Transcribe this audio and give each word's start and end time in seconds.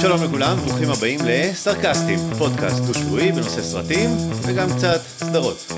שלום 0.00 0.24
לכולם, 0.24 0.56
ברוכים 0.56 0.90
הבאים 0.90 1.20
לסרקסטים, 1.24 2.18
פודקאסט 2.38 2.82
דו-שבועי 2.82 3.32
בנושא 3.32 3.62
סרטים 3.62 4.10
וגם 4.42 4.68
קצת 4.76 5.00
סדרות. 5.18 5.72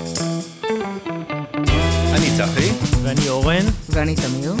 אני 2.13 2.27
צחי. 2.37 2.71
ואני 3.03 3.29
אורן. 3.29 3.65
ואני 3.89 4.15
תמיר. 4.15 4.53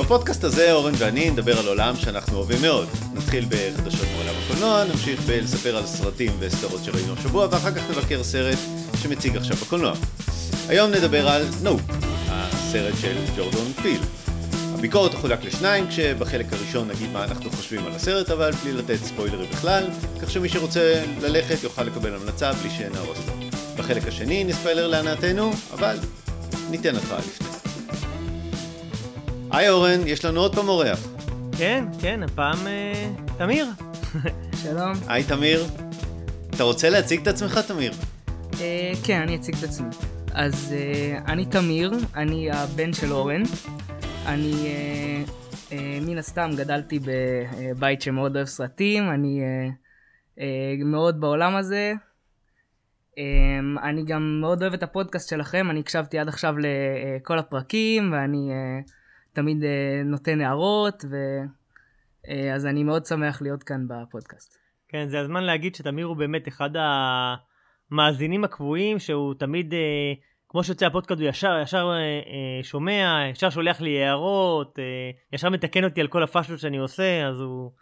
בפודקאסט 0.00 0.44
הזה 0.44 0.72
אורן 0.72 0.92
ואני 0.98 1.30
נדבר 1.30 1.58
על 1.58 1.68
עולם 1.68 1.96
שאנחנו 1.96 2.36
אוהבים 2.36 2.62
מאוד. 2.62 2.88
נתחיל 3.14 3.46
בחדשות 3.48 4.06
מעולם 4.16 4.34
הקולנוע, 4.44 4.84
נמשיך 4.84 5.20
בלספר 5.20 5.76
על 5.76 5.86
סרטים 5.86 6.32
וסדרות 6.38 6.84
שראינו 6.84 7.14
השבוע, 7.18 7.48
ואחר 7.50 7.70
כך 7.70 7.82
נבקר 7.90 8.24
סרט 8.24 8.58
שמציג 9.02 9.36
עכשיו 9.36 9.56
בקולנוע. 9.56 9.92
היום 10.68 10.90
נדבר 10.90 11.28
על 11.28 11.46
נו, 11.62 11.78
הסרט 12.28 12.94
של 13.00 13.16
ג'ורדון 13.36 13.72
פיל. 13.82 14.00
הביקורת 14.74 15.12
תחולק 15.12 15.44
לשניים, 15.44 15.88
כשבחלק 15.88 16.52
הראשון 16.52 16.88
נגיד 16.88 17.10
מה 17.10 17.24
אנחנו 17.24 17.50
חושבים 17.50 17.86
על 17.86 17.92
הסרט, 17.92 18.30
אבל 18.30 18.50
בלי 18.50 18.72
לתת 18.72 18.96
ספוילרים 19.04 19.50
בכלל, 19.50 19.84
כך 20.22 20.30
שמי 20.30 20.48
שרוצה 20.48 21.04
ללכת 21.20 21.62
יוכל 21.62 21.82
לקבל 21.82 22.14
המלצה 22.14 22.52
בלי 22.52 22.70
שנהרוס 22.70 23.18
לו. 23.26 23.32
בחלק 23.76 24.08
השני 24.08 24.44
נספיילר 24.44 24.86
להנאתנו, 24.86 25.52
אבל 25.74 25.96
ניתן 26.70 26.96
התראה 26.96 27.18
לפני. 27.18 27.48
היי 29.50 29.70
אורן, 29.70 30.00
יש 30.06 30.24
לנו 30.24 30.40
עוד 30.40 30.54
פעם 30.54 30.68
אורח. 30.68 30.98
כן, 31.58 31.84
כן, 32.00 32.22
הפעם 32.22 32.66
אה, 32.66 33.10
תמיר. 33.38 33.66
שלום. 34.62 34.92
היי 35.06 35.24
תמיר. 35.24 35.66
אתה 36.50 36.62
רוצה 36.62 36.90
להציג 36.90 37.20
את 37.20 37.26
עצמך 37.26 37.58
תמיר? 37.58 37.92
אה, 38.60 38.92
כן, 39.04 39.20
אני 39.20 39.36
אציג 39.36 39.54
את 39.58 39.64
עצמי. 39.64 39.88
אז 40.34 40.74
אה, 40.76 41.18
אני 41.32 41.46
תמיר, 41.46 41.92
אני 42.16 42.50
הבן 42.50 42.92
של 42.92 43.12
אורן. 43.12 43.42
אני 44.26 44.52
אה, 44.66 45.22
אה, 45.72 45.98
מן 46.06 46.18
הסתם 46.18 46.50
גדלתי 46.56 46.98
בבית 46.98 48.02
שמאוד 48.02 48.36
אוהב 48.36 48.46
סרטים, 48.46 49.10
אני 49.10 49.40
אה, 49.40 49.68
אה, 50.38 50.84
מאוד 50.84 51.20
בעולם 51.20 51.56
הזה. 51.56 51.92
אה, 53.18 53.88
אני 53.88 54.04
גם 54.04 54.38
מאוד 54.40 54.62
אוהב 54.62 54.74
את 54.74 54.82
הפודקאסט 54.82 55.28
שלכם, 55.28 55.70
אני 55.70 55.80
הקשבתי 55.80 56.18
עד 56.18 56.28
עכשיו 56.28 56.54
לכל 56.58 57.38
הפרקים, 57.38 58.12
ואני 58.12 58.50
אה, 58.52 58.80
תמיד 59.32 59.64
אה, 59.64 60.02
נותן 60.04 60.40
הערות, 60.40 61.04
ו... 61.10 61.16
אה, 62.28 62.54
אז 62.54 62.66
אני 62.66 62.84
מאוד 62.84 63.06
שמח 63.06 63.42
להיות 63.42 63.62
כאן 63.62 63.86
בפודקאסט. 63.88 64.58
כן, 64.88 65.08
זה 65.08 65.20
הזמן 65.20 65.42
להגיד 65.42 65.74
שתמיר 65.74 66.06
הוא 66.06 66.16
באמת 66.16 66.48
אחד 66.48 66.70
המאזינים 67.94 68.44
הקבועים, 68.44 68.98
שהוא 68.98 69.34
תמיד, 69.34 69.74
אה, 69.74 70.12
כמו 70.48 70.64
שיוצא 70.64 70.86
הפודקאסט, 70.86 71.20
הוא 71.20 71.28
ישר, 71.28 71.58
ישר 71.62 71.90
אה, 71.92 71.98
אה, 71.98 72.62
שומע, 72.62 73.22
ישר 73.30 73.50
שולח 73.50 73.80
לי 73.80 74.04
הערות, 74.04 74.78
אה, 74.78 74.84
ישר 75.32 75.48
מתקן 75.48 75.84
אותי 75.84 76.00
על 76.00 76.08
כל 76.08 76.22
הפאשלות 76.22 76.60
שאני 76.60 76.76
עושה, 76.76 77.26
אז 77.26 77.40
הוא 77.40 77.72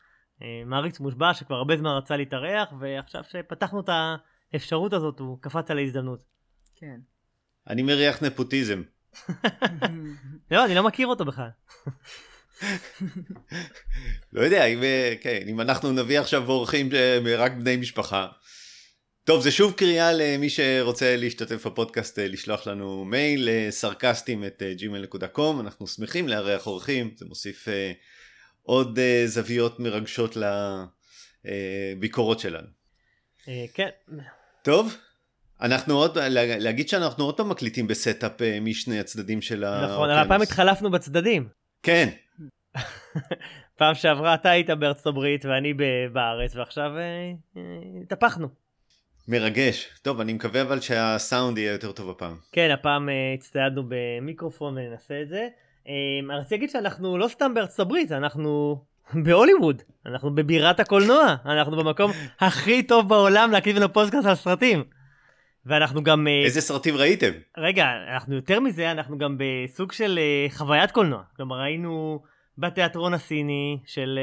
אה, 0.43 0.63
מעריץ 0.67 1.01
מושבע 1.01 1.35
שכבר 1.35 1.57
הרבה 1.57 1.77
זמן 1.77 1.91
רצה 1.91 2.17
להתארח, 2.17 2.69
ועכשיו 2.81 3.23
שפתחנו 3.25 3.81
את 3.81 3.89
האפשרות 4.53 4.93
הזאת, 4.93 5.19
הוא 5.19 5.39
קפץ 5.41 5.71
על 5.71 5.79
ההזדמנות. 5.79 6.23
כן. 6.77 6.97
אני 7.69 7.83
מריח 7.83 8.23
נפוטיזם. 8.23 8.83
לא, 10.51 10.65
אני 10.65 10.75
לא 10.75 10.83
מכיר 10.83 11.07
אותו 11.07 11.25
בכלל. 11.25 11.49
לא 14.33 14.41
יודע, 14.43 14.65
אם, 14.65 14.83
אה, 14.83 15.15
כן, 15.21 15.39
אם 15.47 15.61
אנחנו 15.61 15.93
נביא 15.93 16.21
עכשיו 16.21 16.49
אורחים 16.49 16.91
שהם 16.91 17.27
רק 17.39 17.53
בני 17.53 17.77
משפחה. 17.77 18.29
טוב, 19.25 19.43
זה 19.43 19.51
שוב 19.51 19.73
קריאה 19.73 20.13
למי 20.13 20.51
שרוצה 20.51 21.17
להשתתף 21.17 21.67
בפודקאסט, 21.67 22.19
אה, 22.19 22.29
לשלוח 22.29 22.67
לנו 22.67 23.05
מייל, 23.05 23.49
סרקסטים 23.71 24.45
at 24.45 24.63
gmail.com, 24.79 25.61
אנחנו 25.61 25.87
שמחים 25.87 26.29
לארח 26.29 26.67
אורחים, 26.67 27.11
זה 27.17 27.27
מוסיף 27.27 27.69
עוד 28.63 28.99
זוויות 29.27 29.81
מרגשות 29.81 30.37
לביקורות 31.45 32.41
שלנו. 32.41 32.67
כן. 33.75 33.89
טוב, 34.63 34.97
אנחנו 35.61 35.95
עוד, 35.95 36.19
לה, 36.19 36.59
להגיד 36.59 36.89
שאנחנו 36.89 37.25
עוד 37.25 37.37
פעם 37.37 37.49
מקליטים 37.49 37.87
ב 37.87 37.95
setup 37.95 38.33
משני 38.61 39.01
הצדדים 39.01 39.43
של 39.43 39.65
ה... 39.65 39.87
נכון, 39.87 40.11
אבל 40.11 40.19
הפעם 40.19 40.43
התחלפנו 40.43 40.91
בצדדים. 40.91 41.49
כן. 41.83 42.09
פעם 43.79 43.95
שעברה 43.95 44.35
אתה 44.35 44.51
היית 44.51 44.71
בארצות 44.71 45.07
הברית 45.07 45.45
ואני 45.45 45.75
בארץ, 46.13 46.57
ועכשיו 46.57 46.91
התהפכנו. 48.03 48.62
מרגש. 49.29 49.89
טוב, 50.03 50.21
אני 50.21 50.33
מקווה 50.33 50.63
אבל 50.63 50.81
שהסאונד 50.81 51.59
יהיה 51.59 51.73
יותר 51.73 51.93
טוב 51.93 52.11
הפעם. 52.11 52.37
כן, 52.53 52.71
הפעם 52.71 53.09
uh, 53.09 53.13
הצטיידנו 53.39 53.83
במיקרופון 53.89 54.79
וננסה 54.79 55.21
את 55.23 55.29
זה. 55.29 55.49
Uh, 55.85 55.89
רציתי 56.33 56.55
להגיד 56.55 56.71
שאנחנו 56.71 57.19
לא 57.19 57.29
סתם 57.29 57.55
בארצות 57.55 57.81
הברית, 57.81 58.13
אנחנו 58.13 58.83
בהוליווד. 59.25 59.83
אנחנו 60.07 60.35
בבירת 60.35 60.81
הקולנוע. 60.81 61.37
אנחנו 61.47 61.77
במקום 61.77 62.11
הכי 62.41 62.83
טוב 62.83 63.09
בעולם 63.09 63.51
להקליט 63.51 63.77
לנו 63.77 63.93
פודקאסט 63.93 64.27
על 64.27 64.35
סרטים. 64.35 64.85
ואנחנו 65.67 66.03
גם... 66.03 66.27
Uh, 66.27 66.45
איזה 66.45 66.61
סרטים 66.61 66.97
ראיתם? 66.97 67.33
רגע, 67.59 67.87
אנחנו 68.15 68.35
יותר 68.35 68.61
מזה, 68.61 68.91
אנחנו 68.91 69.19
גם 69.19 69.37
בסוג 69.39 69.93
של 69.93 70.19
uh, 70.19 70.55
חוויית 70.55 70.91
קולנוע. 70.91 71.23
כלומר, 71.37 71.57
ראינו 71.57 72.23
בתיאטרון 72.59 73.15
הסיני, 73.15 73.79
של, 73.87 74.19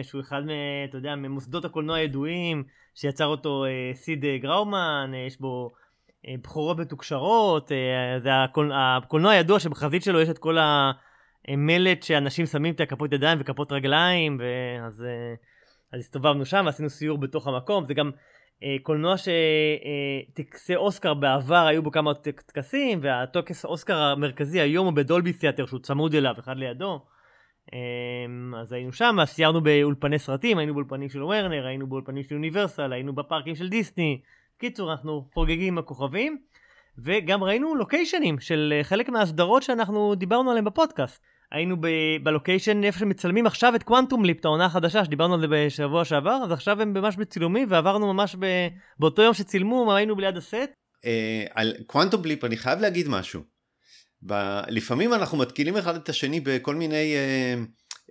uh, 0.00 0.06
שהוא 0.06 0.20
אחד, 0.20 0.42
אתה 0.88 0.96
יודע, 0.96 1.14
ממוסדות 1.14 1.64
הקולנוע 1.64 1.96
הידועים. 1.96 2.64
שיצר 2.94 3.26
אותו 3.26 3.64
אה, 3.64 3.94
סיד 3.94 4.24
אה, 4.24 4.38
גראומן, 4.38 5.10
אה, 5.14 5.18
יש 5.18 5.40
בו 5.40 5.70
אה, 6.28 6.34
בחורות 6.42 6.78
מתוקשרות, 6.78 7.72
אה, 7.72 8.20
זה 8.20 8.42
הקול, 8.42 8.72
הקולנוע 8.74 9.32
הידוע 9.32 9.60
שבחזית 9.60 10.02
שלו 10.02 10.20
יש 10.20 10.28
את 10.28 10.38
כל 10.38 10.56
המלט 11.48 12.02
שאנשים 12.02 12.46
שמים 12.46 12.74
את 12.74 12.80
הכפות 12.80 13.12
ידיים 13.12 13.38
וכפות 13.40 13.72
רגליים, 13.72 14.40
ואז 14.40 15.04
אה, 15.04 15.34
אז 15.92 16.00
הסתובבנו 16.00 16.44
שם 16.44 16.62
ועשינו 16.66 16.90
סיור 16.90 17.18
בתוך 17.18 17.48
המקום, 17.48 17.86
זה 17.86 17.94
גם 17.94 18.10
אה, 18.62 18.76
קולנוע 18.82 19.14
שטקסי 19.16 20.72
אה, 20.72 20.78
אוסקר 20.78 21.14
בעבר 21.14 21.66
היו 21.66 21.82
בו 21.82 21.90
כמה 21.90 22.14
טקסים, 22.46 22.98
והטוקס 23.02 23.64
אוסקר 23.64 23.96
המרכזי 23.96 24.60
היום 24.60 24.86
הוא 24.86 24.94
בדולבי 24.94 25.32
תיאטר 25.32 25.66
שהוא 25.66 25.80
צמוד 25.80 26.14
אליו, 26.14 26.34
אחד 26.38 26.56
לידו. 26.56 27.00
אז 28.60 28.72
היינו 28.72 28.92
שם, 28.92 29.16
סיירנו 29.24 29.60
באולפני 29.60 30.18
סרטים, 30.18 30.58
היינו 30.58 30.74
באולפנים 30.74 31.08
של 31.08 31.22
וורנר, 31.22 31.66
היינו 31.66 31.86
באולפנים 31.86 32.22
של 32.22 32.34
אוניברסל, 32.34 32.92
היינו 32.92 33.12
בפארקים 33.12 33.54
של 33.54 33.68
דיסני. 33.68 34.20
קיצור, 34.58 34.92
אנחנו 34.92 35.28
חוגגים 35.34 35.68
עם 35.68 35.78
הכוכבים, 35.78 36.38
וגם 36.98 37.44
ראינו 37.44 37.74
לוקיישנים 37.74 38.40
של 38.40 38.80
חלק 38.82 39.08
מהסדרות 39.08 39.62
שאנחנו 39.62 40.14
דיברנו 40.14 40.50
עליהן 40.50 40.64
בפודקאסט. 40.64 41.22
היינו 41.52 41.76
ב- 41.80 42.16
בלוקיישן 42.22 42.84
איפה 42.84 42.98
שמצלמים 42.98 43.46
עכשיו 43.46 43.74
את 43.74 43.82
קוואנטום 43.82 44.24
ליפ, 44.24 44.40
את 44.40 44.44
העונה 44.44 44.64
החדשה 44.64 45.04
שדיברנו 45.04 45.34
על 45.34 45.40
זה 45.40 45.46
בשבוע 45.50 46.04
שעבר, 46.04 46.40
אז 46.44 46.52
עכשיו 46.52 46.82
הם 46.82 46.92
ממש 46.92 47.16
בצילומים, 47.16 47.68
ועברנו 47.70 48.14
ממש 48.14 48.36
ב- 48.38 48.68
באותו 48.98 49.22
יום 49.22 49.34
שצילמו, 49.34 49.94
היינו 49.94 50.14
ליד 50.14 50.36
הסט. 50.36 50.72
אה, 51.04 51.44
על 51.54 51.72
קוואנטום 51.86 52.24
ליפ 52.24 52.44
אני 52.44 52.56
חייב 52.56 52.80
להגיד 52.80 53.08
משהו. 53.08 53.51
ב... 54.26 54.60
לפעמים 54.68 55.14
אנחנו 55.14 55.38
מתקילים 55.38 55.76
אחד 55.76 55.96
את 55.96 56.08
השני 56.08 56.40
בכל 56.40 56.74
מיני 56.74 57.14
אה, 57.14 57.54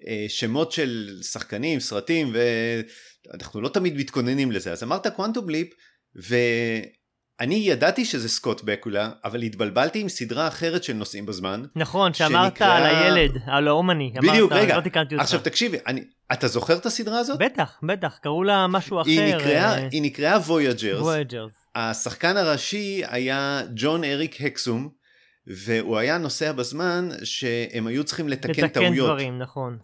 אה, 0.08 0.26
שמות 0.28 0.72
של 0.72 1.20
שחקנים, 1.22 1.80
סרטים, 1.80 2.34
ואנחנו 2.34 3.62
לא 3.62 3.70
תמיד 3.70 3.98
מתכוננים 3.98 4.52
לזה. 4.52 4.72
אז 4.72 4.84
אמרת 4.84 5.08
Quantum 5.08 5.50
Leap, 5.50 5.74
ואני 6.16 7.56
ידעתי 7.56 8.06
שזה 8.06 8.30
סקוט 8.30 8.62
בקולה, 8.64 9.10
אבל 9.24 9.42
התבלבלתי 9.42 10.00
עם 10.00 10.10
סדרה 10.10 10.48
אחרת 10.48 10.84
של 10.84 10.94
נוסעים 10.94 11.26
בזמן. 11.26 11.64
נכון, 11.76 12.14
שאמרת 12.14 12.54
שנקרא... 12.54 12.78
על 12.78 12.84
הילד, 12.84 13.38
על 13.48 13.68
ה 13.68 13.75
Omni. 13.75 14.14
בדיוק, 14.18 14.52
אמרת, 14.52 14.64
רגע. 14.64 14.80
לא 15.12 15.22
עכשיו 15.22 15.40
תקשיבי, 15.40 15.78
אני... 15.88 16.04
אתה 16.32 16.48
זוכר 16.48 16.78
את 16.78 16.86
הסדרה 16.86 17.20
הזאת? 17.20 17.40
בטח, 17.40 17.80
בטח, 17.84 18.18
קראו 18.22 18.44
לה 18.44 18.68
משהו 18.68 19.02
היא 19.06 19.20
אחר. 19.20 19.38
נקראה, 19.38 19.78
אה... 19.78 19.88
היא 19.92 20.02
נקראה 20.02 20.38
Voyagers. 20.38 21.02
Voyagers. 21.02 21.52
השחקן 21.76 22.38
הראשי 22.38 23.02
היה 23.08 23.62
ג'ון 23.76 24.04
אריק 24.04 24.42
הקסם. 24.42 25.01
והוא 25.48 25.98
היה 25.98 26.18
נוסע 26.18 26.52
בזמן 26.52 27.10
שהם 27.24 27.88
היו 27.88 28.04
צריכים 28.04 28.30
לתקן, 28.30 28.50
לתקן 28.50 28.68
טעויות. 28.68 28.92
לתקן 28.92 29.06
דברים, 29.06 29.40
נכון. 29.40 29.78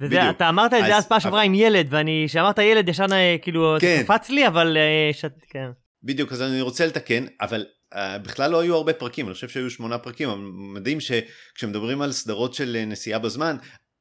וזה, 0.00 0.30
אתה 0.30 0.48
אמרת 0.48 0.74
את 0.74 0.84
זה 0.86 0.96
אז 0.96 1.06
פעם 1.06 1.20
שעברה 1.20 1.40
אבל... 1.40 1.46
עם 1.46 1.54
ילד, 1.54 1.86
ואני, 1.90 2.24
כשאמרת 2.28 2.58
ילד 2.58 2.88
ישן 2.88 3.06
כאילו, 3.42 3.76
כן. 3.80 4.02
קפץ 4.04 4.30
לי, 4.30 4.46
אבל 4.46 4.76
שת, 5.12 5.32
כן. 5.50 5.66
בדיוק, 6.02 6.32
אז 6.32 6.42
אני 6.42 6.60
רוצה 6.60 6.86
לתקן, 6.86 7.24
אבל 7.40 7.64
uh, 7.94 7.96
בכלל 8.22 8.50
לא 8.50 8.60
היו 8.60 8.74
הרבה 8.76 8.92
פרקים, 8.92 9.26
אני 9.26 9.34
חושב 9.34 9.48
שהיו 9.48 9.70
שמונה 9.70 9.98
פרקים, 9.98 10.28
אבל 10.28 10.40
מדהים 10.74 10.98
שכשמדברים 11.00 12.02
על 12.02 12.12
סדרות 12.12 12.54
של 12.54 12.82
נסיעה 12.86 13.18
בזמן, 13.18 13.56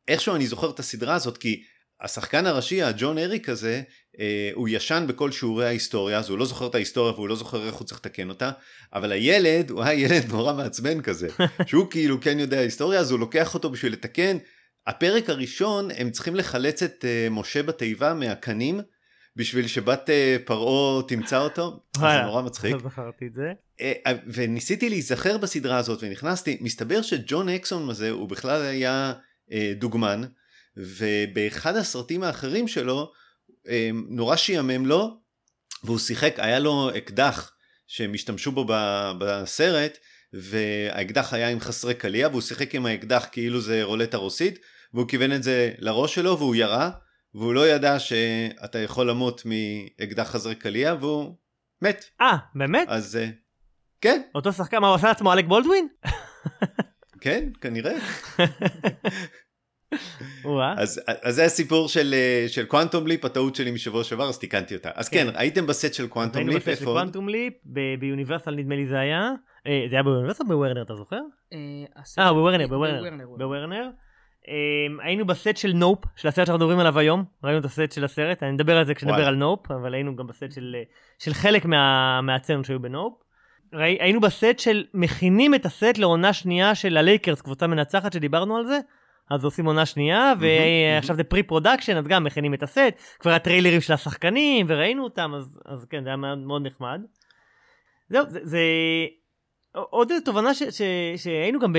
איכשהו 0.08 0.36
אני 0.36 0.48
זוכר 0.48 0.70
את 0.70 0.80
הסדרה 0.80 1.16
הזאת, 1.16 1.38
כי 1.38 1.64
השחקן 2.04 2.46
הראשי, 2.46 2.82
הג'ון 2.82 3.18
אריק 3.18 3.50
הזה, 3.50 3.82
אה, 4.20 4.50
הוא 4.54 4.68
ישן 4.72 5.06
בכל 5.08 5.32
שיעורי 5.32 5.66
ההיסטוריה, 5.66 6.20
אז 6.20 6.30
הוא 6.30 6.38
לא 6.38 6.46
זוכר 6.46 6.68
את 6.68 6.76
ההיסטוריה 6.76 7.14
והוא 7.14 7.28
לא 7.28 7.36
זוכר 7.36 7.68
איך 7.68 7.76
הוא 7.76 7.86
צריך 7.88 8.00
לתקן 8.00 8.30
אותה, 8.30 8.52
אבל 8.94 9.12
הילד, 9.12 9.70
הוא 9.70 9.84
היה 9.84 9.94
ילד 9.94 10.26
נורא 10.30 10.54
מעצבן 10.54 11.02
כזה, 11.02 11.28
שהוא 11.68 11.88
כאילו 11.90 12.22
כן 12.22 12.40
יודע 12.40 12.60
היסטוריה, 12.60 13.00
אז 13.00 13.12
הוא 13.12 13.20
לוקח 13.20 13.54
אותו 13.54 13.70
בשביל 13.70 13.94
לתקן. 13.94 14.38
הפרק 14.88 15.30
הראשון, 15.30 15.90
הם 15.98 16.12
צריכים 16.12 16.36
לחלץ 16.36 16.84
את 16.84 17.06
אה, 17.06 17.28
משה 17.30 17.64
בתיבה 17.64 18.14
מהקנים, 18.14 18.82
בשביל 19.36 19.68
שבת 19.68 20.10
אה, 20.10 20.38
פרעה 20.46 21.04
תמצא 21.08 21.40
אותו, 21.40 21.80
זה 21.98 22.22
נורא 22.24 22.42
מצחיק. 22.42 22.74
לא 22.74 22.80
זכרתי 22.80 23.28
את 23.28 23.34
זה. 23.34 23.52
אה, 23.82 23.94
אה, 24.08 24.14
וניסיתי 24.28 24.90
להיזכר 24.90 25.38
בסדרה 25.38 25.78
הזאת 25.78 26.00
ונכנסתי, 26.02 26.58
מסתבר 26.62 27.02
שג'ון 27.02 27.50
אקסון 27.50 27.90
הזה 27.90 28.12
הוא 28.12 28.30
בכלל 28.30 28.62
היה 28.62 29.14
דוגמן, 29.80 30.22
ובאחד 30.78 31.76
הסרטים 31.76 32.24
האחרים 32.24 32.68
שלו 32.68 33.12
אה, 33.68 33.90
נורא 34.10 34.36
שיאמם 34.36 34.86
לו, 34.86 35.18
והוא 35.84 36.00
שיחק, 36.00 36.34
היה 36.38 36.60
לו 36.60 36.90
אקדח 36.98 37.54
שהם 37.88 38.14
השתמשו 38.14 38.52
בו 38.52 38.66
בסרט, 39.20 39.98
והאקדח 40.34 41.34
היה 41.34 41.50
עם 41.50 41.60
חסרי 41.60 41.94
קליע, 41.94 42.28
והוא 42.28 42.42
שיחק 42.42 42.76
עם 42.76 42.86
האקדח 42.86 43.28
כאילו 43.32 43.62
זה 43.62 43.84
רולטה 43.84 44.18
רוסית, 44.18 44.60
והוא 44.94 45.08
כיוון 45.08 45.32
את 45.32 45.44
זה 45.44 45.72
לראש 45.78 46.16
שלו 46.16 46.38
והוא 46.38 46.56
ירה, 46.56 46.92
והוא 47.34 47.54
לא 47.54 47.68
ידע 47.68 48.00
שאתה 48.00 48.80
יכול 48.80 49.10
למות 49.10 49.44
מאקדח 49.46 50.32
חסרי 50.32 50.56
קליע, 50.56 50.96
והוא 51.00 51.36
מת. 51.82 52.06
אה, 52.22 52.38
באמת? 52.56 52.88
אז 52.90 53.16
אה, 53.16 53.30
כן, 54.02 54.22
אותו 54.36 54.54
שחקן, 54.54 54.78
מה 54.78 54.88
הוא 54.88 54.96
עשה 54.96 55.08
לעצמו 55.08 55.34
אלק 55.34 55.46
בולדווין? 55.46 55.88
כן, 57.22 57.50
כנראה. 57.62 57.94
אז, 60.78 61.02
אז 61.24 61.36
זה 61.36 61.46
הסיפור 61.46 61.88
של, 61.88 62.16
של 62.48 62.66
Quantum 62.66 63.08
Leap, 63.08 63.26
הטעות 63.26 63.56
שלי 63.56 63.72
משבוע 63.72 64.04
שעבר, 64.04 64.30
אז 64.30 64.40
תיקנתי 64.40 64.76
אותה. 64.76 64.90
אז 64.96 65.10
כן, 65.10 65.28
כן. 65.32 65.38
הייתם 65.40 65.68
בסט 65.68 65.94
של 65.94 66.08
קוואנטום 66.08 66.38
היינו 66.38 66.52
Leap, 66.52 66.58
בסט 66.58 66.66
של 66.66 66.72
איפה 66.72 66.86
עוד? 66.86 66.98
Quantum 66.98 67.30
Leap, 67.30 67.54
ביוניברסל 68.00 68.56
נדמה 68.56 68.76
לי 68.76 68.88
זה 68.88 69.00
היה. 69.00 69.32
אה, 69.68 69.86
זה 69.90 69.96
היה 69.96 70.04
ביוניברסל 70.04 70.44
או 70.44 70.48
בוורנר, 70.48 70.82
אתה 70.82 70.96
זוכר? 70.96 71.20
אה, 71.54 72.34
בוורנר, 72.34 72.68
בוורנר. 72.68 73.26
בוורנר. 73.38 73.90
היינו 75.04 75.26
בסט 75.26 75.58
של 75.58 75.74
Nope, 75.74 76.00
של 76.16 76.28
הסרט 76.28 76.48
שאנחנו 76.48 76.60
מדברים 76.60 76.80
עליו 76.80 77.00
היום, 77.00 77.24
ראינו 77.44 77.60
את 77.60 77.66
הסט 77.66 77.92
של 77.92 78.04
הסרט, 78.04 78.44
אני 78.44 78.52
נדבר 78.52 78.78
על 78.78 78.86
זה 78.86 78.94
כשנדבר. 78.94 79.28
על 79.28 79.36
Nope, 79.36 79.72
אבל 79.72 79.94
היינו 79.94 80.16
גם 80.16 80.28
בסט 80.28 80.52
של, 80.52 80.76
אה, 80.80 80.84
של 81.20 81.34
חלק 81.34 81.66
מה, 81.66 82.22
מהסצנות 82.22 82.66
שהיו 82.66 82.80
ב 82.80 82.86
Nope. 82.86 83.14
היינו 83.74 84.20
בסט 84.20 84.60
של 84.60 84.84
מכינים 84.94 85.56
את 85.56 85.66
הסט 85.66 85.98
לעונה 85.98 86.34
שנייה 86.34 86.76
של 86.76 86.98
הלייקרס, 86.98 87.42
קבוצה 87.42 87.68
מנצחת 87.68 88.14
שדיברנו 88.14 88.58
על 88.58 88.66
זה, 88.66 88.80
אז 89.30 89.46
עושים 89.46 89.66
עונה 89.66 89.86
שנייה, 89.86 90.34
ועכשיו 90.40 91.16
זה 91.16 91.24
pre-production, 91.24 91.98
אז 91.98 92.08
גם 92.08 92.24
מכינים 92.24 92.54
את 92.54 92.64
הסט, 92.64 92.94
כבר 93.20 93.32
הטריילרים 93.32 93.82
של 93.82 93.94
השחקנים, 93.94 94.66
וראינו 94.70 95.04
אותם, 95.04 95.34
אז, 95.38 95.60
אז 95.66 95.86
כן, 95.86 96.04
זה 96.04 96.10
היה 96.10 96.36
מאוד, 96.36 96.68
נחמד. 96.68 97.02
זהו, 98.10 98.26
זה... 98.30 98.40
זה... 98.44 98.60
עוד 99.76 100.12
תובנה 100.26 100.54
ש, 100.54 100.64
ש, 100.64 100.82
שהיינו 101.16 101.60
גם 101.60 101.74
ב... 101.74 101.78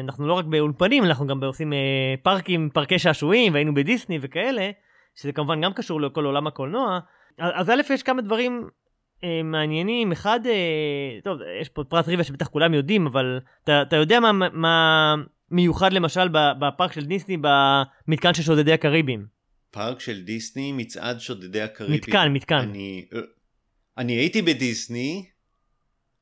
אנחנו 0.00 0.26
לא 0.26 0.32
רק 0.34 0.44
באולפנים, 0.44 1.04
אנחנו 1.04 1.26
גם 1.26 1.44
עושים 1.44 1.72
אה, 1.72 2.14
פארקים, 2.22 2.70
פארקי 2.72 2.98
שעשועים, 2.98 3.52
והיינו 3.54 3.74
בדיסני 3.74 4.18
וכאלה, 4.22 4.70
שזה 5.14 5.32
כמובן 5.32 5.60
גם 5.60 5.72
קשור 5.72 6.00
לכל 6.00 6.24
עולם 6.24 6.46
הקולנוע. 6.46 6.98
אז 7.38 7.52
אז 7.54 7.70
א', 7.70 7.92
יש 7.92 8.02
כמה 8.02 8.22
דברים 8.22 8.68
אה, 9.24 9.40
מעניינים. 9.44 10.12
אחד, 10.12 10.40
אה, 10.46 11.18
טוב, 11.24 11.38
יש 11.60 11.68
פה 11.68 11.84
פרט 11.84 12.08
טריוויה 12.08 12.24
שבטח 12.24 12.48
כולם 12.48 12.74
יודעים, 12.74 13.06
אבל 13.06 13.40
אתה, 13.64 13.82
אתה 13.82 13.96
יודע 13.96 14.20
מה, 14.20 14.32
מה 14.52 15.14
מיוחד 15.50 15.92
למשל 15.92 16.28
בפארק 16.60 16.92
של 16.92 17.04
דיסני 17.04 17.36
במתקן 17.36 18.34
של 18.34 18.42
שודדי 18.42 18.72
הקריבים? 18.72 19.26
פארק 19.70 20.00
של 20.00 20.22
דיסני, 20.22 20.72
מצעד 20.72 21.20
שודדי 21.20 21.60
הקריבים. 21.60 21.96
מתקן, 21.96 22.32
מתקן. 22.32 22.58
אני, 22.58 23.06
אה, 23.14 23.20
אני 23.98 24.12
הייתי 24.12 24.42
בדיסני, 24.42 25.24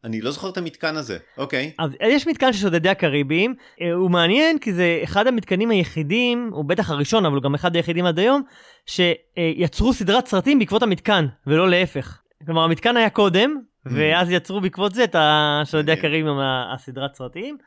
אני 0.05 0.21
לא 0.21 0.31
זוכר 0.31 0.49
את 0.51 0.57
המתקן 0.57 0.97
הזה, 0.97 1.19
אוקיי. 1.37 1.73
אז 1.79 1.91
יש 2.01 2.27
מתקן 2.27 2.53
של 2.53 2.59
שודדי 2.59 2.89
הקריבים, 2.89 3.55
אה, 3.81 3.93
הוא 3.93 4.11
מעניין 4.11 4.59
כי 4.59 4.73
זה 4.73 5.01
אחד 5.05 5.27
המתקנים 5.27 5.71
היחידים, 5.71 6.51
הוא 6.53 6.65
בטח 6.65 6.91
הראשון, 6.91 7.27
אבל 7.27 7.35
הוא 7.35 7.43
גם 7.43 7.55
אחד 7.55 7.77
היחידים 7.77 8.07
עד 8.07 8.19
היום, 8.19 8.43
שיצרו 8.87 9.93
סדרת 9.93 10.27
סרטים 10.27 10.59
בעקבות 10.59 10.83
המתקן, 10.83 11.27
ולא 11.47 11.71
להפך. 11.71 12.21
כלומר, 12.47 12.63
המתקן 12.63 12.97
היה 12.97 13.11
קודם, 13.11 13.57
ואז 13.87 14.31
יצרו 14.31 14.61
בעקבות 14.61 14.95
זה 14.95 15.05
את 15.05 15.17
השודדי. 15.19 15.93
הקריבים, 15.93 16.27
הסדרת 16.75 17.15
סרטים. 17.15 17.59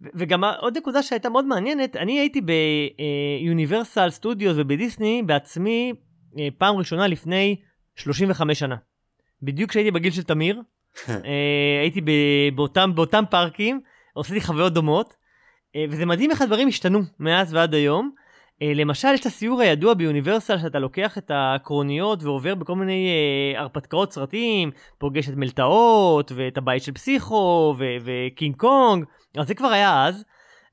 וגם 0.00 0.44
עוד 0.44 0.76
נקודה 0.76 1.02
שהייתה 1.02 1.28
מאוד 1.28 1.44
מעניינת, 1.44 1.96
אני 1.96 2.18
הייתי 2.18 2.40
ביוניברסל 2.40 4.10
סטודיוס 4.10 4.54
ובדיסני 4.56 5.22
בעצמי 5.26 5.92
אה, 6.38 6.48
פעם 6.58 6.76
ראשונה 6.76 7.06
לפני 7.06 7.56
35 7.96 8.58
שנה. 8.58 8.76
בדיוק 9.42 9.70
כשהייתי 9.70 9.90
בגיל 9.90 10.12
של 10.12 10.22
תמיר, 10.22 10.62
אה, 11.08 11.80
הייתי 11.80 12.00
באותם, 12.54 12.94
באותם 12.94 13.24
פארקים, 13.30 13.80
עשיתי 14.16 14.40
חוויות 14.40 14.72
דומות, 14.72 15.14
אה, 15.76 15.84
וזה 15.90 16.06
מדהים 16.06 16.30
איך 16.30 16.42
הדברים 16.42 16.68
השתנו 16.68 17.00
מאז 17.18 17.54
ועד 17.54 17.74
היום. 17.74 18.10
למשל, 18.74 19.08
יש 19.14 19.20
את 19.20 19.26
הסיור 19.26 19.60
הידוע 19.60 19.94
ביוניברסל, 19.94 20.58
שאתה 20.58 20.78
לוקח 20.78 21.18
את 21.18 21.30
הקרוניות 21.34 22.22
ועובר 22.22 22.54
בכל 22.54 22.74
מיני 22.74 23.08
אה, 23.08 23.60
הרפתקאות 23.60 24.12
סרטים, 24.12 24.70
פוגש 24.98 25.28
את 25.28 25.34
מלתעות, 25.34 26.32
ואת 26.34 26.58
הבית 26.58 26.82
של 26.82 26.92
פסיכו, 26.92 27.74
וקינג 27.78 28.56
קונג, 28.56 29.04
אז 29.38 29.46
זה 29.48 29.54
כבר 29.54 29.68
היה 29.68 30.06
אז. 30.06 30.24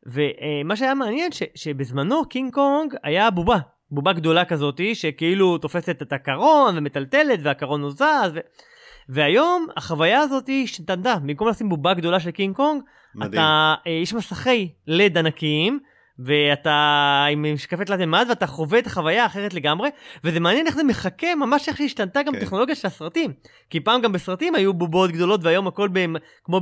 ומה 0.05 0.75
שהיה 0.75 0.93
מעניין, 0.93 1.31
ש- 1.31 1.43
שבזמנו 1.55 2.25
קינג 2.25 2.53
קונג 2.53 2.93
היה 3.03 3.31
בובה, 3.31 3.57
בובה 3.91 4.13
גדולה 4.13 4.45
כזאתי, 4.45 4.95
שכאילו 4.95 5.57
תופסת 5.57 6.01
את 6.01 6.13
הקרון 6.13 6.77
ומטלטלת, 6.77 7.39
והקרון 7.43 7.81
הוא 7.81 7.91
זז, 7.91 8.31
ו... 8.33 8.39
והיום 9.09 9.67
החוויה 9.77 10.19
הזאת 10.19 10.49
השתנתה, 10.63 11.15
במקום 11.15 11.47
לשים 11.47 11.69
בובה 11.69 11.93
גדולה 11.93 12.19
של 12.19 12.31
קינג 12.31 12.55
קונג, 12.55 12.81
מדהים. 13.15 13.33
אתה, 13.33 13.73
אה, 13.87 13.91
יש 13.91 14.13
מסכי 14.13 14.73
לד 14.87 15.17
ענקיים, 15.17 15.79
ואתה 16.19 17.25
עם 17.31 17.53
משקפי 17.53 17.85
תלת 17.85 17.99
מימד, 17.99 18.25
ואתה 18.29 18.47
חווה 18.47 18.79
את 18.79 18.87
החוויה 18.87 19.23
האחרת 19.23 19.53
לגמרי, 19.53 19.89
וזה 20.23 20.39
מעניין 20.39 20.67
איך 20.67 20.75
זה 20.75 20.83
מחכה 20.83 21.35
ממש 21.35 21.69
איך 21.69 21.77
שהשתנתה 21.77 22.23
גם 22.23 22.33
כן. 22.33 22.39
טכנולוגיה 22.39 22.75
של 22.75 22.87
הסרטים. 22.87 23.33
כי 23.69 23.79
פעם 23.79 24.01
גם 24.01 24.11
בסרטים 24.11 24.55
היו 24.55 24.73
בובות 24.73 25.11
גדולות, 25.11 25.43
והיום 25.43 25.67
הכל 25.67 25.89
ב, 25.93 26.05
כמו 26.43 26.61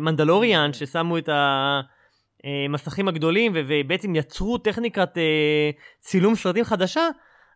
במנדלוריאן, 0.00 0.72
ששמו 0.72 1.18
את 1.18 1.28
המסכים 2.44 3.08
הגדולים, 3.08 3.52
ו- 3.54 3.60
ובעצם 3.66 4.16
יצרו 4.16 4.58
טכניקת 4.58 5.18
אה, 5.18 5.70
צילום 6.00 6.34
סרטים 6.34 6.64
חדשה. 6.64 7.08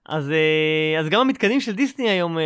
אז, 0.08 0.30
אה, 0.30 1.00
אז 1.00 1.08
גם 1.08 1.20
המתקנים 1.20 1.60
של 1.60 1.74
דיסני 1.74 2.10
היום 2.10 2.38
אה, 2.38 2.42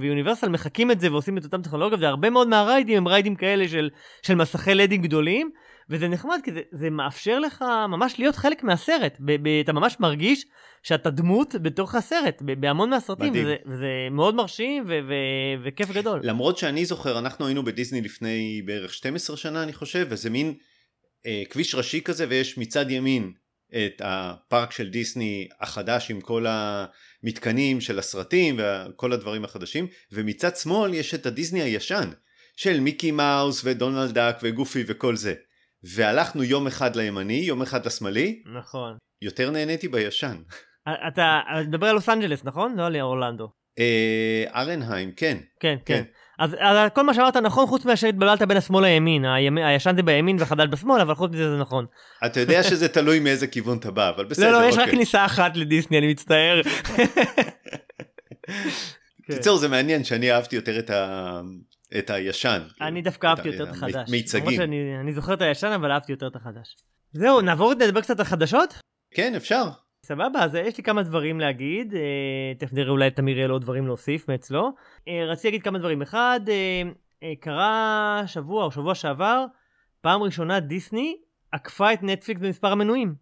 ויוניברסל 0.00 0.48
מחקים 0.48 0.90
את 0.90 1.00
זה 1.00 1.12
ועושים 1.12 1.38
את 1.38 1.44
אותם 1.44 1.62
טכנולוגיות, 1.62 2.00
והרבה 2.00 2.30
מאוד 2.30 2.48
מהריידים 2.48 2.96
הם 2.96 3.08
ריידים 3.08 3.36
כאלה 3.36 3.68
של, 3.68 3.90
של 4.22 4.34
מסכי 4.34 4.74
לדים 4.74 5.02
גדולים, 5.02 5.50
וזה 5.90 6.08
נחמד 6.08 6.38
כי 6.44 6.52
זה, 6.52 6.60
זה 6.72 6.90
מאפשר 6.90 7.38
לך 7.38 7.64
ממש 7.88 8.18
להיות 8.18 8.36
חלק 8.36 8.62
מהסרט. 8.62 9.16
ב, 9.20 9.48
ב, 9.48 9.60
אתה 9.64 9.72
ממש 9.72 9.96
מרגיש 10.00 10.44
שאתה 10.82 11.10
דמות 11.10 11.54
בתוך 11.62 11.94
הסרט, 11.94 12.42
ב, 12.44 12.60
בהמון 12.60 12.90
מהסרטים. 12.90 13.32
וזה, 13.32 13.56
וזה 13.66 13.88
מאוד 14.10 14.34
מרשים 14.34 14.84
ו, 14.86 14.98
ו, 15.08 15.14
וכיף 15.64 15.90
גדול. 15.90 16.20
למרות 16.22 16.58
שאני 16.58 16.84
זוכר, 16.84 17.18
אנחנו 17.18 17.46
היינו 17.46 17.64
בדיסני 17.64 18.00
לפני 18.00 18.62
בערך 18.64 18.94
12 18.94 19.36
שנה 19.36 19.62
אני 19.62 19.72
חושב, 19.72 20.06
וזה 20.10 20.30
מין 20.30 20.54
אה, 21.26 21.42
כביש 21.50 21.74
ראשי 21.74 22.00
כזה, 22.00 22.26
ויש 22.28 22.58
מצד 22.58 22.90
ימין 22.90 23.32
את 23.74 24.02
הפארק 24.04 24.72
של 24.72 24.90
דיסני 24.90 25.48
החדש 25.60 26.10
עם 26.10 26.20
כל 26.20 26.46
המתקנים 26.48 27.80
של 27.80 27.98
הסרטים 27.98 28.56
וכל 28.58 29.12
הדברים 29.12 29.44
החדשים, 29.44 29.86
ומצד 30.12 30.56
שמאל 30.56 30.94
יש 30.94 31.14
את 31.14 31.26
הדיסני 31.26 31.62
הישן, 31.62 32.10
של 32.56 32.80
מיקי 32.80 33.10
מאוס 33.10 33.60
ודונלד 33.64 34.14
דאק 34.14 34.38
וגופי 34.42 34.84
וכל 34.86 35.16
זה. 35.16 35.34
והלכנו 35.94 36.42
יום 36.42 36.66
אחד 36.66 36.96
לימני, 36.96 37.34
יום 37.34 37.62
אחד 37.62 37.86
לשמאלי, 37.86 38.42
נכון. 38.58 38.96
יותר 39.22 39.50
נהניתי 39.50 39.88
בישן. 39.88 40.36
אתה 41.08 41.40
מדבר 41.66 41.86
על 41.86 41.94
לוס 41.94 42.08
אנג'לס, 42.08 42.44
נכון? 42.44 42.76
לא 42.76 42.86
על 42.86 43.00
אורלנדו. 43.00 43.48
אה, 43.78 44.44
ארנהיים, 44.54 45.12
כן. 45.16 45.38
כן, 45.60 45.76
כן. 45.84 45.94
כן. 45.94 46.02
אז, 46.38 46.56
אז 46.60 46.90
כל 46.94 47.02
מה 47.02 47.14
שאמרת 47.14 47.36
נכון, 47.36 47.66
חוץ 47.66 47.84
מאשר 47.84 48.06
התבלבלת 48.06 48.42
בין 48.42 48.56
השמאל 48.56 48.84
לימין. 48.84 49.24
הימין, 49.24 49.64
הישן 49.64 49.96
זה 49.96 50.02
בימין 50.02 50.36
והחדש 50.38 50.66
בשמאל, 50.70 51.00
אבל 51.00 51.14
חוץ 51.14 51.30
מזה 51.30 51.50
זה 51.50 51.56
נכון. 51.56 51.86
אתה 52.26 52.40
יודע 52.40 52.62
שזה 52.62 52.88
תלוי 52.88 53.20
מאיזה 53.20 53.46
כיוון 53.46 53.78
אתה 53.78 53.90
בא, 53.90 54.08
אבל 54.08 54.24
בסדר, 54.24 54.52
לא, 54.52 54.62
לא, 54.62 54.66
יש 54.66 54.74
רק 54.74 54.80
אוקיי. 54.80 54.92
כניסה 54.92 55.24
אחת 55.24 55.56
לדיסני, 55.56 55.98
אני 55.98 56.10
מצטער. 56.10 56.60
כן. 59.26 59.34
קיצור 59.34 59.56
זה 59.56 59.68
מעניין 59.68 60.04
שאני 60.04 60.32
אהבתי 60.32 60.56
יותר 60.56 60.78
את, 60.78 60.90
ה... 60.90 61.40
את 61.98 62.10
הישן. 62.10 62.62
אני 62.80 63.02
דווקא 63.02 63.26
אהבתי 63.26 63.48
יותר 63.48 63.64
את 63.64 63.68
החדש. 63.68 64.10
מיצגים. 64.10 64.60
אני 65.00 65.12
זוכר 65.12 65.34
את 65.34 65.42
הישן, 65.42 65.72
אבל 65.74 65.92
אהבתי 65.92 66.12
יותר 66.12 66.26
את 66.26 66.36
החדש. 66.36 66.76
זהו, 67.12 67.40
נעבור 67.40 67.72
לדבר 67.72 68.00
קצת 68.00 68.18
על 68.18 68.24
חדשות? 68.24 68.74
כן 69.10 69.34
אפשר. 69.34 69.64
סבבה, 70.06 70.44
אז 70.44 70.54
יש 70.54 70.76
לי 70.76 70.84
כמה 70.84 71.02
דברים 71.02 71.40
להגיד, 71.40 71.94
אה, 71.94 72.00
תכף 72.58 72.72
נראה 72.72 72.90
אולי 72.90 73.10
תמיר 73.10 73.36
יהיה 73.36 73.48
לו 73.48 73.58
דברים 73.58 73.86
להוסיף 73.86 74.28
מאצלו. 74.28 74.72
אה, 75.08 75.24
רציתי 75.26 75.48
להגיד 75.48 75.62
כמה 75.62 75.78
דברים. 75.78 76.02
אחד, 76.02 76.40
אה, 76.48 77.32
קרה 77.40 78.22
שבוע 78.26 78.64
או 78.64 78.70
שבוע 78.70 78.94
שעבר, 78.94 79.44
פעם 80.00 80.22
ראשונה 80.22 80.60
דיסני 80.60 81.16
עקפה 81.52 81.92
את 81.92 82.02
נטפליקס 82.02 82.40
במספר 82.40 82.72
המנויים. 82.72 83.14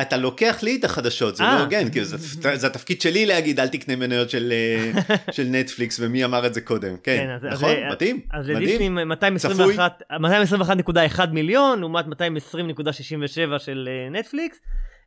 אתה 0.00 0.16
לוקח 0.16 0.62
לי 0.62 0.76
את 0.76 0.84
החדשות 0.84 1.36
זה 1.36 1.44
אה. 1.44 1.54
לא 1.54 1.60
הוגן 1.60 1.88
כי 1.88 2.04
זה, 2.04 2.16
זה 2.56 2.66
התפקיד 2.66 3.00
שלי 3.00 3.26
להגיד 3.26 3.60
אל 3.60 3.68
תקנה 3.68 3.96
מניות 3.96 4.30
של, 4.30 4.52
אה, 4.52 4.92
של 5.36 5.44
נטפליקס 5.50 6.00
ומי 6.00 6.24
אמר 6.24 6.46
את 6.46 6.54
זה 6.54 6.60
קודם 6.60 6.96
כן, 7.02 7.38
כן, 7.40 7.48
נכון 7.48 7.70
אז- 7.70 7.92
מדהים 7.92 8.20
אז 8.32 8.48
לדיסני 8.48 8.88
221 8.88 10.02
221.1 10.12 11.26
מיליון 11.32 11.80
לעומת 11.80 12.04
220.67 12.06 13.58
של 13.58 13.88
אה, 13.88 14.10
נטפליקס. 14.10 14.60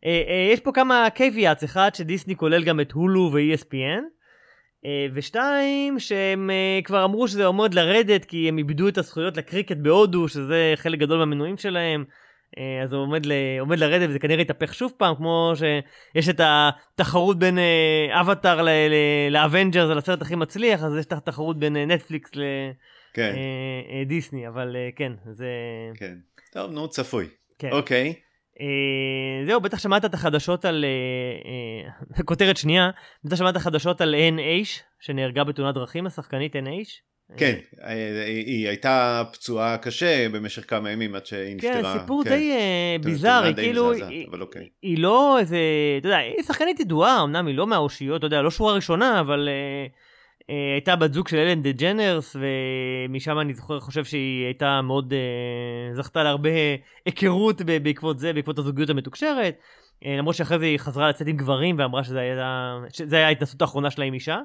אה, 0.06 0.22
אה, 0.28 0.54
יש 0.54 0.60
פה 0.60 0.72
כמה 0.72 1.08
קייביאץ, 1.14 1.64
אחד 1.64 1.90
שדיסני 1.94 2.36
כולל 2.36 2.64
גם 2.64 2.80
את 2.80 2.92
הולו 2.92 3.30
ו-ESPN. 3.34 4.04
אה, 4.86 5.08
ושתיים, 5.14 6.00
שהם 6.00 6.50
כבר 6.84 7.06
אמרו 7.06 7.28
שזה 7.28 7.46
עומד 7.46 7.74
לרדת 7.74 8.26
כי 8.26 8.50
הם 8.50 8.58
איבדו 8.58 8.88
את 8.88 8.98
הזכויות 8.98 9.38
לקריקט 9.38 9.78
בהודו, 9.78 10.28
שזה 10.28 10.74
חלק 10.76 11.00
גדול 11.00 11.20
מהמנויים 11.20 11.58
שלהם. 11.58 12.04
אה, 12.58 12.84
אז 12.84 12.94
הוא 12.94 13.02
עומד, 13.02 13.26
ל... 13.26 13.32
עומד 13.60 13.80
לרדת 13.80 14.10
וזה 14.10 14.20
כנראה 14.20 14.42
יתהפך 14.42 14.74
שוב 14.74 14.94
פעם, 14.98 15.16
כמו 15.16 15.54
שיש 15.56 16.30
את 16.30 16.42
התחרות 16.44 17.40
בין 17.40 17.58
אבטאר 18.12 18.66
ל 19.32 19.38
Avengers 19.38 19.92
על 19.92 19.98
הסרט 19.98 20.22
הכי 20.22 20.36
מצליח, 20.36 20.84
אז 20.84 20.98
יש 20.98 21.06
את 21.06 21.14
התחרות 21.14 21.60
בין 21.60 21.76
נטפליקס 21.78 22.32
לדיסני, 23.18 24.42
כן. 24.42 24.48
אבל 24.48 24.76
כן, 24.96 25.14
זה... 25.32 25.48
כן, 25.96 26.16
טוב, 26.54 26.72
נו, 26.72 26.88
צפוי. 26.88 27.28
כן. 27.60 27.72
אוקיי. 27.72 28.14
אה, 28.62 29.48
זהו, 29.48 29.62
בטח 29.62 29.80
שמעת 29.80 30.06
את 30.06 30.14
החדשות 30.14 30.66
על... 30.66 30.86
אה, 32.14 32.18
אה, 32.20 32.24
כותרת 32.24 32.58
שנייה, 32.58 32.90
בטח 33.24 33.36
שמעת 33.36 33.52
את 33.52 33.56
החדשות 33.56 34.02
על 34.02 34.16
אן 34.16 34.32
הייש, 34.32 34.82
שנהרגה 35.00 35.44
בתאונת 35.44 35.76
דרכים, 35.76 36.06
השחקנית 36.06 36.56
אן 36.56 36.69
הייש. 36.69 37.11
כן, 37.38 37.56
היא 38.38 38.68
הייתה 38.68 39.24
פצועה 39.34 39.78
קשה 39.78 40.30
במשך 40.30 40.70
כמה 40.70 40.92
ימים 40.92 41.16
עד 41.16 41.26
שהיא 41.26 41.60
כן, 41.60 41.78
נפטרה. 41.78 41.94
כן, 41.94 42.00
סיפור 42.00 42.24
די 42.24 42.54
ביזארי, 43.04 43.56
כאילו, 43.56 43.92
אוקיי. 44.42 44.70
היא 44.82 44.98
לא 44.98 45.40
איזה, 45.40 45.58
אתה 45.98 46.08
יודע, 46.08 46.18
היא 46.18 46.44
שחקנית 46.44 46.80
ידועה, 46.80 47.24
אמנם 47.24 47.48
היא 47.48 47.56
לא 47.56 47.68
מהאושיות, 47.68 48.20
אתה 48.20 48.26
יודע, 48.26 48.42
לא 48.42 48.52
שורה 48.52 48.74
ראשונה, 48.74 49.20
אבל 49.20 49.50
אה, 50.52 50.74
הייתה 50.74 50.96
בת 50.96 51.14
זוג 51.14 51.28
של 51.28 51.38
אלן 51.38 51.62
דה 51.62 51.72
ג'נרס, 51.72 52.36
ומשם 52.36 53.40
אני 53.40 53.54
זוכר, 53.54 53.80
חושב 53.80 54.06
שהיא 54.06 54.46
הייתה 54.46 54.82
מאוד, 54.82 55.14
אה, 55.14 55.96
זכתה 55.96 56.24
להרבה 56.24 56.50
היכרות 57.06 57.62
בעקבות 57.62 58.20
זה, 58.20 58.34
בעקבות 58.34 58.60
הזוגיות 58.60 58.90
המתוקשרת. 58.90 59.56
אה, 60.06 60.16
למרות 60.18 60.36
שאחרי 60.36 60.60
זה 60.60 60.66
היא 60.66 60.78
חזרה 60.78 61.10
לצאת 61.10 61.28
עם 61.28 61.38
גברים 61.38 61.76
ואמרה 61.80 62.04
שזה 62.04 62.20
היה 63.18 63.28
ההתנסות 63.28 63.62
האחרונה 63.62 63.92
שלה 63.92 64.06
עם 64.06 64.14
אישה. 64.14 64.40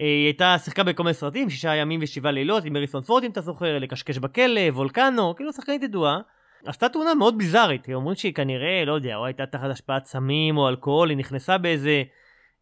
היא 0.00 0.24
הייתה, 0.24 0.56
שיחקה 0.58 0.82
בכל 0.82 1.02
מיני 1.02 1.14
סרטים, 1.14 1.50
שישה 1.50 1.74
ימים 1.74 2.00
ושבעה 2.02 2.32
לילות, 2.32 2.64
עם 2.64 2.72
מריסון 2.72 3.02
פורד 3.02 3.24
אם 3.24 3.30
אתה 3.30 3.40
זוכר, 3.40 3.78
לקשקש 3.78 4.18
בכלא, 4.18 4.60
וולקנו, 4.70 5.34
כאילו 5.36 5.52
שחקנית 5.52 5.82
ידועה. 5.82 6.20
עשתה 6.66 6.88
תאונה 6.88 7.14
מאוד 7.14 7.38
ביזארית, 7.38 7.88
אומרים 7.94 8.16
שהיא 8.16 8.34
כנראה, 8.34 8.84
לא 8.84 8.92
יודע, 8.92 9.16
או 9.16 9.26
הייתה 9.26 9.46
תחת 9.46 9.70
השפעת 9.70 10.04
סמים 10.04 10.56
או 10.56 10.68
אלכוהול, 10.68 11.08
היא 11.08 11.18
נכנסה 11.18 11.58
באיזה 11.58 12.02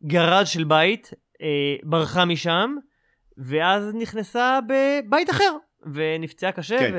גראז' 0.06 0.48
של 0.48 0.64
בית, 0.64 1.10
אה, 1.42 1.76
ברחה 1.82 2.24
משם, 2.24 2.76
ואז 3.38 3.94
נכנסה 3.94 4.58
בבית 4.68 5.30
אחר, 5.30 5.56
ונפצעה 5.94 6.52
קשה, 6.52 6.78
כן. 6.78 6.98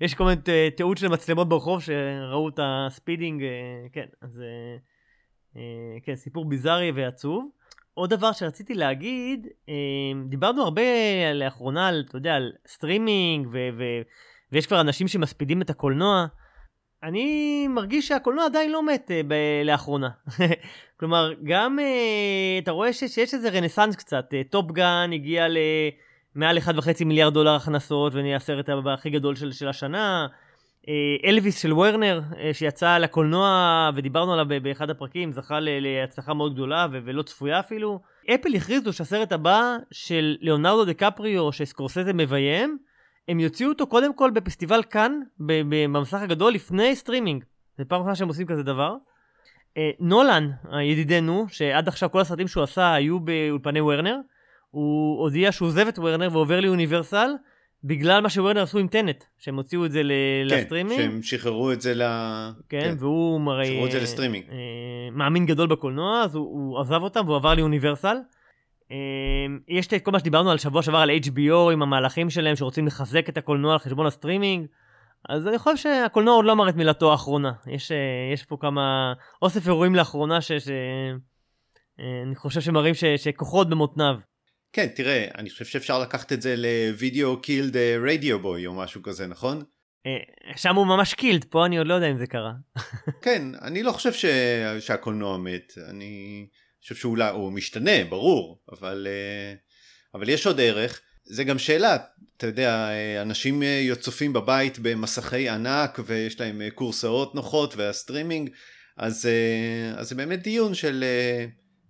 ויש 0.00 0.14
כל 0.18 0.24
מיני 0.24 0.40
תיעוד 0.76 0.98
של 0.98 1.08
מצלמות 1.08 1.48
ברחוב 1.48 1.82
שראו 1.82 2.48
את 2.48 2.60
ה 2.62 2.70
speeding, 2.70 3.42
אה, 3.42 3.48
כן, 3.92 4.06
אז 4.22 4.40
אה, 4.40 4.76
אה, 5.56 6.00
כן, 6.02 6.16
סיפור 6.16 6.44
ביזארי 6.44 6.90
ועצוב. 6.90 7.48
עוד 7.98 8.10
דבר 8.10 8.32
שרציתי 8.32 8.74
להגיד, 8.74 9.46
אה, 9.68 9.74
דיברנו 10.28 10.62
הרבה 10.62 10.82
לאחרונה 11.34 11.88
על, 11.88 12.04
אתה 12.08 12.16
יודע, 12.16 12.34
על 12.34 12.52
סטרימינג, 12.66 13.46
ו- 13.46 13.68
ו- 13.78 14.02
ויש 14.52 14.66
כבר 14.66 14.80
אנשים 14.80 15.08
שמספידים 15.08 15.62
את 15.62 15.70
הקולנוע. 15.70 16.26
אני 17.02 17.68
מרגיש 17.68 18.08
שהקולנוע 18.08 18.44
עדיין 18.44 18.72
לא 18.72 18.86
מת 18.86 19.10
אה, 19.10 19.26
ב- 19.28 19.62
לאחרונה. 19.64 20.08
כלומר, 21.00 21.32
גם 21.44 21.78
אה, 21.78 22.62
אתה 22.62 22.70
רואה 22.70 22.92
שיש 22.92 23.34
איזה 23.34 23.48
רנסאנס 23.50 23.96
קצת. 23.96 24.30
Top 24.50 24.70
אה, 24.70 24.72
Gun 24.72 25.10
הגיע 25.12 25.46
למעל 26.34 26.58
1.5 26.58 27.04
מיליארד 27.04 27.34
דולר 27.34 27.54
הכנסות 27.54 28.14
ונהיה 28.14 28.36
הסרט 28.36 28.68
הכי 28.92 29.10
גדול 29.10 29.36
של, 29.36 29.52
של 29.52 29.68
השנה. 29.68 30.26
אלוויס 31.24 31.58
אה, 31.58 31.60
של 31.60 31.72
וורנר, 31.72 32.20
אה, 32.30 32.36
שיצא 32.52 32.98
לקולנוע 32.98 33.90
ודיברנו 33.94 34.32
עליו 34.32 34.46
באחד 34.62 34.90
הפרקים, 34.90 35.32
זכה 35.32 35.58
להצלחה 35.60 36.34
מאוד 36.34 36.54
גדולה 36.54 36.86
ולא 36.90 37.22
צפויה 37.22 37.60
אפילו. 37.60 38.00
אפל 38.34 38.54
הכריזו 38.54 38.92
שהסרט 38.92 39.32
הבא 39.32 39.76
של 39.90 40.36
ליאונרדו 40.40 40.84
דה 40.84 40.94
קפריו 40.94 41.52
שסקורסזה 41.52 42.12
מביים, 42.12 42.78
הם 43.28 43.40
יוציאו 43.40 43.68
אותו 43.68 43.86
קודם 43.86 44.14
כל 44.14 44.30
בפסטיבל 44.30 44.82
קאן, 44.82 45.20
במסך 45.38 46.18
הגדול, 46.22 46.52
לפני 46.52 46.96
סטרימינג. 46.96 47.44
זה 47.78 47.84
פעם 47.84 48.00
ראשונה 48.00 48.14
שהם 48.14 48.28
עושים 48.28 48.46
כזה 48.46 48.62
דבר. 48.62 48.96
אה, 49.76 49.90
נולן, 50.00 50.50
ידידנו, 50.82 51.46
שעד 51.48 51.88
עכשיו 51.88 52.10
כל 52.10 52.20
הסרטים 52.20 52.48
שהוא 52.48 52.62
עשה 52.62 52.94
היו 52.94 53.20
באולפני 53.20 53.80
וורנר, 53.80 54.16
הוא 54.70 55.20
הודיע 55.20 55.52
שהוא 55.52 55.68
עוזב 55.68 55.86
את 55.88 55.98
וורנר 55.98 56.28
ועובר 56.32 56.60
ליוניברסל, 56.60 57.30
בגלל 57.84 58.20
מה 58.20 58.30
שוורנר 58.30 58.62
עשו 58.62 58.78
עם 58.78 58.88
טנט, 58.88 59.24
שהם 59.38 59.56
הוציאו 59.56 59.84
את 59.84 59.92
זה 59.92 60.00
כן, 60.00 60.46
לסטרימינג. 60.46 61.00
כן, 61.00 61.10
שהם 61.10 61.22
שחררו 61.22 61.72
את 61.72 61.80
זה 61.80 61.94
ל... 61.94 62.02
כן, 62.68 62.80
כן. 62.80 62.94
והוא 62.98 63.52
הרי... 63.52 63.66
שחררו 63.66 63.86
את 63.86 63.90
זה 63.90 64.00
לסטרימינג. 64.00 64.44
אה, 64.50 64.56
מאמין 65.12 65.46
גדול 65.46 65.68
בקולנוע, 65.68 66.22
אז 66.22 66.34
הוא, 66.34 66.44
הוא 66.44 66.80
עזב 66.80 67.02
אותם 67.02 67.20
והוא 67.26 67.36
עבר 67.36 67.54
ליוניברסל. 67.54 68.16
אמ, 68.90 69.58
יש 69.68 69.86
את 69.86 70.04
כל 70.04 70.10
מה 70.10 70.18
שדיברנו 70.18 70.50
על 70.50 70.58
שבוע 70.58 70.82
שעבר 70.82 70.98
על 70.98 71.10
HBO 71.10 71.72
עם 71.72 71.82
המהלכים 71.82 72.30
שלהם 72.30 72.56
שרוצים 72.56 72.86
לחזק 72.86 73.28
את 73.28 73.38
הקולנוע 73.38 73.72
על 73.72 73.78
חשבון 73.78 74.06
הסטרימינג. 74.06 74.66
אז 75.28 75.46
אני 75.46 75.58
חושב 75.58 75.76
שהקולנוע 75.76 76.34
עוד 76.34 76.44
לא 76.44 76.52
אמר 76.52 76.68
את 76.68 76.76
מילתו 76.76 77.12
האחרונה. 77.12 77.52
יש, 77.66 77.92
אה, 77.92 77.96
יש 78.32 78.44
פה 78.44 78.56
כמה 78.60 79.12
אוסף 79.42 79.66
אירועים 79.66 79.94
לאחרונה 79.94 80.40
שאני 80.40 80.64
אה, 82.00 82.34
חושב 82.34 82.60
שמראים 82.60 82.94
ש, 82.94 83.04
שכוחות 83.04 83.68
במותניו. 83.68 84.16
כן, 84.76 84.86
תראה, 84.86 85.28
אני 85.38 85.50
חושב 85.50 85.64
שאפשר 85.64 85.98
לקחת 85.98 86.32
את 86.32 86.42
זה 86.42 86.54
ל-video 86.56 87.40
killed 87.40 87.76
radio 87.76 88.38
boy 88.38 88.66
או 88.66 88.74
משהו 88.74 89.02
כזה, 89.02 89.26
נכון? 89.26 89.62
אה, 90.06 90.56
שם 90.56 90.76
הוא 90.76 90.86
ממש 90.86 91.14
killed, 91.14 91.44
פה 91.44 91.66
אני 91.66 91.78
עוד 91.78 91.86
לא 91.86 91.94
יודע 91.94 92.10
אם 92.10 92.18
זה 92.18 92.26
קרה. 92.26 92.52
כן, 93.24 93.42
אני 93.62 93.82
לא 93.82 93.92
חושב 93.92 94.12
ש... 94.12 94.24
שהקולנוע 94.80 95.38
מת. 95.38 95.72
אני... 95.90 96.46
חושב 96.86 96.94
שאולי 96.94 97.30
הוא 97.30 97.52
משתנה, 97.52 98.04
ברור, 98.08 98.62
אבל, 98.72 99.06
אה, 99.10 99.54
אבל 100.14 100.28
יש 100.28 100.46
עוד 100.46 100.60
ערך. 100.60 101.00
זה 101.24 101.44
גם 101.44 101.58
שאלה, 101.58 101.96
אתה 102.36 102.46
יודע, 102.46 102.88
אה, 102.88 103.22
אנשים 103.22 103.62
אה, 103.62 103.88
צופים 104.00 104.32
בבית 104.32 104.78
במסכי 104.82 105.48
ענק 105.48 106.00
ויש 106.06 106.40
להם 106.40 106.62
כורסאות 106.74 107.34
נוחות 107.34 107.76
והסטרימינג, 107.76 108.50
אז, 108.96 109.28
אז 109.96 110.08
זה 110.08 110.14
באמת 110.14 110.42
דיון 110.42 110.74
של 110.74 111.04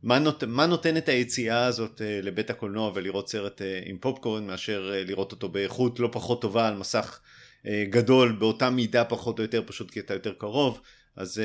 מה, 0.07 0.19
נות, 0.19 0.45
מה 0.45 0.67
נותן 0.67 0.97
את 0.97 1.09
היציאה 1.09 1.65
הזאת 1.65 2.01
לבית 2.23 2.51
הקולנוע 2.51 2.93
ולראות 2.95 3.29
סרט 3.29 3.61
עם 3.85 3.99
פופקורן 3.99 4.47
מאשר 4.47 4.93
לראות 5.07 5.33
אותו 5.33 5.49
באיכות 5.49 6.01
לא 6.01 6.09
פחות 6.13 6.43
טובה 6.43 6.69
על 6.69 6.77
מסך 6.77 7.21
גדול 7.67 8.33
באותה 8.33 8.71
מידה 8.71 9.05
פחות 9.05 9.39
או 9.39 9.45
יותר 9.45 9.63
פשוט 9.67 9.91
כי 9.91 10.01
אתה 10.01 10.15
יותר 10.15 10.33
קרוב 10.39 10.81
אז 11.17 11.43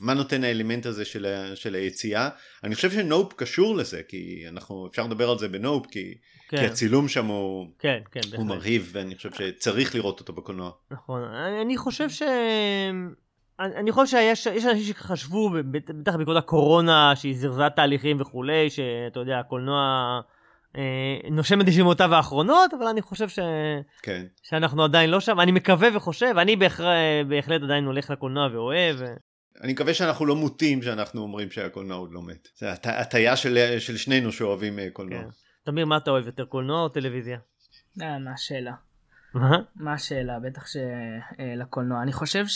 מה 0.00 0.14
נותן 0.14 0.44
האלמנט 0.44 0.86
הזה 0.86 1.04
של, 1.04 1.26
ה, 1.26 1.56
של 1.56 1.74
היציאה? 1.74 2.28
אני 2.64 2.74
חושב 2.74 2.90
שנופ 2.90 3.32
קשור 3.32 3.76
לזה, 3.76 4.02
כי 4.08 4.44
אנחנו, 4.48 4.86
אפשר 4.90 5.06
לדבר 5.06 5.30
על 5.30 5.38
זה 5.38 5.48
בנופ, 5.48 5.86
כי, 5.86 6.14
כן. 6.48 6.56
כי 6.56 6.66
הצילום 6.66 7.08
שם 7.08 7.26
הוא, 7.26 7.66
כן, 7.78 7.98
כן, 8.12 8.20
הוא 8.36 8.46
מרהיב, 8.46 8.90
ואני 8.92 9.14
חושב 9.14 9.30
שצריך 9.32 9.94
לראות 9.94 10.20
אותו 10.20 10.32
בקולנוע. 10.32 10.70
נכון, 10.90 11.22
אני 11.62 11.76
חושב 11.76 12.10
ש... 12.10 12.22
אני 13.60 13.92
חושב 13.92 14.18
שיש 14.34 14.46
אנשים 14.46 14.84
שחשבו, 14.84 15.50
בטח 15.70 16.16
בעקבות 16.16 16.36
הקורונה, 16.36 17.16
שהיא 17.16 17.36
זרזה 17.36 17.68
תהליכים 17.76 18.20
וכולי, 18.20 18.70
שאתה 18.70 19.20
יודע, 19.20 19.38
הקולנוע... 19.38 20.20
אה, 20.76 21.30
נושם 21.30 21.60
את 21.60 21.66
נשימותיו 21.66 22.14
האחרונות, 22.14 22.74
אבל 22.74 22.86
אני 22.86 23.02
חושב 23.02 23.28
ש... 23.28 23.38
כן. 24.02 24.26
שאנחנו 24.42 24.84
עדיין 24.84 25.10
לא 25.10 25.20
שם. 25.20 25.40
אני 25.40 25.52
מקווה 25.52 25.88
וחושב, 25.96 26.34
אני 26.38 26.56
בהחלט, 26.56 26.86
בהחלט 27.28 27.62
עדיין 27.62 27.84
הולך 27.84 28.10
לקולנוע 28.10 28.48
ואוהב. 28.52 28.96
אני 29.62 29.72
מקווה 29.72 29.94
שאנחנו 29.94 30.26
לא 30.26 30.36
מוטים 30.36 30.82
שאנחנו 30.82 31.20
אומרים 31.20 31.50
שהקולנוע 31.50 31.96
עוד 31.96 32.12
לא 32.12 32.22
מת. 32.22 32.48
זה 32.56 32.72
הטעיה 32.72 33.36
של, 33.36 33.76
של 33.78 33.96
שנינו 33.96 34.32
שאוהבים 34.32 34.78
אה, 34.78 34.88
קולנוע. 34.92 35.22
כן. 35.22 35.28
תמיר, 35.64 35.86
מה 35.86 35.96
אתה 35.96 36.10
אוהב 36.10 36.26
יותר, 36.26 36.44
קולנוע 36.44 36.82
או 36.82 36.88
טלוויזיה? 36.88 37.38
אה, 38.02 38.18
מה 38.18 38.32
השאלה? 38.32 38.72
מה? 39.34 39.56
מה 39.76 39.92
השאלה? 39.92 40.38
בטח 40.38 40.64
שלקולנוע. 40.66 42.02
אני 42.02 42.12
חושב 42.12 42.46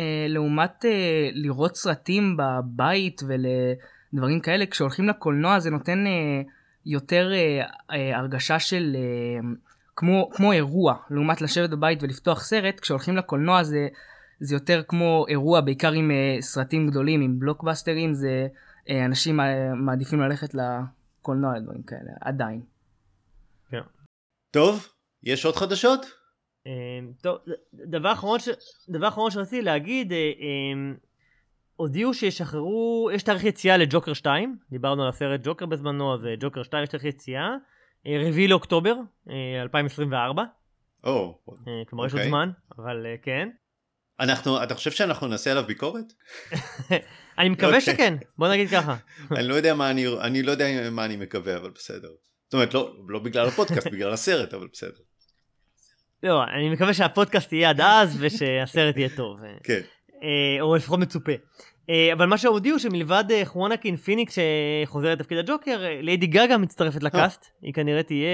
שלעומת 0.00 0.84
לראות 1.32 1.76
סרטים 1.76 2.36
בבית 2.36 3.20
ולדברים 3.22 4.40
כאלה, 4.40 4.66
כשהולכים 4.66 5.08
לקולנוע 5.08 5.58
זה 5.58 5.70
נותן... 5.70 6.04
יותר 6.88 7.30
אה, 7.32 7.66
אה, 7.90 8.18
הרגשה 8.18 8.58
של 8.58 8.96
אה, 8.96 9.48
כמו, 9.96 10.30
כמו 10.32 10.52
אירוע, 10.52 10.94
לעומת 11.10 11.40
לשבת 11.40 11.70
בבית 11.70 12.02
ולפתוח 12.02 12.42
סרט, 12.42 12.80
כשהולכים 12.80 13.16
לקולנוע 13.16 13.62
זה, 13.62 13.88
זה 14.40 14.54
יותר 14.54 14.82
כמו 14.88 15.24
אירוע, 15.28 15.60
בעיקר 15.60 15.92
עם 15.92 16.10
אה, 16.10 16.36
סרטים 16.40 16.90
גדולים, 16.90 17.20
עם 17.20 17.38
בלוקבאסטרים, 17.38 18.14
זה 18.14 18.46
אה, 18.90 19.04
אנשים 19.04 19.40
אה, 19.40 19.74
מעדיפים 19.74 20.20
ללכת 20.20 20.54
לקולנוע 20.54 21.58
לדברים 21.58 21.82
כאלה, 21.82 22.10
עדיין. 22.20 22.62
כן. 23.70 23.82
טוב, 24.50 24.88
יש 25.22 25.44
עוד 25.44 25.56
חדשות? 25.56 26.06
אה, 26.68 26.72
טוב, 27.22 27.38
דבר 27.72 28.12
אחרון, 28.12 28.38
ש... 28.38 28.48
דבר 28.88 29.08
אחרון 29.08 29.30
שרציתי 29.30 29.62
להגיד, 29.62 30.12
אה, 30.12 30.18
אה, 30.18 30.94
הודיעו 31.76 32.14
שישחררו, 32.14 33.10
יש 33.14 33.22
תאריך 33.22 33.44
יציאה 33.44 33.76
לג'וקר 33.76 34.12
2, 34.12 34.56
דיברנו 34.70 35.02
על 35.02 35.08
הסרט 35.08 35.40
ג'וקר 35.44 35.66
בזמנו, 35.66 36.14
אז 36.14 36.26
אה, 36.26 36.34
ג'וקר 36.40 36.62
2 36.62 36.82
יש 36.82 36.88
תאריך 36.88 37.04
יציאה, 37.04 37.48
אה, 38.06 38.22
רביעי 38.28 38.48
לאוקטובר 38.48 38.94
2024. 39.62 40.44
או, 41.04 41.38
כלומר 41.88 42.06
יש 42.06 42.12
עוד 42.12 42.20
אוקיי. 42.20 42.28
זמן, 42.28 42.50
אבל 42.78 43.06
כן. 43.22 43.48
אנחנו, 44.20 44.62
אתה 44.62 44.74
חושב 44.74 44.90
שאנחנו 44.90 45.26
נעשה 45.26 45.50
עליו 45.50 45.64
ביקורת? 45.66 46.12
אני 47.38 47.48
מקווה 47.48 47.78
אוקיי. 47.78 47.94
שכן, 47.94 48.14
בוא 48.38 48.48
נגיד 48.48 48.68
ככה. 48.70 48.96
אני 49.36 49.48
לא 49.48 49.54
יודע 49.54 49.74
מה 49.74 49.90
אני, 49.90 50.06
אני 50.20 50.42
לא 50.42 50.50
יודע 50.50 50.90
מה 50.90 51.04
אני 51.04 51.16
מקווה, 51.16 51.56
אבל 51.56 51.70
בסדר. 51.70 52.08
זאת 52.44 52.54
אומרת, 52.54 52.74
לא, 52.74 52.94
לא 53.08 53.18
בגלל 53.18 53.48
הפודקאסט, 53.48 53.86
בגלל 53.92 54.12
הסרט, 54.12 54.54
אבל 54.54 54.68
בסדר. 54.72 55.00
לא, 56.22 56.44
אני 56.44 56.68
מקווה 56.70 56.94
שהפודקאסט 56.94 57.52
יהיה 57.52 57.70
עד 57.70 57.80
אז 57.80 58.16
ושהסרט 58.20 58.96
יהיה 58.96 59.08
טוב. 59.16 59.40
כן. 59.62 59.80
אה, 60.22 60.60
או 60.60 60.76
לפחות 60.76 61.00
מצופה. 61.00 61.32
אה, 61.90 62.12
אבל 62.12 62.26
מה 62.26 62.38
שהודיעו 62.38 62.78
שמלבד 62.78 63.24
אה, 63.30 63.44
חואנקין 63.44 63.96
פיניקס 63.96 64.38
שחוזר 64.84 65.12
לתפקיד 65.12 65.38
הג'וקר, 65.38 65.84
ליידי 66.02 66.26
גגה 66.26 66.58
מצטרפת 66.58 67.02
לקאסט, 67.02 67.46
היא 67.62 67.74
כנראה 67.74 68.02
תהיה 68.02 68.28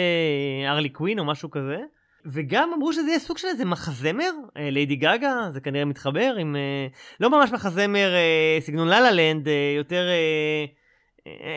ארלי 0.66 0.88
קווין 0.88 1.18
או 1.18 1.24
משהו 1.24 1.50
כזה. 1.50 1.78
וגם 2.26 2.70
אמרו 2.74 2.92
שזה 2.92 3.08
יהיה 3.08 3.18
סוג 3.18 3.38
של 3.38 3.48
איזה 3.48 3.64
מחזמר, 3.64 4.30
ליידי 4.56 4.96
גגה, 4.96 5.48
זה 5.52 5.60
כנראה 5.60 5.84
מתחבר 5.84 6.34
עם... 6.40 6.56
לא 7.20 7.30
ממש 7.30 7.50
מחזמר 7.52 8.12
סגנון 8.60 8.88
לה 8.88 9.00
לה 9.00 9.10
לנד, 9.10 9.48
יותר... 9.76 10.06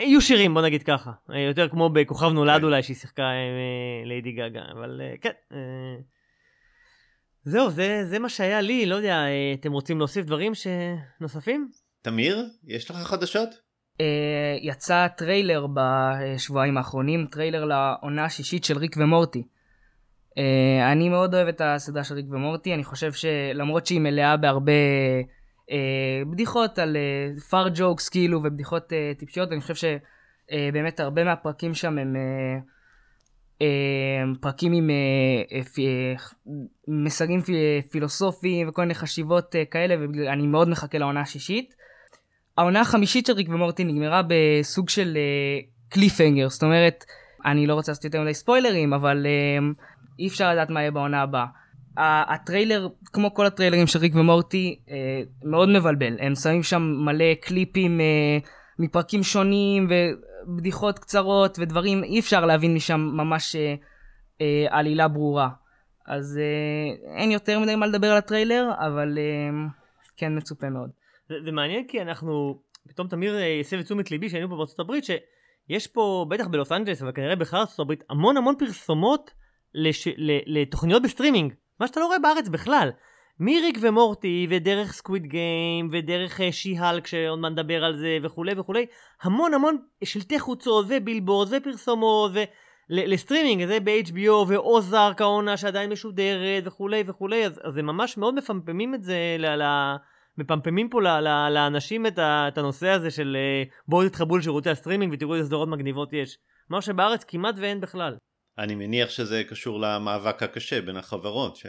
יהיו 0.01 0.21
שירים 0.21 0.53
בוא 0.53 0.61
נגיד 0.61 0.83
ככה, 0.83 1.11
יותר 1.47 1.69
כמו 1.69 1.89
בכוכב 1.89 2.29
נולד 2.29 2.57
כן. 2.57 2.63
אולי 2.63 2.83
שהיא 2.83 2.95
שיחקה 2.95 3.23
עם 3.23 3.53
ליידי 4.05 4.31
גגה, 4.31 4.61
אבל 4.71 5.01
כן. 5.21 5.31
זהו, 7.47 7.69
זה, 7.69 8.05
זה 8.05 8.19
מה 8.19 8.29
שהיה 8.29 8.61
לי, 8.61 8.85
לא 8.85 8.95
יודע, 8.95 9.15
אה, 9.15 9.53
אתם 9.59 9.71
רוצים 9.71 9.97
להוסיף 9.97 10.25
דברים 10.25 10.55
ש... 10.55 10.67
נוספים? 11.21 11.69
תמיר, 12.01 12.45
יש 12.67 12.91
לך 12.91 12.97
חדשות? 12.97 13.49
אה, 14.01 14.57
יצא 14.61 15.07
טריילר 15.07 15.67
בשבועיים 15.73 16.77
האחרונים, 16.77 17.27
טריילר 17.31 17.65
לעונה 17.65 18.25
השישית 18.25 18.63
של 18.63 18.77
ריק 18.77 18.95
ומורטי. 18.97 19.43
אה, 20.37 20.91
אני 20.91 21.09
מאוד 21.09 21.35
אוהב 21.35 21.47
את 21.47 21.61
הסדרה 21.61 22.03
של 22.03 22.15
ריק 22.15 22.25
ומורטי, 22.29 22.73
אני 22.73 22.83
חושב 22.83 23.13
שלמרות 23.13 23.85
שהיא 23.85 24.01
מלאה 24.01 24.37
בהרבה 24.37 24.71
אה, 25.71 26.21
בדיחות 26.31 26.79
על 26.79 26.97
fart 27.49 27.67
jokes 27.75 28.09
כאילו 28.09 28.39
ובדיחות 28.43 28.93
טיפשיות, 29.17 29.51
אני 29.51 29.61
חושב 29.61 29.75
שבאמת 29.75 30.99
הרבה 30.99 31.23
מהפרקים 31.23 31.73
שם 31.73 31.97
הם 31.97 32.15
אה, 32.15 32.59
פרקים 34.39 34.73
עם 34.73 34.89
אה, 34.89 34.95
אה, 35.51 35.61
אה, 35.79 36.15
מסרים 36.87 37.41
פילוסופיים 37.91 38.69
וכל 38.69 38.81
מיני 38.81 38.93
חשיבות 38.93 39.55
אה, 39.55 39.65
כאלה, 39.65 39.95
ואני 39.99 40.47
מאוד 40.47 40.69
מחכה 40.69 40.97
לעונה 40.97 41.21
השישית. 41.21 41.73
העונה 42.57 42.81
החמישית 42.81 43.25
של 43.25 43.33
ריק 43.33 43.49
ומורטי 43.49 43.83
נגמרה 43.83 44.21
בסוג 44.27 44.89
של 44.89 45.17
קליפהנגר, 45.89 46.49
זאת 46.49 46.63
אומרת, 46.63 47.05
אני 47.45 47.67
לא 47.67 47.73
רוצה 47.73 47.91
לעשות 47.91 48.05
יותר 48.05 48.21
מדי 48.21 48.33
ספוילרים, 48.33 48.93
אבל 48.93 49.25
אי 50.19 50.27
אפשר 50.27 50.51
לדעת 50.51 50.69
מה 50.69 50.81
יהיה 50.81 50.91
בעונה 50.91 51.21
הבאה. 51.21 51.45
הטריילר, 51.97 52.87
כמו 53.05 53.33
כל 53.33 53.45
הטריילרים 53.45 53.87
של 53.87 53.99
ריק 53.99 54.15
ומורטי, 54.15 54.79
מאוד 55.43 55.69
מבלבל. 55.69 56.17
הם 56.19 56.35
שמים 56.35 56.63
שם 56.63 56.81
מלא 56.81 57.33
קליפים 57.41 58.01
מפרקים 58.79 59.23
שונים 59.23 59.87
ובדיחות 60.47 60.99
קצרות 60.99 61.59
ודברים, 61.59 62.03
אי 62.03 62.19
אפשר 62.19 62.45
להבין 62.45 62.75
משם 62.75 62.99
ממש 63.13 63.55
uh, 63.55 63.81
אה, 64.37 64.41
עלילה 64.69 65.07
ברורה. 65.07 65.49
אז 66.05 66.39
אה, 66.39 67.17
אין 67.17 67.31
יותר 67.31 67.59
מדי 67.59 67.75
מה 67.75 67.87
לדבר 67.87 68.11
על 68.11 68.17
הטריילר, 68.17 68.71
אבל 68.79 69.17
אה, 69.17 69.71
כן 70.17 70.37
מצופה 70.37 70.69
מאוד. 70.69 70.89
זה, 71.29 71.35
זה 71.45 71.51
מעניין 71.51 71.87
כי 71.87 72.01
אנחנו, 72.01 72.59
פתאום 72.87 73.07
תמיר 73.07 73.37
אה, 73.37 73.59
הסב 73.59 73.77
את 73.77 73.85
תשומת 73.85 74.11
ליבי 74.11 74.29
שהיינו 74.29 74.49
פה 74.49 74.55
בארצות 74.55 74.79
הברית, 74.79 75.03
שיש 75.03 75.87
פה, 75.87 76.25
בטח 76.29 76.47
בלוס 76.47 76.71
אנג'לס, 76.71 77.01
אבל 77.01 77.11
כנראה 77.11 77.35
בכלל 77.35 77.59
ארצות 77.59 77.79
הברית, 77.79 78.03
המון 78.09 78.37
המון 78.37 78.55
פרסומות 78.59 79.31
לש, 79.73 80.07
ל, 80.07 80.59
לתוכניות 80.59 81.03
בסטרימינג, 81.03 81.53
מה 81.79 81.87
שאתה 81.87 81.99
לא 81.99 82.05
רואה 82.05 82.19
בארץ 82.19 82.47
בכלל. 82.47 82.89
מריק 83.39 83.77
ומורטי, 83.81 84.47
ודרך 84.49 84.93
סקוויד 84.93 85.25
גיים, 85.25 85.89
ודרך 85.91 86.41
אה, 86.41 86.51
שי-האלק, 86.51 87.07
שעוד 87.07 87.39
מעט 87.39 87.51
נדבר 87.51 87.83
על 87.83 87.97
זה, 87.97 88.17
וכולי 88.23 88.53
וכולי, 88.57 88.85
המון 89.21 89.53
המון 89.53 89.77
שלטי 90.03 90.39
חוצות, 90.39 90.85
ובילבורד, 90.89 91.47
ופרסומות, 91.51 92.31
ו... 92.33 92.39
ל- 92.89 93.13
לסטרימינג, 93.13 93.65
זה 93.65 93.79
ב-HBO, 93.79 94.47
ואוזארק 94.47 95.21
העונה 95.21 95.57
שעדיין 95.57 95.89
משודרת, 95.89 96.63
וכולי 96.65 97.03
וכולי, 97.07 97.45
אז, 97.45 97.59
אז 97.63 97.77
הם 97.77 97.85
ממש 97.85 98.17
מאוד 98.17 98.35
מפמפמים 98.35 98.95
את 98.95 99.03
זה 99.03 99.35
ל... 99.39 99.45
ל- 99.63 99.95
מפמפמים 100.37 100.89
פה 100.89 101.01
ל- 101.01 101.07
ל- 101.07 101.49
לאנשים 101.53 102.05
את, 102.07 102.19
ה- 102.19 102.45
את 102.47 102.57
הנושא 102.57 102.89
הזה 102.89 103.11
של 103.11 103.37
אה, 103.39 103.63
בואו 103.87 104.09
תתחברו 104.09 104.37
לשירותי 104.37 104.69
הסטרימינג 104.69 105.13
ותראו 105.13 105.35
איזה 105.35 105.47
סדרות 105.47 105.69
מגניבות 105.69 106.13
יש. 106.13 106.37
מה 106.69 106.81
שבארץ 106.81 107.23
כמעט 107.23 107.55
ואין 107.57 107.81
בכלל. 107.81 108.15
אני 108.57 108.75
מניח 108.75 109.09
שזה 109.09 109.43
קשור 109.49 109.79
למאבק 109.79 110.43
הקשה 110.43 110.81
בין 110.81 110.97
החברות. 110.97 111.55
ש... 111.55 111.65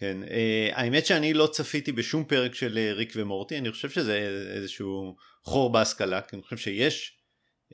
כן, 0.00 0.22
אה, 0.30 0.70
האמת 0.72 1.06
שאני 1.06 1.34
לא 1.34 1.46
צפיתי 1.46 1.92
בשום 1.92 2.24
פרק 2.24 2.54
של 2.54 2.78
אה, 2.78 2.92
ריק 2.92 3.12
ומורטי, 3.16 3.58
אני 3.58 3.70
חושב 3.70 3.90
שזה 3.90 4.28
איזשהו 4.54 5.16
חור 5.44 5.72
בהשכלה, 5.72 6.20
כי 6.20 6.36
אני 6.36 6.42
חושב 6.42 6.56
שיש 6.56 7.18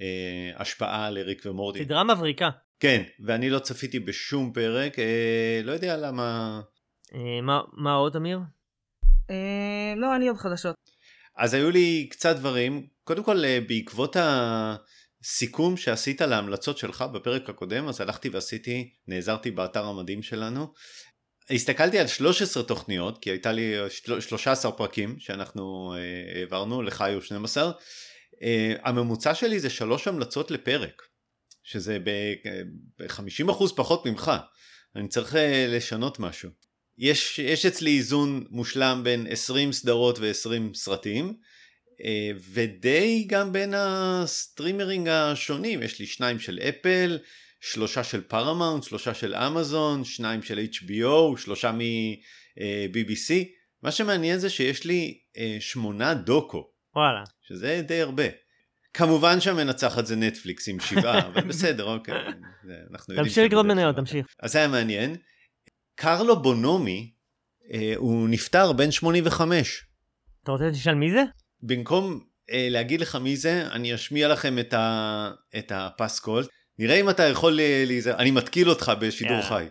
אה, 0.01 0.51
השפעה 0.57 1.11
לריק 1.11 1.43
ומורטי. 1.47 1.85
סדרה 1.85 2.05
מבריקה. 2.05 2.51
כן, 2.81 3.03
ואני 3.25 3.51
לא 3.51 3.59
צפיתי 3.59 4.01
בשום 4.01 4.53
פרק, 4.53 4.99
אה, 4.99 5.61
לא 5.65 5.73
יודע 5.73 5.97
למה... 5.97 6.61
אה, 7.15 7.41
מה, 7.43 7.61
מה 7.73 7.95
עוד 7.95 8.17
אמיר? 8.17 8.39
אה, 9.31 9.95
לא, 9.97 10.17
אני 10.17 10.29
עוד 10.29 10.37
חדשות. 10.37 10.77
אז 11.37 11.55
היו 11.55 11.71
לי 11.71 12.09
קצת 12.11 12.37
דברים, 12.37 12.87
קודם 13.05 13.25
כל 13.25 13.45
אה, 13.45 13.59
בעקבות 13.69 14.17
הסיכום 14.21 15.77
שעשית 15.77 16.21
להמלצות 16.21 16.79
שלך 16.79 17.05
בפרק 17.15 17.51
הקודם, 17.51 17.89
אז 17.89 18.01
הלכתי 18.01 18.29
ועשיתי, 18.29 18.91
נעזרתי 19.07 19.51
באתר 19.51 19.85
המדהים 19.85 20.23
שלנו. 20.23 20.67
הסתכלתי 21.51 21.99
על 21.99 22.07
13 22.07 22.63
תוכניות, 22.63 23.19
כי 23.19 23.31
הייתה 23.31 23.53
לי 23.53 23.75
של- 23.89 24.21
13 24.21 24.73
פרקים 24.73 25.17
שאנחנו 25.19 25.95
אה, 25.97 26.39
העברנו, 26.41 26.83
לך 26.83 27.01
היו 27.01 27.23
12. 27.23 27.73
אה, 28.43 28.75
הממוצע 28.83 29.35
שלי 29.35 29.61
זה 29.61 29.71
שלוש 29.71 30.09
המלצות 30.09 30.51
לפרק, 30.51 31.03
שזה 31.63 31.99
ב-50% 32.05 33.53
פחות 33.77 34.07
ממך. 34.07 34.33
אני 34.97 35.09
צריך 35.09 35.37
אה, 35.37 35.67
לשנות 35.69 36.19
משהו. 36.19 36.51
יש, 36.99 37.39
יש 37.39 37.67
אצלי 37.67 37.97
איזון 37.99 38.45
מושלם 38.51 39.01
בין 39.05 39.27
20 39.31 39.73
סדרות 39.73 40.19
ו-20 40.19 40.75
סרטים, 40.75 41.35
אה, 42.05 42.31
ודי 42.53 43.25
גם 43.29 43.53
בין 43.53 43.75
הסטרימינג 43.77 45.09
השונים, 45.09 45.83
יש 45.83 45.99
לי 45.99 46.07
שניים 46.07 46.39
של 46.39 46.59
אפל, 46.59 47.19
שלושה 47.73 48.05
של 48.05 48.21
פרמאונט, 48.21 48.83
שלושה 48.83 49.15
של 49.15 49.35
אמזון, 49.35 50.05
שניים 50.05 50.43
של 50.43 50.59
HBO, 50.73 51.37
שלושה 51.37 51.73
מ-BBC. 51.73 53.35
מה 53.83 53.91
שמעניין 53.91 54.39
זה 54.39 54.51
שיש 54.51 54.85
לי 54.85 55.19
אה, 55.37 55.57
שמונה 55.61 56.15
דוקו, 56.15 56.71
וואלה. 56.97 57.25
שזה 57.43 57.83
די 57.87 58.01
הרבה. 58.01 58.25
כמובן 58.95 59.41
שהמנצחת 59.41 60.07
זה 60.07 60.17
נטפליקס 60.17 60.69
עם 60.69 60.81
שבעה, 60.81 61.19
אבל 61.29 61.49
בסדר, 61.49 61.85
אוקיי. 61.85 62.15
אנחנו 62.91 63.15
יודעים 63.15 63.29
תמשיך 63.29 63.53
שזה 63.53 63.63
מניות. 63.63 63.97
תמשיך. 63.97 64.27
אז 64.41 64.53
זה 64.53 64.59
היה 64.59 64.69
מעניין. 64.69 65.17
קרלו 65.95 66.43
בונומי, 66.43 67.13
אה, 67.73 67.93
הוא 67.97 68.29
נפטר 68.29 68.73
בן 68.73 68.91
85. 68.91 69.87
אתה 70.43 70.53
רוצה 70.53 70.65
שתשאל 70.75 70.95
מי 70.95 71.11
זה? 71.11 71.23
במקום 71.63 72.21
אה, 72.51 72.69
להגיד 72.71 73.01
לך 73.01 73.17
מי 73.17 73.37
זה, 73.37 73.67
אני 73.73 73.95
אשמיע 73.95 74.29
לכם 74.29 74.59
את, 74.59 74.75
ה, 74.75 75.31
את 75.59 75.73
הפסקול. 75.75 76.45
נראה 76.79 77.01
אם 77.01 77.11
אתה 77.11 77.23
יכול 77.23 77.61
אה, 77.61 77.85
להיזהר, 77.87 78.17
אני 78.19 78.31
מתקיל 78.31 78.71
אותך 78.71 78.93
בשידור 79.01 79.33
יאללה. 79.33 79.49
חי. 79.49 79.67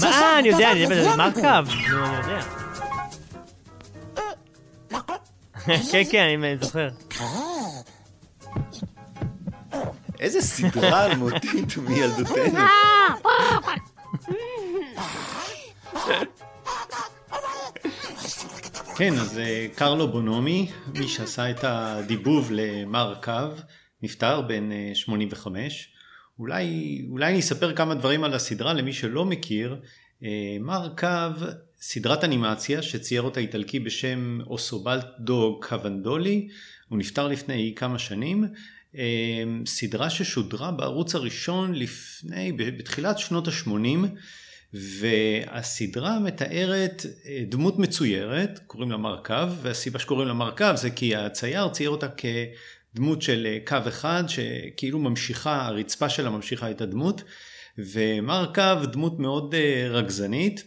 מה, 0.00 0.38
אני 0.38 0.48
יודע, 0.48 0.72
אני 0.72 0.80
יודע, 0.80 1.16
מרקב. 1.16 1.70
כן, 5.90 6.02
כן, 6.10 6.26
אני 6.42 6.56
זוכר. 6.60 6.88
איזה 10.20 10.40
סדרה 10.40 11.06
אלמותית 11.06 11.76
מילדותנו. 11.76 12.58
כן, 18.96 19.12
אז 19.12 19.38
אה, 19.38 19.66
קרלו 19.74 20.08
בונומי, 20.08 20.70
מי 20.94 21.08
שעשה 21.08 21.50
את 21.50 21.58
הדיבוב 21.62 22.48
למר 22.52 23.14
קו, 23.22 23.32
נפטר 24.02 24.40
בן 24.40 24.72
אה, 24.72 24.90
85. 24.94 25.92
אולי, 26.38 27.06
אולי 27.10 27.30
אני 27.30 27.40
אספר 27.40 27.76
כמה 27.76 27.94
דברים 27.94 28.24
על 28.24 28.34
הסדרה 28.34 28.72
למי 28.72 28.92
שלא 28.92 29.24
מכיר. 29.24 29.80
אה, 30.24 30.56
מר 30.60 30.88
קו, 30.98 31.46
סדרת 31.80 32.24
אנימציה 32.24 32.82
שצייר 32.82 33.22
אותה 33.22 33.40
איטלקי 33.40 33.80
בשם 33.80 34.38
אוסובלדו 34.46 35.60
קוונדולי, 35.62 36.48
הוא 36.88 36.98
נפטר 36.98 37.28
לפני 37.28 37.72
כמה 37.76 37.98
שנים. 37.98 38.44
אה, 38.96 39.44
סדרה 39.66 40.10
ששודרה 40.10 40.70
בערוץ 40.70 41.14
הראשון 41.14 41.74
לפני, 41.74 42.52
בתחילת 42.52 43.18
שנות 43.18 43.48
ה-80, 43.48 44.06
והסדרה 44.72 46.18
מתארת 46.18 47.06
אה, 47.26 47.42
דמות 47.48 47.78
מצוירת, 47.78 48.60
קוראים 48.66 48.90
לה 48.90 48.96
מרכב, 48.96 49.52
והסיבה 49.62 49.98
שקוראים 49.98 50.28
לה 50.28 50.34
מרכב 50.34 50.74
זה 50.76 50.90
כי 50.90 51.16
הצייר 51.16 51.68
צייר 51.68 51.90
אותה 51.90 52.06
כדמות 52.08 53.22
של 53.22 53.46
אה, 53.46 53.58
קו 53.66 53.88
אחד, 53.88 54.24
שכאילו 54.28 54.98
ממשיכה, 54.98 55.66
הרצפה 55.66 56.08
שלה 56.08 56.30
ממשיכה 56.30 56.70
את 56.70 56.80
הדמות, 56.80 57.22
ומרכב 57.78 58.78
דמות 58.92 59.18
מאוד 59.18 59.54
אה, 59.54 59.86
רגזנית. 59.90 60.64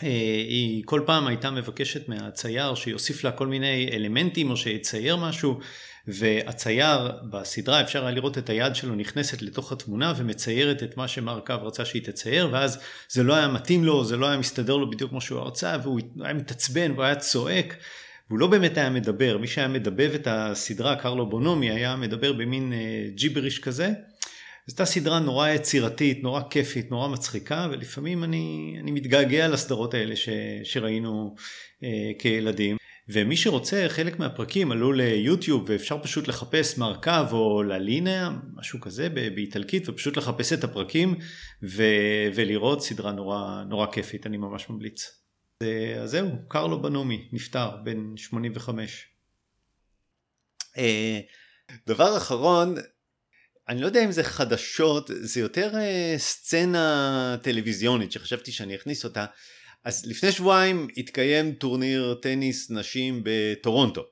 היא 0.00 0.82
כל 0.86 1.02
פעם 1.06 1.26
הייתה 1.26 1.50
מבקשת 1.50 2.08
מהצייר 2.08 2.74
שיוסיף 2.74 3.24
לה 3.24 3.32
כל 3.32 3.46
מיני 3.46 3.90
אלמנטים 3.92 4.50
או 4.50 4.56
שיצייר 4.56 5.16
משהו 5.16 5.60
והצייר 6.08 7.12
בסדרה 7.30 7.80
אפשר 7.80 8.06
היה 8.06 8.14
לראות 8.14 8.38
את 8.38 8.50
היד 8.50 8.74
שלו 8.74 8.94
נכנסת 8.94 9.42
לתוך 9.42 9.72
התמונה 9.72 10.12
ומציירת 10.16 10.82
את 10.82 10.96
מה 10.96 11.08
שמרקב 11.08 11.62
רצה 11.62 11.84
שהיא 11.84 12.04
תצייר 12.04 12.48
ואז 12.52 12.78
זה 13.08 13.22
לא 13.22 13.34
היה 13.34 13.48
מתאים 13.48 13.84
לו, 13.84 14.04
זה 14.04 14.16
לא 14.16 14.26
היה 14.26 14.38
מסתדר 14.38 14.76
לו 14.76 14.90
בדיוק 14.90 15.10
כמו 15.10 15.20
שהוא 15.20 15.40
רצה 15.40 15.76
והוא 15.82 16.00
היה 16.20 16.34
מתעצבן 16.34 16.90
והוא 16.92 17.04
היה 17.04 17.16
צועק 17.16 17.76
והוא 18.28 18.38
לא 18.38 18.46
באמת 18.46 18.78
היה 18.78 18.90
מדבר, 18.90 19.38
מי 19.38 19.46
שהיה 19.46 19.68
מדבב 19.68 20.10
את 20.14 20.28
הסדרה 20.30 20.96
קרלו 20.96 21.26
בונומי 21.26 21.70
היה 21.70 21.96
מדבר 21.96 22.32
במין 22.32 22.72
אה, 22.72 23.08
ג'יבריש 23.14 23.58
כזה. 23.58 23.86
זו 24.66 24.72
הייתה 24.72 24.84
סדרה 24.84 25.18
נורא 25.18 25.48
יצירתית, 25.48 26.22
נורא 26.22 26.40
כיפית, 26.50 26.90
נורא 26.90 27.08
מצחיקה, 27.08 27.68
ולפעמים 27.70 28.24
אני, 28.24 28.76
אני 28.80 28.90
מתגעגע 28.90 29.48
לסדרות 29.48 29.94
האלה 29.94 30.16
ש, 30.16 30.28
שראינו 30.64 31.34
אה, 31.84 31.88
כילדים. 32.18 32.76
ומי 33.08 33.36
שרוצה, 33.36 33.84
חלק 33.88 34.18
מהפרקים 34.18 34.72
עלו 34.72 34.92
ליוטיוב 34.92 35.64
ואפשר 35.66 36.02
פשוט 36.02 36.28
לחפש 36.28 36.78
מרכב 36.78 37.26
או 37.32 37.62
ללינה, 37.62 38.38
משהו 38.54 38.80
כזה 38.80 39.08
באיטלקית, 39.08 39.88
ופשוט 39.88 40.16
לחפש 40.16 40.52
את 40.52 40.64
הפרקים 40.64 41.14
ו- 41.62 42.28
ולראות 42.34 42.82
סדרה 42.82 43.12
נורא, 43.12 43.62
נורא 43.68 43.86
כיפית, 43.92 44.26
אני 44.26 44.36
ממש 44.36 44.70
ממליץ. 44.70 45.24
אז 46.02 46.10
זהו, 46.10 46.30
קרלו 46.48 46.82
בנומי, 46.82 47.28
נפטר, 47.32 47.70
בן 47.84 48.16
85. 48.16 49.06
אה, 50.78 51.20
דבר 51.86 52.16
אחרון, 52.16 52.74
אני 53.68 53.80
לא 53.80 53.86
יודע 53.86 54.04
אם 54.04 54.12
זה 54.12 54.24
חדשות, 54.24 55.10
זה 55.20 55.40
יותר 55.40 55.76
אה, 55.76 56.14
סצנה 56.18 57.36
טלוויזיונית 57.42 58.12
שחשבתי 58.12 58.52
שאני 58.52 58.76
אכניס 58.76 59.04
אותה. 59.04 59.24
אז 59.84 60.06
לפני 60.06 60.32
שבועיים 60.32 60.88
התקיים 60.96 61.52
טורניר 61.52 62.14
טניס 62.22 62.70
נשים 62.70 63.20
בטורונטו. 63.24 64.04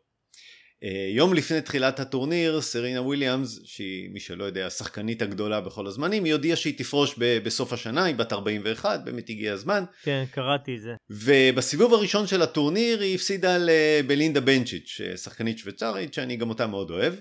אה, 0.84 1.10
יום 1.14 1.34
לפני 1.34 1.60
תחילת 1.60 2.00
הטורניר 2.00 2.60
סרינה 2.60 3.02
וויליאמס 3.02 3.60
שהיא 3.64 4.10
מי 4.10 4.20
שלא 4.20 4.44
יודע 4.44 4.66
השחקנית 4.66 5.22
הגדולה 5.22 5.60
בכל 5.60 5.86
הזמנים 5.86 6.24
היא 6.24 6.32
הודיעה 6.32 6.56
שהיא 6.56 6.78
תפרוש 6.78 7.14
בסוף 7.18 7.72
השנה 7.72 8.04
היא 8.04 8.14
בת 8.14 8.32
41 8.32 9.00
באמת 9.04 9.28
הגיע 9.28 9.52
הזמן. 9.52 9.84
כן 10.02 10.24
קראתי 10.30 10.76
את 10.76 10.80
זה. 10.80 10.90
ובסיבוב 11.10 11.94
הראשון 11.94 12.26
של 12.26 12.42
הטורניר 12.42 13.00
היא 13.00 13.14
הפסידה 13.14 13.56
לבלינדה 13.60 14.40
בנצ'יץ' 14.40 15.00
שחקנית 15.16 15.58
שוויצרית 15.58 16.14
שאני 16.14 16.36
גם 16.36 16.48
אותה 16.48 16.66
מאוד 16.66 16.90
אוהב. 16.90 17.14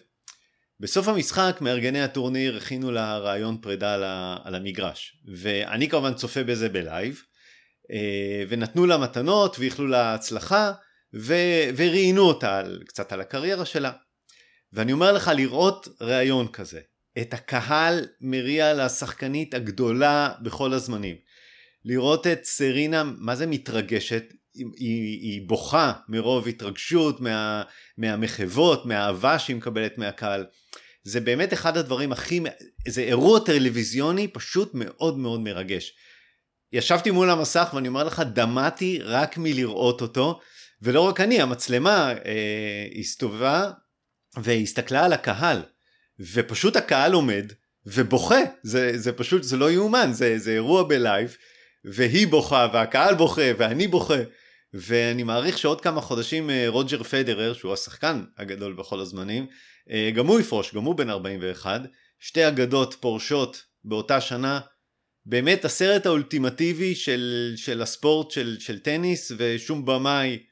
בסוף 0.79 1.07
המשחק 1.07 1.57
מארגני 1.61 2.01
הטורניר 2.01 2.57
הכינו 2.57 2.91
לה 2.91 3.17
רעיון 3.17 3.57
פרידה 3.61 3.93
על 4.43 4.55
המגרש 4.55 5.17
ואני 5.35 5.89
כמובן 5.89 6.13
צופה 6.13 6.43
בזה 6.43 6.69
בלייב. 6.69 7.21
אה, 7.91 8.43
ונתנו 8.49 8.85
לה 8.85 8.97
מתנות 8.97 9.59
ואיחלו 9.59 9.87
לה 9.87 10.13
הצלחה 10.13 10.71
ו- 11.13 11.69
וראיינו 11.75 12.21
אותה 12.21 12.57
על, 12.57 12.83
קצת 12.87 13.11
על 13.11 13.21
הקריירה 13.21 13.65
שלה. 13.65 13.91
ואני 14.73 14.93
אומר 14.93 15.11
לך 15.11 15.31
לראות 15.35 15.87
ראיון 16.01 16.47
כזה, 16.47 16.79
את 17.21 17.33
הקהל 17.33 18.05
מריע 18.21 18.73
לשחקנית 18.73 19.53
הגדולה 19.53 20.33
בכל 20.41 20.73
הזמנים. 20.73 21.15
לראות 21.85 22.27
את 22.27 22.45
סרינה, 22.45 23.03
מה 23.03 23.35
זה 23.35 23.47
מתרגשת? 23.47 24.23
היא, 24.53 24.65
היא, 24.77 25.41
בוכה 25.47 25.93
מרוב 26.09 26.47
התרגשות, 26.47 27.21
מה, 27.21 27.63
מהמחוות, 27.97 28.85
מהאהבה 28.85 29.39
שהיא 29.39 29.55
מקבלת 29.55 29.97
מהקהל. 29.97 30.45
זה 31.03 31.19
באמת 31.19 31.53
אחד 31.53 31.77
הדברים 31.77 32.11
הכי, 32.11 32.39
זה 32.87 33.01
אירוע 33.01 33.39
טלוויזיוני 33.39 34.27
פשוט 34.27 34.71
מאוד 34.73 35.17
מאוד 35.17 35.39
מרגש. 35.39 35.93
ישבתי 36.73 37.11
מול 37.11 37.29
המסך 37.29 37.71
ואני 37.73 37.87
אומר 37.87 38.03
לך 38.03 38.23
דמעתי 38.33 38.99
רק 39.01 39.37
מלראות 39.37 40.01
אותו 40.01 40.39
ולא 40.81 41.01
רק 41.01 41.21
אני 41.21 41.41
המצלמה 41.41 42.13
אה, 42.25 42.87
הסתובבה 42.99 43.71
והסתכלה 44.37 45.05
על 45.05 45.13
הקהל. 45.13 45.61
ופשוט 46.33 46.75
הקהל 46.75 47.13
עומד 47.13 47.51
ובוכה. 47.85 48.39
זה, 48.63 48.97
זה 48.97 49.13
פשוט 49.13 49.43
זה 49.43 49.57
לא 49.57 49.71
יאומן 49.71 50.09
זה, 50.13 50.39
זה 50.39 50.51
אירוע 50.51 50.83
בלייב 50.83 51.37
והיא 51.85 52.27
בוכה 52.27 52.67
והקהל 52.73 53.15
בוכה 53.15 53.51
ואני 53.57 53.87
בוכה. 53.87 54.19
ואני 54.73 55.23
מעריך 55.23 55.57
שעוד 55.57 55.81
כמה 55.81 56.01
חודשים 56.01 56.49
אה, 56.49 56.65
רוג'ר 56.67 57.03
פדרר 57.03 57.53
שהוא 57.53 57.73
השחקן 57.73 58.23
הגדול 58.37 58.73
בכל 58.73 58.99
הזמנים 58.99 59.47
אה, 59.91 60.11
גם 60.15 60.27
הוא 60.27 60.39
יפרוש 60.39 60.75
גם 60.75 60.83
הוא 60.83 60.95
בן 60.95 61.09
41 61.09 61.81
שתי 62.19 62.47
אגדות 62.47 62.95
פורשות 62.99 63.63
באותה 63.83 64.21
שנה 64.21 64.59
באמת 65.25 65.65
הסרט 65.65 66.05
האולטימטיבי 66.05 66.95
של, 66.95 67.53
של 67.55 67.81
הספורט 67.81 68.31
של, 68.31 68.57
של 68.59 68.79
טניס 68.79 69.31
ושום 69.37 69.85
במאי 69.85 70.43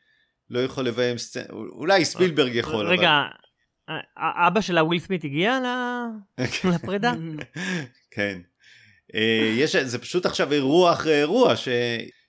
לא 0.50 0.60
יכול 0.60 0.86
לביים 0.86 1.18
סצנה, 1.18 1.44
אולי 1.50 2.06
ספילברג 2.06 2.56
יכול. 2.56 2.88
רגע, 2.88 3.22
אבל... 3.90 3.98
אבא 4.48 4.62
של 4.62 4.78
הוויל 4.78 5.00
סמית 5.00 5.24
הגיע 5.24 5.60
לפרידה? 6.76 7.14
כן. 8.12 8.40
אה, 9.16 9.54
יש, 9.58 9.76
זה 9.76 10.00
פשוט 10.00 10.26
עכשיו 10.26 10.54
אירוע 10.54 10.92
אחרי 10.92 11.20
אירוע 11.20 11.56
ש... 11.56 11.68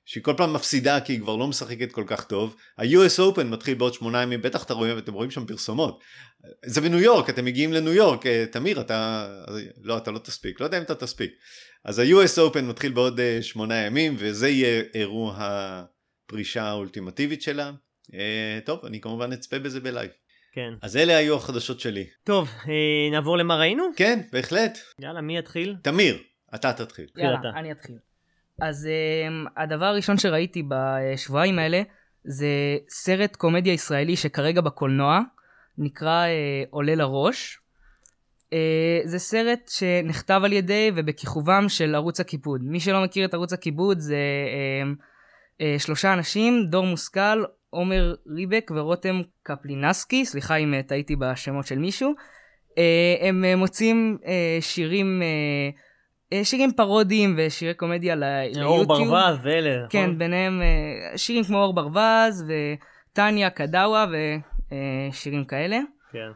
שהיא 0.04 0.22
כל 0.22 0.34
פעם 0.36 0.52
מפסידה 0.52 1.00
כי 1.00 1.12
היא 1.12 1.20
כבר 1.20 1.36
לא 1.36 1.46
משחקת 1.46 1.92
כל 1.92 2.04
כך 2.06 2.24
טוב. 2.24 2.56
ה-US 2.78 3.18
Open 3.18 3.44
מתחיל 3.44 3.74
בעוד 3.74 3.94
שמונה 3.94 4.22
ימים, 4.22 4.42
בטח 4.42 4.64
אתה 4.64 4.74
רואים, 4.74 4.98
אתם 4.98 5.12
רואים 5.12 5.30
שם 5.30 5.46
פרסומות. 5.46 6.00
זה 6.64 6.80
בניו 6.80 6.98
יורק, 6.98 7.30
אתם 7.30 7.44
מגיעים 7.44 7.72
לניו 7.72 7.92
יורק, 7.92 8.26
אה, 8.26 8.44
תמיר, 8.52 8.80
אתה... 8.80 9.28
לא, 9.82 9.96
אתה 9.96 10.10
לא 10.10 10.18
תספיק, 10.18 10.60
לא 10.60 10.64
יודע 10.64 10.78
אם 10.78 10.82
אתה 10.82 10.94
תספיק. 10.94 11.30
אז 11.84 11.98
ה-US 11.98 12.38
Open 12.38 12.62
מתחיל 12.62 12.92
בעוד 12.92 13.20
uh, 13.20 13.42
שמונה 13.42 13.74
ימים 13.74 14.14
וזה 14.18 14.48
יהיה 14.48 14.82
אירוע 14.94 15.36
הפרישה 15.38 16.62
האולטימטיבית 16.62 17.42
שלה. 17.42 17.70
Uh, 18.06 18.14
טוב, 18.64 18.84
אני 18.86 19.00
כמובן 19.00 19.32
אצפה 19.32 19.58
בזה 19.58 19.80
בלייב. 19.80 20.10
כן. 20.52 20.72
אז 20.82 20.96
אלה 20.96 21.16
היו 21.16 21.36
החדשות 21.36 21.80
שלי. 21.80 22.06
טוב, 22.24 22.48
אה, 22.68 23.10
נעבור 23.10 23.38
למה 23.38 23.56
ראינו? 23.56 23.84
כן, 23.96 24.20
בהחלט. 24.32 24.78
יאללה, 24.98 25.20
מי 25.20 25.38
יתחיל? 25.38 25.76
תמיר, 25.82 26.18
אתה 26.54 26.72
תתחיל. 26.72 27.06
יאללה, 27.16 27.38
אתה. 27.40 27.48
אני 27.58 27.72
אתחיל. 27.72 27.96
אז 28.60 28.88
uh, 28.88 29.50
הדבר 29.56 29.84
הראשון 29.84 30.18
שראיתי 30.18 30.62
בשבועיים 30.68 31.58
האלה 31.58 31.82
זה 32.24 32.46
סרט 32.88 33.36
קומדיה 33.36 33.72
ישראלי 33.72 34.16
שכרגע 34.16 34.60
בקולנוע, 34.60 35.20
נקרא 35.78 36.26
uh, 36.26 36.68
עולה 36.70 36.94
לראש. 36.94 37.58
Uh, 38.50 39.08
זה 39.08 39.18
סרט 39.18 39.68
שנכתב 39.68 40.40
על 40.44 40.52
ידי 40.52 40.90
ובכיכובם 40.96 41.68
של 41.68 41.94
ערוץ 41.94 42.20
הכיבוד. 42.20 42.60
מי 42.64 42.80
שלא 42.80 43.02
מכיר 43.02 43.24
את 43.24 43.34
ערוץ 43.34 43.52
הכיבוד 43.52 43.98
זה 43.98 44.16
uh, 44.16 45.62
uh, 45.62 45.64
שלושה 45.78 46.12
אנשים, 46.12 46.66
דור 46.66 46.86
מושכל, 46.86 47.44
עומר 47.70 48.14
ריבק 48.36 48.70
ורותם 48.74 49.20
קפלינסקי, 49.42 50.24
סליחה 50.24 50.56
אם 50.56 50.82
טעיתי 50.86 51.16
בשמות 51.16 51.66
של 51.66 51.78
מישהו. 51.78 52.14
הם 53.20 53.44
מוצאים 53.56 54.18
שירים, 54.60 55.22
שירים 56.42 56.72
פרודיים 56.72 57.34
ושירי 57.38 57.74
קומדיה 57.74 58.14
ליוטיוב. 58.14 58.66
אור 58.66 58.84
ברווז 58.84 59.38
ואלה, 59.42 59.76
נכון? 59.76 59.88
כן, 59.90 60.18
ביניהם 60.18 60.62
שירים 61.16 61.44
כמו 61.44 61.62
אור 61.62 61.74
ברווז 61.74 62.44
וטניה 63.12 63.50
קדאווה 63.50 64.06
ושירים 65.10 65.44
כאלה. 65.44 65.78
כן. 66.12 66.30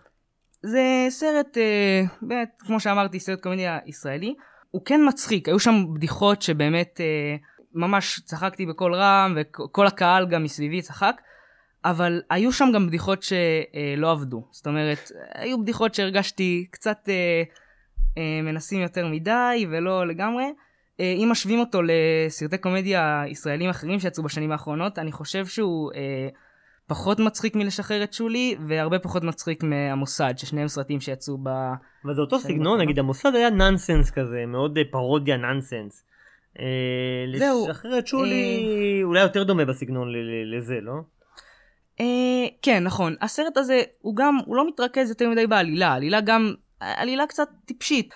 זה 0.66 1.06
סרט, 1.08 1.58
אה, 1.58 2.02
באמת, 2.22 2.62
כמו 2.66 2.80
שאמרתי, 2.80 3.20
סרט 3.20 3.40
קומדיה 3.40 3.78
ישראלי. 3.86 4.34
הוא 4.70 4.84
כן 4.84 5.00
מצחיק, 5.08 5.48
היו 5.48 5.58
שם 5.58 5.74
בדיחות 5.94 6.42
שבאמת 6.42 7.00
אה, 7.00 7.36
ממש 7.74 8.20
צחקתי 8.24 8.66
בקול 8.66 8.94
רם, 8.94 9.36
וכל 9.36 9.86
הקהל 9.86 10.26
גם 10.26 10.42
מסביבי 10.42 10.82
צחק, 10.82 11.20
אבל 11.84 12.22
היו 12.30 12.52
שם 12.52 12.68
גם 12.74 12.86
בדיחות 12.86 13.22
שלא 13.22 14.10
עבדו. 14.10 14.44
זאת 14.50 14.66
אומרת, 14.66 15.10
היו 15.34 15.62
בדיחות 15.62 15.94
שהרגשתי 15.94 16.66
קצת 16.70 17.08
אה, 17.08 17.42
אה, 18.18 18.42
מנסים 18.42 18.80
יותר 18.80 19.08
מדי, 19.08 19.66
ולא 19.70 20.06
לגמרי. 20.06 20.44
אה, 21.00 21.14
אם 21.16 21.28
משווים 21.30 21.60
אותו 21.60 21.80
לסרטי 21.82 22.58
קומדיה 22.58 23.24
ישראלים 23.26 23.70
אחרים 23.70 24.00
שיצאו 24.00 24.22
בשנים 24.22 24.52
האחרונות, 24.52 24.98
אני 24.98 25.12
חושב 25.12 25.46
שהוא... 25.46 25.90
פחות 26.86 27.20
מצחיק 27.20 27.56
מלשחרר 27.56 28.04
את 28.04 28.12
שולי, 28.12 28.56
והרבה 28.68 28.98
פחות 28.98 29.24
מצחיק 29.24 29.62
מהמוסד, 29.62 30.34
ששניהם 30.36 30.68
סרטים 30.68 31.00
שיצאו 31.00 31.38
ב... 31.42 31.48
אבל 32.04 32.14
זה 32.14 32.20
אותו 32.20 32.38
סגנון, 32.38 32.80
נגיד 32.80 32.98
המוסד 32.98 33.34
היה 33.34 33.50
נאנסנס 33.50 34.10
כזה, 34.10 34.46
מאוד 34.46 34.78
אה, 34.78 34.82
פרודיה 34.90 35.36
נאנסנס. 35.36 36.04
אה, 36.60 37.38
זהו. 37.38 37.66
לשחרר 37.68 37.98
את 37.98 38.06
שולי 38.06 38.66
אה, 38.98 39.04
אולי 39.04 39.20
יותר 39.20 39.42
דומה 39.42 39.64
בסגנון 39.64 40.08
לזה, 40.56 40.78
לא? 40.82 40.94
כן, 42.62 42.84
נכון. 42.84 43.14
הסרט 43.20 43.56
הזה, 43.56 43.82
הוא 44.00 44.16
גם, 44.16 44.38
הוא 44.46 44.56
לא 44.56 44.68
מתרכז 44.68 45.08
יותר 45.08 45.30
מדי 45.30 45.46
בעלילה, 45.46 45.92
עלילה 45.92 46.20
גם, 46.20 46.54
עלילה 46.80 47.26
קצת 47.26 47.48
טיפשית. 47.64 48.14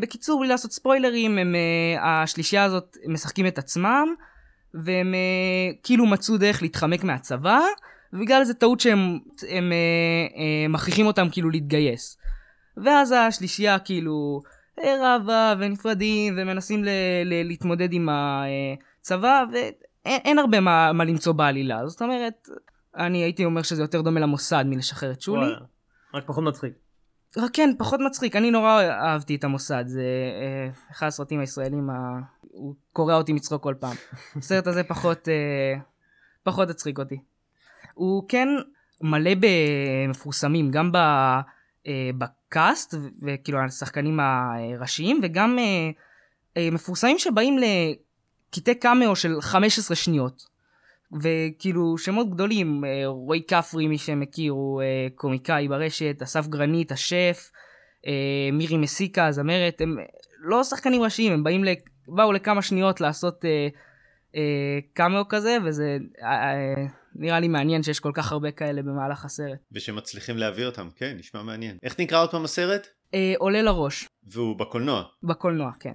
בקיצור, 0.00 0.40
בלי 0.40 0.48
לעשות 0.48 0.72
ספוילרים, 0.72 1.38
השלישייה 2.00 2.64
הזאת 2.64 2.96
משחקים 3.08 3.46
את 3.46 3.58
עצמם, 3.58 4.14
והם 4.84 5.14
אה, 5.14 5.72
כאילו 5.82 6.06
מצאו 6.06 6.36
דרך 6.36 6.62
להתחמק 6.62 7.04
מהצבא, 7.04 7.60
ובגלל 8.12 8.40
איזה 8.40 8.54
טעות 8.54 8.80
שהם 8.80 9.18
הם, 9.48 9.72
אה, 9.72 10.68
מכריחים 10.68 11.06
אותם 11.06 11.28
כאילו 11.32 11.50
להתגייס. 11.50 12.16
ואז 12.84 13.12
השלישייה 13.12 13.78
כאילו 13.78 14.42
רבה 14.84 15.54
ונפרדים 15.58 16.34
ומנסים 16.36 16.84
ל- 16.84 16.88
ל- 17.24 17.46
להתמודד 17.46 17.92
עם 17.92 18.08
הצבא, 18.10 19.44
ואין 19.52 19.72
אין 20.24 20.38
הרבה 20.38 20.60
מה, 20.60 20.92
מה 20.92 21.04
למצוא 21.04 21.32
בעלילה. 21.32 21.86
זאת 21.88 22.02
אומרת, 22.02 22.48
אני 22.96 23.18
הייתי 23.18 23.44
אומר 23.44 23.62
שזה 23.62 23.82
יותר 23.82 24.00
דומה 24.00 24.20
למוסד 24.20 24.64
מלשחרר 24.66 25.10
את 25.12 25.20
שולי. 25.20 25.40
וואלה. 25.46 25.58
רק 26.14 26.26
פחות 26.26 26.44
מצחיק. 26.44 26.72
רק 27.36 27.50
כן, 27.52 27.70
פחות 27.78 28.00
מצחיק. 28.06 28.36
אני 28.36 28.50
נורא 28.50 28.82
אהבתי 28.82 29.34
את 29.34 29.44
המוסד. 29.44 29.84
זה 29.86 30.02
אה, 30.40 30.70
אחד 30.92 31.06
הסרטים 31.06 31.40
הישראלים, 31.40 31.90
ה... 31.90 32.20
הוא 32.56 32.74
קורע 32.92 33.14
אותי 33.14 33.32
מצחוק 33.32 33.62
כל 33.62 33.74
פעם. 33.80 33.96
הסרט 34.36 34.66
הזה 34.66 34.84
פחות, 34.84 35.28
אה, 35.28 35.78
פחות 36.42 36.70
הצחיק 36.70 36.98
אותי. 36.98 37.18
הוא 37.94 38.28
כן 38.28 38.48
מלא 39.00 39.30
במפורסמים, 39.40 40.70
גם 40.70 40.90
אה, 41.86 42.10
בקאסט, 42.18 42.94
וכאילו 43.22 43.58
השחקנים 43.58 44.20
הראשיים, 44.20 45.20
וגם 45.22 45.58
אה, 45.58 45.90
אה, 46.56 46.68
מפורסמים 46.72 47.18
שבאים 47.18 47.56
לקטעי 47.58 48.74
קאמאו 48.74 49.16
של 49.16 49.40
15 49.40 49.96
שניות. 49.96 50.56
וכאילו 51.22 51.98
שמות 51.98 52.30
גדולים, 52.30 52.84
אה, 52.84 53.06
רועי 53.06 53.42
כפרי 53.48 53.86
מי 53.86 53.98
שמכיר 53.98 54.52
הוא 54.52 54.82
קומיקאי 55.14 55.68
ברשת, 55.68 56.22
אסף 56.22 56.46
גרנית 56.46 56.92
השף, 56.92 57.50
מירי 58.52 58.76
מסיקה 58.76 59.26
הזמרת, 59.26 59.80
הם 59.80 59.96
לא 60.38 60.64
שחקנים 60.64 61.02
ראשיים, 61.02 61.32
הם 61.32 61.44
באים, 61.44 61.64
באו 62.08 62.32
לכמה 62.32 62.62
שניות 62.62 63.00
לעשות 63.00 63.44
אה, 63.44 63.68
אה, 64.36 64.78
קאמאו 64.92 65.28
כזה, 65.28 65.56
וזה 65.64 65.98
אה, 66.22 66.52
אה, 66.52 66.84
נראה 67.14 67.40
לי 67.40 67.48
מעניין 67.48 67.82
שיש 67.82 68.00
כל 68.00 68.10
כך 68.14 68.32
הרבה 68.32 68.50
כאלה 68.50 68.82
במהלך 68.82 69.24
הסרט. 69.24 69.58
ושמצליחים 69.72 70.36
להביא 70.38 70.66
אותם, 70.66 70.88
כן, 70.96 71.14
נשמע 71.18 71.42
מעניין. 71.42 71.76
איך 71.82 72.00
נקרא 72.00 72.22
עוד 72.22 72.30
פעם 72.30 72.44
הסרט? 72.44 72.86
אה, 73.14 73.34
עולה 73.38 73.62
לראש, 73.62 74.08
והוא 74.32 74.58
בקולנוע. 74.58 75.02
בקולנוע, 75.22 75.70
כן. 75.80 75.92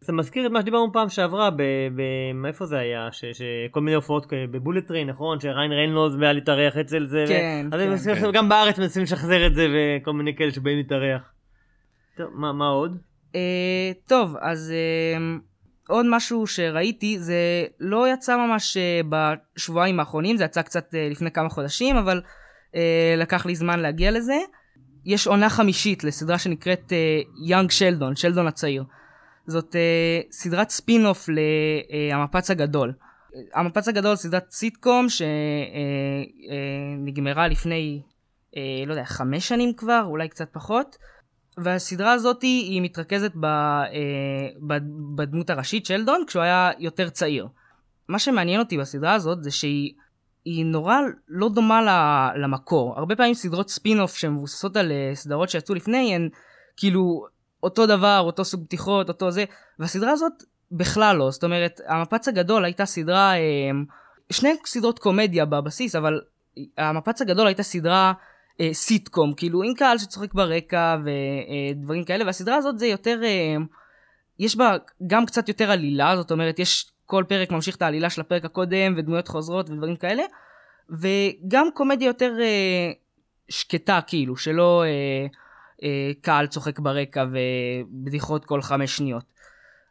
זה 0.00 0.12
מזכיר 0.12 0.46
את 0.46 0.50
מה 0.50 0.60
שדיברנו 0.60 0.92
פעם 0.92 1.08
שעברה, 1.08 1.50
ב... 1.50 1.62
ב... 1.96 2.02
מאיפה 2.34 2.66
זה 2.66 2.78
היה? 2.78 3.08
ש... 3.12 3.24
שכל 3.24 3.80
מיני 3.80 3.94
הופעות 3.94 4.26
כ- 4.26 4.50
בבולט 4.50 4.86
טריין, 4.86 5.10
נכון? 5.10 5.40
שריין 5.40 5.72
ריינולדס 5.72 6.16
בא 6.16 6.32
להתארח 6.32 6.76
אצל 6.76 7.06
זה. 7.06 7.24
כן, 7.28 7.66
ו... 7.72 7.74
אז 7.74 7.80
כן. 7.80 7.86
אני 7.86 7.94
מזכיר 7.94 8.14
כן. 8.14 8.32
גם 8.32 8.48
בארץ 8.48 8.78
מנסים 8.78 9.02
לשחזר 9.02 9.46
את 9.46 9.54
זה 9.54 9.66
וכל 9.74 10.12
מיני 10.12 10.36
כאלה 10.36 10.50
שבאים 10.52 10.76
להתארח. 10.76 11.22
טוב, 12.16 12.26
מה, 12.34 12.52
מה 12.52 12.66
עוד? 12.68 12.96
אה, 13.34 13.90
טוב, 14.06 14.36
אז 14.40 14.72
אה, 14.72 15.36
עוד 15.88 16.06
משהו 16.08 16.46
שראיתי, 16.46 17.18
זה 17.18 17.64
לא 17.80 18.12
יצא 18.12 18.36
ממש 18.36 18.76
אה, 18.76 19.00
בשבועיים 19.08 20.00
האחרונים, 20.00 20.36
זה 20.36 20.44
יצא 20.44 20.62
קצת 20.62 20.94
אה, 20.94 21.08
לפני 21.10 21.30
כמה 21.30 21.48
חודשים, 21.48 21.96
אבל 21.96 22.22
אה, 22.74 23.14
לקח 23.16 23.46
לי 23.46 23.54
זמן 23.54 23.80
להגיע 23.80 24.10
לזה. 24.10 24.36
יש 25.04 25.26
עונה 25.26 25.50
חמישית 25.50 26.04
לסדרה 26.04 26.38
שנקראת 26.38 26.92
יאנג 27.46 27.70
שלדון, 27.70 28.16
שלדון 28.16 28.46
הצעיר. 28.46 28.84
זאת 29.46 29.76
סדרת 30.30 30.70
ספין-אוף 30.70 31.28
להמפץ 31.28 32.50
הגדול. 32.50 32.92
המפץ 33.54 33.88
הגדול 33.88 34.16
סדרת 34.16 34.50
סיטקום 34.50 35.06
שנגמרה 36.98 37.48
לפני, 37.48 38.02
לא 38.86 38.92
יודע, 38.92 39.04
חמש 39.04 39.48
שנים 39.48 39.72
כבר, 39.76 40.02
אולי 40.06 40.28
קצת 40.28 40.48
פחות. 40.52 40.96
והסדרה 41.58 42.12
הזאת 42.12 42.42
היא 42.42 42.82
מתרכזת 42.82 43.32
ב, 43.40 43.44
אה, 43.44 44.70
בדמות 45.14 45.50
הראשית 45.50 45.86
שלדון 45.86 46.24
כשהוא 46.26 46.42
היה 46.42 46.70
יותר 46.78 47.08
צעיר. 47.08 47.48
מה 48.08 48.18
שמעניין 48.18 48.60
אותי 48.60 48.78
בסדרה 48.78 49.14
הזאת 49.14 49.44
זה 49.44 49.50
שהיא 49.50 49.94
היא 50.44 50.66
נורא 50.66 50.96
לא 51.28 51.48
דומה 51.48 51.80
למקור. 52.36 52.94
הרבה 52.98 53.16
פעמים 53.16 53.34
סדרות 53.34 53.70
ספין-אוף 53.70 54.16
שמבוססות 54.16 54.76
על 54.76 54.92
אה, 54.92 55.14
סדרות 55.14 55.50
שיצאו 55.50 55.74
לפני 55.74 56.14
הן 56.14 56.28
כאילו 56.76 57.26
אותו 57.62 57.86
דבר, 57.86 58.20
אותו 58.24 58.44
סוג 58.44 58.64
בדיחות, 58.64 59.08
אותו 59.08 59.30
זה, 59.30 59.44
והסדרה 59.78 60.12
הזאת 60.12 60.32
בכלל 60.72 61.16
לא. 61.16 61.30
זאת 61.30 61.44
אומרת, 61.44 61.80
המפץ 61.86 62.28
הגדול 62.28 62.64
הייתה 62.64 62.86
סדרה, 62.86 63.34
אה, 63.36 63.70
שני 64.30 64.54
סדרות 64.66 64.98
קומדיה 64.98 65.44
בבסיס, 65.44 65.94
אבל 65.96 66.20
המפץ 66.78 67.22
הגדול 67.22 67.46
הייתה 67.46 67.62
סדרה 67.62 68.12
אה, 68.60 68.70
סיטקום, 68.72 69.34
כאילו 69.34 69.62
עם 69.62 69.74
קהל 69.74 69.98
שצוחק 69.98 70.34
ברקע 70.34 70.96
ודברים 71.04 72.04
כאלה, 72.04 72.24
והסדרה 72.24 72.56
הזאת 72.56 72.78
זה 72.78 72.86
יותר, 72.86 73.20
אה, 73.24 73.56
יש 74.38 74.56
בה 74.56 74.76
גם 75.06 75.26
קצת 75.26 75.48
יותר 75.48 75.70
עלילה, 75.70 76.16
זאת 76.16 76.30
אומרת, 76.30 76.58
יש 76.58 76.92
כל 77.06 77.24
פרק 77.28 77.50
ממשיך 77.50 77.76
את 77.76 77.82
העלילה 77.82 78.10
של 78.10 78.20
הפרק 78.20 78.44
הקודם, 78.44 78.94
ודמויות 78.96 79.28
חוזרות 79.28 79.70
ודברים 79.70 79.96
כאלה, 79.96 80.22
וגם 80.90 81.66
קומדיה 81.74 82.06
יותר 82.06 82.36
אה, 82.40 82.92
שקטה, 83.48 84.00
כאילו, 84.06 84.36
שלא 84.36 84.82
אה, 84.84 85.26
אה, 85.82 86.12
קהל 86.20 86.46
צוחק 86.46 86.78
ברקע 86.78 87.24
ובדיחות 87.32 88.44
כל 88.44 88.62
חמש 88.62 88.96
שניות. 88.96 89.33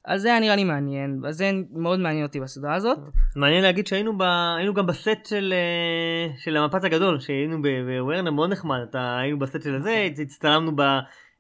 אז 0.06 0.22
זה 0.22 0.28
היה 0.28 0.40
נראה 0.40 0.56
לי 0.56 0.64
מעניין, 0.64 1.22
אז 1.28 1.38
זה 1.38 1.52
מאוד 1.72 2.00
מעניין 2.00 2.26
אותי 2.26 2.40
בסדרה 2.40 2.76
הזאת. 2.76 2.98
מעניין 3.36 3.64
להגיד 3.64 3.88
שהיינו 3.88 4.18
ב... 4.18 4.22
היינו 4.58 4.74
גם 4.74 4.86
בסט 4.86 5.26
של, 5.26 5.54
אה, 5.54 6.34
של 6.38 6.58
המפץ 6.58 6.84
הגדול, 6.84 7.20
שהיינו 7.20 7.62
בוורנר 7.62 8.32
מאוד 8.32 8.52
נחמד, 8.52 8.80
אתה... 8.90 9.18
היינו 9.18 9.40
בסט 9.40 9.64
של 9.64 9.76
הזה, 9.76 10.08
הצטלמנו 10.22 10.76
ב... 10.76 10.82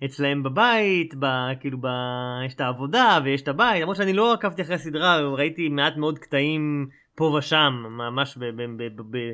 אצלהם 0.06 0.44
בבית, 0.44 1.14
ב... 1.20 1.26
כאילו 1.60 1.78
ב... 1.82 1.88
יש 2.46 2.54
את 2.54 2.62
העבודה 2.62 3.20
ויש 3.24 3.42
את 3.42 3.48
הבית, 3.48 3.82
למרות 3.82 3.98
שאני 3.98 4.14
לא 4.14 4.34
עקבתי 4.34 4.62
אחרי 4.62 4.76
הסדרה, 4.76 5.20
ראיתי 5.20 5.70
מעט 5.70 5.98
מאוד 5.98 6.20
קטעים 6.20 6.88
פה 7.16 7.36
ושם, 7.38 7.74
ממש 7.90 8.38
ב... 8.38 8.46
ב... 8.46 8.62
ב... 8.78 8.84
ב... 8.96 9.02
ב... 9.18 9.32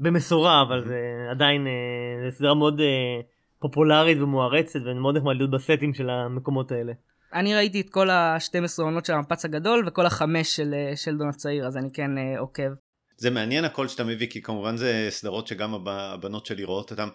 במשורה, 0.00 0.62
אבל 0.62 0.84
זה 0.84 1.00
עדיין, 1.30 1.66
אה, 1.66 2.30
זו 2.30 2.36
סדרה 2.36 2.54
מאוד 2.54 2.80
אה, 2.80 3.20
פופולרית 3.58 4.20
ומוערצת, 4.20 4.80
ומאוד 4.84 5.16
נחמד 5.16 5.36
להיות 5.36 5.50
בסטים 5.50 5.94
של 5.94 6.10
המקומות 6.10 6.72
האלה. 6.72 6.92
אני 7.34 7.54
ראיתי 7.54 7.80
את 7.80 7.90
כל 7.90 8.10
ה-12 8.10 8.82
עונות 8.82 9.06
של 9.06 9.12
המפץ 9.12 9.44
הגדול 9.44 9.84
וכל 9.88 10.06
החמש 10.06 10.56
של 10.56 10.74
אה, 10.74 10.96
שלדון 10.96 11.28
הצעיר, 11.28 11.66
אז 11.66 11.76
אני 11.76 11.88
כן 11.92 12.18
אה, 12.18 12.38
עוקב. 12.38 12.70
זה 13.16 13.30
מעניין 13.30 13.64
הכל 13.64 13.88
שאתה 13.88 14.04
מביא, 14.04 14.26
כי 14.26 14.42
כמובן 14.42 14.76
זה 14.76 15.06
סדרות 15.10 15.46
שגם 15.46 15.74
הב- 15.74 15.88
הבנות 15.88 16.46
שלי 16.46 16.64
רואות 16.64 16.90
אותן. 16.90 17.08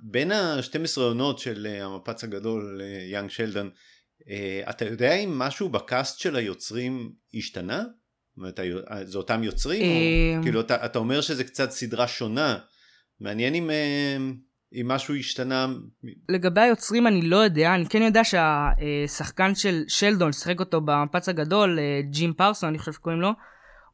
בין 0.00 0.32
ה-12 0.32 1.00
עונות 1.00 1.38
של 1.38 1.66
אה, 1.70 1.84
המפץ 1.84 2.24
הגדול, 2.24 2.80
יאנג 3.12 3.30
שלדון, 3.30 3.70
אה, 4.30 4.70
אתה 4.70 4.84
יודע 4.84 5.12
אם 5.14 5.38
משהו 5.38 5.68
בקאסט 5.68 6.18
של 6.18 6.36
היוצרים 6.36 7.12
השתנה? 7.34 7.82
זאת 7.82 8.36
אומרת, 8.36 8.60
אה, 8.90 9.04
זה 9.04 9.18
אותם 9.18 9.42
יוצרים? 9.44 9.82
אה, 9.82 10.38
או, 10.38 10.42
כאילו, 10.42 10.60
אתה, 10.60 10.84
אתה 10.84 10.98
אומר 10.98 11.20
שזה 11.20 11.44
קצת 11.44 11.70
סדרה 11.70 12.08
שונה. 12.08 12.58
מעניין 13.20 13.54
אם, 13.54 13.70
אה, 13.70 14.16
אם 14.72 14.88
משהו 14.88 15.14
השתנה. 15.14 15.66
לגבי 16.28 16.60
היוצרים 16.60 17.06
אני 17.06 17.22
לא 17.22 17.36
יודע, 17.36 17.74
אני 17.74 17.86
כן 17.86 18.02
יודע 18.02 18.22
שהשחקן 18.24 19.54
של 19.54 19.82
שלדון, 19.88 20.32
ששיחק 20.32 20.60
אותו 20.60 20.80
במפץ 20.80 21.28
הגדול, 21.28 21.78
אה, 21.78 22.00
ג'ים 22.10 22.32
פרסון, 22.32 22.68
אני 22.68 22.78
חושב 22.78 22.92
שקוראים 22.92 23.20
לו, 23.20 23.30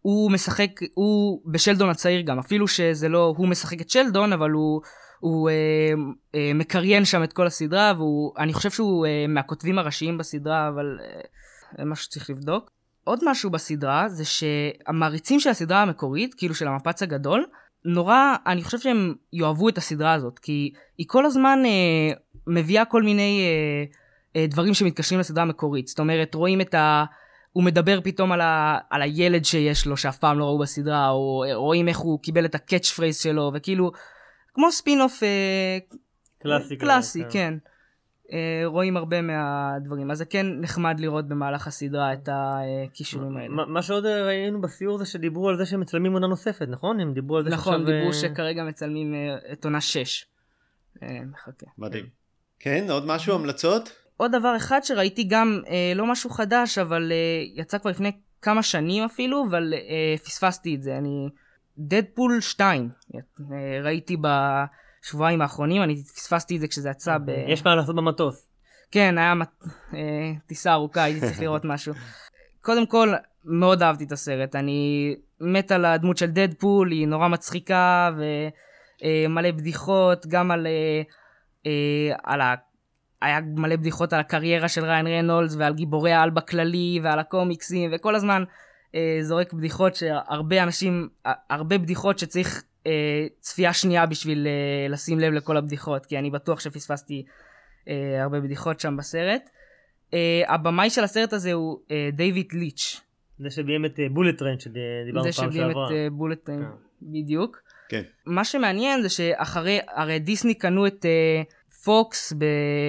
הוא 0.00 0.30
משחק, 0.30 0.70
הוא 0.94 1.42
בשלדון 1.52 1.88
הצעיר 1.88 2.20
גם, 2.20 2.38
אפילו 2.38 2.68
שזה 2.68 3.08
לא 3.08 3.34
הוא 3.36 3.48
משחק 3.48 3.80
את 3.80 3.90
שלדון, 3.90 4.32
אבל 4.32 4.50
הוא, 4.50 4.80
הוא 5.20 5.50
אה, 5.50 5.54
אה, 6.34 6.54
מקריין 6.54 7.04
שם 7.04 7.22
את 7.22 7.32
כל 7.32 7.46
הסדרה, 7.46 7.92
ואני 7.98 8.52
חושב 8.52 8.70
שהוא 8.70 9.06
אה, 9.06 9.26
מהכותבים 9.28 9.78
הראשיים 9.78 10.18
בסדרה, 10.18 10.68
אבל 10.68 10.98
אה, 11.00 11.20
זה 11.78 11.84
משהו 11.84 12.04
שצריך 12.04 12.30
לבדוק. 12.30 12.70
עוד 13.04 13.18
משהו 13.24 13.50
בסדרה 13.50 14.08
זה 14.08 14.24
שהמעריצים 14.24 15.40
של 15.40 15.50
הסדרה 15.50 15.82
המקורית, 15.82 16.34
כאילו 16.34 16.54
של 16.54 16.68
המפץ 16.68 17.02
הגדול, 17.02 17.46
נורא, 17.84 18.36
אני 18.46 18.62
חושב 18.62 18.78
שהם 18.78 19.14
יאהבו 19.32 19.68
את 19.68 19.78
הסדרה 19.78 20.12
הזאת, 20.12 20.38
כי 20.38 20.72
היא 20.98 21.06
כל 21.08 21.26
הזמן 21.26 21.62
אה, 21.64 22.16
מביאה 22.46 22.84
כל 22.84 23.02
מיני 23.02 23.42
אה, 23.42 23.84
אה, 24.40 24.46
דברים 24.46 24.74
שמתקשרים 24.74 25.20
לסדרה 25.20 25.42
המקורית. 25.42 25.88
זאת 25.88 25.98
אומרת, 25.98 26.34
רואים 26.34 26.60
את 26.60 26.74
ה... 26.74 27.04
הוא 27.52 27.64
מדבר 27.64 28.00
פתאום 28.04 28.32
על, 28.32 28.40
ה... 28.40 28.78
על 28.90 29.02
הילד 29.02 29.44
שיש 29.44 29.86
לו, 29.86 29.96
שאף 29.96 30.18
פעם 30.18 30.38
לא 30.38 30.44
ראו 30.44 30.58
בסדרה, 30.58 31.10
או 31.10 31.44
אה, 31.48 31.54
רואים 31.54 31.88
איך 31.88 31.98
הוא 31.98 32.20
קיבל 32.22 32.44
את 32.44 32.54
ה 32.54 32.90
catchphrase 32.90 33.22
שלו, 33.22 33.50
וכאילו, 33.54 33.90
כמו 34.54 34.72
ספין-אוף 34.72 35.22
אה, 35.22 35.78
קלאסי. 36.42 36.76
קלאסי, 36.76 37.22
כן. 37.30 37.52
אה, 37.52 37.73
רואים 38.64 38.96
הרבה 38.96 39.22
מהדברים. 39.22 40.10
אז 40.10 40.18
זה 40.18 40.24
כן 40.24 40.46
נחמד 40.60 41.00
לראות 41.00 41.28
במהלך 41.28 41.66
הסדרה 41.66 42.12
את 42.12 42.28
הכישורים 42.32 43.36
האלה. 43.36 43.48
מה 43.48 43.66
מה 43.66 43.82
שעוד 43.82 44.06
ראינו 44.06 44.60
בסיור 44.60 44.98
זה 44.98 45.06
שדיברו 45.06 45.48
על 45.48 45.56
זה 45.56 45.66
שהם 45.66 45.80
מצלמים 45.80 46.12
עונה 46.12 46.26
נוספת, 46.26 46.66
נכון? 46.68 47.00
הם 47.00 47.14
דיברו 47.14 47.36
על 47.36 47.44
זה 47.44 47.50
נכון, 47.50 47.72
שעכשיו, 47.72 47.94
דיברו 47.94 48.08
אה, 48.08 48.12
שכרגע 48.12 48.64
מצלמים 48.64 49.14
אה, 49.14 49.52
את 49.52 49.64
עונה 49.64 49.80
6. 49.80 50.26
אה, 51.02 51.20
מחכה. 51.32 51.66
מדהים. 51.78 52.06
כן, 52.58 52.86
עוד 52.90 53.06
משהו, 53.06 53.34
המלצות? 53.34 53.92
עוד 54.16 54.32
דבר 54.32 54.56
אחד 54.56 54.80
שראיתי 54.82 55.24
גם, 55.24 55.60
אה, 55.68 55.92
לא 55.94 56.06
משהו 56.06 56.30
חדש, 56.30 56.78
אבל 56.78 57.12
אה, 57.12 57.62
יצא 57.62 57.78
כבר 57.78 57.90
לפני 57.90 58.12
כמה 58.42 58.62
שנים 58.62 59.04
אפילו, 59.04 59.44
אבל 59.50 59.74
אה, 59.74 60.18
פספסתי 60.18 60.74
את 60.74 60.82
זה. 60.82 60.98
אני... 60.98 61.28
דדפול 61.78 62.40
2, 62.40 62.88
אה, 63.14 63.20
ראיתי 63.82 64.16
בשבועיים 65.04 65.42
האחרונים, 65.42 65.82
אני 65.82 66.02
פספסתי 66.04 66.56
את 66.56 66.60
זה 66.60 66.68
כשזה 66.68 66.90
יצא 66.90 67.18
ב... 67.18 67.28
יש 67.48 67.64
מה 67.64 67.74
לעשות 67.74 67.96
במטוס. 67.96 68.48
כן, 68.90 69.18
היה 69.18 69.34
אה, 69.94 70.32
טיסה 70.46 70.72
ארוכה, 70.72 71.02
הייתי 71.02 71.20
צריך 71.20 71.40
לראות 71.40 71.64
משהו. 71.72 71.94
קודם 72.60 72.86
כל, 72.86 73.14
מאוד 73.44 73.82
אהבתי 73.82 74.04
את 74.04 74.12
הסרט. 74.12 74.56
אני 74.56 75.14
מת 75.40 75.72
על 75.72 75.84
הדמות 75.84 76.16
של 76.16 76.26
דדפול, 76.26 76.90
היא 76.90 77.08
נורא 77.08 77.28
מצחיקה 77.28 78.10
ומלא 79.06 79.50
בדיחות, 79.50 80.26
גם 80.26 80.50
על, 80.50 80.66
אה, 80.66 81.02
אה, 81.66 82.16
על 82.22 82.40
ה... 82.40 82.54
היה 83.22 83.40
מלא 83.40 83.76
בדיחות 83.76 84.12
על 84.12 84.20
הקריירה 84.20 84.68
של 84.68 84.84
ריין 84.84 85.06
רנולדס 85.06 85.56
ועל 85.58 85.74
גיבורי 85.74 86.12
העל 86.12 86.30
בכללי 86.30 87.00
ועל 87.02 87.18
הקומיקסים 87.18 87.90
וכל 87.94 88.14
הזמן 88.14 88.44
אה, 88.94 89.18
זורק 89.20 89.52
בדיחות 89.52 89.94
שהרבה 89.94 90.62
אנשים, 90.62 91.08
הרבה 91.50 91.78
בדיחות 91.78 92.18
שצריך 92.18 92.62
אה, 92.86 93.26
צפייה 93.40 93.72
שנייה 93.72 94.06
בשביל 94.06 94.46
אה, 94.46 94.88
לשים 94.88 95.18
לב 95.18 95.32
לכל 95.32 95.56
הבדיחות 95.56 96.06
כי 96.06 96.18
אני 96.18 96.30
בטוח 96.30 96.60
שפספסתי 96.60 97.24
אה, 97.88 98.22
הרבה 98.22 98.40
בדיחות 98.40 98.80
שם 98.80 98.96
בסרט. 98.96 99.50
אה, 100.14 100.42
הבמאי 100.48 100.90
של 100.90 101.04
הסרט 101.04 101.32
הזה 101.32 101.52
הוא 101.52 101.78
אה, 101.90 102.08
דיוויד 102.12 102.52
ליץ'. 102.52 103.00
זה 103.38 103.50
שביים 103.50 103.84
את 103.84 103.98
בולט 104.10 104.38
טריין 104.38 104.58
שדיברנו 104.58 105.32
זה 105.32 105.40
פעם 105.40 105.68
שעברה. 105.68 105.86
את 105.86 105.92
אה, 105.92 106.08
בולט 106.10 106.44
טריין, 106.44 106.62
כן. 106.62 106.68
בדיוק. 107.02 107.62
כן. 107.88 108.02
מה 108.26 108.44
שמעניין 108.44 109.02
זה 109.02 109.08
שאחרי, 109.08 109.80
הרי 109.88 110.18
דיסני 110.18 110.54
קנו 110.54 110.86
את 110.86 111.06
אה, 111.06 111.42
פוקס 111.84 112.32
ב... 112.38 112.44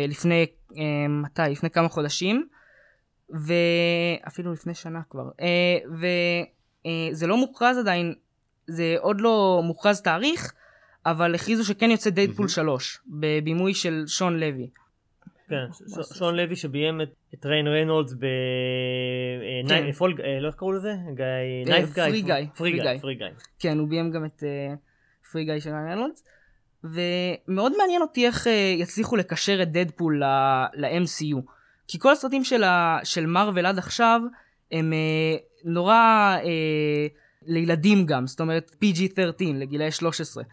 לפני, 0.07 0.45
אה, 0.77 1.07
מתי? 1.07 1.41
לפני 1.51 1.69
כמה 1.69 1.89
חודשים, 1.89 2.47
ואפילו 3.29 4.53
לפני 4.53 4.73
שנה 4.73 5.01
כבר. 5.09 5.29
וזה 5.91 7.27
לא 7.27 7.37
מוכרז 7.37 7.77
עדיין, 7.77 8.13
זה 8.67 8.95
עוד 8.99 9.21
לא 9.21 9.61
מוכרז 9.63 10.01
תאריך, 10.01 10.53
אבל 11.05 11.35
הכריזו 11.35 11.65
שכן 11.65 11.91
יוצא 11.91 12.09
דיידפול 12.09 12.47
3, 12.47 12.99
בבימוי 13.07 13.73
של 13.73 14.03
שון 14.07 14.39
לוי. 14.39 14.69
כן, 15.49 15.65
שון 16.17 16.35
לוי 16.35 16.55
שביים 16.55 17.01
את- 17.01 17.13
את 17.33 17.45
ריאן 17.45 17.67
ריינולדס 17.67 18.13
ב... 18.13 18.23
אה, 18.23 19.69
כן. 19.69 19.83
ניי- 19.83 19.93
פול- 19.93 20.17
אה, 20.23 20.39
לא 20.39 20.47
איך 20.47 20.55
קראו 20.55 20.71
לזה? 20.71 20.93
גאי... 21.15 21.25
פרי 21.95 22.21
גאי, 22.21 22.35
פרי 22.55 22.71
גאי. 22.71 22.97
פרי 23.01 23.15
גאי. 23.15 23.25
כן, 23.59 23.77
הוא 23.79 23.87
ביים 23.87 24.11
גם 24.11 24.25
את 24.25 24.43
פרי 25.31 25.45
גאי 25.45 25.59
של 25.59 25.69
ריאן 25.69 25.87
ריינולדס. 25.91 26.23
ומאוד 26.83 27.73
מעניין 27.77 28.01
אותי 28.01 28.25
איך 28.27 28.47
אה, 28.47 28.51
יצליחו 28.77 29.15
לקשר 29.15 29.61
את 29.61 29.71
דדפול 29.71 30.23
ל-MCU. 30.75 31.37
כי 31.87 31.99
כל 31.99 32.11
הסרטים 32.11 32.43
של, 32.43 33.25
מארוול 33.27 33.65
עד 33.65 33.77
עכשיו 33.77 34.21
הם 34.71 34.93
אה, 34.93 35.37
נורא 35.65 35.93
אה, 36.43 37.07
לילדים 37.47 38.05
גם, 38.05 38.27
זאת 38.27 38.41
אומרת 38.41 38.75
PG-13, 38.83 39.43
לגילאי 39.53 39.91
13. 39.91 40.43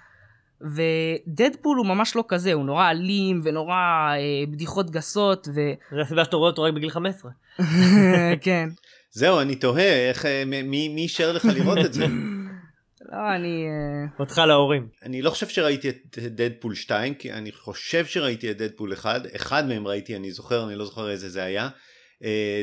ודדפול 0.63 1.79
הוא 1.79 1.87
ממש 1.87 2.17
לא 2.17 2.25
כזה, 2.29 2.53
הוא 2.53 2.65
נורא 2.65 2.91
אלים 2.91 3.41
ונורא 3.45 3.75
אה, 3.75 4.47
בדיחות 4.53 4.91
גסות, 4.91 5.49
זו 5.91 6.01
הסיבה 6.01 6.25
שאתה 6.25 6.37
רואה 6.37 6.51
אותו 6.51 6.63
רק 6.63 6.75
בגיל 6.75 6.91
15. 6.91 7.31
וכן. 7.59 8.69
זהו, 9.15 9.41
אני 9.41 9.55
תוהה, 9.55 10.09
איך, 10.09 10.27
אה, 10.27 10.43
מי 10.45 10.95
אישר 10.99 11.33
לך 11.33 11.45
לראות 11.45 11.79
את 11.79 11.93
זה? 11.93 12.07
לא, 13.13 13.35
אני... 13.37 13.67
אה, 13.67 14.19
אותך 14.19 14.39
להורים. 14.39 14.89
אני 15.03 15.23
לא 15.23 15.31
חושב 15.31 15.49
שראיתי 15.49 15.89
את 15.89 16.19
דדפול 16.19 16.75
2, 16.75 17.15
כי 17.15 17.33
אני 17.33 17.53
חושב 17.53 18.07
שראיתי 18.07 18.51
את 18.51 18.59
דדפול 18.59 18.93
1, 18.93 19.23
אחד 19.37 19.69
מהם 19.69 19.87
ראיתי, 19.87 20.17
אני 20.17 20.31
זוכר, 20.31 20.69
אני 20.69 20.75
לא 20.75 20.85
זוכר 20.85 21.11
איזה 21.11 21.29
זה 21.29 21.43
היה. 21.43 21.69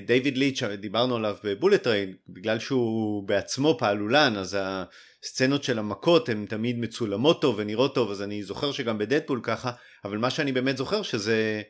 דיוויד 0.06 0.38
ליץ', 0.38 0.64
דיברנו 0.64 1.16
עליו 1.16 1.36
בבולט 1.44 1.84
טריין, 1.84 2.14
בגלל 2.30 2.60
שהוא 2.60 3.28
בעצמו 3.28 3.76
פעלולן, 3.80 4.38
אז 4.38 4.58
הסצנות 5.24 5.64
של 5.64 5.80
המכות 5.80 6.30
הן 6.30 6.46
תמיד 6.46 6.80
מצולמות 6.80 7.42
טוב 7.42 7.56
ונראות 7.58 7.96
טוב, 7.96 8.12
אז 8.12 8.22
אני 8.22 8.44
זוכר 8.44 8.72
שגם 8.72 8.98
בדדפול 8.98 9.40
ככה, 9.44 9.72
אבל 10.06 10.18
מה 10.18 10.30
שאני 10.30 10.52
באמת 10.52 10.78
זוכר 10.78 11.02
שזה 11.02 11.62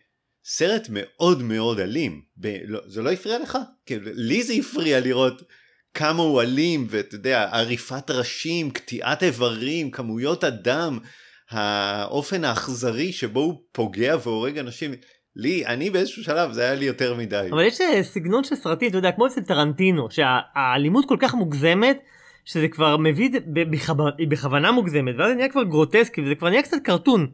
סרט 0.45 0.87
מאוד 0.89 1.41
מאוד 1.41 1.79
אלים. 1.79 2.21
ב- 2.37 2.57
לא, 2.65 2.79
זה 2.87 3.01
לא 3.01 3.11
הפריע 3.11 3.39
לך? 3.39 3.57
כאילו, 3.85 4.11
לי 4.13 4.43
זה 4.43 4.53
הפריע 4.53 4.99
לראות 4.99 5.41
כמה 5.93 6.23
הוא 6.23 6.41
אלים, 6.41 6.87
ואתה 6.89 7.15
יודע, 7.15 7.49
עריפת 7.51 8.11
ראשים, 8.11 8.71
קטיעת 8.71 9.23
איברים, 9.23 9.91
כמויות 9.91 10.43
הדם, 10.43 10.99
האופן 11.49 12.43
האכזרי 12.43 13.11
שבו 13.11 13.39
הוא 13.39 13.61
פוגע 13.71 14.15
והורג 14.23 14.57
אנשים. 14.57 14.91
לי, 15.35 15.65
אני 15.65 15.89
באיזשהו 15.89 16.23
שלב 16.23 16.51
זה 16.51 16.61
היה 16.61 16.75
לי 16.75 16.85
יותר 16.85 17.13
מדי. 17.13 17.47
אבל 17.51 17.63
יש 17.63 17.81
אה, 17.81 18.03
סגנון 18.03 18.43
של 18.43 18.55
סרטים, 18.55 18.89
אתה 18.89 18.97
יודע, 18.97 19.11
כמו 19.11 19.27
אצל 19.27 19.41
טרנטינו, 19.41 20.07
שהאלימות 20.11 21.05
כל 21.07 21.17
כך 21.19 21.33
מוגזמת, 21.33 21.99
שזה 22.45 22.67
כבר 22.67 22.97
מביא, 22.97 23.29
בכו- 23.47 24.07
היא 24.17 24.27
בכוונה 24.27 24.71
מוגזמת, 24.71 25.15
ואז 25.17 25.29
זה 25.29 25.35
נהיה 25.35 25.49
כבר 25.49 25.63
גרוטסקי, 25.63 26.21
וזה 26.21 26.35
כבר 26.35 26.49
נהיה 26.49 26.61
קצת 26.61 26.77
קרטון. 26.83 27.27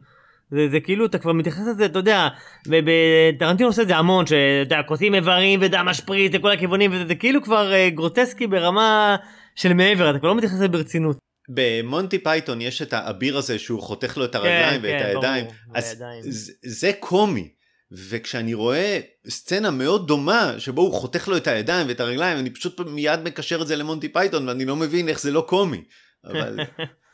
זה, 0.50 0.68
זה 0.70 0.80
כאילו, 0.80 1.06
אתה 1.06 1.18
כבר 1.18 1.32
מתייחס 1.32 1.66
לזה, 1.66 1.84
אתה 1.86 1.98
יודע, 1.98 2.28
בטרנטינו 2.66 3.68
עושה 3.68 3.82
את 3.82 3.88
זה 3.88 3.96
המון, 3.96 4.26
שאתה 4.26 4.36
יודע, 4.60 4.82
קוטעים 4.82 5.14
איברים 5.14 5.60
ודם 5.62 5.86
משפריץ 5.88 6.34
לכל 6.34 6.50
הכיוונים, 6.50 6.90
וזה 6.92 7.06
זה 7.06 7.14
כאילו 7.14 7.42
כבר 7.42 7.72
אה, 7.72 7.90
גרוטסקי 7.90 8.46
ברמה 8.46 9.16
של 9.56 9.72
מעבר, 9.72 10.10
אתה 10.10 10.18
כבר 10.18 10.28
לא 10.28 10.34
מתייחס 10.34 10.54
לזה 10.54 10.68
ברצינות. 10.68 11.16
במונטי 11.48 12.18
פייתון 12.18 12.60
יש 12.60 12.82
את 12.82 12.92
האביר 12.92 13.36
הזה 13.36 13.58
שהוא 13.58 13.82
חותך 13.82 14.18
לו 14.18 14.24
את 14.24 14.34
הרגליים 14.34 14.80
ואת 14.82 15.00
כן, 15.00 15.06
הידיים, 15.06 15.44
ברור, 15.44 15.56
אז 15.74 15.92
הידיים. 15.92 16.22
זה, 16.22 16.52
זה 16.62 16.90
קומי. 17.00 17.55
וכשאני 17.92 18.54
רואה 18.54 19.00
סצנה 19.28 19.70
מאוד 19.70 20.08
דומה 20.08 20.54
שבו 20.58 20.82
הוא 20.82 20.92
חותך 20.92 21.28
לו 21.28 21.36
את 21.36 21.46
הידיים 21.46 21.88
ואת 21.88 22.00
הרגליים 22.00 22.38
אני 22.38 22.50
פשוט 22.50 22.80
מיד 22.80 23.20
מקשר 23.24 23.62
את 23.62 23.66
זה 23.66 23.76
למונטי 23.76 24.08
פייתון 24.08 24.48
ואני 24.48 24.64
לא 24.64 24.76
מבין 24.76 25.08
איך 25.08 25.20
זה 25.20 25.30
לא 25.30 25.44
קומי. 25.48 25.84
אבל 26.24 26.58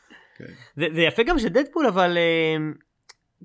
זה, 0.76 0.86
זה 0.94 1.00
יפה 1.00 1.22
גם 1.22 1.38
שדדפול 1.38 1.86
אבל 1.86 2.16
אה, 2.18 2.56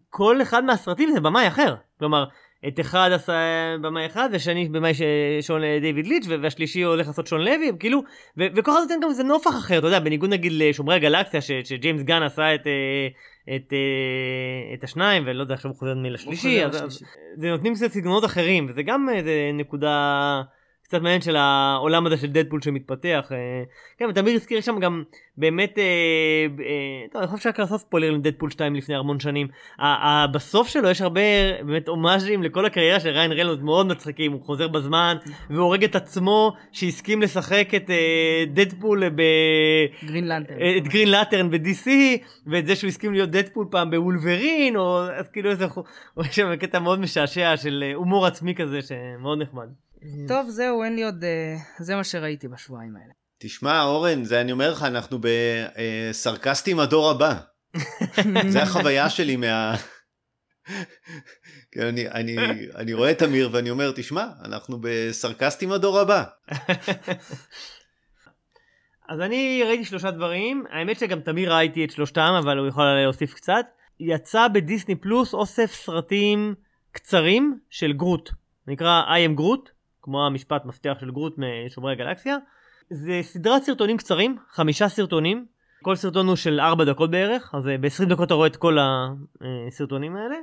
כל 0.10 0.42
אחד 0.42 0.64
מהסרטים 0.64 1.12
זה 1.14 1.20
במאי 1.20 1.48
אחר 1.48 1.76
כלומר 2.00 2.26
את 2.68 2.80
אחד 2.80 3.10
עשה 3.14 3.34
במאי 3.82 4.06
אחד 4.06 4.30
ושני 4.32 4.70
במאי 4.70 4.94
ש- 4.94 5.02
שון 5.42 5.62
דיוויד 5.82 6.08
ליץ' 6.08 6.26
והשלישי 6.42 6.82
הולך 6.82 7.08
לעשות 7.08 7.28
שון 7.28 7.42
לוי 7.42 7.72
כאילו 7.80 8.04
וכל 8.38 8.72
אחד 8.72 8.80
נותן 8.80 9.00
גם 9.04 9.10
איזה 9.10 9.24
נופח 9.24 9.50
אחר 9.58 9.78
אתה 9.78 9.88
יודע 9.88 10.00
בניגוד 10.00 10.30
נגיד 10.30 10.52
לשומרי 10.56 10.96
הגלקסיה 10.96 11.42
ש- 11.42 11.52
שג'יימס 11.64 12.02
גן 12.02 12.24
עשה 12.24 12.56
את. 12.56 12.62
את, 13.56 13.74
אה, 13.74 14.74
את 14.74 14.84
השניים 14.84 15.24
ולא 15.26 15.42
יודע 15.42 15.54
עכשיו 15.54 15.72
הוא 15.72 15.80
חוזר 15.80 15.96
מלשלישי 15.96 16.66
אז, 16.66 16.84
אז. 16.84 17.04
זה 17.36 17.50
נותנים 17.50 17.76
קצת 17.76 17.92
סגנונות 17.92 18.26
אחרים 18.26 18.66
וזה 18.70 18.84
גם 18.84 19.10
איזה 19.10 19.52
נקודה 19.54 20.42
קצת 20.88 21.02
מעניין 21.02 21.22
של 21.22 21.36
העולם 21.36 22.06
הזה 22.06 22.18
של 22.18 22.28
דדפול 22.28 22.62
שמתפתח. 22.62 23.28
אה, 23.32 23.64
כן, 23.98 24.06
ותמיר 24.10 24.36
הזכיר 24.36 24.62
שם 24.62 24.80
גם 24.80 25.04
באמת, 25.38 25.78
אה, 25.78 25.84
אה, 26.60 27.08
טוב, 27.12 27.22
אני 27.22 27.32
חושב 27.32 27.44
שרק 27.44 27.60
לעשות 27.60 27.82
ספוילר 27.82 28.12
לדדפול 28.12 28.50
2 28.50 28.76
לפני 28.76 28.96
המון 28.96 29.20
שנים. 29.20 29.48
בסוף 30.34 30.68
שלו 30.68 30.90
יש 30.90 31.02
הרבה 31.02 31.22
באמת 31.66 31.88
הומאז'ים 31.88 32.44
לכל 32.44 32.66
הקריירה 32.66 33.00
של 33.00 33.10
ריין 33.10 33.32
רנולד 33.32 33.64
מאוד 33.64 33.88
מצחיקים, 33.88 34.32
הוא 34.32 34.42
חוזר 34.42 34.68
בזמן 34.68 35.18
והורג 35.50 35.84
את 35.84 35.96
עצמו 35.96 36.54
שהסכים 36.72 37.22
לשחק 37.22 37.70
את 37.76 37.90
דדפול 38.54 39.10
ב... 39.10 39.22
גרין 40.06 40.28
לנטרן. 40.28 40.58
את 40.78 40.88
גרין 40.88 41.12
לטרן 41.12 41.52
ב-DC 41.52 41.88
ואת 42.48 42.68
זה 42.68 42.76
שהוא 42.76 42.88
הסכים 42.88 43.14
להיות 43.14 43.30
דדפול 43.30 43.68
פעם 43.72 43.92
בוולברין 43.92 44.76
או 44.76 45.00
אז 45.00 45.28
כאילו 45.28 45.50
איזה 45.50 45.66
יש 46.30 46.36
שם 46.36 46.56
קטע 46.56 46.80
מאוד 46.80 47.00
משעשע 47.00 47.58
של 47.58 47.92
הומור 47.96 48.26
עצמי 48.26 48.56
כזה 48.56 48.80
שמאוד 48.82 49.42
נחמד. 49.42 49.68
טוב, 50.28 50.50
זהו, 50.50 50.84
אין 50.84 50.96
לי 50.96 51.04
עוד... 51.04 51.24
אה, 51.24 51.58
זה 51.80 51.96
מה 51.96 52.04
שראיתי 52.04 52.48
בשבועיים 52.48 52.96
האלה. 52.96 53.14
תשמע 53.38 53.84
אורן 53.84 54.24
זה 54.24 54.42
אני 54.42 54.52
אומר 54.52 54.72
לך 54.72 54.84
אנחנו 54.84 55.20
בסרקסטים 55.22 56.80
הדור 56.80 57.10
הבא. 57.10 57.40
זה 58.54 58.62
החוויה 58.62 59.10
שלי 59.10 59.36
מה... 59.36 59.76
כן, 61.72 61.86
אני, 61.86 62.10
אני, 62.10 62.36
אני 62.76 62.94
רואה 62.94 63.12
את 63.12 63.24
אמיר 63.24 63.50
ואני 63.52 63.70
אומר 63.70 63.92
תשמע 63.96 64.26
אנחנו 64.46 64.78
בסרקסטים 64.82 65.72
הדור 65.72 66.00
הבא. 66.00 66.24
אז 69.10 69.20
אני 69.22 69.64
ראיתי 69.66 69.86
שלושה 69.86 70.12
דברים, 70.12 70.64
האמת 70.70 71.00
שגם 71.00 71.20
תמיר 71.20 71.54
ראיתי 71.54 71.86
את 71.86 71.92
שלושתם, 71.92 72.34
אבל 72.40 72.58
הוא 72.58 72.68
יכול 72.68 72.84
להוסיף 73.04 73.34
קצת. 73.34 73.66
יצא 74.00 74.48
בדיסני 74.48 74.96
פלוס 74.96 75.34
אוסף 75.34 75.72
סרטים 75.74 76.56
קצרים 76.92 77.60
של 77.70 77.94
גרוט, 77.94 78.30
נקרא 78.68 79.04
I 79.04 79.30
am 79.30 79.34
גרוט, 79.34 79.70
כמו 80.08 80.26
המשפט 80.26 80.66
מפתח 80.66 80.98
של 81.00 81.12
גרוט 81.12 81.36
משומרי 81.38 81.92
הגלקסיה. 81.92 82.38
זה 82.90 83.20
סדרת 83.22 83.64
סרטונים 83.64 83.98
קצרים, 83.98 84.38
חמישה 84.50 84.90
סרטונים, 84.90 85.46
כל 85.84 85.96
סרטון 85.96 86.28
הוא 86.28 86.36
של 86.36 86.60
ארבע 86.60 86.84
דקות 86.86 87.12
בערך, 87.12 87.56
אז 87.56 87.68
אה, 87.68 87.78
ב-20 87.78 88.10
דקות 88.10 88.28
אתה 88.28 88.34
רואה 88.34 88.48
את 88.48 88.56
כל 88.56 88.78
הסרטונים 89.68 90.16
האלה. 90.16 90.36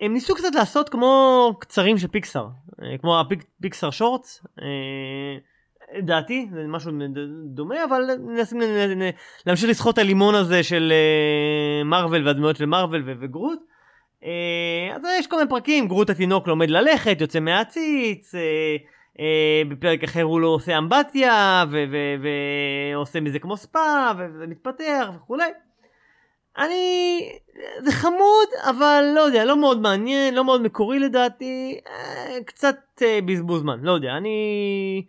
הם 0.00 0.12
ניסו 0.12 0.34
קצת 0.34 0.54
לעשות 0.54 0.88
כמו 0.88 1.52
קצרים 1.60 1.98
של 1.98 2.08
פיקסאר, 2.08 2.46
אה, 2.82 2.98
כמו 2.98 3.20
הפיקסאר 3.20 3.90
שורטס. 3.90 4.46
דעתי 6.02 6.48
זה 6.52 6.64
משהו 6.68 6.92
דומה 7.54 7.84
אבל 7.84 8.02
ל- 8.02 9.10
להמשיך 9.46 9.70
לסחוט 9.70 9.94
את 9.94 9.98
הלימון 9.98 10.34
הזה 10.34 10.62
של 10.62 10.92
אה, 10.92 11.84
מארוול 11.84 12.26
והדמויות 12.26 12.56
של 12.56 12.66
מארוול 12.66 13.02
ו- 13.06 13.12
וגרוט. 13.20 13.58
אה, 14.24 14.96
אז 14.96 15.02
יש 15.18 15.26
כל 15.26 15.36
מיני 15.36 15.48
פרקים 15.48 15.88
גרוט 15.88 16.10
התינוק 16.10 16.48
לומד 16.48 16.70
ללכת 16.70 17.20
יוצא 17.20 17.40
מהעציץ 17.40 18.34
אה, 18.34 18.40
אה, 19.20 19.62
בפרק 19.68 20.04
אחר 20.04 20.22
הוא 20.22 20.40
לא 20.40 20.46
עושה 20.46 20.78
אמבטיה 20.78 21.64
ועושה 22.92 23.20
מזה 23.20 23.38
כמו 23.38 23.56
ספא 23.56 24.12
וזה 24.18 24.46
מתפתח 24.46 25.10
וכולי. 25.16 25.50
אני... 26.58 27.20
זה 27.78 27.92
חמוד, 27.92 28.48
אבל 28.62 29.04
לא 29.14 29.20
יודע, 29.20 29.44
לא 29.44 29.56
מאוד 29.56 29.80
מעניין, 29.80 30.34
לא 30.34 30.44
מאוד 30.44 30.62
מקורי 30.62 30.98
לדעתי, 30.98 31.80
אה, 31.88 32.38
קצת 32.46 32.76
אה, 33.02 33.18
בזבוז 33.24 33.60
זמן, 33.60 33.80
לא 33.82 33.92
יודע, 33.92 34.16
אני... 34.16 35.04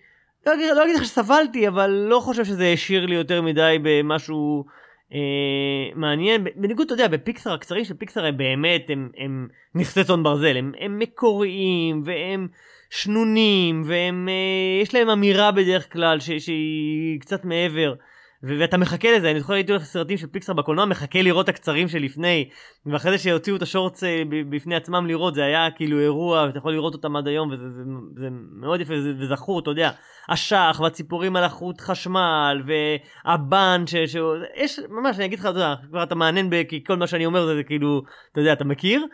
לא 0.45 0.53
אגיד, 0.53 0.69
לא 0.75 0.87
לך 0.87 1.05
שסבלתי, 1.05 1.67
אבל 1.67 1.89
לא 1.89 2.19
חושב 2.19 2.45
שזה 2.45 2.67
השאיר 2.73 3.05
לי 3.05 3.15
יותר 3.15 3.41
מדי 3.41 3.77
במשהו 3.81 4.65
אה, 5.13 5.89
מעניין. 5.95 6.43
בניגוד, 6.55 6.85
אתה 6.85 6.93
יודע, 6.93 7.07
בפיקסר, 7.07 7.53
הקצרים 7.53 7.85
של 7.85 7.93
פיקסר 7.93 8.25
הם 8.25 8.37
באמת, 8.37 8.85
הם, 8.89 9.09
הם 9.17 9.47
נכסי 9.75 10.03
צאן 10.03 10.23
ברזל, 10.23 10.57
הם, 10.57 10.71
הם 10.79 10.99
מקוריים, 10.99 12.01
והם 12.05 12.47
שנונים, 12.89 13.83
והם, 13.85 14.29
אה, 14.29 14.81
יש 14.81 14.93
להם 14.95 15.09
אמירה 15.09 15.51
בדרך 15.51 15.93
כלל 15.93 16.19
ש, 16.19 16.31
שהיא 16.31 17.19
קצת 17.19 17.45
מעבר. 17.45 17.93
ואתה 18.43 18.77
מחכה 18.77 19.17
לזה, 19.17 19.31
אני 19.31 19.39
זוכר 19.39 19.53
הייתי 19.53 19.71
הולך 19.71 19.83
לסרטים 19.83 20.17
של 20.17 20.27
פיקסר 20.27 20.53
בקולנוע, 20.53 20.85
מחכה 20.85 21.21
לראות 21.21 21.43
את 21.43 21.49
הקצרים 21.49 21.87
שלפני, 21.87 22.49
ואחרי 22.85 23.11
זה 23.11 23.17
שהוציאו 23.17 23.55
את 23.55 23.61
השורטס 23.61 24.03
אה, 24.03 24.23
בפני 24.49 24.75
עצמם 24.75 25.07
לראות, 25.07 25.35
זה 25.35 25.45
היה 25.45 25.71
כאילו 25.75 25.99
אירוע, 25.99 26.43
ואתה 26.47 26.57
יכול 26.57 26.73
לראות 26.73 26.93
אותם 26.93 27.15
עד 27.15 27.27
היום, 27.27 27.51
וזה 27.51 27.69
זה, 27.69 27.81
זה 28.15 28.27
מאוד 28.59 28.81
יפה, 28.81 28.93
וזכור, 29.19 29.59
אתה 29.59 29.69
יודע, 29.69 29.91
אשח, 30.29 30.79
והציפורים 30.83 31.35
על 31.35 31.43
החוט 31.43 31.81
חשמל, 31.81 32.63
והבן, 33.25 33.83
ש... 33.87 33.95
ש... 33.95 34.15
יש, 34.55 34.79
ממש, 34.89 35.15
אני 35.17 35.25
אגיד 35.25 35.39
לך, 35.39 35.45
אתה 35.45 35.57
יודע, 35.57 35.75
כבר 35.89 36.03
אתה 36.03 36.15
מעניין, 36.15 36.49
ב- 36.49 36.63
כי 36.63 36.83
כל 36.83 36.95
מה 36.95 37.07
שאני 37.07 37.25
אומר 37.25 37.45
זה, 37.45 37.55
זה 37.55 37.63
כאילו, 37.63 38.01
אתה 38.31 38.41
יודע, 38.41 38.53
אתה 38.53 38.63
מכיר. 38.63 39.05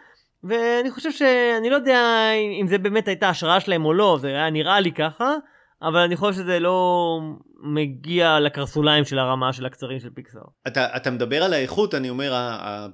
ואני 0.44 0.92
חושב 0.92 1.12
שאני 1.12 1.70
לא 1.70 1.76
יודע 1.76 2.32
אם 2.62 2.68
זה 2.68 2.78
באמת 2.78 3.08
הייתה 3.08 3.30
השראה 3.30 3.60
שלהם 3.60 3.86
או 3.86 3.94
לא, 3.94 4.18
זה 4.22 4.28
היה 4.28 4.50
נראה 4.50 4.80
לי 4.80 4.92
ככה, 4.92 5.36
אבל 5.82 6.00
אני 6.00 6.16
חושב 6.16 6.34
שזה 6.34 6.60
לא 6.60 7.20
מגיע 7.64 8.40
לקרסוליים 8.40 9.06
של 9.06 9.20
הרמה 9.20 9.54
של 9.54 9.66
הקצרים 9.66 10.00
של 10.00 10.10
פיקסאר. 10.10 10.42
אתה, 10.68 10.98
אתה 10.98 11.12
מדבר 11.12 11.44
על 11.44 11.54
האיכות, 11.54 11.96
אני 11.96 12.10
אומר, 12.10 12.32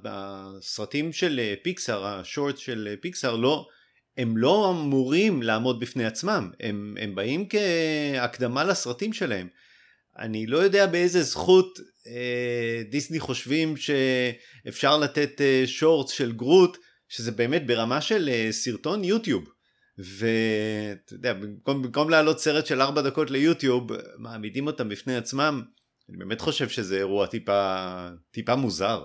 הסרטים 0.04 1.12
של 1.12 1.40
אה, 1.40 1.54
פיקסאר, 1.62 2.06
השורט 2.06 2.58
של 2.58 2.88
אה, 2.90 2.94
פיקסאר, 3.00 3.36
לא, 3.36 3.66
הם 4.16 4.36
לא 4.36 4.70
אמורים 4.70 5.42
לעמוד 5.42 5.80
בפני 5.80 6.04
עצמם, 6.04 6.50
הם, 6.60 6.94
הם 7.00 7.14
באים 7.14 7.48
כהקדמה 7.48 8.64
לסרטים 8.64 9.12
שלהם. 9.12 9.48
אני 10.18 10.46
לא 10.46 10.58
יודע 10.58 10.86
באיזה 10.86 11.22
זכות 11.22 11.78
אה, 12.06 12.82
דיסני 12.90 13.20
חושבים 13.20 13.74
שאפשר 13.76 14.98
לתת 14.98 15.40
אה, 15.40 15.62
שורטס 15.66 16.12
של 16.12 16.32
גרוט, 16.32 16.76
שזה 17.08 17.32
באמת 17.32 17.66
ברמה 17.66 18.00
של 18.00 18.28
אה, 18.28 18.48
סרטון 18.50 19.04
יוטיוב. 19.04 19.44
ואתה 19.98 21.14
יודע, 21.14 21.32
במקום, 21.32 21.82
במקום 21.82 22.10
להעלות 22.10 22.38
סרט 22.40 22.66
של 22.66 22.82
ארבע 22.82 23.02
דקות 23.02 23.30
ליוטיוב, 23.30 23.88
מעמידים 24.18 24.66
אותם 24.66 24.88
בפני 24.88 25.16
עצמם. 25.16 25.62
אני 26.08 26.18
באמת 26.18 26.40
חושב 26.40 26.68
שזה 26.68 26.96
אירוע 26.96 27.26
טיפה, 27.26 27.86
טיפה 28.30 28.56
מוזר. 28.56 29.04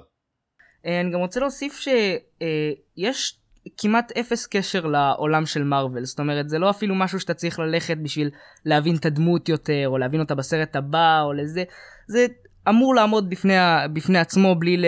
אה, 0.85 1.01
אני 1.01 1.11
גם 1.11 1.19
רוצה 1.19 1.39
להוסיף 1.39 1.79
שיש 1.79 3.39
כמעט 3.77 4.11
אפס 4.11 4.47
קשר 4.47 4.85
לעולם 4.85 5.45
של 5.45 5.63
מארוול, 5.63 6.05
זאת 6.05 6.19
אומרת 6.19 6.49
זה 6.49 6.59
לא 6.59 6.69
אפילו 6.69 6.95
משהו 6.95 7.19
שאתה 7.19 7.33
צריך 7.33 7.59
ללכת 7.59 7.97
בשביל 7.97 8.29
להבין 8.65 8.95
את 8.95 9.05
הדמות 9.05 9.49
יותר, 9.49 9.83
או 9.87 9.97
להבין 9.97 10.19
אותה 10.19 10.35
בסרט 10.35 10.75
הבא, 10.75 11.21
או 11.21 11.33
לזה, 11.33 11.63
זה 12.07 12.25
אמור 12.69 12.95
לעמוד 12.95 13.29
בפני, 13.29 13.53
בפני 13.93 14.19
עצמו 14.19 14.55
בלי 14.59 14.77
ל... 14.77 14.85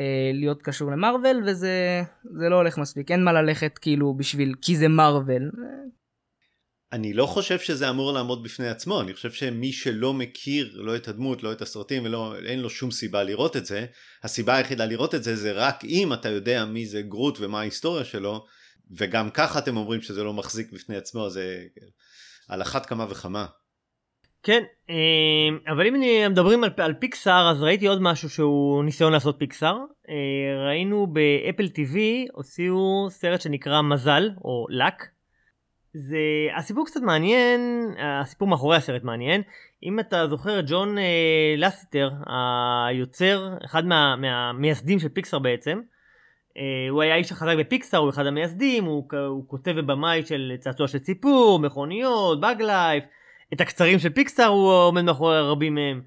אה, 0.00 0.30
להיות 0.34 0.62
קשור 0.62 0.90
למארוול, 0.90 1.42
וזה 1.46 2.02
זה 2.38 2.48
לא 2.48 2.56
הולך 2.56 2.78
מספיק, 2.78 3.10
אין 3.10 3.24
מה 3.24 3.32
ללכת 3.32 3.78
כאילו 3.78 4.14
בשביל, 4.14 4.54
כי 4.62 4.76
זה 4.76 4.88
מארוול. 4.88 5.50
אני 6.92 7.12
לא 7.12 7.26
חושב 7.26 7.58
שזה 7.58 7.90
אמור 7.90 8.12
לעמוד 8.12 8.42
בפני 8.42 8.68
עצמו, 8.68 9.00
אני 9.00 9.14
חושב 9.14 9.32
שמי 9.32 9.72
שלא 9.72 10.14
מכיר 10.14 10.72
לא 10.74 10.96
את 10.96 11.08
הדמות, 11.08 11.42
לא 11.42 11.52
את 11.52 11.62
הסרטים, 11.62 12.04
ואין 12.14 12.60
לו 12.60 12.70
שום 12.70 12.90
סיבה 12.90 13.22
לראות 13.22 13.56
את 13.56 13.66
זה, 13.66 13.86
הסיבה 14.22 14.56
היחידה 14.56 14.86
לראות 14.86 15.14
את 15.14 15.22
זה 15.22 15.36
זה 15.36 15.52
רק 15.52 15.84
אם 15.84 16.12
אתה 16.12 16.28
יודע 16.28 16.64
מי 16.64 16.86
זה 16.86 17.02
גרוט 17.02 17.38
ומה 17.40 17.60
ההיסטוריה 17.60 18.04
שלו, 18.04 18.44
וגם 18.96 19.30
ככה 19.30 19.58
אתם 19.58 19.76
אומרים 19.76 20.02
שזה 20.02 20.24
לא 20.24 20.32
מחזיק 20.34 20.72
בפני 20.72 20.96
עצמו, 20.96 21.30
זה 21.30 21.64
על 22.48 22.62
אחת 22.62 22.86
כמה 22.86 23.06
וכמה. 23.10 23.46
כן, 24.46 24.62
אה, 24.90 25.72
אבל 25.72 25.86
אם 25.86 25.94
מדברים 26.30 26.64
על, 26.64 26.70
על 26.76 26.94
פיקסאר, 26.94 27.50
אז 27.50 27.62
ראיתי 27.62 27.86
עוד 27.86 28.02
משהו 28.02 28.30
שהוא 28.30 28.84
ניסיון 28.84 29.12
לעשות 29.12 29.36
פיקסאר. 29.38 29.76
אה, 30.08 30.66
ראינו 30.66 31.06
באפל 31.06 31.64
TV, 31.64 31.96
הוציאו 32.32 33.06
סרט 33.10 33.40
שנקרא 33.40 33.82
מזל, 33.82 34.30
או 34.44 34.66
לק. 34.70 35.06
זה, 35.94 36.18
הסיפור 36.56 36.86
קצת 36.86 37.00
מעניין, 37.00 37.60
הסיפור 37.98 38.48
מאחורי 38.48 38.76
הסרט 38.76 39.02
מעניין. 39.02 39.42
אם 39.82 40.00
אתה 40.00 40.26
זוכר, 40.26 40.60
ג'ון 40.66 40.98
אה, 40.98 41.54
לסיטר, 41.56 42.10
היוצר, 42.26 43.54
אחד 43.64 43.86
מה, 43.86 44.16
מהמייסדים 44.16 44.98
של 44.98 45.08
פיקסאר 45.08 45.38
בעצם, 45.38 45.80
אה, 46.56 46.90
הוא 46.90 47.02
היה 47.02 47.16
איש 47.16 47.32
החזק 47.32 47.54
בפיקסאר, 47.58 47.98
הוא 47.98 48.10
אחד 48.10 48.26
המייסדים, 48.26 48.84
הוא, 48.84 49.04
הוא 49.26 49.48
כותב 49.48 49.74
ובמאי 49.76 50.26
של 50.26 50.52
צעצוע 50.58 50.88
של 50.88 50.98
ציפור, 50.98 51.58
מכוניות, 51.58 52.40
באג 52.40 52.62
לייף. 52.62 53.04
את 53.52 53.60
הקצרים 53.60 53.98
של 53.98 54.08
פיקסטאר 54.08 54.46
הוא 54.46 54.72
עומד 54.72 55.02
מאחורי 55.02 55.40
רבים 55.40 55.74
מהם. 55.74 56.02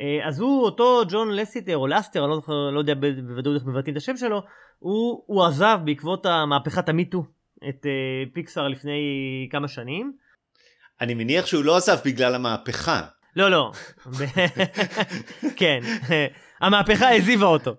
אה, 0.00 0.28
אז 0.28 0.40
הוא 0.40 0.64
אותו 0.64 1.02
ג'ון 1.08 1.30
לסיטר 1.30 1.76
או 1.76 1.86
לסטר, 1.86 2.24
אני 2.24 2.30
לא, 2.30 2.36
זוכר, 2.36 2.70
לא 2.70 2.78
יודע 2.78 2.94
בוודאות 2.94 3.56
איך 3.56 3.66
מבטאים 3.66 3.92
את 3.92 3.96
השם 3.96 4.16
שלו, 4.16 4.42
הוא, 4.78 5.22
הוא 5.26 5.44
עזב 5.44 5.78
בעקבות 5.84 6.26
מהפכת 6.26 6.88
המיטו 6.88 7.24
את 7.68 7.86
uh, 7.86 8.32
פיקסאר 8.34 8.68
לפני 8.68 8.98
כמה 9.50 9.68
שנים. 9.68 10.12
אני 11.00 11.14
מניח 11.14 11.46
שהוא 11.46 11.64
לא 11.64 11.76
עזב 11.76 11.98
בגלל 12.04 12.34
המהפכה. 12.34 13.00
לא, 13.36 13.50
לא. 13.50 13.72
כן, 15.56 15.80
המהפכה 16.60 17.08
העזיבה 17.08 17.46
אותו. 17.46 17.74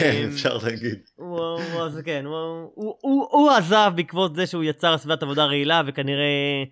כן, 0.00 0.28
אפשר 0.32 0.56
להגיד. 0.56 0.98
הוא, 1.16 1.58
כן, 2.04 2.24
הוא, 2.24 3.50
עזב 3.50 3.92
בעקבות 3.96 4.36
זה 4.36 4.46
שהוא 4.46 4.64
יצר 4.64 4.98
סביבת 4.98 5.22
עבודה 5.22 5.44
רעילה 5.44 5.82
וכנראה 5.86 6.22
אה, 6.22 6.64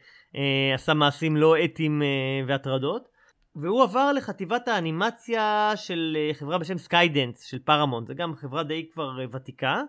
עשה 0.75 0.95
מעשים 0.95 1.37
לא 1.37 1.65
אתיים 1.65 2.03
אה, 2.03 2.07
והטרדות. 2.47 3.15
והוא 3.57 3.83
עבר 3.83 4.13
לחטיבת 4.13 4.69
האנימציה 4.69 5.73
של 5.77 6.17
אה, 6.21 6.35
חברה 6.35 6.59
בשם 6.59 6.79
סקיידאנס 6.79 7.41
של 7.45 7.59
פרמאונט, 7.59 8.07
זה 8.07 8.15
גם 8.15 8.35
חברה 8.35 8.63
די 8.63 8.89
כבר 8.93 9.21
אה, 9.21 9.25
ותיקה, 9.33 9.83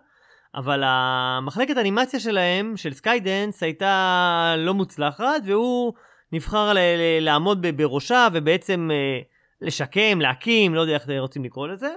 אבל 0.55 0.81
המחלקת 0.85 1.77
האנימציה 1.77 2.19
שלהם, 2.19 2.77
של 2.77 2.93
סקיידאנס, 2.93 3.63
הייתה 3.63 4.55
לא 4.57 4.73
מוצלחת, 4.73 5.41
והוא 5.45 5.93
נבחר 6.31 6.73
ל- 6.73 6.77
ל- 6.77 7.23
לעמוד 7.23 7.65
בראשה 7.77 8.27
ובעצם 8.33 8.89
אה, 8.91 9.19
לשקם, 9.61 10.21
להקים, 10.21 10.75
לא 10.75 10.81
יודע 10.81 10.93
איך 10.93 11.09
רוצים 11.19 11.43
לקרוא 11.43 11.67
לזה. 11.67 11.93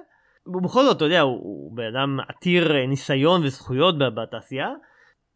ובכל 0.46 0.82
זאת, 0.82 0.96
אתה 0.96 1.05
יודע, 1.05 1.20
הוא, 1.20 1.38
הוא 1.42 1.76
בן 1.76 1.96
אדם 1.96 2.18
עתיר 2.28 2.76
אה, 2.76 2.86
ניסיון 2.86 3.44
וזכויות 3.44 3.99
בתעשייה. 3.99 4.68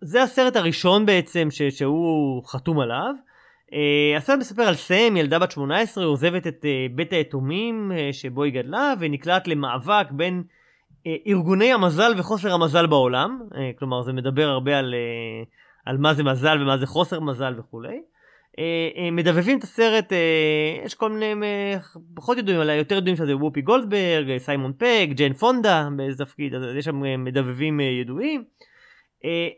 זה 0.04 0.22
הסרט 0.22 0.56
הראשון 0.56 1.06
בעצם 1.06 1.48
ש- 1.50 1.62
שהוא 1.62 2.44
חתום 2.44 2.80
עליו. 2.80 3.14
Uh, 3.70 3.74
הסרט 4.16 4.38
מספר 4.38 4.62
על 4.62 4.74
סם, 4.74 5.16
ילדה 5.16 5.38
בת 5.38 5.50
18, 5.50 6.04
עוזבת 6.04 6.46
את 6.46 6.64
uh, 6.64 6.96
בית 6.96 7.12
היתומים 7.12 7.92
uh, 7.94 8.12
שבו 8.12 8.42
היא 8.42 8.52
גדלה 8.52 8.94
ונקלעת 9.00 9.48
למאבק 9.48 10.06
בין 10.10 10.42
uh, 10.90 11.08
ארגוני 11.26 11.72
המזל 11.72 12.12
וחוסר 12.18 12.52
המזל 12.52 12.86
בעולם. 12.86 13.40
Uh, 13.50 13.56
כלומר 13.78 14.02
זה 14.02 14.12
מדבר 14.12 14.48
הרבה 14.48 14.78
על, 14.78 14.94
uh, 14.94 15.48
על 15.86 15.98
מה 15.98 16.14
זה 16.14 16.22
מזל 16.24 16.62
ומה 16.62 16.78
זה 16.78 16.86
חוסר 16.86 17.20
מזל 17.20 17.54
וכולי. 17.58 17.96
Uh, 17.96 18.54
uh, 18.54 19.10
מדבבים 19.12 19.58
את 19.58 19.62
הסרט, 19.64 20.12
uh, 20.12 20.86
יש 20.86 20.94
כל 20.94 21.12
מיני 21.12 21.32
uh, 21.76 21.98
פחות 22.14 22.38
ידועים, 22.38 22.60
אלא 22.60 22.72
יותר 22.72 22.96
ידועים 22.96 23.16
שזה 23.16 23.36
וופי 23.36 23.60
גולדברג, 23.60 24.38
סיימון 24.38 24.72
פק, 24.78 25.08
ג'יין 25.10 25.32
פונדה 25.32 25.88
באיזה 25.96 26.24
תפקיד, 26.24 26.54
אז 26.54 26.62
יש 26.76 26.84
שם 26.84 27.02
uh, 27.02 27.06
מדבבים 27.18 27.80
uh, 27.80 27.82
ידועים. 27.82 28.44
Uh, 28.60 28.71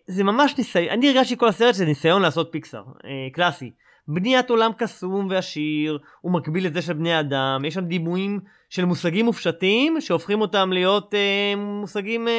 זה 0.07 0.25
ממש 0.25 0.59
ניסיון, 0.59 0.89
אני 0.89 1.09
הרגשתי 1.09 1.37
כל 1.37 1.49
הסרט 1.49 1.75
שזה 1.75 1.85
ניסיון 1.85 2.23
לעשות 2.23 2.49
פיקסאר, 2.53 2.83
uh, 2.83 3.07
קלאסי. 3.33 3.71
בניית 4.09 4.51
עולם 4.51 4.71
קסום 4.79 5.27
ועשיר, 5.31 5.99
הוא 6.21 6.33
מקביל 6.33 6.67
לזה 6.67 6.83
של 6.83 6.93
בני 6.93 7.21
אדם, 7.21 7.65
יש 7.65 7.75
שם 7.75 7.85
דימויים 7.85 8.41
של 8.69 8.85
מושגים 8.85 9.25
מופשטים 9.25 10.01
שהופכים 10.01 10.41
אותם 10.41 10.73
להיות 10.73 11.15
uh, 11.15 11.59
מושגים 11.59 12.27
uh, 12.27 12.31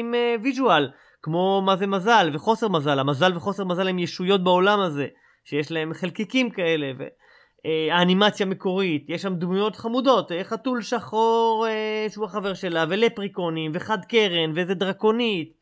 עם 0.00 0.14
אה, 0.14 0.42
visual, 0.42 0.90
כמו 1.22 1.62
מה 1.66 1.76
זה 1.76 1.86
מזל 1.86 2.30
וחוסר 2.32 2.68
מזל, 2.68 2.98
המזל 2.98 3.36
וחוסר 3.36 3.64
מזל 3.64 3.88
הם 3.88 3.98
ישויות 3.98 4.44
בעולם 4.44 4.80
הזה, 4.80 5.06
שיש 5.44 5.72
להם 5.72 5.94
חלקיקים 5.94 6.50
כאלה, 6.50 6.92
והאנימציה 6.98 8.46
אה, 8.46 8.48
מקורית, 8.48 9.04
יש 9.08 9.22
שם 9.22 9.34
דמויות 9.34 9.76
חמודות, 9.76 10.30
אה, 10.30 10.34
חתול 10.44 10.82
שחור 10.82 11.66
אה, 11.66 12.12
שהוא 12.12 12.24
החבר 12.24 12.54
שלה, 12.54 12.84
ולפריקונים, 12.88 13.72
וחד 13.74 14.04
קרן, 14.04 14.52
ואיזה 14.54 14.74
דרקונית. 14.74 15.57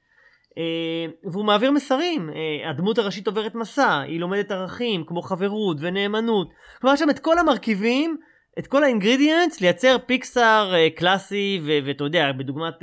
אה, 0.57 1.30
והוא 1.32 1.44
מעביר 1.44 1.70
מסרים, 1.70 2.30
אה, 2.30 2.68
הדמות 2.68 2.98
הראשית 2.98 3.26
עוברת 3.26 3.54
מסע, 3.54 4.00
היא 4.00 4.20
לומדת 4.20 4.50
ערכים 4.50 5.04
כמו 5.07 5.22
חברות 5.22 5.76
ונאמנות. 5.80 6.48
כלומר 6.80 6.94
יש 6.94 7.00
שם 7.00 7.11
את 7.11 7.18
כל 7.18 7.38
המרכיבים, 7.38 8.16
את 8.59 8.66
כל 8.66 8.84
ה 8.84 8.91
ingredients 8.91 9.61
לייצר 9.61 9.96
פיקסאר 10.07 10.72
uh, 10.74 10.98
קלאסי 10.98 11.61
ואתה 11.86 12.04
יודע, 12.04 12.32
בדוגמת 12.32 12.74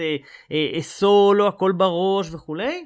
סולו, 0.80 1.48
הכל 1.48 1.72
בראש 1.78 2.34
וכולי, 2.34 2.86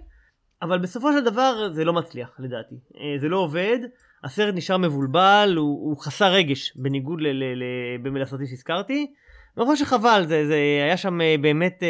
אבל 0.62 0.80
בסופו 0.80 1.14
של 1.14 1.24
דבר 1.24 1.70
זה 1.74 1.86
לא 1.86 1.94
מצליח 1.94 2.30
לדעתי, 2.40 2.76
זה 3.20 3.28
לא 3.30 3.38
עובד, 3.38 3.80
הסרט 4.24 4.56
נשאר 4.56 4.78
מבולבל, 4.78 5.54
הוא, 5.58 5.90
הוא 5.90 5.98
חסר 5.98 6.26
רגש 6.26 6.74
בניגוד 6.76 7.20
לסרטים 8.22 8.48
שהזכרתי. 8.48 9.08
אני 9.58 9.66
חושב 9.66 9.86
שחבל, 9.86 10.24
זה, 10.28 10.48
זה 10.48 10.56
היה 10.86 10.98
שם 10.98 11.22
אה, 11.22 11.36
באמת 11.42 11.84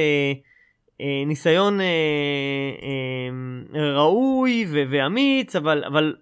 אה, 1.02 1.24
ניסיון 1.28 1.82
אה, 1.82 1.86
אה, 3.76 3.96
ראוי 3.96 4.66
ו- 4.72 4.84
ואמיץ, 4.92 5.56
אבל, 5.56 5.84
אבל 5.84 6.16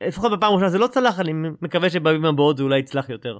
לפחות 0.00 0.32
בפעם 0.32 0.52
הראשונה 0.52 0.70
זה 0.70 0.78
לא 0.78 0.86
צלח, 0.86 1.20
אני 1.20 1.32
מקווה 1.62 1.90
שבימים 1.90 2.24
הבאות 2.24 2.56
זה 2.56 2.62
אולי 2.62 2.78
יצלח 2.78 3.08
יותר. 3.08 3.38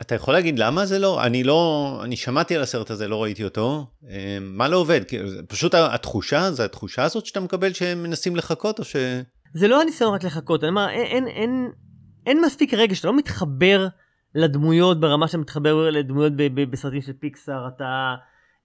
אתה 0.00 0.14
יכול 0.14 0.34
להגיד 0.34 0.58
למה 0.58 0.86
זה 0.86 0.98
לא? 0.98 1.24
אני 1.24 1.44
לא, 1.44 2.00
אני 2.04 2.16
שמעתי 2.16 2.56
על 2.56 2.62
הסרט 2.62 2.90
הזה, 2.90 3.08
לא 3.08 3.22
ראיתי 3.22 3.44
אותו. 3.44 3.86
אה, 4.10 4.38
מה 4.40 4.68
לא 4.68 4.76
עובד? 4.76 5.00
פשוט 5.48 5.74
התחושה, 5.74 6.52
זה 6.52 6.64
התחושה 6.64 7.02
הזאת 7.02 7.26
שאתה 7.26 7.40
מקבל 7.40 7.72
שהם 7.72 8.02
מנסים 8.02 8.36
לחכות, 8.36 8.78
או 8.78 8.84
ש... 8.84 8.96
זה 9.54 9.68
לא 9.68 9.80
הניסיון 9.80 10.14
רק 10.14 10.24
לחכות, 10.24 10.64
אני 10.64 10.70
אומר, 10.70 10.88
אין, 10.88 11.06
אין, 11.06 11.26
אין, 11.26 11.70
אין 12.26 12.40
מספיק 12.44 12.74
רגע 12.74 12.94
שאתה 12.94 13.08
לא 13.08 13.16
מתחבר 13.16 13.86
לדמויות 14.34 15.00
ברמה 15.00 15.26
שאתה 15.26 15.38
מתחבר 15.38 15.90
לדמויות 15.90 16.32
ב- 16.36 16.60
ב- 16.60 16.70
בסרטים 16.70 17.02
של 17.02 17.12
פיקסאר, 17.12 17.68
אתה... 17.68 18.14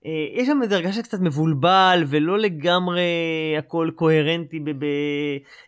אה, 0.06 0.42
יש 0.42 0.48
שם 0.48 0.60
איזה 0.64 0.76
הרגשה 0.76 1.02
קצת 1.02 1.20
מבולבל 1.20 2.04
ולא 2.08 2.40
לגמרי 2.40 3.02
הכל 3.58 3.90
קוהרנטי 3.96 4.60
ב... 4.60 4.70
ב... 4.70 4.84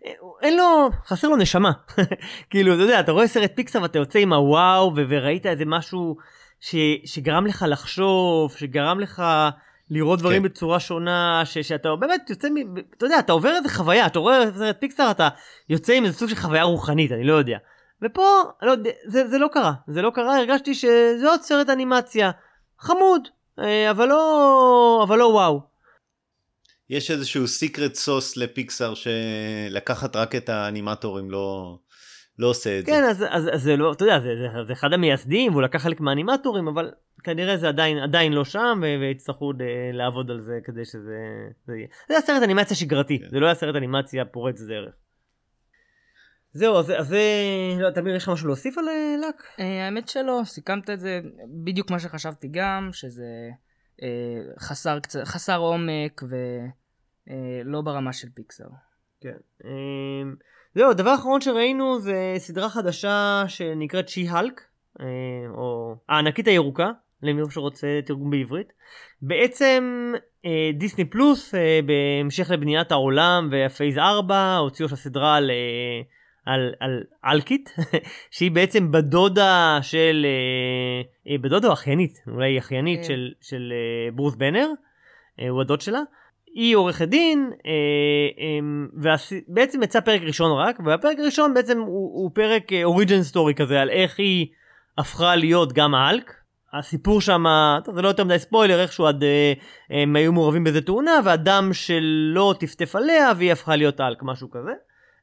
אה, 0.05 0.11
אין 0.41 0.57
לו, 0.57 0.89
חסר 1.05 1.27
לו 1.27 1.35
נשמה. 1.35 1.71
כאילו, 2.49 2.73
אתה 2.73 2.81
יודע, 2.81 2.99
אתה 2.99 3.11
רואה 3.11 3.27
סרט 3.27 3.51
פיקסאר 3.55 3.81
ואתה 3.81 3.99
יוצא 3.99 4.19
עם 4.19 4.33
הוואו 4.33 4.95
ו- 4.95 5.03
וראית 5.09 5.45
איזה 5.45 5.65
משהו 5.65 6.15
ש... 6.59 6.75
שגרם 7.05 7.45
לך 7.45 7.65
לחשוב, 7.67 8.55
שגרם 8.57 8.99
לך 8.99 9.23
לראות 9.89 10.19
דברים 10.19 10.41
כן. 10.41 10.47
בצורה 10.47 10.79
שונה, 10.79 11.41
ש... 11.45 11.57
שאתה 11.57 11.89
באמת 11.99 12.29
יוצא 12.29 12.49
מ... 12.49 12.77
אתה 12.97 13.05
יודע, 13.05 13.19
אתה 13.19 13.33
עובר 13.33 13.55
איזה 13.55 13.69
חוויה, 13.69 14.05
אתה 14.05 14.19
רואה 14.19 14.51
סרט 14.57 14.77
פיקסאר, 14.79 15.11
אתה 15.11 15.29
יוצא 15.69 15.93
עם 15.93 16.05
איזה 16.05 16.17
סוג 16.17 16.29
של 16.29 16.35
חוויה 16.35 16.63
רוחנית, 16.63 17.11
אני 17.11 17.23
לא 17.23 17.33
יודע. 17.33 17.57
ופה, 18.01 18.41
לא 18.61 18.75
זה, 19.05 19.27
זה 19.27 19.37
לא 19.37 19.47
קרה, 19.51 19.73
זה 19.87 20.01
לא 20.01 20.09
קרה, 20.09 20.37
הרגשתי 20.37 20.73
שזה 20.73 21.29
עוד 21.29 21.41
סרט 21.41 21.69
אנימציה, 21.69 22.31
חמוד, 22.79 23.27
אבל 23.91 24.07
לא, 24.07 25.03
אבל 25.07 25.17
לא 25.17 25.25
וואו. 25.25 25.61
יש 26.89 27.11
איזשהו 27.11 27.47
סיקרט 27.47 27.93
סוס 27.93 28.37
לפיקסאר 28.37 28.93
שלקחת 28.93 30.15
רק 30.15 30.35
את 30.35 30.49
האנימטורים 30.49 31.31
לא, 31.31 31.77
לא 32.39 32.47
עושה 32.47 32.79
את 32.79 32.85
כן, 32.85 33.01
זה. 33.01 33.09
אז, 33.09 33.25
אז, 33.29 33.49
אז 33.53 33.61
זה 33.63 33.75
לא, 33.75 33.91
אתה 33.91 34.03
יודע, 34.03 34.19
זה, 34.19 34.29
זה, 34.37 34.63
זה 34.67 34.73
אחד 34.73 34.93
המייסדים, 34.93 35.51
והוא 35.51 35.61
לקח 35.61 35.83
חלק 35.83 35.99
מהאנימטורים, 36.01 36.67
אבל 36.67 36.91
כנראה 37.23 37.57
זה 37.57 37.67
עדיין, 37.67 37.97
עדיין 37.97 38.33
לא 38.33 38.45
שם, 38.45 38.83
ויצטרכו 39.01 39.53
ד- 39.53 39.61
לעבוד 39.93 40.31
על 40.31 40.41
זה 40.41 40.59
כדי 40.63 40.85
שזה 40.85 41.17
זה 41.67 41.73
יהיה. 41.75 41.87
זה 42.07 42.13
היה 42.13 42.21
סרט 42.21 42.43
אנימציה 42.43 42.77
שגרתי, 42.77 43.19
כן. 43.19 43.29
זה 43.29 43.39
לא 43.39 43.45
היה 43.45 43.55
סרט 43.55 43.75
אנימציה 43.75 44.25
פורץ 44.25 44.61
דרך. 44.61 44.93
זהו, 46.53 46.77
אז 46.77 46.85
זה, 47.01 47.23
לא, 47.79 47.89
תמיר, 47.89 48.15
יש 48.15 48.23
לך 48.23 48.29
משהו 48.29 48.47
להוסיף 48.47 48.77
על 48.77 48.89
אה, 48.89 49.15
לק? 49.27 49.43
אה, 49.59 49.85
האמת 49.85 50.07
שלא, 50.07 50.41
סיכמת 50.45 50.89
את 50.89 50.99
זה 50.99 51.19
בדיוק 51.63 51.91
מה 51.91 51.99
שחשבתי 51.99 52.47
גם, 52.51 52.89
שזה 52.93 53.49
אה, 54.03 54.07
חסר, 54.59 54.97
חסר 55.25 55.57
עומק 55.57 56.21
ולא 56.29 57.81
ברמה 57.81 58.13
של 58.13 58.27
פיקסאר. 58.33 58.67
כן. 59.21 59.37
אמ, 59.65 60.35
זהו, 60.75 60.89
הדבר 60.89 61.09
האחרון 61.09 61.41
שראינו 61.41 61.99
זה 61.99 62.33
סדרה 62.37 62.69
חדשה 62.69 63.43
שנקראת 63.47 64.09
שי-הלק, 64.09 64.61
או 65.49 65.95
הענקית 66.09 66.47
הירוקה, 66.47 66.91
למי 67.23 67.41
שרוצה 67.49 67.99
תרגום 68.05 68.29
בעברית. 68.29 68.73
בעצם 69.21 70.13
דיסני 70.73 71.05
פלוס, 71.05 71.53
בהמשך 71.85 72.51
לבניית 72.51 72.91
העולם 72.91 73.49
והפייז 73.51 73.97
4, 73.97 74.57
הוציאו 74.57 74.89
של 74.89 74.93
הסדרה 74.93 75.35
אה, 75.35 76.01
על, 76.45 76.73
על 76.79 77.03
אלקיט, 77.25 77.69
שהיא 78.31 78.51
בעצם 78.51 78.91
בדודה 78.91 79.79
של, 79.81 80.25
אה, 80.25 81.31
אה, 81.31 81.37
בדודה 81.37 81.67
או 81.67 81.73
אחיינית, 81.73 82.19
אולי 82.27 82.51
היא 82.51 82.59
אחיינית 82.59 82.99
כן. 82.99 83.03
של, 83.03 83.31
של 83.41 83.73
אה, 83.75 84.11
ברוס 84.11 84.35
בנר, 84.35 84.67
אה, 85.39 85.49
הוא 85.49 85.61
הדוד 85.61 85.81
שלה. 85.81 85.99
היא 86.53 86.75
עורכת 86.75 87.07
דין, 87.07 87.51
אה, 87.65 87.71
אה, 88.39 88.59
ובעצם 89.47 89.83
יצא 89.83 89.99
פרק 89.99 90.21
ראשון 90.21 90.59
רק, 90.59 90.79
והפרק 90.85 91.19
הראשון 91.19 91.53
בעצם 91.53 91.79
הוא, 91.79 92.23
הוא 92.23 92.31
פרק 92.33 92.63
אוריג'ן 92.83 93.23
סטורי 93.23 93.53
כזה, 93.53 93.81
על 93.81 93.89
איך 93.89 94.19
היא 94.19 94.47
הפכה 94.97 95.35
להיות 95.35 95.73
גם 95.73 95.95
האלק. 95.95 96.33
הסיפור 96.73 97.21
שם, 97.21 97.43
טוב, 97.85 97.95
זה 97.95 98.01
לא 98.01 98.07
יותר 98.07 98.23
מדי 98.23 98.39
ספוילר, 98.39 98.81
איכשהו 98.81 99.05
עד 99.05 99.23
אה, 99.23 99.53
הם 99.89 100.15
היו 100.15 100.33
מעורבים 100.33 100.63
באיזה 100.63 100.81
תאונה, 100.81 101.11
והדם 101.25 101.69
שלו 101.73 102.53
טפטף 102.53 102.95
עליה, 102.95 103.31
והיא 103.37 103.51
הפכה 103.51 103.75
להיות 103.75 103.99
האלק, 103.99 104.17
משהו 104.23 104.51
כזה. 104.51 104.71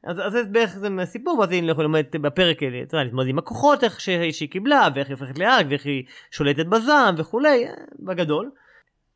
אז, 0.03 0.19
אז 0.19 0.31
זה 0.31 0.43
בערך 0.43 0.69
זה 0.69 0.89
מהסיפור, 0.89 1.39
ואז 1.39 1.51
היא 1.51 1.63
לומדת 1.63 2.15
בפרק, 2.15 2.57
אתה 2.57 2.95
יודע, 2.95 3.03
להתמודד 3.03 3.29
עם 3.29 3.37
הכוחות, 3.37 3.83
איך 3.83 3.99
שהיא 3.99 4.49
קיבלה, 4.49 4.87
ואיך 4.95 5.07
היא 5.07 5.15
הופכת 5.15 5.39
לאלק, 5.39 5.65
ואיך 5.69 5.85
היא 5.85 6.03
שולטת 6.31 6.65
בזעם 6.65 7.15
וכולי, 7.17 7.67
אה, 7.67 7.73
בגדול. 7.99 8.51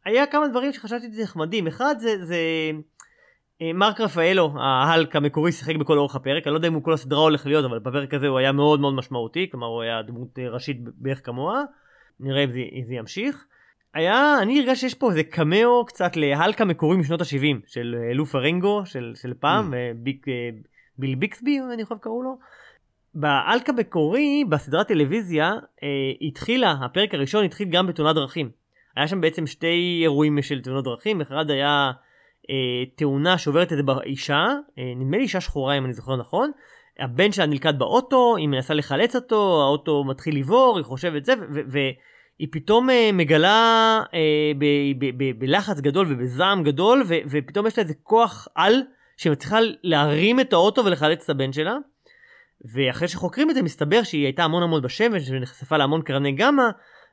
היה 0.06 0.26
כמה 0.26 0.48
דברים 0.48 0.74
שחשבתי 0.74 1.08
שזה 1.12 1.24
נחמדים. 1.24 1.68
אחד 1.68 1.96
זה, 2.00 2.26
זה 2.26 2.38
אה, 3.62 3.74
מרק 3.74 4.02
רפאלו, 4.02 4.54
ההלק 4.60 5.16
המקורי, 5.16 5.52
שיחק 5.52 5.76
בכל 5.76 5.98
אורך 5.98 6.16
הפרק. 6.16 6.48
אני 6.48 6.52
לא 6.52 6.58
יודע 6.58 6.68
אם 6.68 6.74
הוא 6.74 6.84
כל 6.84 6.94
הסדרה 6.94 7.20
הולך 7.20 7.46
להיות, 7.46 7.66
אבל 7.66 7.80
בפרק 7.80 8.14
הזה 8.14 8.28
הוא 8.28 8.38
היה 8.38 8.52
מאוד 8.52 8.80
מאוד 8.80 8.94
משמעותי. 8.94 9.48
כלומר, 9.52 9.68
הוא 9.68 9.82
היה 9.82 10.02
דמות 10.02 10.40
אה, 10.40 10.50
ראשית 10.50 10.78
בערך 10.82 11.26
כמוה. 11.26 11.64
נראה 12.20 12.44
אם 12.44 12.52
זה, 12.52 12.60
אם 12.60 12.84
זה 12.88 12.94
ימשיך. 12.94 13.46
היה, 13.94 14.38
אני 14.42 14.60
הרגשתי 14.60 14.76
שיש 14.76 14.94
פה 14.94 15.10
איזה 15.10 15.24
קמאו 15.24 15.86
קצת 15.86 16.16
להלק 16.16 16.62
המקורי 16.62 16.98
משנות 16.98 17.22
ה-70, 17.22 17.58
של 17.68 17.96
אה, 17.98 18.14
לו 18.14 18.26
פרנגו, 18.26 18.86
של, 18.86 19.14
של 19.16 19.34
פעם, 19.40 19.74
Mm. 19.74 19.76
אה, 19.76 19.92
ביל 20.98 21.16
ביקסבי, 21.16 21.60
אני 21.74 21.86
חושב 21.86 22.00
קראו 22.02 22.24
לו. 22.24 22.38
באלק 23.16 23.70
המקורי, 23.70 24.44
בסדרת 24.50 24.88
טלוויזיה, 24.88 25.52
אה, 25.84 26.28
התחילה, 26.28 26.76
הפרק 26.82 27.14
הראשון 27.14 27.46
התחיל 27.46 27.70
גם 27.70 27.88
בתאונת 27.88 28.16
דרכים. 28.16 28.50
היה 28.96 29.08
שם 29.08 29.22
בעצם 29.22 29.48
שתי 29.48 30.00
אירועים 30.02 30.42
של 30.42 30.62
תאונות 30.62 30.84
דרכים, 30.84 31.22
אחד 31.22 31.50
היה 31.50 31.92
אה, 32.50 32.86
תאונה 32.96 33.38
שעוברת 33.38 33.72
איזה 33.72 33.84
אישה, 34.04 34.46
אה, 34.78 34.94
נדמה 34.96 35.18
לי 35.18 35.24
אישה 35.24 35.42
שחורה 35.42 35.78
אם 35.78 35.86
אני 35.86 35.94
זוכר 35.94 36.16
נכון, 36.16 36.52
הבן 37.00 37.32
שלה 37.32 37.46
נלכד 37.46 37.80
באוטו, 37.80 38.36
היא 38.38 38.48
מנסה 38.48 38.74
לחלץ 38.74 39.16
אותו, 39.16 39.62
האוטו 39.62 40.04
מתחיל 40.04 40.40
לבעור, 40.40 40.78
היא 40.78 40.86
חושבת 40.86 41.26
זה, 41.26 41.34
והיא 41.50 42.48
פתאום 42.52 42.90
אה, 42.90 43.10
מגלה 43.14 44.02
אה, 44.14 44.52
בלחץ 45.38 45.80
גדול 45.80 46.08
ובזעם 46.10 46.64
גדול, 46.64 47.04
ופתאום 47.30 47.68
יש 47.68 47.78
לה 47.78 47.84
איזה 47.84 47.94
כוח 48.04 48.48
על 48.56 48.82
שמצליחה 49.24 49.58
להרים 49.84 50.40
את 50.40 50.54
האוטו 50.54 50.86
ולחלץ 50.86 51.24
את 51.24 51.30
הבן 51.30 51.54
שלה. 51.54 51.76
ואחרי 52.74 53.08
שחוקרים 53.08 53.50
את 53.50 53.56
זה 53.56 53.62
מסתבר 53.62 54.04
שהיא 54.04 54.26
הייתה 54.26 54.44
המון 54.44 54.64
המון 54.64 54.82
בשמש 54.82 55.30
ונחשפה 55.30 55.78
להמון 55.78 56.02
קרני 56.02 56.32
גמא 56.32 56.64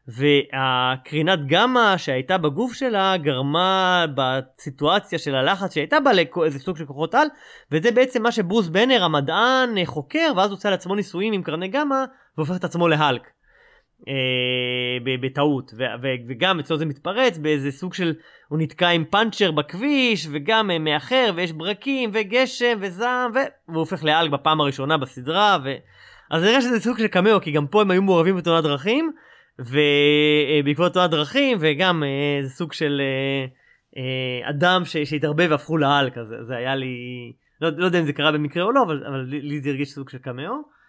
והקרינת 0.09 1.39
גמא 1.47 1.97
שהייתה 1.97 2.39
בגוף 2.39 2.73
שלה 2.73 3.17
גרמה 3.17 4.05
בסיטואציה 4.15 5.19
של 5.19 5.35
הלחץ 5.35 5.75
שהייתה 5.75 6.01
בה 6.01 6.11
לאיזה 6.13 6.59
סוג 6.59 6.77
של 6.77 6.85
כוחות 6.85 7.15
על 7.15 7.29
וזה 7.73 7.91
בעצם 7.91 8.23
מה 8.23 8.33
שברוס 8.33 8.69
בנר 8.69 9.05
המדען 9.05 9.85
חוקר 9.85 10.33
ואז 10.37 10.51
עושה 10.51 10.71
לעצמו 10.71 10.95
ניסויים 10.95 11.33
עם 11.33 11.43
קרני 11.43 11.69
גמא 11.69 12.05
והופך 12.39 12.57
את 12.57 12.65
עצמו 12.65 12.89
להלק. 12.89 13.23
אה, 14.09 14.99
בטעות 15.21 15.73
ו- 15.77 15.85
ו- 16.03 16.29
וגם 16.29 16.61
אצלו 16.61 16.79
זה 16.79 16.87
מתפרץ 16.87 17.39
באיזה 17.39 17.71
סוג 17.71 17.95
של 17.95 18.15
הוא 18.49 18.59
נתקע 18.59 18.89
עם 18.89 19.05
פאנצ'ר 19.05 19.51
בכביש 19.51 20.27
וגם 20.31 20.71
אה, 20.71 20.79
מאחר 20.79 21.31
ויש 21.37 21.53
ברקים 21.53 22.11
וגשם 22.13 22.79
וזעם 22.81 23.31
ו- 23.35 23.39
והוא 23.69 23.81
הופך 23.81 24.05
לאלק 24.05 24.31
בפעם 24.31 24.61
הראשונה 24.61 24.97
בסדרה 24.97 25.59
ו... 25.65 25.75
אז 26.31 26.43
נראה 26.43 26.61
שזה 26.61 26.81
סוג 26.81 26.99
של 26.99 27.07
קמאו 27.07 27.41
כי 27.41 27.51
גם 27.51 27.67
פה 27.67 27.81
הם 27.81 27.91
היו 27.91 28.03
מעורבים 28.03 28.37
בתאונת 28.37 28.65
דרכים 28.65 29.13
ובעקבות 29.59 30.93
תאונת 30.93 31.11
דרכים 31.11 31.59
וגם 31.61 32.03
אה, 32.03 32.43
זה 32.43 32.49
סוג 32.49 32.73
של 32.73 33.01
אה, 33.01 33.47
אה, 33.97 34.51
אדם 34.51 34.85
ש- 34.85 34.97
שהתערבב 34.97 35.47
והפכו 35.51 35.77
לאלק 35.77 36.19
אז 36.19 36.27
זה 36.47 36.57
היה 36.57 36.75
לי 36.75 36.97
לא, 37.61 37.69
לא 37.77 37.85
יודע 37.85 38.01
אם 38.01 38.07
זה 38.07 38.13
קרה 38.13 38.33
במקרה 38.33 38.63
או 38.63 38.73
לא 38.73 38.83
אבל, 38.83 39.05
אבל 39.07 39.27
לי 39.29 39.61
זה 39.61 39.71
הרגיש 39.71 39.89
סוג 39.93 40.11
של 40.11 40.19
קמאו. 40.19 40.80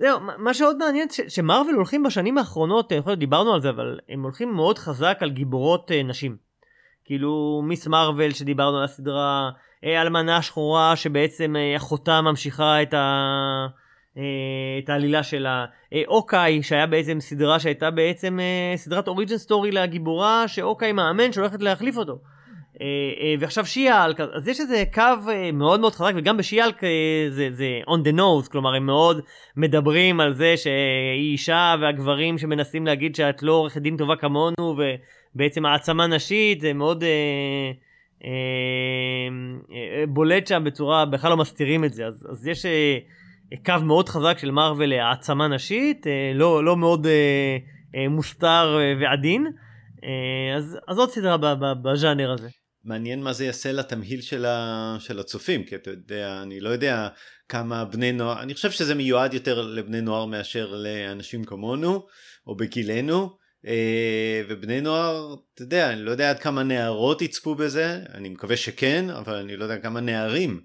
זהו, 0.00 0.20
מה- 0.38 0.54
שעוד 0.54 0.76
מעניין 0.76 1.08
שמרוויל 1.28 1.76
הולכים 1.76 2.02
בשנים 2.02 2.38
האחרונות, 2.38 2.92
אני 2.92 2.98
יכול 2.98 3.10
להיות 3.10 3.18
דיברנו 3.20 3.54
על 3.54 3.60
זה, 3.60 3.70
אבל 3.70 3.98
הם 4.08 4.22
הולכים 4.22 4.54
מאוד 4.54 4.78
חזק 4.78 5.18
על 5.20 5.30
גיבורות 5.30 5.92
אה, 5.92 6.02
נשים. 6.02 6.36
כאילו 7.04 7.62
מיס 7.64 7.86
מרוויל 7.86 8.32
שדיברנו 8.32 8.78
על 8.78 8.84
הסדרה, 8.84 9.50
אה, 9.84 10.02
אלמנה 10.02 10.42
שחורה 10.42 10.96
שבעצם 10.96 11.56
אה, 11.56 11.76
אחותה 11.76 12.20
ממשיכה 12.20 12.82
את, 12.82 12.94
ה... 12.94 13.06
אה, 14.16 14.22
את 14.84 14.88
העלילה 14.88 15.22
שלה, 15.22 15.64
אה, 15.92 16.02
אוקיי 16.08 16.62
שהיה 16.62 16.86
בעצם 16.86 17.20
סדרה 17.20 17.58
שהייתה 17.60 17.90
בעצם 17.90 18.40
אה, 18.40 18.76
סדרת 18.76 19.08
אוריג'ן 19.08 19.36
סטורי 19.36 19.70
לגיבורה 19.70 20.48
שאוקיי 20.48 20.92
מאמן 20.92 21.32
שהולכת 21.32 21.62
להחליף 21.62 21.96
אותו. 21.96 22.18
אה, 22.80 22.86
אה, 23.20 23.34
ועכשיו 23.38 23.66
שיאלק, 23.66 24.20
אז 24.20 24.48
יש 24.48 24.60
איזה 24.60 24.84
קו 24.94 25.02
אה, 25.28 25.52
מאוד 25.52 25.80
מאוד 25.80 25.94
חזק 25.94 26.12
וגם 26.16 26.36
בשיאלק 26.36 26.80
זה, 27.30 27.48
זה 27.50 27.80
on 27.86 28.08
the 28.08 28.16
nose, 28.16 28.50
כלומר 28.50 28.74
הם 28.74 28.86
מאוד 28.86 29.20
מדברים 29.56 30.20
על 30.20 30.34
זה 30.34 30.54
שהיא 30.56 31.32
אישה 31.32 31.74
והגברים 31.80 32.38
שמנסים 32.38 32.86
להגיד 32.86 33.14
שאת 33.14 33.42
לא 33.42 33.52
עורכת 33.52 33.80
דין 33.80 33.96
טובה 33.96 34.16
כמונו 34.16 34.76
ובעצם 35.34 35.66
העצמה 35.66 36.06
נשית 36.06 36.60
זה 36.60 36.72
מאוד 36.72 37.04
אה, 37.04 37.08
אה, 38.24 38.30
אה, 39.72 40.04
בולט 40.08 40.46
שם 40.46 40.64
בצורה, 40.64 41.06
בכלל 41.06 41.30
לא 41.30 41.36
מסתירים 41.36 41.84
את 41.84 41.92
זה, 41.92 42.06
אז, 42.06 42.26
אז 42.30 42.46
יש 42.46 42.66
אה, 42.66 42.98
קו 43.66 43.84
מאוד 43.84 44.08
חזק 44.08 44.38
של 44.38 44.50
מארוול 44.50 44.86
להעצמה 44.86 45.48
נשית, 45.48 46.06
אה, 46.06 46.32
לא, 46.34 46.64
לא 46.64 46.76
מאוד 46.76 47.06
אה, 47.06 47.56
אה, 47.96 48.08
מוסתר 48.08 48.78
ועדין. 49.00 49.46
אז, 50.56 50.78
אז 50.88 50.98
עוד 50.98 51.10
סדרה 51.10 51.36
בז'אנר 51.82 52.30
הזה. 52.32 52.48
מעניין 52.84 53.22
מה 53.22 53.32
זה 53.32 53.44
יעשה 53.44 53.72
לתמהיל 53.72 54.20
של, 54.20 54.44
ה... 54.44 54.96
של 55.00 55.18
הצופים, 55.18 55.64
כי 55.64 55.74
אתה 55.74 55.90
יודע, 55.90 56.42
אני 56.42 56.60
לא 56.60 56.68
יודע 56.68 57.08
כמה 57.48 57.84
בני 57.84 58.12
נוער, 58.12 58.42
אני 58.42 58.54
חושב 58.54 58.70
שזה 58.70 58.94
מיועד 58.94 59.34
יותר 59.34 59.60
לבני 59.60 60.00
נוער 60.00 60.26
מאשר 60.26 60.74
לאנשים 60.76 61.44
כמונו, 61.44 62.06
או 62.46 62.56
בגילנו, 62.56 63.36
אה, 63.66 64.42
ובני 64.48 64.80
נוער, 64.80 65.34
אתה 65.54 65.62
יודע, 65.62 65.92
אני 65.92 66.02
לא 66.02 66.10
יודע 66.10 66.30
עד 66.30 66.38
כמה 66.38 66.62
נערות 66.62 67.22
יצפו 67.22 67.54
בזה, 67.54 68.02
אני 68.14 68.28
מקווה 68.28 68.56
שכן, 68.56 69.10
אבל 69.10 69.34
אני 69.36 69.56
לא 69.56 69.64
יודע 69.64 69.78
כמה 69.78 70.00
נערים 70.00 70.60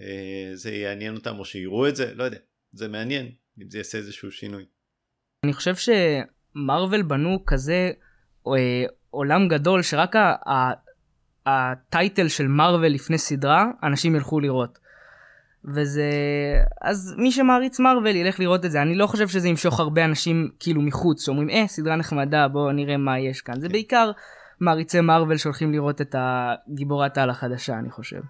אה, 0.00 0.50
זה 0.54 0.70
יעניין 0.74 1.16
אותם 1.16 1.38
או 1.38 1.44
שיראו 1.44 1.88
את 1.88 1.96
זה, 1.96 2.14
לא 2.14 2.24
יודע, 2.24 2.38
זה 2.72 2.88
מעניין, 2.88 3.32
אם 3.62 3.70
זה 3.70 3.78
יעשה 3.78 3.98
איזשהו 3.98 4.30
שינוי. 4.30 4.64
אני 5.44 5.52
חושב 5.52 5.74
שמרוויל 5.76 7.02
בנו 7.02 7.44
כזה 7.46 7.90
אה, 8.46 8.86
עולם 9.10 9.48
גדול 9.48 9.82
שרק 9.82 10.16
ה- 10.16 10.34
הטייטל 11.46 12.28
של 12.28 12.46
מרוויל 12.46 12.94
לפני 12.94 13.18
סדרה 13.18 13.66
אנשים 13.82 14.16
ילכו 14.16 14.40
לראות. 14.40 14.78
וזה 15.74 16.10
אז 16.82 17.14
מי 17.18 17.32
שמעריץ 17.32 17.80
מרוויל 17.80 18.16
ילך 18.16 18.40
לראות 18.40 18.64
את 18.64 18.70
זה. 18.70 18.82
אני 18.82 18.94
לא 18.94 19.06
חושב 19.06 19.28
שזה 19.28 19.48
ימשוך 19.48 19.80
הרבה 19.80 20.04
אנשים 20.04 20.50
כאילו 20.60 20.82
מחוץ. 20.82 21.26
שאומרים 21.26 21.50
אה 21.50 21.66
סדרה 21.66 21.96
נחמדה 21.96 22.48
בוא 22.48 22.72
נראה 22.72 22.96
מה 22.96 23.20
יש 23.20 23.40
כאן. 23.40 23.60
זה 23.60 23.68
בעיקר 23.68 24.10
מעריצי 24.60 25.00
מרוויל 25.00 25.38
שהולכים 25.38 25.72
לראות 25.72 26.00
את 26.00 26.14
הגיבורת 26.18 27.18
העל 27.18 27.30
החדשה 27.30 27.78
אני 27.78 27.90
חושב. 27.90 28.20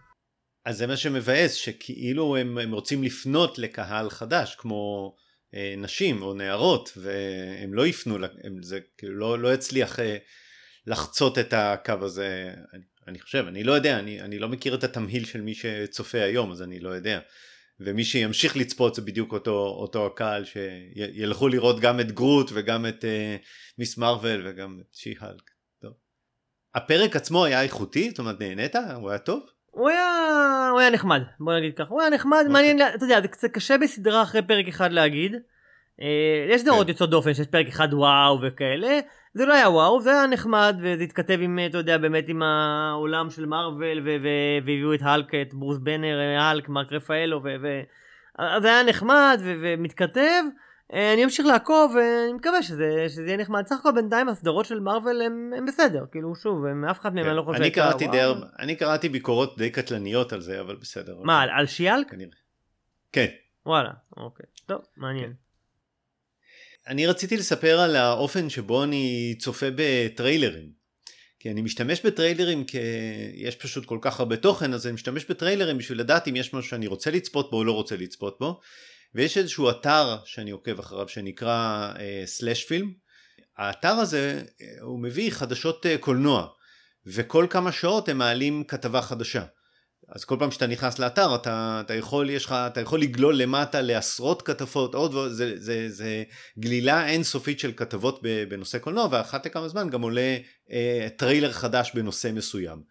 אז 0.66 0.78
זה 0.78 0.86
מה 0.86 0.96
שמבאס, 0.96 1.52
שכאילו 1.52 2.36
הם, 2.36 2.58
הם 2.58 2.72
רוצים 2.72 3.02
לפנות 3.02 3.58
לקהל 3.58 4.10
חדש, 4.10 4.54
כמו 4.54 5.14
אה, 5.54 5.74
נשים 5.78 6.22
או 6.22 6.34
נערות, 6.34 6.92
והם 6.96 7.74
לא 7.74 7.86
יפנו, 7.86 8.16
הם, 8.44 8.62
זה 8.62 8.78
כאילו 8.98 9.14
לא, 9.18 9.38
לא 9.38 9.54
יצליח 9.54 10.00
אה, 10.00 10.16
לחצות 10.86 11.38
את 11.38 11.54
הקו 11.56 11.92
הזה, 12.02 12.50
אני, 12.74 12.82
אני 13.08 13.20
חושב, 13.20 13.44
אני 13.48 13.64
לא 13.64 13.72
יודע, 13.72 13.98
אני, 13.98 14.20
אני 14.20 14.38
לא 14.38 14.48
מכיר 14.48 14.74
את 14.74 14.84
התמהיל 14.84 15.24
של 15.24 15.40
מי 15.40 15.54
שצופה 15.54 16.18
היום, 16.18 16.52
אז 16.52 16.62
אני 16.62 16.80
לא 16.80 16.90
יודע. 16.90 17.20
ומי 17.80 18.04
שימשיך 18.04 18.56
לצפות 18.56 18.94
זה 18.94 19.02
בדיוק 19.02 19.32
אותו, 19.32 19.76
אותו 19.80 20.06
הקהל 20.06 20.44
שילכו 20.44 21.48
לראות 21.48 21.80
גם 21.80 22.00
את 22.00 22.12
גרוט 22.12 22.50
וגם 22.54 22.86
את 22.86 23.04
אה, 23.04 23.36
מיס 23.78 23.98
מרוויל 23.98 24.42
וגם 24.46 24.78
את 24.80 24.94
שי-הלק. 24.94 25.54
הפרק 26.74 27.16
עצמו 27.16 27.44
היה 27.44 27.62
איכותי? 27.62 28.10
זאת 28.10 28.18
אומרת 28.18 28.40
נהנית? 28.40 28.76
הוא 28.76 29.10
היה 29.10 29.18
טוב? 29.18 29.42
הוא 29.70 29.88
היה, 29.88 30.68
הוא 30.72 30.80
היה 30.80 30.90
נחמד, 30.90 31.22
בוא 31.40 31.54
נגיד 31.54 31.74
ככה, 31.76 31.88
הוא 31.88 32.00
היה 32.00 32.10
נחמד, 32.10 32.44
מעניין, 32.50 32.82
אתה 32.94 33.04
יודע, 33.04 33.20
זה 33.20 33.28
קצת 33.28 33.48
קשה 33.50 33.78
בסדרה 33.78 34.22
אחרי 34.22 34.42
פרק 34.42 34.68
אחד 34.68 34.92
להגיד. 34.92 35.32
אה, 36.00 36.54
יש 36.54 36.60
סדרות 36.60 36.86
כן. 36.86 36.88
יוצאות 36.88 37.10
דופן 37.10 37.34
שיש 37.34 37.46
פרק 37.46 37.66
אחד 37.66 37.88
וואו 37.94 38.38
וכאלה, 38.42 39.00
זה 39.34 39.46
לא 39.46 39.54
היה 39.54 39.70
וואו, 39.70 40.00
זה 40.00 40.10
היה 40.10 40.26
נחמד 40.26 40.76
וזה 40.80 41.02
התכתב 41.02 41.38
עם, 41.40 41.58
אתה 41.70 41.78
יודע, 41.78 41.98
באמת 41.98 42.24
עם 42.28 42.42
העולם 42.42 43.30
של 43.30 43.46
מארוול 43.46 44.02
והביאו 44.04 44.94
את 44.94 45.00
האלק, 45.02 45.34
את 45.34 45.54
ברוס 45.54 45.78
בנר, 45.78 46.20
אה, 46.20 46.42
האלק, 46.42 46.68
מרק 46.68 46.92
רפאלו, 46.92 47.40
ו- 47.44 47.56
ו- 47.62 47.82
אז 48.38 48.62
זה 48.62 48.68
היה 48.68 48.82
נחמד 48.82 49.40
ו- 49.44 49.54
ומתכתב. 49.60 50.42
אה, 50.92 51.12
אני 51.14 51.24
אמשיך 51.24 51.46
לעקוב 51.46 51.94
ואני 51.94 52.32
מקווה 52.32 52.62
שזה, 52.62 53.06
שזה 53.08 53.26
יהיה 53.26 53.36
נחמד. 53.36 53.66
סך 53.66 53.76
הכל 53.80 53.92
בינתיים 53.92 54.28
הסדרות 54.28 54.66
של 54.66 54.80
מארוול 54.80 55.22
הם, 55.22 55.52
הם 55.56 55.66
בסדר, 55.66 56.04
כאילו 56.12 56.34
שוב, 56.34 56.64
הם, 56.64 56.84
אף 56.84 57.00
אחד 57.00 57.14
מהם 57.14 57.26
אני 57.26 57.36
לא 57.36 57.42
חושב 57.42 57.58
כן. 57.58 57.64
אני 57.64 57.74
שהייתה, 57.74 57.98
קראתי 57.98 58.06
די 58.06 58.22
אני 58.58 58.76
קראתי 58.76 59.08
ביקורות 59.08 59.58
די 59.58 59.70
קטלניות 59.70 60.32
על 60.32 60.40
זה, 60.40 60.60
אבל 60.60 60.76
בסדר. 60.76 61.16
מה, 61.22 61.42
על, 61.42 61.50
על 61.50 61.66
שיאלק? 61.66 62.10
כנראה. 62.10 62.36
כן. 63.12 63.26
וואלה, 63.66 63.90
אוקיי. 64.16 64.46
טוב, 64.66 64.80
מעניין. 64.96 65.43
אני 66.88 67.06
רציתי 67.06 67.36
לספר 67.36 67.80
על 67.80 67.96
האופן 67.96 68.50
שבו 68.50 68.84
אני 68.84 69.34
צופה 69.38 69.66
בטריילרים. 69.76 70.84
כי 71.40 71.50
אני 71.50 71.62
משתמש 71.62 72.06
בטריילרים 72.06 72.64
כי 72.64 72.78
יש 73.34 73.56
פשוט 73.56 73.84
כל 73.84 73.98
כך 74.00 74.20
הרבה 74.20 74.36
תוכן, 74.36 74.74
אז 74.74 74.86
אני 74.86 74.94
משתמש 74.94 75.24
בטריילרים 75.24 75.78
בשביל 75.78 76.00
לדעת 76.00 76.28
אם 76.28 76.36
יש 76.36 76.54
משהו 76.54 76.70
שאני 76.70 76.86
רוצה 76.86 77.10
לצפות 77.10 77.50
בו 77.50 77.56
או 77.56 77.64
לא 77.64 77.72
רוצה 77.72 77.96
לצפות 77.96 78.36
בו. 78.40 78.60
ויש 79.14 79.38
איזשהו 79.38 79.70
אתר 79.70 80.16
שאני 80.24 80.50
עוקב 80.50 80.78
אחריו 80.78 81.08
שנקרא 81.08 81.92
סלאש 82.24 82.64
פילם. 82.64 82.92
האתר 83.56 83.88
הזה 83.88 84.42
אה, 84.60 84.66
הוא 84.80 85.02
מביא 85.02 85.30
חדשות 85.30 85.86
אה, 85.86 85.98
קולנוע, 85.98 86.46
וכל 87.06 87.46
כמה 87.50 87.72
שעות 87.72 88.08
הם 88.08 88.18
מעלים 88.18 88.64
כתבה 88.64 89.02
חדשה. 89.02 89.44
אז 90.08 90.24
כל 90.24 90.36
פעם 90.38 90.50
שאתה 90.50 90.66
נכנס 90.66 90.98
לאתר 90.98 91.34
אתה, 91.34 91.82
אתה 91.84 91.94
יכול 91.94 92.30
יש 92.30 92.44
לך 92.44 92.52
אתה 92.52 92.80
יכול 92.80 93.00
לגלול 93.00 93.36
למטה 93.36 93.80
לעשרות 93.80 94.42
כתבות 94.42 94.94
עוד 94.94 95.32
זה, 95.32 95.52
זה, 95.56 95.84
זה 95.88 96.22
גלילה 96.58 97.06
אינסופית 97.06 97.60
של 97.60 97.72
כתבות 97.76 98.22
בנושא 98.48 98.78
קולנוע 98.78 99.08
ואחת 99.10 99.46
לכמה 99.46 99.68
זמן 99.68 99.90
גם 99.90 100.02
עולה 100.02 100.36
אה, 100.72 101.08
טריילר 101.16 101.52
חדש 101.52 101.90
בנושא 101.94 102.30
מסוים. 102.32 102.82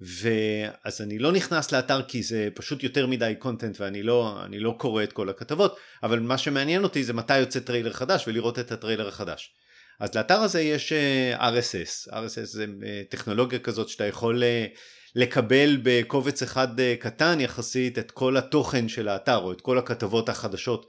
ואז 0.00 1.00
אני 1.00 1.18
לא 1.18 1.32
נכנס 1.32 1.72
לאתר 1.72 2.02
כי 2.02 2.22
זה 2.22 2.48
פשוט 2.54 2.82
יותר 2.82 3.06
מדי 3.06 3.34
content 3.38 3.80
ואני 3.80 4.02
לא, 4.02 4.36
לא 4.50 4.74
קורא 4.78 5.02
את 5.02 5.12
כל 5.12 5.28
הכתבות 5.28 5.76
אבל 6.02 6.20
מה 6.20 6.38
שמעניין 6.38 6.84
אותי 6.84 7.04
זה 7.04 7.12
מתי 7.12 7.38
יוצא 7.38 7.60
טריילר 7.60 7.92
חדש 7.92 8.28
ולראות 8.28 8.58
את 8.58 8.72
הטריילר 8.72 9.08
החדש. 9.08 9.54
אז 10.00 10.14
לאתר 10.14 10.34
הזה 10.40 10.60
יש 10.60 10.92
אה, 10.92 11.50
RSS, 11.50 12.12
RSS 12.12 12.44
זה 12.44 12.66
אה, 12.84 13.02
טכנולוגיה 13.08 13.58
כזאת 13.58 13.88
שאתה 13.88 14.04
יכול 14.06 14.42
אה, 14.42 14.66
לקבל 15.14 15.80
בקובץ 15.82 16.42
אחד 16.42 16.80
אה, 16.80 16.94
קטן 16.98 17.40
יחסית 17.40 17.98
את 17.98 18.10
כל 18.10 18.36
התוכן 18.36 18.88
של 18.88 19.08
האתר 19.08 19.36
או 19.36 19.52
את 19.52 19.60
כל 19.60 19.78
הכתבות 19.78 20.28
החדשות 20.28 20.86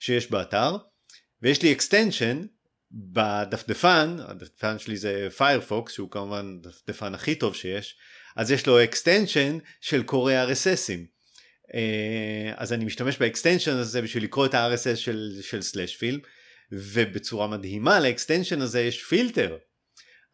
שיש 0.00 0.30
באתר 0.30 0.76
ויש 1.42 1.62
לי 1.62 1.74
extension 1.78 2.46
בדפדפן, 2.90 4.16
הדפדפן 4.20 4.78
שלי 4.78 4.96
זה 4.96 5.28
פיירפוקס 5.36 5.92
שהוא 5.92 6.10
כמובן 6.10 6.58
הדפדפן 6.64 7.14
הכי 7.14 7.34
טוב 7.34 7.54
שיש, 7.54 7.96
אז 8.36 8.50
יש 8.50 8.66
לו 8.66 8.84
extension 8.84 9.60
של 9.80 10.02
קורא 10.02 10.32
RSS 10.32 10.74
ים. 10.74 11.16
אה, 11.74 12.52
אז 12.56 12.72
אני 12.72 12.84
משתמש 12.84 13.18
ב 13.18 13.24
extension 13.24 13.76
הזה 13.76 14.02
בשביל 14.02 14.24
לקרוא 14.24 14.46
את 14.46 14.54
ה-RSS 14.54 14.96
של, 14.96 15.38
של 15.40 15.62
סלאש 15.62 15.96
פילם 15.96 16.18
ובצורה 16.72 17.46
מדהימה 17.46 18.00
ל 18.00 18.06
extension 18.06 18.60
הזה 18.60 18.80
יש 18.80 19.04
פילטר 19.04 19.56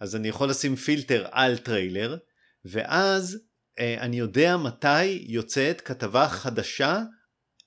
אז 0.01 0.17
אני 0.17 0.29
יכול 0.29 0.51
לשים 0.51 0.77
פילטר 0.77 1.27
על 1.31 1.59
טריילר 1.59 2.17
ואז 2.65 3.39
אה, 3.79 3.97
אני 4.01 4.19
יודע 4.19 4.57
מתי 4.57 5.05
יוצאת 5.05 5.81
כתבה 5.81 6.29
חדשה 6.29 7.01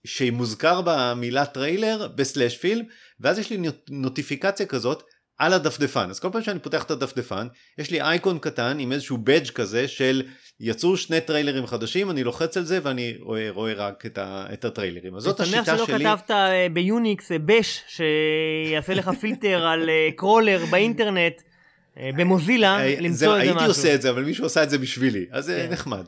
שמוזכר 0.05 0.81
במילה 0.85 1.45
טריילר 1.45 2.07
בסלאש 2.15 2.57
פילם 2.57 2.85
ואז 3.19 3.39
יש 3.39 3.49
לי 3.49 3.57
נוט- 3.57 3.89
נוטיפיקציה 3.89 4.65
כזאת 4.65 5.03
על 5.37 5.53
הדפדפן. 5.53 6.09
אז 6.09 6.19
כל 6.19 6.29
פעם 6.31 6.41
שאני 6.41 6.59
פותח 6.59 6.83
את 6.83 6.91
הדפדפן 6.91 7.47
יש 7.77 7.91
לי 7.91 8.01
אייקון 8.01 8.39
קטן 8.39 8.79
עם 8.79 8.91
איזשהו 8.91 9.17
badge 9.17 9.49
כזה 9.49 9.87
של 9.87 10.23
יצאו 10.59 10.97
שני 10.97 11.21
טריילרים 11.21 11.67
חדשים 11.67 12.11
אני 12.11 12.23
לוחץ 12.23 12.57
על 12.57 12.63
זה 12.63 12.79
ואני 12.83 13.17
רואה, 13.19 13.47
רואה 13.49 13.73
רק 13.73 14.05
את, 14.05 14.17
ה, 14.17 14.45
את 14.53 14.65
הטריילרים. 14.65 15.15
אז 15.15 15.23
זאת 15.23 15.39
השיטה 15.39 15.65
שמח 15.65 15.75
שלא 15.77 15.85
שלי. 15.85 16.05
כתבת 16.05 16.31
אה, 16.31 16.67
ביוניקס 16.73 17.31
אה, 17.31 17.37
בש 17.39 17.83
שיעשה 17.87 18.93
לך 18.93 19.09
פילטר 19.21 19.65
על 19.67 19.89
אה, 19.89 20.09
קרולר 20.15 20.65
באינטרנט. 20.71 21.33
אה, 21.37 21.54
במוזילה 21.97 22.79
אה, 22.79 22.95
למצוא 22.99 23.17
זהו, 23.17 23.33
איזה 23.33 23.41
הייתי 23.41 23.55
משהו. 23.55 23.67
עושה 23.67 23.95
את 23.95 24.01
זה 24.01 24.09
אבל 24.09 24.23
מישהו 24.23 24.43
עושה 24.43 24.63
את 24.63 24.69
זה 24.69 24.77
בשבילי 24.77 25.25
אז 25.31 25.45
זה 25.45 25.65
כן. 25.67 25.73
נחמד 25.73 26.05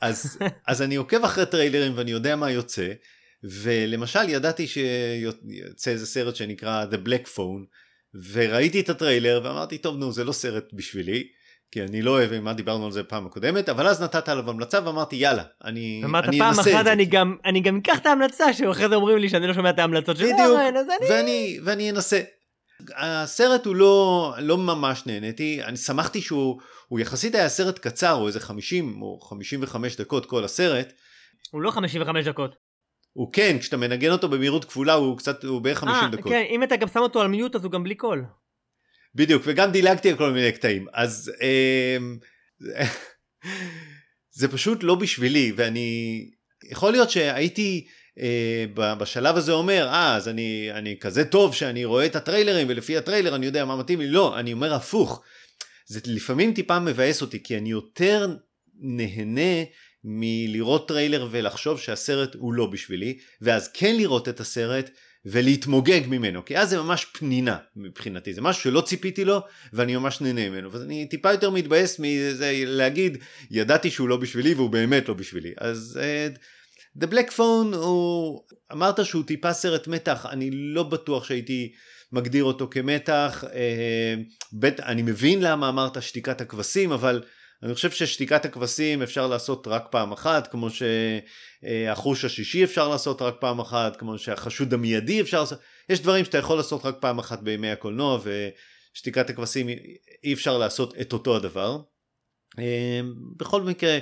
אז, 0.00 0.38
אז 0.68 0.82
אני 0.82 0.96
עוקב 0.96 1.24
אחרי 1.24 1.46
טריילרים 1.46 1.92
ואני 1.96 2.10
יודע 2.10 2.36
מה 2.36 2.50
יוצא 2.50 2.88
ולמשל 3.44 4.28
ידעתי 4.28 4.66
שיוצא 4.66 5.90
איזה 5.90 6.06
סרט 6.06 6.36
שנקרא 6.36 6.84
The 6.90 7.08
Black 7.08 7.36
Phone 7.36 7.66
וראיתי 8.32 8.80
את 8.80 8.90
הטריילר 8.90 9.40
ואמרתי 9.44 9.78
טוב 9.78 9.96
נו 9.96 10.12
זה 10.12 10.24
לא 10.24 10.32
סרט 10.32 10.64
בשבילי 10.72 11.24
כי 11.70 11.82
אני 11.82 12.02
לא 12.02 12.10
אוהב 12.10 12.40
מה 12.40 12.52
דיברנו 12.52 12.86
על 12.86 12.92
זה 12.92 13.02
פעם 13.02 13.26
הקודמת 13.26 13.68
אבל 13.68 13.86
אז 13.86 14.02
נתת 14.02 14.28
עליו 14.28 14.50
המלצה 14.50 14.78
ואמרתי 14.84 15.16
יאללה 15.16 15.42
אני, 15.64 16.02
אמרת 16.04 16.24
אני 16.24 16.38
פעם 16.38 16.48
אנסה 16.48 16.70
את 16.70 16.76
אחת 16.76 16.84
זה. 16.84 16.92
אני 16.92 17.04
גם 17.04 17.36
אני 17.44 17.60
גם 17.60 17.76
אקח 17.76 17.98
את 17.98 18.06
ההמלצה 18.06 18.52
שאחרי 18.52 18.88
זה 18.88 18.94
אומרים 18.94 19.18
לי 19.18 19.28
שאני 19.28 19.46
לא 19.46 19.54
שומע 19.54 19.70
את 19.70 19.78
ההמלצות 19.78 20.16
של 20.16 20.24
בדיוק, 20.24 20.38
ואני 21.64 21.90
אנסה. 21.90 22.20
הסרט 22.96 23.66
הוא 23.66 23.76
לא, 23.76 24.34
לא 24.38 24.58
ממש 24.58 25.06
נהניתי, 25.06 25.62
אני 25.64 25.76
שמחתי 25.76 26.20
שהוא 26.20 26.60
הוא 26.88 27.00
יחסית 27.00 27.34
היה 27.34 27.48
סרט 27.48 27.78
קצר, 27.78 28.10
הוא 28.10 28.26
איזה 28.26 28.40
50 28.40 29.02
או 29.02 29.20
55 29.20 29.96
דקות 29.96 30.26
כל 30.26 30.44
הסרט, 30.44 30.92
הוא 31.50 31.62
לא 31.62 31.70
55 31.70 32.26
דקות. 32.26 32.56
הוא 33.12 33.32
כן, 33.32 33.56
כשאתה 33.60 33.76
מנגן 33.76 34.10
אותו 34.10 34.28
במהירות 34.28 34.64
כפולה 34.64 34.92
הוא 34.92 35.18
קצת, 35.18 35.44
הוא 35.44 35.60
בערך 35.60 35.78
50 35.78 36.04
אה, 36.04 36.08
דקות. 36.08 36.32
כן, 36.32 36.44
אם 36.50 36.62
אתה 36.62 36.76
גם 36.76 36.88
שם 36.88 37.00
אותו 37.00 37.20
על 37.20 37.28
mute 37.28 37.56
אז 37.56 37.64
הוא 37.64 37.72
גם 37.72 37.84
בלי 37.84 37.94
קול. 37.94 38.24
בדיוק, 39.14 39.42
וגם 39.46 39.70
דילגתי 39.70 40.10
על 40.10 40.16
כל 40.16 40.32
מיני 40.32 40.52
קטעים, 40.52 40.86
אז 40.92 41.32
אמ, 41.42 42.18
זה 44.38 44.52
פשוט 44.52 44.82
לא 44.82 44.94
בשבילי, 44.94 45.52
ואני, 45.56 46.30
יכול 46.70 46.92
להיות 46.92 47.10
שהייתי 47.10 47.86
אה, 47.86 47.92
בשלב 48.74 49.36
הזה 49.36 49.52
אומר, 49.52 49.88
אה, 49.88 50.16
אז 50.16 50.28
אני, 50.28 50.68
אני 50.72 50.96
כזה 51.00 51.24
טוב 51.24 51.54
שאני 51.54 51.84
רואה 51.84 52.06
את 52.06 52.16
הטריילרים, 52.16 52.66
ולפי 52.70 52.96
הטריילר 52.96 53.34
אני 53.34 53.46
יודע 53.46 53.64
מה 53.64 53.76
מתאים 53.76 54.00
לי, 54.00 54.08
לא, 54.08 54.38
אני 54.38 54.52
אומר 54.52 54.74
הפוך. 54.74 55.22
זה 55.86 56.00
לפעמים 56.06 56.54
טיפה 56.54 56.78
מבאס 56.78 57.22
אותי, 57.22 57.42
כי 57.42 57.58
אני 57.58 57.70
יותר 57.70 58.36
נהנה 58.80 59.64
מלראות 60.04 60.88
טריילר 60.88 61.28
ולחשוב 61.30 61.80
שהסרט 61.80 62.34
הוא 62.34 62.54
לא 62.54 62.66
בשבילי, 62.66 63.18
ואז 63.40 63.68
כן 63.68 63.96
לראות 63.96 64.28
את 64.28 64.40
הסרט 64.40 64.90
ולהתמוגג 65.24 66.00
ממנו, 66.06 66.44
כי 66.44 66.58
אז 66.58 66.70
זה 66.70 66.78
ממש 66.82 67.04
פנינה 67.04 67.56
מבחינתי, 67.76 68.34
זה 68.34 68.40
משהו 68.40 68.62
שלא 68.62 68.80
ציפיתי 68.80 69.24
לו 69.24 69.40
ואני 69.72 69.96
ממש 69.96 70.20
נהנה 70.20 70.50
ממנו, 70.50 70.72
ואני 70.72 71.06
טיפה 71.08 71.32
יותר 71.32 71.50
מתבאס 71.50 71.98
מזה 71.98 72.52
להגיד, 72.66 73.18
ידעתי 73.50 73.90
שהוא 73.90 74.08
לא 74.08 74.16
בשבילי 74.16 74.54
והוא 74.54 74.70
באמת 74.70 75.08
לא 75.08 75.14
בשבילי. 75.14 75.52
אז 75.58 76.00
uh, 76.00 76.38
The 76.98 77.06
Black 77.06 77.30
Phone 77.36 77.76
הוא, 77.76 78.42
אמרת 78.72 79.04
שהוא 79.04 79.24
טיפה 79.26 79.52
סרט 79.52 79.86
מתח, 79.88 80.26
אני 80.30 80.50
לא 80.52 80.82
בטוח 80.82 81.24
שהייתי 81.24 81.72
מגדיר 82.12 82.44
אותו 82.44 82.68
כמתח, 82.70 83.44
uh, 83.46 83.52
בית, 84.52 84.80
אני 84.80 85.02
מבין 85.02 85.42
למה 85.42 85.68
אמרת 85.68 86.02
שתיקת 86.02 86.40
הכבשים, 86.40 86.92
אבל 86.92 87.22
אני 87.62 87.74
חושב 87.74 87.90
ששתיקת 87.90 88.44
הכבשים 88.44 89.02
אפשר 89.02 89.26
לעשות 89.26 89.66
רק 89.66 89.84
פעם 89.90 90.12
אחת, 90.12 90.46
כמו 90.50 90.68
שהחוש 90.70 92.24
השישי 92.24 92.64
אפשר 92.64 92.88
לעשות 92.88 93.22
רק 93.22 93.34
פעם 93.40 93.60
אחת, 93.60 93.96
כמו 93.96 94.18
שהחשוד 94.18 94.74
המיידי 94.74 95.20
אפשר 95.20 95.40
לעשות, 95.40 95.58
יש 95.88 96.00
דברים 96.00 96.24
שאתה 96.24 96.38
יכול 96.38 96.56
לעשות 96.56 96.84
רק 96.84 96.96
פעם 97.00 97.18
אחת 97.18 97.42
בימי 97.42 97.70
הקולנוע, 97.70 98.20
ושתיקת 98.94 99.30
הכבשים 99.30 99.68
אי 100.24 100.32
אפשר 100.32 100.58
לעשות 100.58 100.94
את 101.00 101.12
אותו 101.12 101.36
הדבר. 101.36 101.78
אמ, 102.58 103.14
בכל 103.36 103.62
מקרה, 103.62 103.98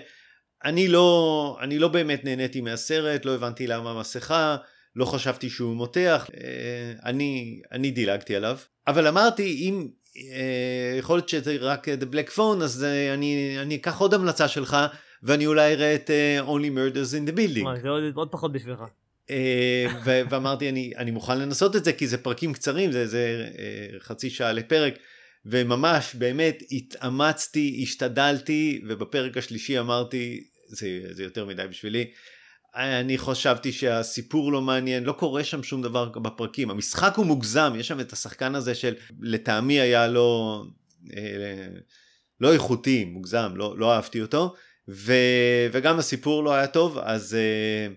אני 0.65 0.89
לא, 0.89 1.59
אני 1.61 1.79
לא 1.79 1.89
באמת 1.89 2.25
נהניתי 2.25 2.61
מהסרט, 2.61 3.25
לא 3.25 3.35
הבנתי 3.35 3.67
למה 3.67 3.91
המסכה, 3.91 4.57
לא 4.97 5.05
חשבתי 5.05 5.51
שהוא 5.51 5.77
מותח, 5.77 6.31
אה, 6.35 6.93
אני, 7.05 7.61
אני 7.73 7.91
דילגתי 7.91 8.37
עליו. 8.37 8.59
אבל 8.87 9.07
אמרתי, 9.07 9.43
אם, 9.43 9.89
אה, 10.17 10.99
יכול 10.99 11.17
להיות 11.17 11.29
שזה 11.29 11.57
רק 11.61 11.89
The 11.89 12.15
Black 12.15 12.37
Phone, 12.37 12.63
אז 12.63 12.85
אה, 12.85 13.15
אני, 13.15 13.57
אני 13.59 13.77
אקח 13.77 14.01
עוד 14.01 14.15
המלצה 14.15 14.49
שלך, 14.49 14.77
ואני 15.23 15.47
אולי 15.47 15.73
אראה 15.73 15.95
את 15.95 16.11
Only 16.47 16.77
Murders 16.77 17.13
in 17.15 17.31
the 17.31 17.37
Building. 17.37 17.81
זה 17.83 17.89
עוד, 17.89 18.03
עוד 18.15 18.29
פחות 18.31 18.53
בשבילך. 18.53 18.81
ואמרתי, 20.05 20.69
אני, 20.69 20.93
אני 20.97 21.11
מוכן 21.11 21.39
לנסות 21.39 21.77
את 21.77 21.85
זה, 21.85 21.93
כי 21.93 22.07
זה 22.07 22.19
פרקים 22.19 22.53
קצרים, 22.53 22.93
זה, 22.93 23.07
זה 23.07 23.49
חצי 23.99 24.31
שעה 24.31 24.53
לפרק. 24.53 24.95
וממש, 25.47 26.15
באמת, 26.15 26.63
התאמצתי, 26.73 27.81
השתדלתי, 27.83 28.83
ובפרק 28.89 29.37
השלישי 29.37 29.79
אמרתי, 29.79 30.45
זה, 30.71 31.01
זה 31.11 31.23
יותר 31.23 31.47
מדי 31.47 31.67
בשבילי. 31.71 32.11
אני 32.75 33.19
חשבתי 33.19 33.73
שהסיפור 33.73 34.53
לא 34.53 34.61
מעניין, 34.61 35.05
לא 35.05 35.13
קורה 35.13 35.45
שם 35.45 35.63
שום 35.63 35.83
דבר 35.83 36.09
בפרקים. 36.09 36.71
המשחק 36.71 37.15
הוא 37.17 37.27
מוגזם, 37.27 37.73
יש 37.77 37.89
שם 37.89 38.01
את 38.01 38.13
השחקן 38.13 38.55
הזה 38.55 38.75
של 38.75 38.95
לטעמי 39.21 39.81
היה 39.81 40.09
לא, 40.09 40.63
אה, 41.17 41.69
לא 42.41 42.53
איכותי, 42.53 43.05
מוגזם, 43.05 43.53
לא, 43.55 43.79
לא 43.79 43.95
אהבתי 43.95 44.23
אותו, 44.23 44.55
ו, 44.89 45.13
וגם 45.73 45.99
הסיפור 45.99 46.45
לא 46.45 46.55
היה 46.55 46.67
טוב, 46.67 46.99
אז... 46.99 47.35
אה, 47.35 47.95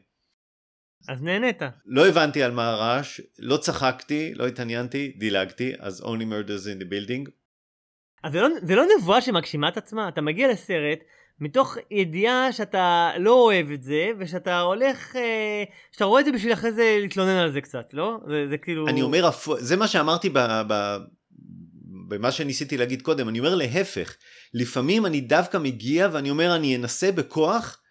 אז 1.07 1.21
נהנית. 1.21 1.61
לא 1.85 2.07
הבנתי 2.07 2.43
על 2.43 2.51
מה 2.51 2.69
הרעש, 2.69 3.21
לא 3.39 3.57
צחקתי, 3.57 4.33
לא 4.35 4.47
התעניינתי, 4.47 5.13
דילגתי, 5.17 5.73
אז 5.79 6.01
only 6.01 6.23
murders 6.23 6.65
in 6.65 6.83
the 6.83 6.85
building. 6.85 7.31
אז 8.23 8.31
זה 8.31 8.41
לא, 8.41 8.47
זה 8.63 8.75
לא 8.75 8.83
נבואה 8.97 9.21
שמגשימה 9.21 9.69
את 9.69 9.77
עצמה, 9.77 10.09
אתה 10.09 10.21
מגיע 10.21 10.47
לסרט, 10.51 10.99
מתוך 11.39 11.77
ידיעה 11.91 12.51
שאתה 12.51 13.11
לא 13.17 13.33
אוהב 13.33 13.71
את 13.71 13.83
זה, 13.83 14.07
ושאתה 14.19 14.59
הולך, 14.59 15.15
אה, 15.15 15.63
שאתה 15.91 16.05
רואה 16.05 16.21
את 16.21 16.25
זה 16.25 16.31
בשביל 16.31 16.53
אחרי 16.53 16.71
זה 16.71 16.97
להתלונן 17.01 17.37
על 17.37 17.51
זה 17.51 17.61
קצת, 17.61 17.93
לא? 17.93 18.17
זה, 18.27 18.47
זה 18.49 18.57
כאילו... 18.57 18.87
אני 18.87 19.01
אומר, 19.01 19.29
זה 19.57 19.75
מה 19.75 19.87
שאמרתי 19.87 20.29
ב, 20.29 20.39
ב, 20.67 20.97
במה 22.07 22.31
שניסיתי 22.31 22.77
להגיד 22.77 23.01
קודם, 23.01 23.29
אני 23.29 23.39
אומר 23.39 23.55
להפך, 23.55 24.15
לפעמים 24.53 25.05
אני 25.05 25.21
דווקא 25.21 25.57
מגיע 25.57 26.07
ואני 26.11 26.29
אומר 26.29 26.55
אני 26.55 26.75
אנסה 26.75 27.11
בכוח, 27.11 27.81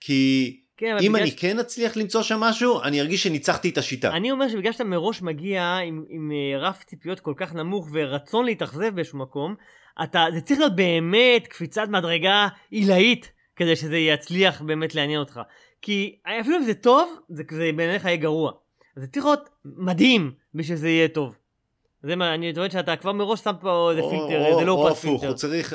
כי 0.00 0.62
כן, 0.76 0.96
אם 1.00 1.16
אני 1.16 1.30
ש... 1.30 1.34
כן 1.34 1.58
אצליח 1.58 1.96
למצוא 1.96 2.22
שם 2.22 2.40
משהו, 2.40 2.82
אני 2.82 3.00
ארגיש 3.00 3.22
שניצחתי 3.22 3.68
את 3.68 3.78
השיטה. 3.78 4.10
אני 4.10 4.30
אומר 4.30 4.48
שבגלל 4.48 4.72
שאתה 4.72 4.84
מראש 4.84 5.22
מגיע 5.22 5.76
עם, 5.76 6.04
עם 6.08 6.32
אה, 6.32 6.58
רף 6.58 6.84
ציפיות 6.84 7.20
כל 7.20 7.34
כך 7.36 7.54
נמוך 7.54 7.88
ורצון 7.92 8.44
להתאכזב 8.44 8.94
באיזשהו 8.94 9.18
מקום, 9.18 9.54
אתה, 10.02 10.26
זה 10.34 10.40
צריך 10.40 10.60
להיות 10.60 10.76
באמת 10.76 11.46
קפיצת 11.46 11.88
מדרגה 11.88 12.48
עילאית 12.70 13.32
כדי 13.56 13.76
שזה 13.76 13.96
יצליח 13.96 14.62
באמת 14.62 14.94
לעניין 14.94 15.20
אותך. 15.20 15.40
כי 15.82 16.18
אפילו 16.40 16.56
אם 16.56 16.62
זה 16.62 16.74
טוב, 16.74 17.16
זה, 17.28 17.42
זה 17.50 17.70
בעיניך 17.76 18.04
יהיה 18.04 18.16
גרוע. 18.16 18.52
זה 18.96 19.06
צריך 19.06 19.26
להיות 19.26 19.48
מדהים 19.64 20.32
בשביל 20.54 20.76
שזה 20.76 20.88
יהיה 20.88 21.08
טוב. 21.08 21.36
זה 22.02 22.16
מה, 22.16 22.34
אני 22.34 22.54
טוען 22.54 22.70
שאתה 22.70 22.96
כבר 22.96 23.12
מראש 23.12 23.40
שם 23.40 23.52
פה 23.60 23.90
איזה 23.90 24.02
פילטר, 24.10 24.46
איזה 24.46 24.64
לא 24.64 24.88
פס 24.90 25.00
פילטר. 25.00 25.26
הוא 25.26 25.36
צריך, 25.36 25.74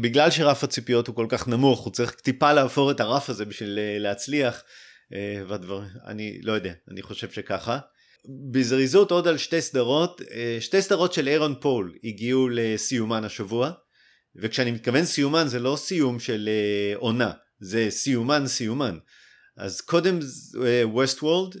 בגלל 0.00 0.30
שרף 0.30 0.64
הציפיות 0.64 1.06
הוא 1.06 1.16
כל 1.16 1.26
כך 1.28 1.48
נמוך, 1.48 1.80
הוא 1.80 1.92
צריך 1.92 2.10
טיפה 2.10 2.52
לעבור 2.52 2.90
את 2.90 3.00
הרף 3.00 3.30
הזה 3.30 3.44
בשביל 3.44 3.78
אה, 3.78 3.98
להצליח. 3.98 4.62
אה, 5.14 5.42
והדבר, 5.48 5.82
אני 6.06 6.40
לא 6.42 6.52
יודע, 6.52 6.72
אני 6.90 7.02
חושב 7.02 7.30
שככה. 7.30 7.78
בזריזות 8.28 9.10
עוד 9.10 9.28
על 9.28 9.38
שתי 9.38 9.60
סדרות, 9.60 10.22
אה, 10.30 10.56
שתי 10.60 10.82
סדרות 10.82 11.12
של 11.12 11.28
אירון 11.28 11.54
פול 11.60 11.94
הגיעו 12.04 12.48
לסיומן 12.48 13.24
השבוע, 13.24 13.70
וכשאני 14.36 14.70
מתכוון 14.70 15.04
סיומן 15.04 15.48
זה 15.48 15.58
לא 15.58 15.76
סיום 15.76 16.20
של 16.20 16.48
אה, 16.48 16.96
עונה, 16.96 17.32
זה 17.60 17.86
סיומן 17.90 18.46
סיומן. 18.46 18.98
אז 19.56 19.80
קודם 19.80 20.18
ווסט 20.84 21.22
אה, 21.22 21.28
וורלד, 21.28 21.56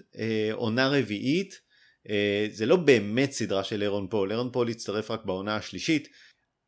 עונה 0.52 0.88
רביעית, 0.88 1.66
זה 2.52 2.66
לא 2.66 2.76
באמת 2.76 3.32
סדרה 3.32 3.64
של 3.64 3.82
אירון 3.82 4.06
פול, 4.10 4.30
אירון 4.30 4.50
פול 4.52 4.68
הצטרף 4.68 5.10
רק 5.10 5.24
בעונה 5.24 5.56
השלישית, 5.56 6.08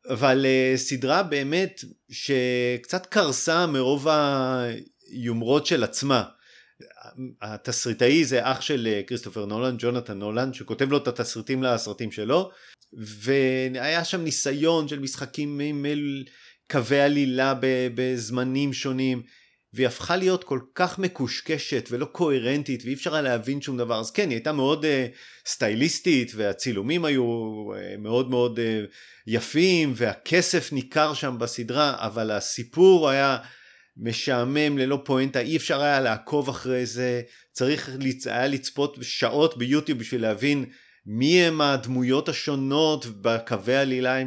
אבל 0.09 0.45
סדרה 0.75 1.23
באמת 1.23 1.81
שקצת 2.11 3.05
קרסה 3.05 3.67
מרוב 3.67 4.07
היומרות 4.07 5.65
של 5.65 5.83
עצמה. 5.83 6.23
התסריטאי 7.41 8.25
זה 8.25 8.39
אח 8.51 8.61
של 8.61 8.87
אה, 8.87 9.01
כריסטופר 9.07 9.45
נולן, 9.45 9.75
ג'ונתן 9.79 10.19
נולן, 10.19 10.53
שכותב 10.53 10.91
לו 10.91 10.97
את 10.97 11.07
התסריטים 11.07 11.63
לסרטים 11.63 12.11
שלו, 12.11 12.51
והיה 12.93 14.05
שם 14.05 14.21
ניסיון 14.21 14.87
של 14.87 14.99
משחקים 14.99 15.59
עם 15.59 15.85
קווי 16.71 17.01
עלילה 17.01 17.53
בזמנים 17.95 18.73
שונים, 18.73 19.23
והיא 19.73 19.87
הפכה 19.87 20.15
להיות 20.15 20.43
כל 20.43 20.59
כך 20.75 20.99
מקושקשת 20.99 21.87
ולא 21.91 22.05
קוהרנטית 22.05 22.83
ואי 22.85 22.93
אפשר 22.93 23.13
היה 23.13 23.21
להבין 23.21 23.61
שום 23.61 23.77
דבר. 23.77 23.99
אז 23.99 24.11
כן 24.11 24.29
היא 24.29 24.35
הייתה 24.35 24.51
מאוד 24.51 24.85
uh, 24.85 24.87
סטייליסטית 25.47 26.31
והצילומים 26.35 27.05
היו 27.05 27.23
uh, 27.23 27.97
מאוד 27.97 28.29
מאוד 28.29 28.59
uh, 28.59 28.61
יפים 29.27 29.93
והכסף 29.95 30.73
ניכר 30.73 31.13
שם 31.13 31.35
בסדרה 31.39 31.95
אבל 31.99 32.31
הסיפור 32.31 33.09
היה 33.09 33.37
משעמם 34.01 34.77
ללא 34.77 35.01
פואנטה, 35.05 35.39
אי 35.39 35.57
אפשר 35.57 35.81
היה 35.81 35.99
לעקוב 35.99 36.49
אחרי 36.49 36.85
זה, 36.85 37.21
צריך 37.51 37.89
היה 38.25 38.47
לצפות 38.47 38.97
שעות 39.01 39.57
ביוטיוב 39.57 39.99
בשביל 39.99 40.21
להבין 40.21 40.65
מי 41.05 41.43
הם 41.43 41.61
הדמויות 41.61 42.29
השונות 42.29 43.05
בקווי 43.21 43.75
העלילה 43.75 44.17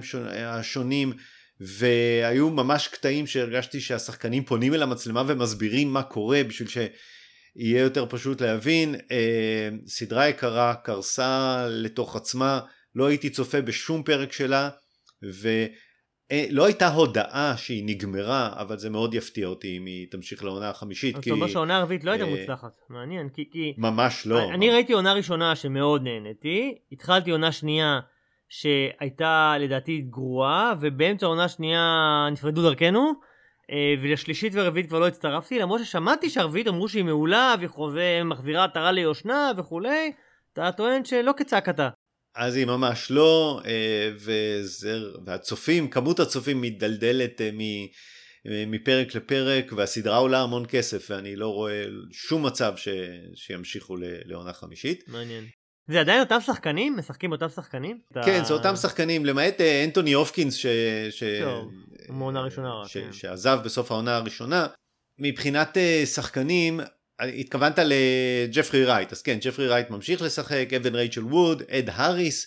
השונים, 0.47 1.13
והיו 1.61 2.51
ממש 2.51 2.89
קטעים 2.89 3.27
שהרגשתי 3.27 3.81
שהשחקנים 3.81 4.45
פונים 4.45 4.75
אל 4.75 4.83
המצלמה 4.83 5.23
ומסבירים 5.27 5.93
מה 5.93 6.03
קורה 6.03 6.45
בשביל 6.45 6.69
שיהיה 6.69 7.81
יותר 7.81 8.07
פשוט 8.09 8.41
להבין. 8.41 8.95
אה, 8.95 9.69
סדרה 9.87 10.29
יקרה, 10.29 10.75
קרסה 10.75 11.67
לתוך 11.69 12.17
עצמה, 12.17 12.61
לא 12.95 13.07
הייתי 13.07 13.31
צופה 13.31 13.61
בשום 13.61 14.03
פרק 14.03 14.33
שלה, 14.33 14.71
ו... 15.33 15.49
אה, 16.33 16.47
לא 16.51 16.67
הייתה 16.67 16.89
הודעה 16.89 17.55
שהיא 17.57 17.85
נגמרה, 17.87 18.51
אבל 18.57 18.79
זה 18.79 18.91
מאוד 18.91 19.15
יפתיע 19.15 19.47
אותי 19.47 19.77
אם 19.77 19.87
היא 19.87 20.07
תמשיך 20.11 20.45
לעונה 20.45 20.71
החמישית. 20.71 21.17
זאת 21.17 21.29
אומרת 21.31 21.51
שהעונה 21.51 21.77
הרביעית 21.77 22.05
לא 22.05 22.11
הייתה 22.11 22.25
אה, 22.25 22.31
מוצלחת, 22.31 22.77
מעניין, 22.89 23.29
כי... 23.29 23.49
כי... 23.51 23.75
ממש 23.79 24.27
לא. 24.27 24.51
אני 24.51 24.71
ראיתי 24.71 24.93
עונה 24.93 25.13
ראשונה 25.13 25.57
שמאוד 25.57 26.03
נהניתי, 26.03 26.79
התחלתי 26.93 27.31
עונה 27.31 27.53
שנייה 27.53 28.01
שהייתה 28.49 29.55
לדעתי 29.61 30.01
גרועה, 30.01 30.75
ובאמצע 30.81 31.27
העונה 31.27 31.45
השנייה 31.45 32.29
נפרדו 32.33 32.63
דרכנו, 32.63 33.13
אה, 33.71 33.95
ולשלישית 34.03 34.53
ורביעית 34.57 34.89
כבר 34.89 34.99
לא 34.99 35.07
הצטרפתי, 35.07 35.59
למרות 35.59 35.81
ששמעתי 35.81 36.31
שהרביעית 36.31 36.69
אמרו 36.69 36.89
שהיא 36.89 37.05
מעולה, 37.05 37.55
והיא 37.59 38.23
מחזירה 38.23 38.65
עטרה 38.65 38.93
ליושנה 38.93 39.51
וכולי, 39.57 40.13
אתה 40.53 40.73
טוען 40.73 41.05
שלא 41.05 41.33
כצעקתה. 41.37 41.89
אז 42.35 42.57
היא 42.57 42.67
ממש 42.67 43.11
לא, 43.11 43.61
אה, 43.65 44.11
וזה, 44.15 44.99
והצופים, 45.27 45.91
כמות 45.91 46.21
הצופים 46.21 46.61
מתדלדלת 46.61 47.41
אה, 47.41 47.51
מפרק 48.67 49.15
לפרק, 49.15 49.73
והסדרה 49.77 50.17
עולה 50.17 50.43
המון 50.43 50.65
כסף, 50.69 51.07
ואני 51.11 51.37
לא 51.37 51.49
רואה 51.49 51.85
שום 52.13 52.47
מצב 52.47 52.77
ש, 52.77 52.89
שימשיכו 53.35 53.97
לעונה 54.25 54.53
חמישית. 54.53 55.05
מעניין. 55.09 55.45
זה 55.89 56.01
עדיין 56.01 56.21
אותם 56.21 56.41
שחקנים? 56.41 56.97
משחקים 56.97 57.33
אותם 57.33 57.49
שחקנים? 57.49 58.01
כן, 58.25 58.45
זה 58.45 58.55
אותם 58.55 58.77
שחקנים, 58.77 59.27
למעט 59.27 59.61
אה, 59.61 59.85
אנטוני 59.85 60.13
הופקינס, 60.13 60.55
ש... 60.55 60.67
ש... 61.11 61.23
טוב, 61.41 61.73
מעונה 62.09 62.41
ראשונה. 62.41 62.69
ש... 62.87 62.97
כן. 62.97 63.13
שעזב 63.13 63.59
בסוף 63.65 63.91
העונה 63.91 64.17
הראשונה. 64.17 64.67
מבחינת 65.19 65.77
שחקנים, 66.05 66.81
התכוונת 67.21 67.79
לג'פרי 67.79 68.85
רייט, 68.85 69.13
אז 69.13 69.23
כן, 69.23 69.39
ג'פרי 69.41 69.69
רייט 69.69 69.91
ממשיך 69.91 70.23
לשחק, 70.23 70.69
אבן 70.77 70.95
רייצ'ל 70.95 71.25
ווד, 71.25 71.63
אד 71.71 71.91
האריס, 71.93 72.47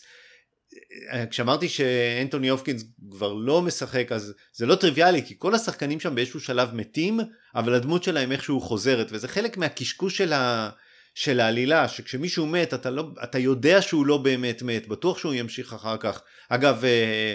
כשאמרתי 1.29 1.69
שאנטוני 1.69 2.49
הופקינס 2.49 2.83
כבר 3.11 3.33
לא 3.33 3.61
משחק 3.61 4.11
אז 4.11 4.33
זה 4.53 4.65
לא 4.65 4.75
טריוויאלי 4.75 5.25
כי 5.25 5.35
כל 5.37 5.55
השחקנים 5.55 5.99
שם 5.99 6.15
באיזשהו 6.15 6.39
שלב 6.39 6.75
מתים 6.75 7.19
אבל 7.55 7.73
הדמות 7.73 8.03
שלהם 8.03 8.31
איכשהו 8.31 8.61
חוזרת 8.61 9.07
וזה 9.11 9.27
חלק 9.27 9.57
מהקשקוש 9.57 10.17
של, 10.17 10.33
ה, 10.33 10.69
של 11.15 11.39
העלילה 11.39 11.87
שכשמישהו 11.87 12.47
מת 12.47 12.73
אתה, 12.73 12.89
לא, 12.89 13.09
אתה 13.23 13.39
יודע 13.39 13.81
שהוא 13.81 14.05
לא 14.05 14.17
באמת 14.17 14.61
מת 14.61 14.87
בטוח 14.87 15.17
שהוא 15.17 15.33
ימשיך 15.33 15.73
אחר 15.73 15.97
כך. 15.97 16.21
אגב 16.49 16.85
אה, 16.85 17.33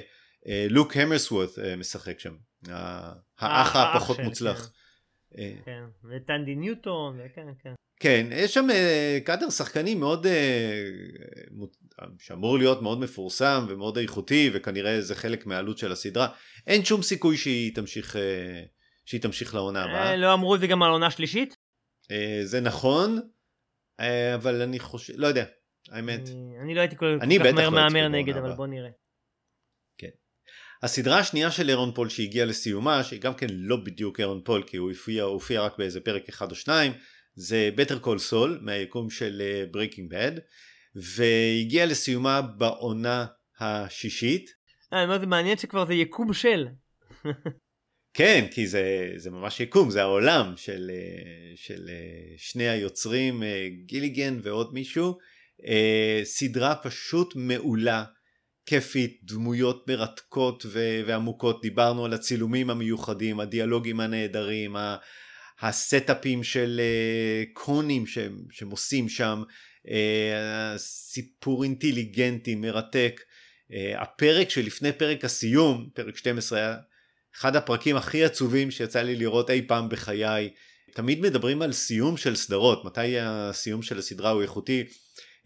אה, 0.48 0.66
לוק 0.70 0.96
המרסוורט 0.96 1.58
אה, 1.58 1.76
משחק 1.76 2.20
שם 2.20 2.34
האח 3.38 3.76
הפחות 3.76 4.18
מוצלח. 4.18 4.70
כן, 5.36 5.54
כן. 5.64 5.82
וטנדי 6.04 6.54
ניוטון 6.54 7.20
וכן 7.24 7.46
כן. 7.62 7.72
כן, 8.00 8.26
יש 8.32 8.54
שם 8.54 8.66
אה, 8.70 9.18
קאדר 9.24 9.50
שחקנים 9.50 10.00
מאוד, 10.00 10.26
אה, 10.26 10.82
שאמור 12.18 12.58
להיות 12.58 12.82
מאוד 12.82 13.00
מפורסם 13.00 13.66
ומאוד 13.68 13.98
איכותי 13.98 14.50
וכנראה 14.54 15.00
זה 15.00 15.14
חלק 15.14 15.46
מהעלות 15.46 15.78
של 15.78 15.92
הסדרה. 15.92 16.28
אין 16.66 16.84
שום 16.84 17.02
סיכוי 17.02 17.36
שהיא 17.36 17.74
תמשיך, 17.74 18.16
אה, 18.16 18.62
שהיא 19.04 19.20
תמשיך 19.20 19.54
לעונה 19.54 19.84
הבאה. 19.84 20.16
לא 20.16 20.34
אמרו 20.34 20.54
את 20.54 20.60
זה 20.60 20.66
גם 20.66 20.82
על 20.82 20.90
עונה 20.90 21.10
שלישית? 21.10 21.54
זה 22.42 22.60
נכון, 22.60 23.20
אבל 24.34 24.62
אני 24.62 24.78
חושב, 24.78 25.12
לא 25.16 25.26
יודע, 25.26 25.44
האמת. 25.90 26.20
אני 26.62 26.74
לא 26.74 26.80
הייתי 26.80 26.96
כל 26.96 27.18
כך 27.20 27.26
מהר 27.54 27.70
מהמר 27.70 28.08
נגד, 28.08 28.36
אבל 28.36 28.52
בוא 28.52 28.66
נראה. 28.66 28.90
הסדרה 30.82 31.18
השנייה 31.18 31.50
של 31.50 31.68
אירון 31.68 31.92
פול 31.94 32.08
שהגיעה 32.08 32.46
לסיומה, 32.46 33.04
שהיא 33.04 33.20
גם 33.20 33.34
כן 33.34 33.46
לא 33.50 33.76
בדיוק 33.76 34.20
אירון 34.20 34.40
פול 34.44 34.62
כי 34.66 34.76
הוא 34.76 34.88
הופיע, 34.90 35.22
הופיע 35.22 35.62
רק 35.62 35.78
באיזה 35.78 36.00
פרק 36.00 36.28
אחד 36.28 36.50
או 36.50 36.56
שניים, 36.56 36.92
זה 37.34 37.70
Better 37.76 38.04
Call 38.04 38.30
Saul 38.30 38.60
מהיקום 38.60 39.10
של 39.10 39.42
uh, 39.42 39.76
Breaking 39.76 40.12
Bad 40.12 40.40
והגיע 40.94 41.86
לסיומה 41.86 42.42
בעונה 42.42 43.26
השישית. 43.60 44.50
אה, 44.92 45.06
מה 45.06 45.18
זה 45.18 45.26
מעניין 45.26 45.58
שכבר 45.58 45.86
זה 45.86 45.94
יקום 45.94 46.32
של. 46.32 46.66
כן, 48.14 48.46
כי 48.50 48.66
זה, 48.66 49.12
זה 49.16 49.30
ממש 49.30 49.60
יקום, 49.60 49.90
זה 49.90 50.02
העולם 50.02 50.52
של, 50.56 50.90
אה, 50.90 51.52
של 51.56 51.88
אה, 51.88 52.34
שני 52.36 52.68
היוצרים, 52.68 53.42
גיליגן 53.86 54.38
ועוד 54.42 54.74
מישהו. 54.74 55.18
סדרה 56.24 56.74
פשוט 56.82 57.36
מעולה, 57.36 58.04
כיפית, 58.70 59.20
דמויות 59.22 59.88
מרתקות 59.88 60.66
ועמוקות, 61.06 61.62
דיברנו 61.62 62.04
על 62.04 62.12
הצילומים 62.12 62.70
המיוחדים, 62.70 63.40
הדיאלוגים 63.40 64.00
הנהדרים, 64.00 64.76
הסטאפים 65.60 66.44
של 66.44 66.80
uh, 66.80 67.48
קונים 67.52 68.06
שהם, 68.06 68.38
שהם 68.50 68.70
עושים 68.70 69.08
שם, 69.08 69.42
אה, 69.86 69.90
סיפור 70.76 71.64
אינטליגנטי, 71.64 72.54
מרתק. 72.54 73.20
אה, 73.20 73.74
הפרק 74.02 74.50
שלפני 74.50 74.92
פרק 74.92 75.24
הסיום, 75.24 75.88
פרק 75.94 76.16
12 76.16 76.58
היה 76.58 76.76
אחד 77.36 77.56
הפרקים 77.56 77.96
הכי 77.96 78.24
עצובים 78.24 78.70
שיצא 78.70 79.02
לי 79.02 79.16
לראות 79.16 79.50
אי 79.50 79.62
פעם 79.68 79.88
בחיי. 79.88 80.50
תמיד 80.94 81.20
מדברים 81.20 81.62
על 81.62 81.72
סיום 81.72 82.16
של 82.16 82.36
סדרות, 82.36 82.84
מתי 82.84 83.18
הסיום 83.20 83.82
של 83.82 83.98
הסדרה 83.98 84.30
הוא 84.30 84.42
איכותי 84.42 84.84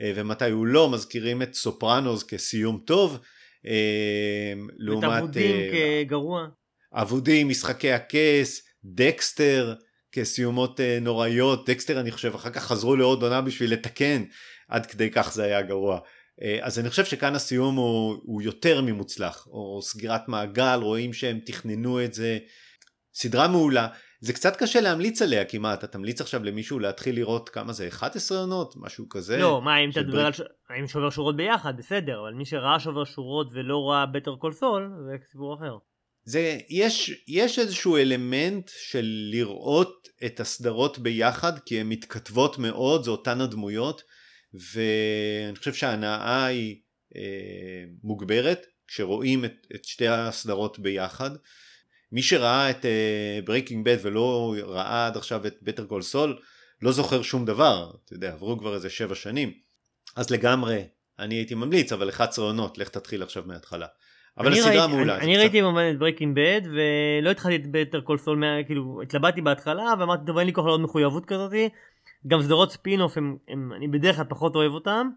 ומתי 0.02 0.50
הוא 0.50 0.66
לא, 0.66 0.90
מזכירים 0.90 1.42
את 1.42 1.54
סופרנוס 1.54 2.22
כסיום 2.22 2.80
טוב. 2.84 3.18
לעומת... 4.76 5.04
את 5.04 5.18
אבודים 5.18 5.56
כגרוע. 5.72 6.46
אבודים, 6.92 7.48
משחקי 7.48 7.92
הכס, 7.92 8.62
דקסטר, 8.84 9.74
כסיומות 10.12 10.80
אה, 10.80 10.98
נוראיות, 11.00 11.70
דקסטר 11.70 12.00
אני 12.00 12.10
חושב 12.10 12.34
אחר 12.34 12.50
כך 12.50 12.64
חזרו 12.64 12.96
לעוד 12.96 13.22
עונה 13.22 13.40
בשביל 13.40 13.72
לתקן, 13.72 14.24
עד 14.68 14.86
כדי 14.86 15.10
כך 15.10 15.32
זה 15.32 15.44
היה 15.44 15.62
גרוע. 15.62 15.98
אה, 16.42 16.58
אז 16.62 16.78
אני 16.78 16.90
חושב 16.90 17.04
שכאן 17.04 17.34
הסיום 17.34 17.76
הוא, 17.76 18.16
הוא 18.22 18.42
יותר 18.42 18.80
ממוצלח, 18.80 19.46
או 19.50 19.80
סגירת 19.82 20.28
מעגל, 20.28 20.78
רואים 20.82 21.12
שהם 21.12 21.40
תכננו 21.46 22.04
את 22.04 22.14
זה. 22.14 22.38
סדרה 23.14 23.48
מעולה, 23.48 23.88
זה 24.24 24.32
קצת 24.32 24.56
קשה 24.56 24.80
להמליץ 24.80 25.22
עליה 25.22 25.44
כמעט, 25.44 25.78
אתה 25.78 25.86
תמליץ 25.86 26.20
עכשיו 26.20 26.44
למישהו 26.44 26.78
להתחיל 26.78 27.14
לראות 27.16 27.48
כמה 27.48 27.72
זה, 27.72 27.88
11 27.88 28.38
עונות? 28.38 28.74
משהו 28.76 29.08
כזה? 29.08 29.36
לא, 29.36 29.62
מה 29.62 29.78
אם 29.84 29.90
אתה 29.90 30.02
תדבר 30.02 30.26
על 30.26 30.32
ש... 30.32 30.40
האם 30.68 30.88
שובר 30.88 31.10
שורות 31.10 31.36
ביחד, 31.36 31.76
בסדר, 31.76 32.20
אבל 32.20 32.32
מי 32.34 32.44
שראה 32.44 32.80
שובר 32.80 33.04
שורות 33.04 33.48
ולא 33.52 33.90
ראה 33.90 34.06
Better 34.06 34.36
Call 34.36 34.52
Saul, 34.52 34.90
זה 35.06 35.16
סיפור 35.30 35.54
אחר. 35.54 35.76
זה, 36.24 36.58
יש, 36.68 37.24
יש 37.28 37.58
איזשהו 37.58 37.96
אלמנט 37.96 38.70
של 38.76 39.06
לראות 39.30 40.08
את 40.26 40.40
הסדרות 40.40 40.98
ביחד 40.98 41.58
כי 41.58 41.80
הן 41.80 41.88
מתכתבות 41.88 42.58
מאוד, 42.58 43.04
זה 43.04 43.10
אותן 43.10 43.40
הדמויות 43.40 44.02
ואני 44.54 45.56
חושב 45.56 45.74
שההנאה 45.74 46.46
היא 46.46 46.80
אה, 47.16 47.84
מוגברת 48.02 48.66
כשרואים 48.88 49.44
את, 49.44 49.66
את 49.74 49.84
שתי 49.84 50.08
הסדרות 50.08 50.78
ביחד. 50.78 51.30
מי 52.14 52.22
שראה 52.22 52.70
את 52.70 52.84
Breaking 53.44 53.88
אה, 53.88 53.90
Bad 53.90 53.96
ולא 54.02 54.54
ראה 54.62 55.06
עד 55.06 55.16
עכשיו 55.16 55.46
את 55.46 55.54
Better 55.62 55.84
Call 55.84 56.02
Saul 56.02 56.38
לא 56.82 56.92
זוכר 56.92 57.22
שום 57.22 57.44
דבר, 57.44 57.90
אתה 58.04 58.12
יודע, 58.12 58.32
עברו 58.32 58.58
כבר 58.58 58.74
איזה 58.74 58.90
שבע 58.90 59.14
שנים. 59.14 59.52
אז 60.16 60.30
לגמרי, 60.30 60.84
אני 61.18 61.34
הייתי 61.34 61.54
ממליץ, 61.54 61.92
אבל 61.92 62.08
11 62.08 62.44
עונות, 62.44 62.78
לך 62.78 62.88
תתחיל 62.88 63.22
עכשיו 63.22 63.42
מההתחלה. 63.46 63.86
אבל 64.38 64.52
הסדרה 64.52 64.86
מעולה. 64.86 65.16
אני, 65.16 65.24
אני 65.24 65.36
ראיתי 65.36 65.60
כמובן 65.60 65.90
את 65.90 65.98
Breaking 65.98 66.36
Bad 66.36 66.60
ולא 66.64 67.30
התחלתי 67.30 67.56
את 67.56 67.62
Better 67.70 68.00
Call 68.00 68.18
Saul, 68.18 68.44
כאילו 68.66 69.02
התלבטתי 69.02 69.40
בהתחלה 69.40 69.94
ואמרתי 69.98 70.26
טוב 70.26 70.38
אין 70.38 70.46
לי 70.46 70.52
כוח 70.52 70.66
לעוד 70.66 70.80
מחויבות 70.80 71.24
כזאתי. 71.24 71.68
גם 72.26 72.42
סדרות 72.42 72.72
ספינוף 72.72 73.16
הם, 73.18 73.36
הם, 73.48 73.72
אני 73.76 73.88
בדרך 73.88 74.16
כלל 74.16 74.24
פחות 74.28 74.54
אוהב 74.54 74.72
אותם. 74.72 75.08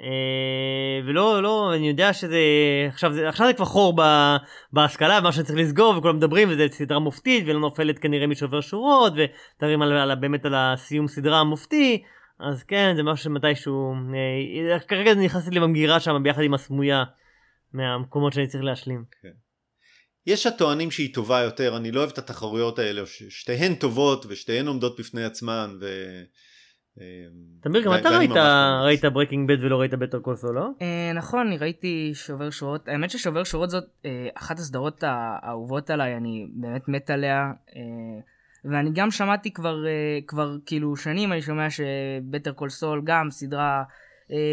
אה, 0.00 1.06
ולא 1.06 1.42
לא 1.42 1.74
אני 1.74 1.88
יודע 1.88 2.12
שזה 2.12 2.38
עכשיו 2.88 3.12
זה 3.12 3.28
עכשיו 3.28 3.46
זה 3.46 3.52
כבר 3.52 3.64
חור 3.64 3.94
בהשכלה 4.72 5.20
מה 5.20 5.32
שצריך 5.32 5.58
לסגור 5.58 5.96
וכולם 5.98 6.16
מדברים 6.16 6.48
וזה 6.50 6.66
סדרה 6.70 6.98
מופתית 6.98 7.44
ולא 7.46 7.60
נופלת 7.60 7.98
כנראה 7.98 8.26
משובר 8.26 8.60
שורות 8.60 9.12
ותרים 9.16 9.82
על, 9.82 9.92
על, 9.92 10.14
באמת 10.14 10.44
על 10.44 10.54
הסיום 10.56 11.08
סדרה 11.08 11.40
המופתי 11.40 12.02
אז 12.40 12.62
כן 12.62 12.92
זה 12.96 13.02
משהו 13.02 13.24
שמתישהו 13.24 13.94
אה, 14.72 14.78
כרגע 14.78 15.14
נכנסתי 15.14 15.50
למגירה 15.50 16.00
שם 16.00 16.22
ביחד 16.22 16.42
עם 16.42 16.54
הסמויה 16.54 17.04
מהמקומות 17.72 18.32
שאני 18.32 18.46
צריך 18.46 18.64
להשלים. 18.64 19.04
כן. 19.22 19.28
יש 20.26 20.46
הטוענים 20.46 20.90
שהיא 20.90 21.14
טובה 21.14 21.40
יותר, 21.40 21.76
אני 21.76 21.92
לא 21.92 22.00
אוהב 22.00 22.10
את 22.10 22.18
התחרויות 22.18 22.78
האלה, 22.78 23.06
ששתיהן 23.06 23.74
טובות 23.74 24.26
ושתיהן 24.28 24.66
עומדות 24.66 25.00
בפני 25.00 25.24
עצמן 25.24 25.76
ו... 25.80 25.86
אמ, 27.00 27.50
תמיר 27.60 27.82
גם 27.82 27.94
אתה 27.94 28.08
ראית, 28.08 28.30
ראית 28.82 29.04
ברקינג 29.04 29.48
בד 29.48 29.64
ולא 29.64 29.80
ראית 29.80 29.94
בטר 29.94 30.18
קוסו 30.18 30.52
לא? 30.52 30.68
אה, 30.82 31.12
נכון 31.14 31.46
אני 31.46 31.58
ראיתי 31.58 32.10
שובר 32.14 32.50
שורות 32.50 32.88
האמת 32.88 33.10
ששובר 33.10 33.44
שורות 33.44 33.70
זאת 33.70 33.84
אה, 34.04 34.28
אחת 34.34 34.58
הסדרות 34.58 35.04
האהובות 35.06 35.90
עליי 35.90 36.16
אני 36.16 36.46
באמת 36.54 36.88
מת 36.88 37.10
עליה 37.10 37.52
אה, 37.76 38.20
ואני 38.64 38.90
גם 38.94 39.10
שמעתי 39.10 39.52
כבר 39.52 39.84
כבר 40.26 40.56
כאילו 40.66 40.96
שנים 40.96 41.32
אני 41.32 41.42
שומע 41.42 41.66
שבטר 41.70 42.52
קול 42.52 42.68
סול 42.68 43.02
גם 43.04 43.30
סדרה 43.30 43.82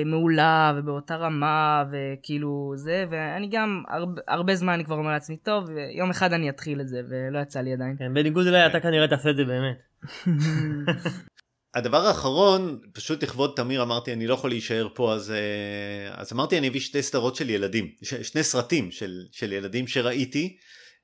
מעולה 0.05 0.73
ובאותה 0.77 1.15
רמה 1.15 1.83
וכאילו 1.91 2.73
זה 2.75 3.05
ואני 3.09 3.49
גם 3.51 3.83
הרבה, 3.89 4.21
הרבה 4.27 4.55
זמן 4.55 4.73
אני 4.73 4.85
כבר 4.85 4.95
אומר 4.95 5.11
לעצמי 5.11 5.37
טוב 5.37 5.69
יום 5.97 6.09
אחד 6.09 6.33
אני 6.33 6.49
אתחיל 6.49 6.81
את 6.81 6.87
זה 6.87 7.01
ולא 7.09 7.39
יצא 7.39 7.61
לי 7.61 7.73
עדיין. 7.73 7.95
כן, 7.99 8.13
בניגוד 8.13 8.47
אליי 8.47 8.65
אתה 8.65 8.79
כנראה 8.79 9.07
תעשה 9.07 9.29
את 9.29 9.35
זה 9.35 9.43
באמת. 9.45 9.77
הדבר 11.77 12.05
האחרון 12.05 12.79
פשוט 12.93 13.23
לכבוד 13.23 13.53
תמיר 13.55 13.81
אמרתי 13.83 14.13
אני 14.13 14.27
לא 14.27 14.33
יכול 14.33 14.49
להישאר 14.49 14.87
פה 14.93 15.13
אז, 15.13 15.31
אה, 15.31 16.13
אז 16.13 16.33
אמרתי 16.33 16.57
אני 16.57 16.67
אביא 16.67 16.79
שתי 16.79 17.03
סדרות 17.03 17.35
של 17.35 17.49
ילדים 17.49 17.91
שני 18.01 18.43
סרטים 18.43 18.91
של, 18.91 19.25
של 19.31 19.53
ילדים 19.53 19.87
שראיתי 19.87 20.57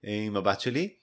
אה, 0.05 0.24
עם 0.26 0.36
הבת 0.38 0.61
שלי. 0.61 0.93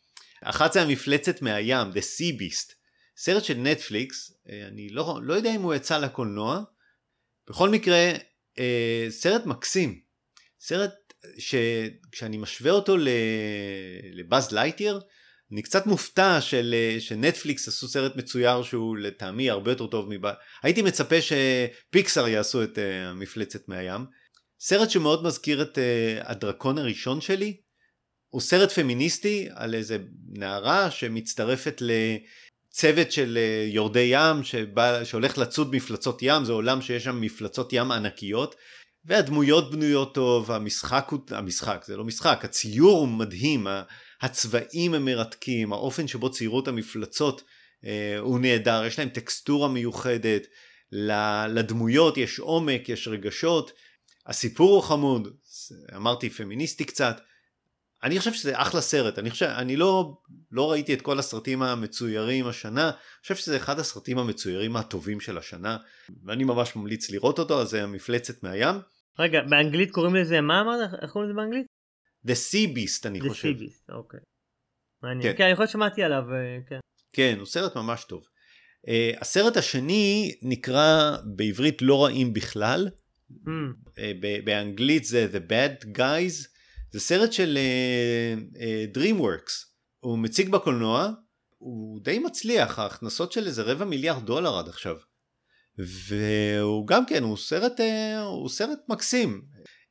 אחת 0.42 0.72
זה 0.72 0.82
המפלצת 0.82 1.42
מהים 1.42 1.90
The 1.90 2.00
Sea 2.00 2.40
Beast. 2.40 2.72
סרט 3.16 3.44
של 3.44 3.54
נטפליקס 3.54 4.32
אני 4.68 4.88
לא, 4.88 5.20
לא 5.22 5.34
יודע 5.34 5.54
אם 5.54 5.62
הוא 5.62 5.74
יצא 5.74 5.98
לקולנוע. 5.98 6.62
בכל 7.50 7.68
מקרה, 7.68 8.12
אה, 8.58 9.06
סרט 9.08 9.46
מקסים. 9.46 10.00
סרט 10.60 10.94
שכשאני 11.38 12.36
משווה 12.36 12.70
אותו 12.70 12.96
לבאז 14.12 14.52
לייטיר, 14.52 15.00
אני 15.52 15.62
קצת 15.62 15.86
מופתע 15.86 16.40
של, 16.40 16.74
אה, 16.74 17.00
שנטפליקס 17.00 17.68
עשו 17.68 17.88
סרט 17.88 18.16
מצויר 18.16 18.62
שהוא 18.62 18.96
לטעמי 18.96 19.50
הרבה 19.50 19.70
יותר 19.70 19.86
טוב 19.86 20.06
מבאז. 20.08 20.34
הייתי 20.62 20.82
מצפה 20.82 21.16
שפיקסאר 21.20 22.28
יעשו 22.28 22.62
את 22.62 22.78
אה, 22.78 23.08
המפלצת 23.08 23.68
מהים. 23.68 24.06
סרט 24.60 24.90
שמאוד 24.90 25.24
מזכיר 25.24 25.62
את 25.62 25.78
הדרקון 26.22 26.78
הראשון 26.78 27.20
שלי. 27.20 27.56
הוא 28.28 28.40
סרט 28.40 28.72
פמיניסטי 28.72 29.48
על 29.54 29.74
איזה 29.74 29.98
נערה 30.28 30.90
שמצטרפת 30.90 31.82
צוות 32.70 33.12
של 33.12 33.38
אה, 33.40 33.66
יורדי 33.68 34.08
ים 34.10 34.44
שבא, 34.44 35.04
שהולך 35.04 35.38
לצוד 35.38 35.74
מפלצות 35.74 36.18
ים, 36.22 36.44
זה 36.44 36.52
עולם 36.52 36.82
שיש 36.82 37.04
שם 37.04 37.20
מפלצות 37.20 37.72
ים 37.72 37.92
ענקיות, 37.92 38.54
והדמויות 39.04 39.70
בנויות 39.70 40.14
טוב, 40.14 40.50
המשחק 40.52 41.06
הוא, 41.10 41.20
המשחק 41.30 41.84
זה 41.86 41.96
לא 41.96 42.04
משחק, 42.04 42.40
הציור 42.44 42.98
הוא 42.98 43.08
מדהים, 43.08 43.66
הצבעים 44.20 44.94
הם 44.94 45.04
מרתקים, 45.04 45.72
האופן 45.72 46.08
שבו 46.08 46.30
ציירו 46.30 46.60
את 46.60 46.68
המפלצות 46.68 47.42
אה, 47.84 48.18
הוא 48.18 48.38
נהדר, 48.38 48.84
יש 48.86 48.98
להם 48.98 49.08
טקסטורה 49.08 49.68
מיוחדת, 49.68 50.46
לדמויות 51.48 52.16
יש 52.16 52.38
עומק, 52.38 52.88
יש 52.88 53.08
רגשות, 53.08 53.72
הסיפור 54.26 54.74
הוא 54.74 54.82
חמוד, 54.82 55.28
אמרתי 55.96 56.30
פמיניסטי 56.30 56.84
קצת. 56.84 57.20
אני 58.02 58.18
חושב 58.18 58.32
שזה 58.32 58.52
אחלה 58.54 58.80
סרט, 58.80 59.18
אני 59.18 59.30
חושב, 59.30 59.46
אני 59.46 59.76
לא, 59.76 60.18
לא 60.50 60.70
ראיתי 60.70 60.94
את 60.94 61.02
כל 61.02 61.18
הסרטים 61.18 61.62
המצוירים 61.62 62.46
השנה, 62.46 62.84
אני 62.84 63.22
חושב 63.22 63.34
שזה 63.34 63.56
אחד 63.56 63.78
הסרטים 63.78 64.18
המצוירים 64.18 64.76
הטובים 64.76 65.20
של 65.20 65.38
השנה, 65.38 65.76
ואני 66.24 66.44
ממש 66.44 66.76
ממליץ 66.76 67.10
לראות 67.10 67.38
אותו, 67.38 67.60
אז 67.60 67.68
זה 67.68 67.82
המפלצת 67.82 68.42
מהים. 68.42 68.74
רגע, 69.18 69.40
באנגלית 69.50 69.90
קוראים 69.90 70.14
לזה, 70.14 70.40
מה 70.40 70.60
אמרת? 70.60 70.90
איך 71.02 71.10
קוראים 71.10 71.30
לזה 71.30 71.36
באנגלית? 71.36 71.66
The 72.26 72.30
Sea 72.30 72.76
Beast 72.76 73.06
אני 73.06 73.20
The 73.20 73.28
חושב. 73.28 73.48
Sea 73.48 73.60
Beast, 73.60 73.94
אוקיי. 73.94 74.20
מעניין. 75.02 75.32
כן. 75.32 75.38
כן, 75.38 75.44
אני 75.44 75.52
יכול 75.52 75.66
שמעתי 75.66 76.02
עליו, 76.02 76.22
אה, 76.32 76.58
כן. 76.68 76.78
כן, 77.12 77.36
הוא 77.38 77.46
סרט 77.46 77.76
ממש 77.76 78.04
טוב. 78.04 78.22
אה, 78.86 79.20
הסרט 79.20 79.56
השני 79.56 80.38
נקרא 80.42 81.16
בעברית 81.36 81.82
לא 81.82 82.04
רעים 82.04 82.32
בכלל, 82.32 82.88
אממ, 83.30 83.88
אה, 83.88 84.00
באנגלית 84.44 85.04
זה 85.04 85.28
The 85.32 85.50
Bad 85.50 85.84
Guys, 85.98 86.48
זה 86.92 87.00
סרט 87.00 87.32
של 87.32 87.58
אה, 87.58 88.56
אה, 88.56 88.98
DreamWorks, 88.98 89.52
הוא 90.00 90.18
מציג 90.18 90.48
בקולנוע, 90.48 91.10
הוא 91.58 92.00
די 92.02 92.18
מצליח, 92.18 92.78
ההכנסות 92.78 93.32
של 93.32 93.46
איזה 93.46 93.62
רבע 93.62 93.84
מיליארד 93.84 94.26
דולר 94.26 94.58
עד 94.58 94.68
עכשיו. 94.68 94.96
והוא 95.78 96.86
גם 96.86 97.06
כן, 97.06 97.22
הוא 97.22 97.36
סרט, 97.36 97.80
אה, 97.80 98.18
הוא 98.20 98.48
סרט 98.48 98.78
מקסים. 98.88 99.42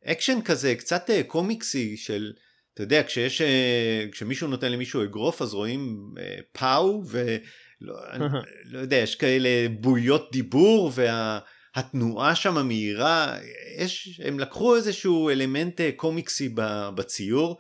אקשן 0.05 0.41
כזה, 0.41 0.75
קצת 0.75 1.09
אה, 1.09 1.23
קומיקסי 1.23 1.97
של, 1.97 2.33
אתה 2.73 2.83
יודע, 2.83 3.03
כשיש, 3.03 3.41
אה, 3.41 4.11
כשמישהו 4.11 4.47
נותן 4.47 4.71
למישהו 4.71 5.03
אגרוף 5.03 5.41
אז 5.41 5.53
רואים 5.53 6.13
אה, 6.15 6.21
pow, 6.51 7.03
ולא 7.07 7.93
אני, 8.11 8.25
לא 8.65 8.79
יודע, 8.79 8.95
יש 8.95 9.15
כאלה 9.15 9.69
בועיות 9.79 10.29
דיבור, 10.31 10.91
והתנועה 10.95 12.35
שם 12.35 12.67
מהירה, 12.67 13.37
יש, 13.77 14.21
הם 14.23 14.39
לקחו 14.39 14.75
איזשהו 14.75 15.29
אלמנט 15.29 15.81
אה, 15.81 15.91
קומיקסי 15.95 16.49
בציור. 16.95 17.59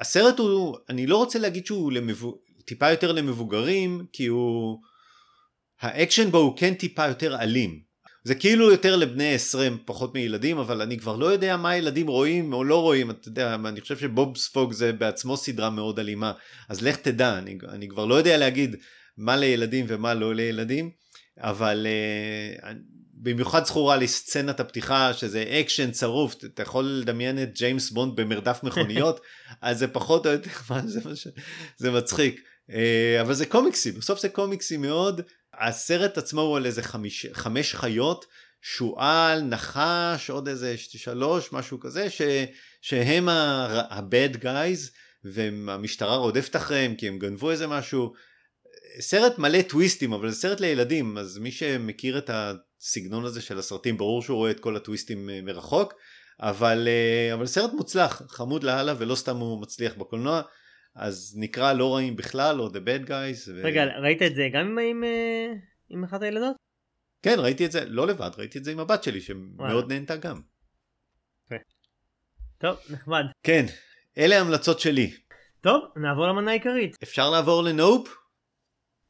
הסרט 0.00 0.38
הוא, 0.38 0.76
אני 0.88 1.06
לא 1.06 1.16
רוצה 1.16 1.38
להגיד 1.38 1.66
שהוא 1.66 1.92
למבו, 1.92 2.38
טיפה 2.66 2.90
יותר 2.90 3.12
למבוגרים, 3.12 4.06
כי 4.12 4.26
הוא, 4.26 4.78
האקשן 5.80 6.30
בו 6.30 6.38
הוא 6.38 6.56
כן 6.56 6.74
טיפה 6.74 7.06
יותר 7.06 7.40
אלים. 7.40 7.87
זה 8.28 8.34
כאילו 8.34 8.70
יותר 8.70 8.96
לבני 8.96 9.34
20 9.34 9.78
פחות 9.84 10.14
מילדים 10.14 10.58
אבל 10.58 10.82
אני 10.82 10.98
כבר 10.98 11.16
לא 11.16 11.26
יודע 11.26 11.56
מה 11.56 11.76
ילדים 11.76 12.06
רואים 12.06 12.52
או 12.52 12.64
לא 12.64 12.82
רואים. 12.82 13.10
אתה 13.10 13.28
יודע 13.28 13.54
אני 13.54 13.80
חושב 13.80 13.98
שבוב 13.98 14.36
ספוג 14.36 14.72
זה 14.72 14.92
בעצמו 14.92 15.36
סדרה 15.36 15.70
מאוד 15.70 15.98
אלימה. 15.98 16.32
אז 16.68 16.82
לך 16.82 16.96
תדע 16.96 17.38
אני, 17.38 17.58
אני 17.68 17.88
כבר 17.88 18.04
לא 18.04 18.14
יודע 18.14 18.36
להגיד 18.36 18.76
מה 19.16 19.36
לילדים 19.36 19.84
ומה 19.88 20.14
לא 20.14 20.34
לילדים 20.34 20.90
אבל 21.38 21.86
אה, 22.62 22.66
במיוחד 23.14 23.64
זכורה 23.64 23.96
לי 23.96 24.08
סצנת 24.08 24.60
הפתיחה 24.60 25.14
שזה 25.14 25.42
אקשן 25.60 25.90
צרוף. 25.90 26.34
אתה 26.44 26.62
יכול 26.62 26.84
לדמיין 26.84 27.42
את 27.42 27.54
ג'יימס 27.54 27.90
בונד 27.90 28.20
במרדף 28.20 28.60
מכוניות? 28.62 29.20
אז 29.62 29.78
זה 29.78 29.88
פחות 29.88 30.26
או 30.26 30.30
יותר 30.30 30.50
זה. 30.86 31.00
זה 31.76 31.90
מצחיק. 31.90 32.40
אה, 32.70 32.72
אבל 33.20 33.34
זה 33.34 33.46
קומיקסי 33.46 33.92
בסוף 33.92 34.20
זה 34.20 34.28
קומיקסי 34.28 34.76
מאוד 34.76 35.20
הסרט 35.60 36.18
עצמו 36.18 36.40
הוא 36.40 36.56
על 36.56 36.66
איזה 36.66 36.82
חמיש, 36.82 37.26
חמש 37.32 37.74
חיות, 37.74 38.24
שועל, 38.62 39.40
נחש, 39.40 40.30
עוד 40.30 40.48
איזה 40.48 40.74
שלוש, 40.76 41.52
משהו 41.52 41.80
כזה, 41.80 42.10
ש, 42.10 42.22
שהם 42.82 43.28
ה-bad 43.28 44.36
guys, 44.42 44.90
והמשטרה 45.24 46.16
רודפת 46.16 46.56
אחריהם 46.56 46.94
כי 46.94 47.08
הם 47.08 47.18
גנבו 47.18 47.50
איזה 47.50 47.66
משהו. 47.66 48.12
סרט 49.00 49.38
מלא 49.38 49.62
טוויסטים, 49.62 50.12
אבל 50.12 50.30
זה 50.30 50.36
סרט 50.36 50.60
לילדים, 50.60 51.18
אז 51.18 51.38
מי 51.38 51.52
שמכיר 51.52 52.18
את 52.18 52.30
הסגנון 52.32 53.24
הזה 53.24 53.40
של 53.40 53.58
הסרטים, 53.58 53.96
ברור 53.96 54.22
שהוא 54.22 54.36
רואה 54.36 54.50
את 54.50 54.60
כל 54.60 54.76
הטוויסטים 54.76 55.30
אה, 55.30 55.40
מרחוק, 55.42 55.94
אבל, 56.40 56.88
אה, 56.88 57.34
אבל 57.34 57.46
סרט 57.46 57.72
מוצלח, 57.72 58.22
חמוד 58.28 58.64
לאללה, 58.64 58.94
ולא 58.98 59.14
סתם 59.14 59.36
הוא 59.36 59.62
מצליח 59.62 59.94
בקולנוע. 59.94 60.42
אז 60.98 61.34
נקרא 61.38 61.72
לא 61.72 61.94
רעים 61.94 62.16
בכלל 62.16 62.60
או 62.60 62.68
The 62.68 62.78
Bad 62.86 63.08
Guys. 63.08 63.50
ו... 63.54 63.60
רגע, 63.64 63.84
ראית 63.84 64.22
את 64.22 64.34
זה 64.34 64.48
גם 64.52 64.66
עם- 64.66 64.78
עם, 64.78 65.04
אה, 65.04 65.52
עם 65.88 66.04
אחת 66.04 66.22
הילדות? 66.22 66.56
כן 67.22 67.34
ראיתי 67.38 67.66
את 67.66 67.72
זה 67.72 67.84
לא 67.84 68.06
לבד 68.06 68.30
ראיתי 68.38 68.58
את 68.58 68.64
זה 68.64 68.72
עם 68.72 68.78
הבת 68.80 69.02
שלי 69.02 69.20
שמאוד 69.20 69.92
נהנתה 69.92 70.16
גם. 70.16 70.40
טוב, 72.58 72.76
נחמד. 72.90 73.24
כן 73.42 73.64
אלה 74.18 74.38
ההמלצות 74.38 74.80
שלי 74.80 75.10
טוב, 75.60 75.82
נעבור 75.96 76.26
למנה 76.26 76.50
העיקרית. 76.50 76.96
אפשר 77.02 77.30
לעבור 77.30 77.62
לנופ? 77.62 78.16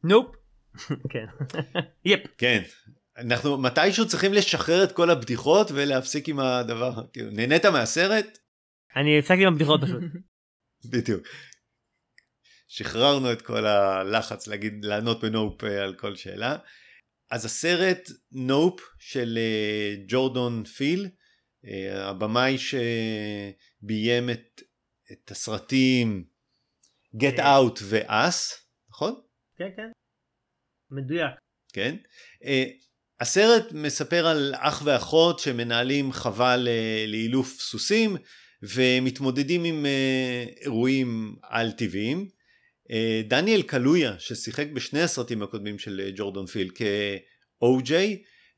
נופ. 0.04 0.36
כן. 1.12 1.24
יפ. 2.04 2.20
כן. 2.38 2.62
אנחנו 3.16 3.58
מתישהו 3.58 4.06
צריכים 4.08 4.32
לשחרר 4.32 4.84
את 4.84 4.92
כל 4.92 5.10
הבדיחות 5.10 5.70
ולהפסיק 5.74 6.28
עם 6.28 6.38
הדבר 6.40 6.90
כאילו 7.12 7.30
נהנית 7.30 7.64
מהסרט? 7.66 8.38
אני 8.96 9.18
הפסקתי 9.18 9.42
עם 9.42 9.52
הבדיחות 9.52 9.80
פשוט. 9.84 10.02
בדיוק. 10.92 11.22
שחררנו 12.68 13.32
את 13.32 13.42
כל 13.42 13.66
הלחץ 13.66 14.46
להגיד 14.46 14.84
לענות 14.84 15.24
בנופ 15.24 15.64
אה, 15.64 15.84
על 15.84 15.94
כל 15.94 16.16
שאלה. 16.16 16.56
אז 17.30 17.44
הסרט 17.44 18.08
נופ 18.32 18.80
של 18.98 19.38
אה, 19.38 19.94
ג'ורדון 20.08 20.64
פיל 20.64 21.08
אה, 21.64 22.08
הבמאי 22.08 22.56
שביים 22.58 24.30
את, 24.30 24.62
את 25.12 25.30
הסרטים 25.30 26.24
Get. 27.16 27.38
Out 27.38 27.80
ו-Us 27.82 28.54
נכון? 28.90 29.20
כן, 29.56 29.68
כן. 29.76 29.90
מדויק. 30.90 31.34
כן. 31.72 31.96
הסרט 33.20 33.72
מספר 33.72 34.26
על 34.26 34.54
אח 34.56 34.82
ואחות 34.84 35.38
שמנהלים 35.38 36.12
חווה 36.12 36.56
לאילוף 37.06 37.60
סוסים 37.60 38.16
ומתמודדים 38.62 39.64
עם 39.64 39.86
אירועים 40.62 41.36
על 41.42 41.72
טבעיים. 41.72 42.28
Uh, 42.28 42.37
דניאל 43.28 43.62
קלויה 43.62 44.18
ששיחק 44.18 44.66
בשני 44.66 45.02
הסרטים 45.02 45.42
הקודמים 45.42 45.78
של 45.78 46.00
uh, 46.08 46.16
ג'ורדון 46.16 46.46
פיל 46.46 46.70
כ-OJ 46.74 47.92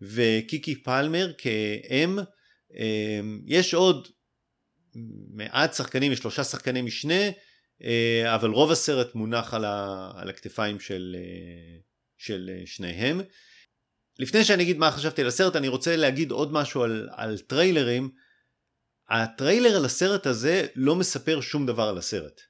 וקיקי 0.01 0.75
פלמר 0.75 1.33
כ-M. 1.39 2.21
Uh, 2.73 2.77
יש 3.47 3.75
עוד 3.75 4.09
מעט 5.33 5.75
שחקנים, 5.75 6.13
יש 6.13 6.19
שלושה 6.19 6.45
שחקני 6.45 6.83
משנה, 6.83 7.31
אבל 8.35 8.51
רוב 8.51 8.71
הסרט 8.71 9.15
מונח 9.15 9.55
על, 9.55 9.65
על 10.15 10.29
הכתפיים 10.29 10.81
של, 10.81 11.17
של 12.19 12.51
שניהם. 12.67 13.21
לפני 14.19 14.45
שאני 14.45 14.63
אגיד 14.63 14.79
מה 14.79 14.91
חשבתי 14.91 15.23
על 15.23 15.29
הסרט 15.29 15.57
אני 15.57 15.69
רוצה 15.69 15.97
להגיד 15.97 16.31
עוד 16.31 16.53
משהו 16.53 16.83
על, 16.83 17.09
על 17.13 17.39
טריילרים. 17.39 18.11
הטריילר 19.11 19.77
על 19.77 19.85
הסרט 19.85 20.27
הזה 20.27 20.67
לא 20.75 20.97
מספר 20.97 21.41
שום 21.41 21.67
דבר 21.67 21.89
על 21.89 21.99
הסרט. 21.99 22.41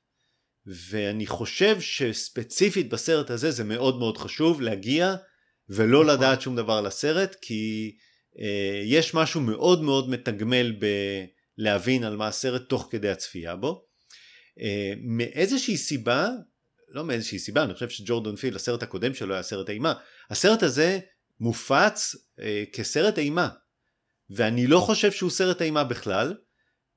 ואני 0.71 1.27
חושב 1.27 1.81
שספציפית 1.81 2.89
בסרט 2.89 3.31
הזה 3.31 3.51
זה 3.51 3.65
מאוד 3.65 3.99
מאוד 3.99 4.19
חשוב 4.19 4.61
להגיע 4.61 5.15
ולא 5.69 6.05
נכון. 6.05 6.15
לדעת 6.15 6.41
שום 6.41 6.57
דבר 6.57 6.73
על 6.73 6.87
הסרט 6.87 7.37
כי 7.43 7.97
אה, 8.41 8.83
יש 8.85 9.15
משהו 9.15 9.41
מאוד 9.41 9.83
מאוד 9.83 10.11
מתגמל 10.11 10.73
בלהבין 11.59 12.05
על 12.05 12.17
מה 12.17 12.29
הסרט 12.29 12.69
תוך 12.69 12.89
כדי 12.91 13.09
הצפייה 13.09 13.57
בו. 13.57 13.85
אה, 14.61 14.93
מאיזושהי 15.03 15.77
סיבה, 15.77 16.29
לא 16.89 17.05
מאיזושהי 17.05 17.39
סיבה, 17.39 17.65
אני 17.65 17.75
חושב 17.75 17.89
שג'ורדון 17.89 18.37
פיל 18.37 18.57
הסרט 18.57 18.83
הקודם 18.83 19.15
שלו 19.15 19.35
היה 19.35 19.43
סרט 19.43 19.71
אימה, 19.71 19.95
הסרט 20.31 20.63
הזה 20.63 20.99
מופץ 21.41 22.17
אה, 22.41 22.65
כסרט 22.73 23.19
אימה 23.19 23.49
ואני 24.31 24.67
לא 24.67 24.81
חושב 24.81 25.13
שהוא 25.13 25.31
סרט 25.31 25.63
אימה 25.63 25.85
בכלל 25.85 26.35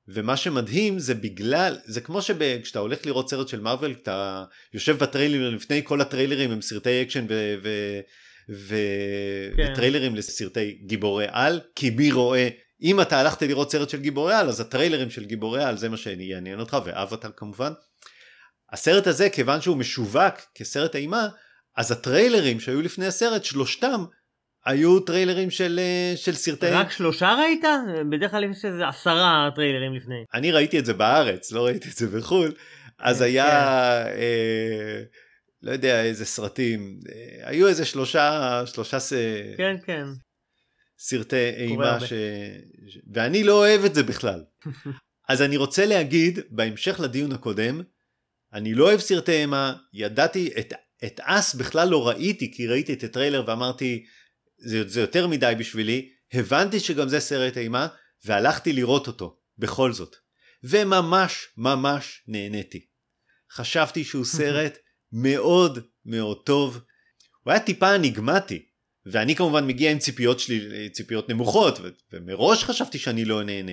ומה 0.08 0.36
שמדהים 0.36 0.98
זה 0.98 1.14
בגלל 1.14 1.78
זה 1.84 2.00
כמו 2.00 2.22
שכשאתה 2.22 2.78
הולך 2.78 3.06
לראות 3.06 3.30
סרט 3.30 3.48
של 3.48 3.60
מארוול 3.60 3.94
אתה 4.02 4.44
יושב 4.74 4.98
בטריילר 4.98 5.50
לפני 5.50 5.80
כל 5.84 6.00
הטריילרים 6.00 6.50
הם 6.50 6.60
סרטי 6.60 7.02
אקשן 7.02 7.26
ו... 7.28 7.54
ו... 7.62 7.68
ו... 8.50 8.76
כן. 9.56 9.72
וטריילרים 9.72 10.14
לסרטי 10.14 10.78
גיבורי 10.86 11.26
על 11.28 11.60
כי 11.74 11.90
מי 11.90 12.12
רואה 12.12 12.48
אם 12.82 13.00
אתה 13.00 13.20
הלכת 13.20 13.42
לראות 13.42 13.72
סרט 13.72 13.90
של 13.90 14.00
גיבורי 14.00 14.34
על 14.34 14.48
אז 14.48 14.60
הטריילרים 14.60 15.10
של 15.10 15.24
גיבורי 15.24 15.64
על 15.64 15.76
זה 15.76 15.88
מה 15.88 15.96
שיעניין 15.96 16.60
אותך 16.60 16.76
ואבטר 16.84 17.30
כמובן. 17.36 17.72
הסרט 18.72 19.06
הזה 19.06 19.30
כיוון 19.30 19.60
שהוא 19.60 19.76
משווק 19.76 20.34
כסרט 20.54 20.96
אימה 20.96 21.28
אז 21.76 21.92
הטריילרים 21.92 22.60
שהיו 22.60 22.82
לפני 22.82 23.06
הסרט 23.06 23.44
שלושתם 23.44 24.04
היו 24.66 25.00
טריילרים 25.00 25.50
של, 25.50 25.80
אה, 25.82 26.16
של 26.16 26.34
סרטי 26.34 26.66
רק 26.66 26.90
שלושה 26.90 27.34
ראית? 27.38 27.64
בדרך 28.10 28.30
כלל 28.30 28.44
יש 28.44 28.64
איזה 28.64 28.88
עשרה 28.88 29.50
טריילרים 29.54 29.94
לפני. 29.94 30.24
אני 30.34 30.52
ראיתי 30.52 30.78
את 30.78 30.86
זה 30.86 30.94
בארץ 30.94 31.52
לא 31.52 31.64
ראיתי 31.64 31.88
את 31.88 31.96
זה 31.96 32.06
בחו"ל 32.06 32.52
אז 32.98 33.18
כן, 33.18 33.24
היה 33.24 33.44
כן. 33.44 34.10
אה, 34.18 35.02
לא 35.62 35.72
יודע 35.72 36.02
איזה 36.02 36.24
סרטים 36.24 37.00
אה, 37.08 37.48
היו 37.48 37.68
איזה 37.68 37.84
שלושה 37.84 38.62
שלושה 38.66 39.00
ס... 39.00 39.12
כן, 39.56 39.76
כן. 39.86 40.04
סרטי 40.98 41.50
אימה. 41.50 42.00
ש... 42.00 42.12
ש... 42.88 42.98
ואני 43.14 43.44
לא 43.44 43.52
אוהב 43.52 43.84
את 43.84 43.94
זה 43.94 44.02
בכלל. 44.02 44.44
אז 45.28 45.42
אני 45.42 45.56
רוצה 45.56 45.86
להגיד 45.86 46.38
בהמשך 46.50 47.00
לדיון 47.00 47.32
הקודם 47.32 47.80
אני 48.52 48.74
לא 48.74 48.84
אוהב 48.84 49.00
סרטי 49.00 49.32
אימה 49.32 49.72
ידעתי 49.92 50.50
את 50.58 50.72
את 51.04 51.20
אס 51.22 51.54
בכלל 51.54 51.88
לא 51.88 52.08
ראיתי 52.08 52.52
כי 52.54 52.66
ראיתי 52.66 52.92
את 52.92 53.04
הטריילר 53.04 53.44
ואמרתי 53.46 54.04
זה, 54.64 54.88
זה 54.88 55.00
יותר 55.00 55.26
מדי 55.26 55.54
בשבילי 55.58 56.10
הבנתי 56.32 56.80
שגם 56.80 57.08
זה 57.08 57.20
סרט 57.20 57.56
אימה 57.56 57.86
והלכתי 58.24 58.72
לראות 58.72 59.06
אותו, 59.06 59.38
בכל 59.58 59.92
זאת. 59.92 60.16
וממש 60.64 61.48
ממש 61.56 62.22
נהניתי. 62.28 62.86
חשבתי 63.52 64.04
שהוא 64.04 64.24
סרט 64.38 64.78
מאוד 65.12 65.78
מאוד 66.04 66.42
טוב. 66.44 66.80
הוא 67.42 67.50
היה 67.50 67.60
טיפה 67.60 67.94
אניגמטי, 67.94 68.66
ואני 69.06 69.36
כמובן 69.36 69.66
מגיע 69.66 69.90
עם 69.90 69.98
ציפיות 69.98 70.40
שלי, 70.40 70.90
ציפיות 70.90 71.28
נמוכות, 71.28 71.78
ו- 71.82 71.88
ומראש 72.12 72.64
חשבתי 72.64 72.98
שאני 72.98 73.24
לא 73.24 73.42
נהנה. 73.42 73.72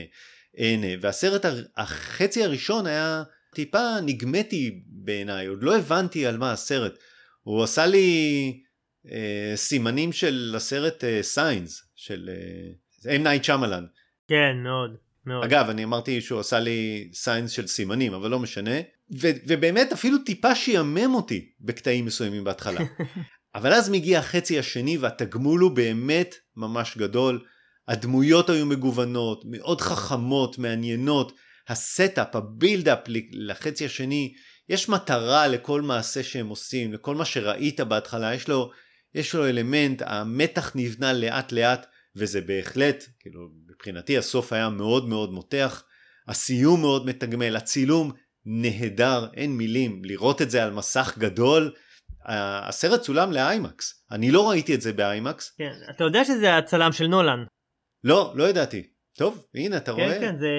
נהנה. 0.57 0.87
והסרט, 1.01 1.45
החצי 1.77 2.43
הראשון 2.43 2.85
היה 2.85 3.23
טיפה 3.55 3.99
ניגמטי 4.01 4.83
בעיניי, 4.87 5.47
עוד 5.47 5.63
לא 5.63 5.77
הבנתי 5.77 6.25
על 6.25 6.37
מה 6.37 6.51
הסרט. 6.51 6.93
הוא 7.41 7.63
עשה 7.63 7.85
לי 7.85 8.63
סימנים 9.55 10.11
של 10.11 10.53
הסרט 10.57 11.03
אה, 11.03 11.23
Signs, 11.23 11.83
של 11.95 12.29
אה, 13.05 13.15
M. 13.15 13.17
נייט 13.17 13.43
שמלן. 13.43 13.85
כן, 14.27 14.55
מאוד. 14.63 14.95
מאוד. 15.25 15.43
אגב, 15.43 15.69
אני 15.69 15.83
אמרתי 15.83 16.21
שהוא 16.21 16.39
עשה 16.39 16.59
לי 16.59 17.09
Signs 17.13 17.51
של 17.51 17.67
סימנים, 17.67 18.13
אבל 18.13 18.29
לא 18.29 18.39
משנה. 18.39 18.79
ו- 19.21 19.37
ובאמת 19.47 19.91
אפילו 19.91 20.17
טיפה 20.17 20.55
שעמם 20.55 21.15
אותי 21.15 21.49
בקטעים 21.59 22.05
מסוימים 22.05 22.43
בהתחלה. 22.43 22.81
אבל 23.55 23.73
אז 23.73 23.89
מגיע 23.89 24.19
החצי 24.19 24.59
השני 24.59 24.97
והתגמול 24.97 25.61
הוא 25.61 25.71
באמת 25.71 26.35
ממש 26.57 26.97
גדול. 26.97 27.43
הדמויות 27.87 28.49
היו 28.49 28.65
מגוונות, 28.65 29.43
מאוד 29.45 29.81
חכמות, 29.81 30.57
מעניינות. 30.57 31.31
ה 31.69 31.78
setup, 31.78 32.35
ה 32.35 32.43
buildup 32.43 32.99
לחצי 33.31 33.85
השני, 33.85 34.33
יש 34.69 34.89
מטרה 34.89 35.47
לכל 35.47 35.81
מעשה 35.81 36.23
שהם 36.23 36.47
עושים, 36.47 36.93
לכל 36.93 37.15
מה 37.15 37.25
שראית 37.25 37.79
בהתחלה, 37.79 38.35
יש 38.35 38.47
לו, 38.47 38.71
יש 39.15 39.35
לו 39.35 39.45
אלמנט, 39.45 40.01
המתח 40.05 40.71
נבנה 40.75 41.13
לאט 41.13 41.51
לאט, 41.51 41.85
וזה 42.15 42.41
בהחלט, 42.41 43.03
כאילו, 43.19 43.49
מבחינתי 43.69 44.17
הסוף 44.17 44.53
היה 44.53 44.69
מאוד 44.69 45.09
מאוד 45.09 45.31
מותח, 45.31 45.83
הסיום 46.27 46.81
מאוד 46.81 47.05
מתגמל, 47.05 47.55
הצילום 47.55 48.11
נהדר, 48.45 49.27
אין 49.33 49.51
מילים, 49.57 50.01
לראות 50.05 50.41
את 50.41 50.51
זה 50.51 50.63
על 50.63 50.71
מסך 50.71 51.15
גדול, 51.17 51.73
הסרט 52.25 53.01
צולם 53.01 53.31
לאיימקס, 53.31 54.05
אני 54.11 54.31
לא 54.31 54.49
ראיתי 54.49 54.75
את 54.75 54.81
זה 54.81 54.93
באיימקס. 54.93 55.55
כן, 55.57 55.71
אתה 55.95 56.03
יודע 56.03 56.25
שזה 56.25 56.57
הצלם 56.57 56.91
של 56.91 57.07
נולן. 57.07 57.43
לא, 58.03 58.33
לא 58.35 58.43
ידעתי. 58.43 58.87
טוב, 59.17 59.45
הנה, 59.55 59.77
אתה 59.77 59.91
כן, 59.91 60.01
רואה? 60.01 60.13
כן, 60.13 60.19
כן, 60.19 60.39
זה 60.39 60.49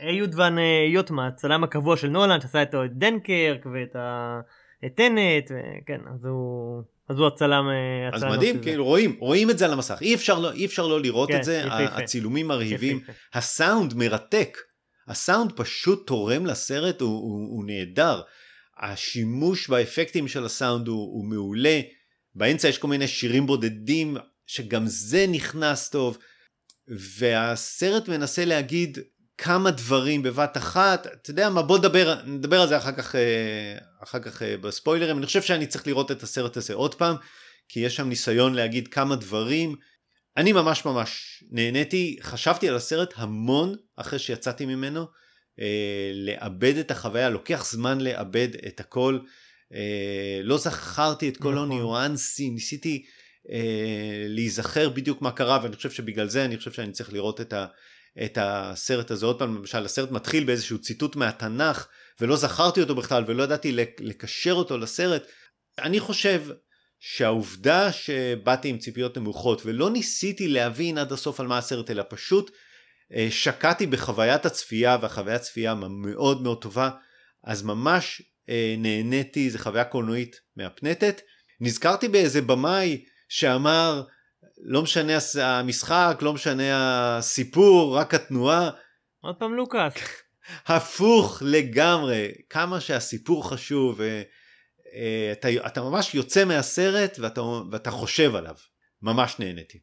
איות 0.00 0.34
ון 0.34 0.58
אה, 0.58 0.84
יוטמה, 0.94 1.26
הצלם 1.26 1.64
הקבוע 1.64 1.96
של 1.96 2.08
נולן, 2.08 2.40
שעשה 2.40 2.60
איתו 2.60 2.84
את 2.84 2.90
דנקרק 2.92 3.66
ואת 3.66 3.96
ה... 3.96 4.40
את 4.86 4.94
טנט, 4.94 5.50
וכן, 5.50 6.00
אז 6.14 6.26
הוא... 6.26 6.82
אז 7.08 7.18
הוא 7.18 7.26
הצלם... 7.26 7.64
אה, 7.68 8.16
אז 8.16 8.22
הצלם 8.22 8.32
מדהים, 8.32 8.54
של 8.54 8.62
זה. 8.62 8.64
כאילו 8.64 8.84
רואים, 8.84 9.16
רואים 9.18 9.50
את 9.50 9.58
זה 9.58 9.64
על 9.64 9.72
המסך, 9.72 9.98
אי 10.00 10.14
אפשר 10.14 10.38
לא, 10.38 10.52
אי 10.52 10.66
אפשר 10.66 10.86
לא 10.86 11.00
לראות 11.00 11.28
כן, 11.28 11.38
את 11.38 11.44
זה, 11.44 11.62
יפה. 11.66 11.76
הצילומים 11.76 12.48
מרהיבים, 12.48 12.96
יפה, 12.96 13.12
יפה. 13.12 13.38
הסאונד 13.38 13.94
מרתק, 13.94 14.58
הסאונד 15.08 15.52
פשוט 15.52 16.06
תורם 16.06 16.46
לסרט, 16.46 17.00
הוא, 17.00 17.10
הוא, 17.10 17.48
הוא 17.56 17.64
נהדר, 17.66 18.22
השימוש 18.78 19.68
באפקטים 19.68 20.28
של 20.28 20.44
הסאונד 20.44 20.88
הוא, 20.88 21.14
הוא 21.14 21.24
מעולה, 21.24 21.80
באמצע 22.34 22.68
יש 22.68 22.78
כל 22.78 22.88
מיני 22.88 23.08
שירים 23.08 23.46
בודדים, 23.46 24.16
שגם 24.46 24.86
זה 24.86 25.26
נכנס 25.28 25.90
טוב, 25.90 26.18
והסרט 26.88 28.08
מנסה 28.08 28.44
להגיד 28.44 28.98
כמה 29.38 29.70
דברים 29.70 30.22
בבת 30.22 30.56
אחת, 30.56 31.06
אתה 31.06 31.30
יודע 31.30 31.50
מה, 31.50 31.62
בוא 31.62 31.78
נדבר, 31.78 32.14
נדבר 32.26 32.60
על 32.60 32.68
זה 32.68 32.76
אחר 32.76 32.92
כך, 32.92 33.14
אה, 33.14 33.78
אחר 34.02 34.18
כך 34.18 34.42
אה, 34.42 34.56
בספוילרים, 34.56 35.18
אני 35.18 35.26
חושב 35.26 35.42
שאני 35.42 35.66
צריך 35.66 35.86
לראות 35.86 36.10
את 36.10 36.22
הסרט 36.22 36.56
הזה 36.56 36.74
עוד 36.74 36.94
פעם, 36.94 37.16
כי 37.68 37.80
יש 37.80 37.96
שם 37.96 38.08
ניסיון 38.08 38.54
להגיד 38.54 38.88
כמה 38.88 39.16
דברים. 39.16 39.76
אני 40.36 40.52
ממש 40.52 40.84
ממש 40.84 41.42
נהניתי, 41.50 42.18
חשבתי 42.22 42.68
על 42.68 42.76
הסרט 42.76 43.14
המון 43.16 43.76
אחרי 43.96 44.18
שיצאתי 44.18 44.66
ממנו, 44.66 45.06
אה, 45.60 46.10
לאבד 46.14 46.76
את 46.76 46.90
החוויה, 46.90 47.30
לוקח 47.30 47.64
זמן 47.70 48.00
לאבד 48.00 48.48
את 48.66 48.80
הכל, 48.80 49.18
אה, 49.74 50.40
לא 50.42 50.58
זכרתי 50.58 51.28
את 51.28 51.36
כל 51.36 51.54
נכון. 51.54 51.72
הניואנסים, 51.72 52.54
ניסיתי 52.54 53.04
אה, 53.50 54.24
להיזכר 54.28 54.88
בדיוק 54.88 55.22
מה 55.22 55.32
קרה, 55.32 55.60
ואני 55.62 55.76
חושב 55.76 55.90
שבגלל 55.90 56.28
זה 56.28 56.44
אני 56.44 56.56
חושב 56.56 56.72
שאני 56.72 56.92
צריך 56.92 57.12
לראות 57.12 57.40
את, 57.40 57.52
ה, 57.52 57.66
את 58.24 58.38
הסרט 58.40 59.10
הזה 59.10 59.26
עוד 59.26 59.38
פעם, 59.38 59.56
למשל 59.56 59.84
הסרט 59.84 60.10
מתחיל 60.10 60.44
באיזשהו 60.44 60.78
ציטוט 60.78 61.16
מהתנ"ך, 61.16 61.86
ולא 62.20 62.36
זכרתי 62.36 62.80
אותו 62.80 62.94
בכלל, 62.94 63.24
ולא 63.26 63.42
ידעתי 63.42 63.72
לק- 63.72 64.00
לקשר 64.00 64.52
אותו 64.52 64.78
לסרט. 64.78 65.22
אני 65.78 66.00
חושב 66.00 66.42
שהעובדה 67.00 67.92
שבאתי 67.92 68.68
עם 68.68 68.78
ציפיות 68.78 69.18
נמוכות 69.18 69.62
ולא 69.66 69.90
ניסיתי 69.90 70.48
להבין 70.48 70.98
עד 70.98 71.12
הסוף 71.12 71.40
על 71.40 71.46
מה 71.46 71.58
הסרט 71.58 71.90
אלא 71.90 72.02
פשוט 72.08 72.50
אה, 73.14 73.28
שקעתי 73.30 73.86
בחוויית 73.86 74.46
הצפייה 74.46 74.98
והחוויית 75.02 75.42
צפייה 75.42 75.74
מאוד 75.74 76.42
מאוד 76.42 76.62
טובה 76.62 76.90
אז 77.44 77.62
ממש 77.62 78.22
אה, 78.48 78.74
נהניתי 78.78 79.50
זו 79.50 79.58
חוויה 79.58 79.84
קולנועית 79.84 80.40
מהפנטת 80.56 81.20
נזכרתי 81.60 82.08
באיזה 82.08 82.42
במאי 82.42 83.04
שאמר 83.28 84.02
לא 84.64 84.82
משנה 84.82 85.12
המשחק 85.42 86.18
לא 86.22 86.32
משנה 86.32 86.62
הסיפור 87.18 87.96
רק 87.96 88.14
התנועה 88.14 88.70
עוד 89.20 89.36
פעם 89.36 89.54
לוקאס. 89.54 89.94
הפוך 90.66 91.42
לגמרי 91.46 92.28
כמה 92.50 92.80
שהסיפור 92.80 93.50
חשוב 93.50 94.00
ואתה 94.00 95.48
אתה 95.66 95.82
ממש 95.82 96.14
יוצא 96.14 96.44
מהסרט 96.44 97.18
ואתה, 97.20 97.40
ואתה 97.70 97.90
חושב 97.90 98.34
עליו 98.34 98.54
ממש 99.02 99.40
נהניתי. 99.40 99.78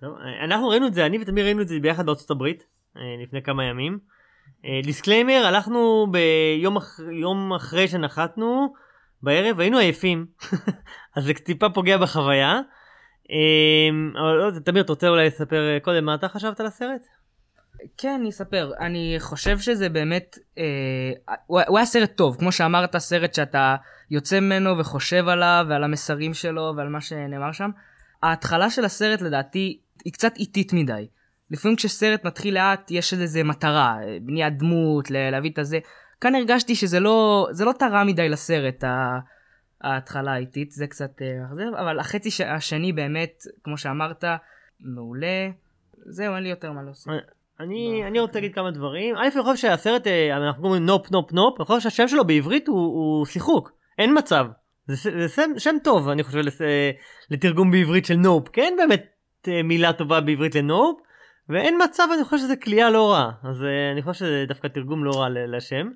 טוב, 0.00 0.16
אנחנו 0.44 0.68
ראינו 0.68 0.86
את 0.86 0.94
זה, 0.94 1.06
אני 1.06 1.18
ותמיר 1.22 1.44
ראינו 1.44 1.62
את 1.62 1.68
זה 1.68 1.74
ביחד 1.82 2.06
בארצות 2.06 2.30
הברית 2.30 2.64
אה, 2.96 3.02
לפני 3.22 3.42
כמה 3.42 3.64
ימים. 3.64 3.98
אה, 4.64 4.80
disclaimer, 4.82 5.42
הלכנו 5.46 6.06
ביום 6.10 6.76
אח... 6.76 7.00
יום 7.20 7.52
אחרי 7.52 7.88
שנחתנו 7.88 8.72
בערב, 9.22 9.60
היינו 9.60 9.78
עייפים, 9.78 10.26
אז 11.16 11.24
זה 11.24 11.34
טיפה 11.34 11.70
פוגע 11.70 11.98
בחוויה. 11.98 12.60
אה, 13.32 14.20
אבל 14.22 14.32
לא, 14.32 14.50
תמיר, 14.64 14.82
אתה 14.82 14.92
רוצה 14.92 15.08
אולי 15.08 15.26
לספר 15.26 15.74
אה, 15.74 15.80
קודם 15.80 16.04
מה 16.04 16.14
אתה 16.14 16.28
חשבת 16.28 16.60
על 16.60 16.66
הסרט? 16.66 17.06
כן, 17.98 18.16
אני 18.20 18.28
אספר. 18.28 18.72
אני 18.80 19.16
חושב 19.18 19.58
שזה 19.58 19.88
באמת... 19.88 20.38
אה, 20.58 20.64
הוא 21.46 21.60
הוא 21.68 21.78
היה 21.78 21.86
סרט 21.86 22.16
טוב, 22.16 22.36
כמו 22.38 22.52
שאמרת, 22.52 22.96
סרט 22.96 23.34
שאתה 23.34 23.76
יוצא 24.10 24.40
ממנו 24.40 24.78
וחושב 24.78 25.28
עליו 25.28 25.66
ועל 25.68 25.84
המסרים 25.84 26.34
שלו 26.34 26.72
ועל 26.76 26.88
מה 26.88 27.00
שנאמר 27.00 27.52
שם. 27.52 27.70
ההתחלה 28.22 28.70
של 28.70 28.84
הסרט 28.84 29.20
לדעתי 29.20 29.78
היא 30.04 30.12
קצת 30.12 30.36
איטית 30.36 30.72
מדי. 30.72 31.06
לפעמים 31.50 31.76
כשסרט 31.76 32.24
מתחיל 32.24 32.54
לאט 32.54 32.90
יש 32.90 33.14
איזה 33.14 33.44
מטרה, 33.44 33.96
אה, 34.02 34.16
בניית 34.22 34.58
דמות, 34.58 35.10
ל- 35.10 35.30
להביא 35.30 35.50
את 35.50 35.58
הזה. 35.58 35.78
כאן 36.20 36.34
הרגשתי 36.34 36.74
שזה 36.74 37.00
לא, 37.00 37.48
זה 37.50 37.64
לא 37.64 37.72
תרם 37.78 38.06
מדי 38.06 38.28
לסרט, 38.28 38.84
ההתחלה 39.82 40.32
האיטית, 40.32 40.70
זה 40.70 40.86
קצת 40.86 41.22
אה, 41.22 41.44
אכזב, 41.46 41.74
אבל 41.80 41.98
החצי 42.00 42.30
ש- 42.30 42.40
השני 42.40 42.92
באמת, 42.92 43.42
כמו 43.64 43.78
שאמרת, 43.78 44.24
מעולה. 44.80 45.48
זהו, 46.06 46.34
אין 46.34 46.42
לי 46.42 46.48
יותר 46.48 46.72
מה 46.72 46.82
להוסיף. 46.82 47.12
אני, 47.60 48.02
אני 48.06 48.20
רוצה 48.20 48.38
להגיד 48.40 48.54
כמה 48.54 48.70
דברים. 48.70 49.16
א', 49.16 49.28
אני 49.34 49.42
חושב 49.42 49.56
שהסרט, 49.68 50.06
אה, 50.06 50.36
אנחנו 50.36 50.64
אומרים 50.64 50.86
נופ 50.86 51.10
נופ 51.10 51.32
נופ, 51.32 51.60
אני 51.60 51.66
חושב 51.66 51.80
שהשם 51.80 52.08
שלו 52.08 52.24
בעברית 52.26 52.68
הוא, 52.68 52.76
הוא 52.78 53.26
שיחוק, 53.26 53.72
אין 53.98 54.18
מצב. 54.18 54.44
זה, 54.86 55.10
זה 55.20 55.28
שם, 55.28 55.50
שם 55.58 55.76
טוב, 55.84 56.08
אני 56.08 56.22
חושב, 56.22 56.38
לס, 56.38 56.62
אה, 56.62 56.90
לתרגום 57.30 57.70
בעברית 57.70 58.06
של 58.06 58.14
נופ, 58.14 58.48
כי 58.48 58.60
אין 58.60 58.76
באמת 58.76 59.04
מילה 59.64 59.92
טובה 59.92 60.20
בעברית 60.20 60.54
לנופ, 60.54 61.00
ואין 61.48 61.74
מצב, 61.84 62.08
אני 62.14 62.24
חושב 62.24 62.38
שזה 62.38 62.56
כליאה 62.56 62.90
לא 62.90 63.10
רע. 63.12 63.30
אז 63.50 63.56
אני 63.92 64.02
חושב 64.02 64.18
שזה 64.18 64.44
דווקא 64.48 64.68
תרגום 64.68 65.04
לא 65.04 65.10
רע 65.20 65.28
ל- 65.28 65.56
לשם. 65.56 65.90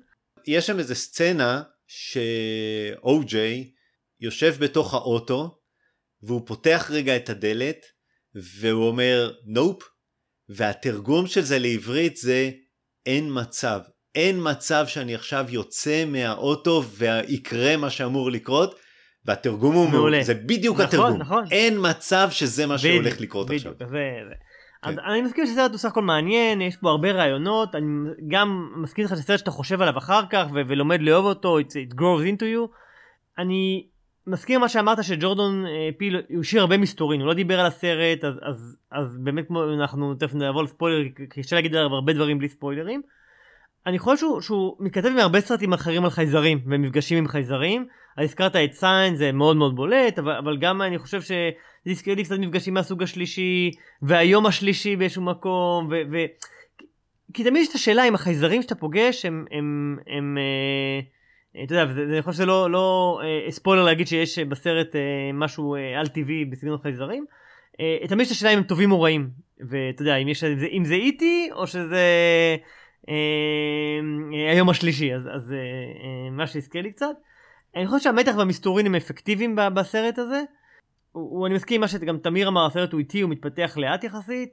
יש 0.47 0.67
שם 0.67 0.79
איזה 0.79 0.95
סצנה 0.95 1.61
שאו-ג'יי 1.87 3.71
יושב 4.19 4.55
בתוך 4.59 4.93
האוטו 4.93 5.57
והוא 6.23 6.41
פותח 6.47 6.89
רגע 6.93 7.15
את 7.15 7.29
הדלת 7.29 7.85
והוא 8.59 8.87
אומר 8.87 9.31
נופ 9.45 9.83
והתרגום 10.49 11.27
של 11.27 11.41
זה 11.41 11.59
לעברית 11.59 12.17
זה 12.17 12.51
אין 13.05 13.29
מצב. 13.33 13.79
אין 14.15 14.39
מצב 14.43 14.87
שאני 14.87 15.15
עכשיו 15.15 15.45
יוצא 15.49 16.05
מהאוטו 16.05 16.83
ויקרה 16.83 17.77
מה 17.77 17.89
שאמור 17.89 18.31
לקרות 18.31 18.79
והתרגום 19.25 19.75
הוא 19.75 19.89
מעולה. 19.89 20.23
זה 20.23 20.33
בדיוק 20.33 20.75
נכון, 20.79 20.85
התרגום. 20.85 21.17
נכון. 21.21 21.43
אין 21.51 21.77
מצב 21.89 22.27
שזה 22.31 22.65
מה 22.65 22.75
בדיוק, 22.77 22.93
שהולך 23.03 23.21
לקרות 23.21 23.49
עכשיו. 23.51 23.73
בדיוק, 23.73 23.89
זה. 23.89 24.35
אז 24.83 24.95
כן. 24.95 25.01
אני 25.11 25.21
מסכים 25.21 25.45
שסרט 25.45 25.71
הוא 25.71 25.77
סך 25.77 25.89
הכל 25.89 26.01
מעניין, 26.01 26.61
יש 26.61 26.77
בו 26.81 26.89
הרבה 26.89 27.11
רעיונות, 27.11 27.75
אני 27.75 27.85
גם 28.27 28.69
מסכים 28.83 29.05
איתך 29.05 29.17
שסרט 29.17 29.39
שאתה 29.39 29.51
חושב 29.51 29.81
עליו 29.81 29.97
אחר 29.97 30.21
כך 30.29 30.45
ו- 30.53 30.61
ולומד 30.67 31.01
לאהוב 31.01 31.25
אותו, 31.25 31.59
it, 31.59 31.63
it 31.63 31.95
grows 31.95 32.23
into 32.35 32.43
you. 32.43 32.71
אני 33.37 33.87
מסכים 34.27 34.59
מה 34.59 34.69
שאמרת 34.69 35.03
שג'ורדון 35.03 35.65
אה, 35.65 35.89
פיל 35.97 36.21
הוא 36.29 36.39
השאיר 36.39 36.61
הרבה 36.61 36.77
מסתורין, 36.77 37.21
הוא 37.21 37.27
לא 37.27 37.33
דיבר 37.33 37.59
על 37.59 37.65
הסרט, 37.65 38.23
אז, 38.23 38.33
אז, 38.41 38.77
אז 38.91 39.17
באמת 39.23 39.47
כמו 39.47 39.63
אנחנו 39.73 40.15
תכף 40.15 40.33
נעבור 40.33 40.63
לספוילר, 40.63 41.09
כי 41.29 41.41
קשה 41.41 41.55
להגיד 41.55 41.75
עליו 41.75 41.93
הרבה 41.93 42.13
דברים 42.13 42.37
בלי 42.37 42.49
ספוילרים. 42.49 43.01
אני 43.85 43.99
חושב 43.99 44.17
שהוא, 44.17 44.41
שהוא 44.41 44.75
מתכתב 44.79 45.07
עם 45.07 45.17
הרבה 45.17 45.41
סרטים 45.41 45.73
אחרים 45.73 46.03
על 46.03 46.09
חייזרים 46.09 46.59
ומפגשים 46.65 47.17
עם 47.17 47.27
חייזרים. 47.27 47.87
הזכרת 48.17 48.55
את 48.55 48.73
סיין 48.73 49.15
זה 49.15 49.31
מאוד 49.31 49.57
מאוד 49.57 49.75
בולט 49.75 50.19
אבל, 50.19 50.31
אבל 50.31 50.57
גם 50.57 50.81
אני 50.81 50.97
חושב 50.97 51.21
שזה 51.21 51.51
הזכיר 51.87 52.15
לי 52.15 52.23
קצת 52.23 52.35
מפגשים 52.39 52.73
מהסוג 52.73 53.03
השלישי 53.03 53.71
והיום 54.01 54.45
השלישי 54.45 54.95
באיזשהו 54.95 55.21
מקום 55.21 55.89
כי 57.33 57.43
תמיד 57.43 57.61
יש 57.61 57.69
את 57.69 57.75
השאלה 57.75 58.07
אם 58.07 58.15
החייזרים 58.15 58.61
שאתה 58.61 58.75
פוגש 58.75 59.25
הם, 59.25 59.45
הם, 59.51 59.97
הם 60.07 60.37
אה, 60.37 60.99
אתה 61.63 61.73
יודע, 61.73 61.83
אני 62.13 62.21
חושב 62.21 62.33
שזה 62.35 62.45
לא, 62.45 62.71
לא 62.71 63.19
אה, 63.23 63.51
ספוילר 63.51 63.83
להגיד 63.83 64.07
שיש 64.07 64.39
בסרט 64.39 64.95
אה, 64.95 65.01
משהו 65.33 65.75
אה, 65.75 65.99
על 65.99 66.07
טבעי 66.07 66.45
בסגנון 66.45 66.77
חייזרים. 66.77 67.25
אה, 67.79 67.97
תמיד 68.07 68.21
יש 68.21 68.27
את 68.27 68.31
השאלה 68.31 68.53
אם 68.53 68.57
הם 68.57 68.63
טובים 68.63 68.91
או 68.91 69.01
רעים, 69.01 69.29
ואתה 69.69 70.01
יודע, 70.01 70.15
אם, 70.15 70.27
יש, 70.27 70.43
אם 70.43 70.59
זה- 70.59 70.67
אם 70.71 70.85
זה 70.85 70.93
איטי 70.93 71.49
או 71.51 71.67
שזה 71.67 71.95
אה, 73.09 73.15
אה, 74.33 74.51
היום 74.51 74.69
השלישי, 74.69 75.13
אז, 75.15 75.21
אז 75.33 75.51
אה, 75.51 75.57
אה, 75.57 76.29
מה 76.31 76.47
שהזכיר 76.47 76.81
לי 76.81 76.91
קצת. 76.91 77.15
אני 77.75 77.87
חושב 77.87 78.03
שהמתח 78.03 78.33
והמסתורין 78.37 78.85
הם 78.85 78.95
אפקטיביים 78.95 79.55
ב- 79.55 79.67
בסרט 79.73 80.17
הזה. 80.19 80.41
הוא, 81.11 81.47
אני 81.47 81.55
מסכים 81.55 81.75
עם 81.75 81.81
מה 81.81 81.87
שגם 81.87 82.17
תמיר 82.17 82.47
אמר, 82.47 82.65
הסרט 82.65 82.91
הוא 82.91 82.99
איטי, 82.99 83.21
הוא 83.21 83.29
מתפתח 83.31 83.77
לאט 83.77 84.03
יחסית. 84.03 84.49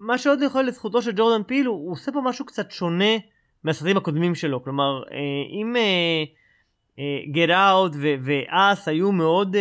מה 0.00 0.18
שעוד 0.18 0.42
יכול 0.42 0.64
לזכותו 0.64 1.02
של 1.02 1.12
ג'ורדן 1.16 1.42
פיל, 1.42 1.66
הוא, 1.66 1.76
הוא 1.76 1.92
עושה 1.92 2.12
פה 2.12 2.20
משהו 2.24 2.46
קצת 2.46 2.70
שונה 2.70 3.14
מהסרטים 3.66 3.96
הקודמים 3.96 4.34
שלו. 4.34 4.64
כלומר, 4.64 5.02
אה, 5.10 5.18
אם 5.50 5.76
אה, 5.76 6.24
אה, 6.98 7.20
Get 7.34 7.50
Out 7.50 7.96
ו-Us 7.96 8.80
היו 8.86 9.12
מאוד... 9.12 9.56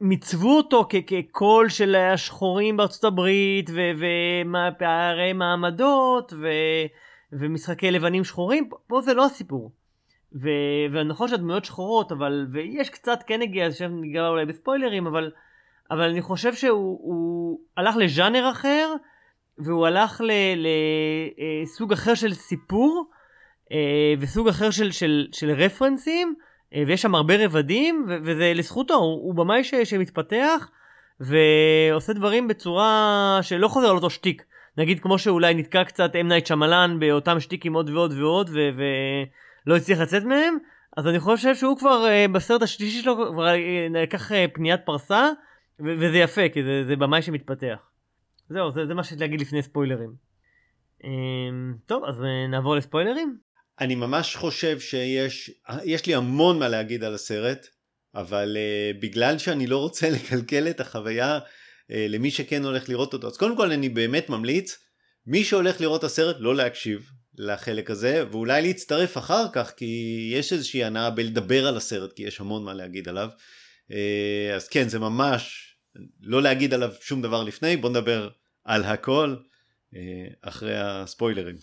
מיצבו 0.00 0.56
אותו 0.56 0.88
כקול 1.06 1.68
של 1.68 1.94
השחורים 1.94 2.76
בארצות 2.76 3.04
הברית 3.04 3.70
ופערי 3.70 5.32
מעמדות 5.32 6.32
ו- 6.32 6.86
ומשחקי 7.32 7.90
לבנים 7.90 8.24
שחורים, 8.24 8.68
פה- 8.86 9.00
זה 9.00 9.14
לא 9.14 9.26
הסיפור. 9.26 9.70
ו- 10.42 10.92
ונכון 10.92 11.28
שהדמויות 11.28 11.64
שחורות, 11.64 12.12
אבל, 12.12 12.46
ויש 12.52 12.90
קצת 12.90 13.18
כן 13.26 13.42
הגיע, 13.42 13.66
עכשיו 13.66 13.88
ניגע 13.88 14.28
אולי 14.28 14.44
בספוילרים, 14.44 15.06
אבל, 15.06 15.30
אבל 15.90 16.10
אני 16.10 16.22
חושב 16.22 16.54
שהוא 16.54 16.98
הוא 17.02 17.60
הלך 17.76 17.96
לז'אנר 17.96 18.50
אחר, 18.50 18.94
והוא 19.58 19.86
הלך 19.86 20.20
לסוג 21.62 21.92
אחר 21.92 22.14
של 22.14 22.34
סיפור, 22.34 23.10
אה, 23.72 24.14
וסוג 24.20 24.48
אחר 24.48 24.70
של, 24.70 24.92
של, 24.92 25.26
של 25.32 25.50
רפרנסים, 25.50 26.34
אה, 26.74 26.82
ויש 26.86 27.02
שם 27.02 27.14
הרבה 27.14 27.44
רבדים, 27.44 28.06
וזה 28.08 28.52
לזכותו, 28.54 28.94
הוא, 28.94 29.26
הוא 29.26 29.34
במאי 29.34 29.64
שמתפתח, 29.64 30.70
ועושה 31.20 32.12
דברים 32.12 32.48
בצורה 32.48 33.38
שלא 33.42 33.68
חוזר 33.68 33.88
על 33.90 33.96
אותו 33.96 34.10
שטיק. 34.10 34.42
נגיד 34.78 35.00
כמו 35.00 35.18
שאולי 35.18 35.54
נתקע 35.54 35.84
קצת 35.84 36.16
M. 36.20 36.28
נייט 36.28 36.46
שמלן 36.46 36.96
באותם 37.00 37.40
שטיקים 37.40 37.74
עוד 37.74 37.90
ועוד 37.90 38.12
ועוד, 38.12 38.50
ולא 38.50 39.76
הצליח 39.76 40.00
לצאת 40.00 40.24
מהם, 40.24 40.56
אז 40.96 41.06
אני 41.06 41.20
חושב 41.20 41.54
שהוא 41.54 41.78
כבר 41.78 42.06
אה, 42.08 42.28
בסרט 42.32 42.62
השלישי 42.62 43.02
שלו 43.02 43.16
כבר 43.32 43.46
אה, 43.48 43.86
לקח 43.90 44.32
אה, 44.32 44.44
פניית 44.52 44.80
פרסה, 44.84 45.28
וזה 45.80 46.18
יפה, 46.18 46.48
כי 46.48 46.62
זה, 46.62 46.84
זה 46.86 46.96
במאי 46.96 47.22
שמתפתח. 47.22 47.78
זהו, 48.48 48.72
זה, 48.72 48.86
זה 48.86 48.94
מה 48.94 49.04
שיש 49.04 49.20
להגיד 49.20 49.40
לפני 49.40 49.62
ספוילרים. 49.62 50.14
אה, 51.04 51.10
טוב, 51.86 52.04
אז 52.04 52.22
אה, 52.22 52.46
נעבור 52.48 52.76
לספוילרים. 52.76 53.38
אני 53.80 53.94
ממש 53.94 54.36
חושב 54.36 54.80
שיש 54.80 55.50
יש 55.84 56.06
לי 56.06 56.14
המון 56.14 56.58
מה 56.58 56.68
להגיד 56.68 57.04
על 57.04 57.14
הסרט 57.14 57.66
אבל 58.14 58.56
uh, 58.56 59.02
בגלל 59.02 59.38
שאני 59.38 59.66
לא 59.66 59.78
רוצה 59.78 60.10
לקלקל 60.16 60.70
את 60.70 60.80
החוויה 60.80 61.38
uh, 61.38 61.94
למי 62.08 62.30
שכן 62.30 62.64
הולך 62.64 62.88
לראות 62.88 63.12
אותו 63.12 63.26
אז 63.26 63.36
קודם 63.36 63.56
כל 63.56 63.72
אני 63.72 63.88
באמת 63.88 64.28
ממליץ 64.28 64.78
מי 65.26 65.44
שהולך 65.44 65.80
לראות 65.80 65.98
את 65.98 66.04
הסרט 66.04 66.36
לא 66.38 66.56
להקשיב 66.56 67.10
לחלק 67.38 67.90
הזה 67.90 68.24
ואולי 68.30 68.62
להצטרף 68.62 69.18
אחר 69.18 69.44
כך 69.52 69.72
כי 69.76 70.30
יש 70.32 70.52
איזושהי 70.52 70.84
הנאה 70.84 71.10
בלדבר 71.10 71.66
על 71.66 71.76
הסרט 71.76 72.12
כי 72.12 72.22
יש 72.22 72.40
המון 72.40 72.64
מה 72.64 72.74
להגיד 72.74 73.08
עליו 73.08 73.28
uh, 73.90 73.94
אז 74.54 74.68
כן 74.68 74.88
זה 74.88 74.98
ממש 74.98 75.75
לא 76.20 76.42
להגיד 76.42 76.74
עליו 76.74 76.92
שום 77.00 77.22
דבר 77.22 77.44
לפני 77.44 77.76
בוא 77.76 77.90
נדבר 77.90 78.28
על 78.64 78.84
הכל 78.84 79.36
uh, 79.94 79.96
אחרי 80.42 80.76
הספוילרים. 80.76 81.56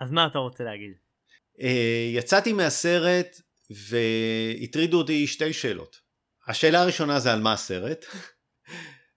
אז 0.00 0.10
מה 0.10 0.26
אתה 0.26 0.38
רוצה 0.38 0.64
להגיד? 0.64 0.92
אה, 1.60 2.10
יצאתי 2.14 2.52
מהסרט 2.52 3.40
והטרידו 3.70 4.98
אותי 4.98 5.26
שתי 5.26 5.52
שאלות. 5.52 5.96
השאלה 6.48 6.82
הראשונה 6.82 7.20
זה 7.20 7.32
על 7.32 7.40
מה 7.40 7.52
הסרט, 7.52 8.04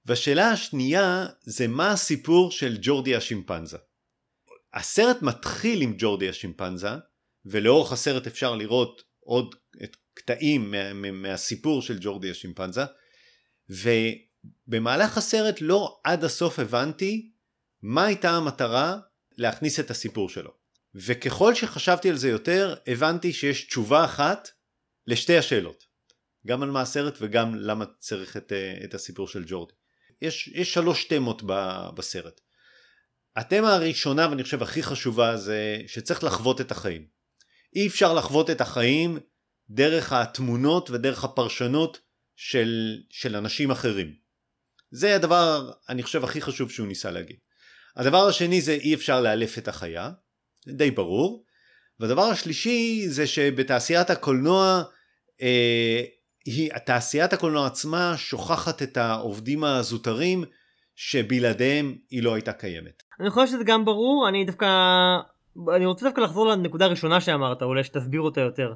והשאלה 0.06 0.50
השנייה 0.50 1.26
זה 1.42 1.68
מה 1.68 1.92
הסיפור 1.92 2.52
של 2.52 2.78
ג'ורדי 2.82 3.16
השימפנזה. 3.16 3.78
הסרט 4.74 5.22
מתחיל 5.22 5.82
עם 5.82 5.96
ג'ורדי 5.98 6.30
השימפנזה, 6.30 6.90
ולאורך 7.46 7.92
הסרט 7.92 8.28
אפשר 8.28 8.56
לראות 8.56 9.04
עוד 9.20 9.56
את 9.84 9.98
קטעים 10.14 10.72
מה, 10.72 10.94
מה, 10.94 11.12
מהסיפור 11.12 11.82
של 11.82 11.98
ג'ורדי 12.02 12.32
השימפנזה, 12.32 12.82
ובמהלך 13.70 15.18
הסרט 15.18 15.62
לא 15.62 16.00
עד 16.04 16.24
הסוף 16.24 16.60
הבנתי 16.60 17.32
מה 17.82 18.06
הייתה 18.06 18.30
המטרה 18.30 18.98
להכניס 19.38 19.80
את 19.80 19.92
הסיפור 19.92 20.30
שלו. 20.30 20.52
וככל 20.96 21.56
שחשבתי 21.56 22.10
על 22.10 22.16
זה 22.16 22.30
יותר, 22.30 22.76
הבנתי 22.88 23.34
שיש 23.34 23.68
תשובה 23.68 24.06
אחת 24.06 24.50
לשתי 25.08 25.38
השאלות. 25.38 25.84
גם 26.48 26.64
על 26.64 26.72
מה 26.72 26.82
הסרט 26.82 27.18
וגם 27.22 27.56
למה 27.56 27.86
צריך 28.00 28.38
את, 28.38 28.52
אה, 28.52 28.78
את 28.84 28.94
הסיפור 28.94 29.28
של 29.28 29.44
ג'ורדי. 29.48 29.74
יש, 30.22 30.48
יש 30.48 30.74
שלוש 30.74 31.06
תמות 31.06 31.42
ב- 31.46 31.90
בסרט. 31.96 32.42
התמה 33.36 33.74
הראשונה 33.74 34.30
ואני 34.30 34.44
חושב 34.44 34.64
הכי 34.64 34.84
חשובה 34.84 35.38
זה 35.38 35.82
שצריך 35.88 36.24
לחוות 36.24 36.62
את 36.62 36.72
החיים. 36.72 37.08
אי 37.76 37.88
אפשר 37.88 38.14
לחוות 38.14 38.50
את 38.50 38.62
החיים 38.62 39.20
דרך 39.70 40.14
התמונות 40.14 40.90
ודרך 40.90 41.24
הפרשנות 41.24 42.00
של, 42.36 42.98
של 43.10 43.36
אנשים 43.36 43.72
אחרים. 43.72 44.16
זה 44.92 45.16
הדבר 45.16 45.72
אני 45.90 46.04
חושב 46.04 46.24
הכי 46.24 46.42
חשוב 46.42 46.72
שהוא 46.72 46.88
ניסה 46.88 47.12
להגיד. 47.12 47.38
הדבר 47.96 48.28
השני 48.28 48.62
זה 48.62 48.72
אי 48.72 48.94
אפשר 48.94 49.22
לאלף 49.22 49.58
את 49.58 49.68
החיה, 49.68 50.12
זה 50.66 50.74
די 50.74 50.92
ברור. 50.92 51.46
והדבר 52.00 52.22
השלישי 52.22 53.06
זה 53.08 53.28
שבתעשיית 53.28 54.10
הקולנוע, 54.10 54.84
אה, 55.42 56.04
היא, 56.46 56.72
תעשיית 56.86 57.34
הקולנוע 57.34 57.68
עצמה 57.68 58.14
שוכחת 58.18 58.82
את 58.82 58.98
העובדים 58.98 59.64
הזוטרים 59.64 60.44
שבלעדיהם 60.96 61.96
היא 62.10 62.24
לא 62.24 62.34
הייתה 62.34 62.54
קיימת. 62.54 63.04
אני 63.20 63.30
חושב 63.30 63.48
שזה 63.48 63.64
גם 63.64 63.86
ברור, 63.86 64.30
אני 64.30 64.46
דווקא... 64.46 64.66
אני 65.76 65.86
רוצה 65.86 66.06
דווקא 66.06 66.22
לחזור 66.22 66.48
לנקודה 66.48 66.86
הראשונה 66.86 67.22
שאמרת, 67.22 67.62
אולי 67.62 67.84
שתסביר 67.84 68.22
אותה 68.22 68.42
יותר. 68.42 68.74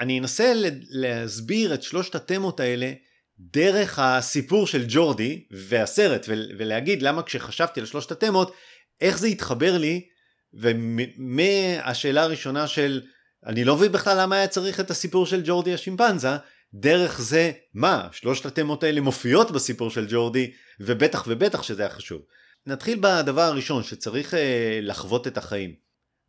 אני 0.00 0.18
אנסה 0.18 0.52
להסביר 0.90 1.74
את 1.74 1.82
שלושת 1.82 2.14
התמות 2.14 2.60
האלה 2.60 2.92
דרך 3.38 3.98
הסיפור 3.98 4.66
של 4.66 4.84
ג'ורדי 4.88 5.44
והסרט 5.50 6.26
ול- 6.28 6.50
ולהגיד 6.58 7.02
למה 7.02 7.22
כשחשבתי 7.22 7.80
על 7.80 7.86
שלושת 7.86 8.12
התמות 8.12 8.54
איך 9.00 9.18
זה 9.18 9.26
התחבר 9.26 9.78
לי 9.78 10.06
ומהשאלה 10.54 12.22
הראשונה 12.22 12.66
של 12.66 13.02
אני 13.46 13.64
לא 13.64 13.76
מבין 13.76 13.92
בכלל 13.92 14.20
למה 14.20 14.36
היה 14.36 14.48
צריך 14.48 14.80
את 14.80 14.90
הסיפור 14.90 15.26
של 15.26 15.42
ג'ורדי 15.44 15.74
השימפנזה 15.74 16.28
דרך 16.74 17.20
זה 17.20 17.52
מה 17.74 18.08
שלושת 18.12 18.46
התמות 18.46 18.82
האלה 18.82 19.00
מופיעות 19.00 19.50
בסיפור 19.50 19.90
של 19.90 20.06
ג'ורדי 20.08 20.52
ובטח 20.80 21.24
ובטח 21.26 21.62
שזה 21.62 21.82
היה 21.82 21.90
חשוב. 21.90 22.22
נתחיל 22.66 22.98
בדבר 23.02 23.42
הראשון 23.42 23.82
שצריך 23.82 24.34
אה, 24.34 24.78
לחוות 24.82 25.26
את 25.26 25.38
החיים. 25.38 25.74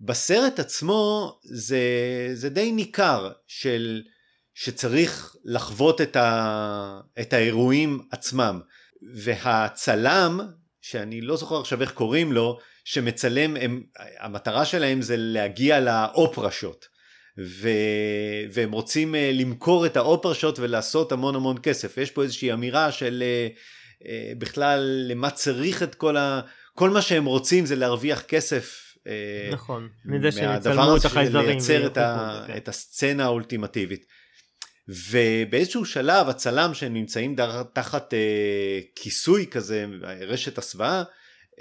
בסרט 0.02 0.60
עצמו 0.60 1.40
זה, 1.44 1.80
זה 2.34 2.50
די 2.50 2.72
ניכר 2.72 3.32
של 3.48 4.02
שצריך 4.54 5.36
לחוות 5.46 6.02
את, 6.02 6.16
ה, 6.16 7.00
את 7.22 7.34
האירועים 7.34 8.02
עצמם 8.12 8.60
והצלם 9.16 10.40
שאני 10.82 11.22
לא 11.22 11.38
זוכר 11.38 11.60
עכשיו 11.60 11.82
איך 11.82 11.92
קוראים 11.92 12.32
לו 12.32 12.60
שמצלם 12.84 13.58
הם, 13.58 13.84
המטרה 14.20 14.66
שלהם 14.66 15.02
זה 15.02 15.16
להגיע 15.18 15.80
לאופרה 15.80 16.52
שוט 16.52 16.86
ו, 17.38 17.70
והם 18.54 18.72
רוצים 18.72 19.16
אה, 19.16 19.32
למכור 19.34 19.86
את 19.86 19.98
האופרה 19.98 20.34
שוט 20.34 20.60
ולעשות 20.60 21.12
המון 21.12 21.36
המון 21.36 21.58
כסף 21.64 21.98
יש 21.98 22.12
פה 22.12 22.24
איזושהי 22.24 22.54
אמירה 22.54 22.92
של 22.92 23.24
אה, 23.26 23.48
אה, 24.08 24.32
בכלל 24.38 25.06
למה 25.08 25.30
צריך 25.30 25.84
את 25.84 25.96
כל 25.96 26.18
ה... 26.18 26.42
כל 26.76 26.90
מה 26.90 27.02
שהם 27.02 27.26
רוצים 27.26 27.66
זה 27.66 27.76
להרוויח 27.76 28.22
כסף 28.22 28.80
נכון, 29.52 29.90
מזה 30.06 30.32
שהם 30.32 30.58
יצלמו 30.58 30.98
את 30.98 31.06
החייזרים. 31.06 31.50
לייצר 31.50 31.86
את, 31.86 31.98
ה... 31.98 32.44
כן. 32.48 32.58
את 32.58 32.68
הסצנה 32.68 33.24
האולטימטיבית. 33.24 34.06
ובאיזשהו 34.88 35.86
שלב 35.86 36.30
הצלם 36.30 36.74
שהם 36.74 36.94
נמצאים. 36.94 37.36
תחת 37.74 38.14
אה, 38.14 38.80
כיסוי 38.96 39.48
כזה, 39.48 39.86
רשת 40.28 40.58
הסוואה, 40.58 41.04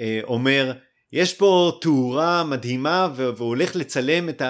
אה, 0.00 0.20
אומר 0.24 0.72
יש 1.12 1.34
פה 1.34 1.78
תאורה 1.80 2.44
מדהימה 2.44 3.08
והוא 3.16 3.48
הולך 3.48 3.76
לצלם 3.76 4.28
את 4.28 4.42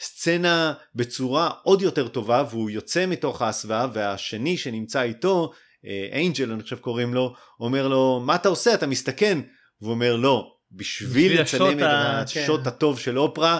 הסצנה 0.00 0.74
בצורה 0.94 1.50
עוד 1.62 1.82
יותר 1.82 2.08
טובה 2.08 2.44
והוא 2.50 2.70
יוצא 2.70 3.06
מתוך 3.06 3.42
ההסוואה 3.42 3.86
והשני 3.92 4.56
שנמצא 4.56 5.02
איתו, 5.02 5.52
אה, 5.86 6.20
אנג'ל 6.26 6.52
אני 6.52 6.62
חושב 6.62 6.78
קוראים 6.78 7.14
לו, 7.14 7.34
אומר 7.60 7.88
לו 7.88 8.20
מה 8.26 8.34
אתה 8.34 8.48
עושה 8.48 8.74
אתה 8.74 8.86
מסתכן? 8.86 9.38
והוא 9.80 9.92
אומר 9.92 10.16
לא 10.16 10.54
בשביל 10.72 11.40
לצלם 11.40 11.78
את 11.78 11.84
השוט 11.84 12.60
כן. 12.60 12.68
הטוב 12.68 12.98
של 12.98 13.18
אופרה, 13.18 13.58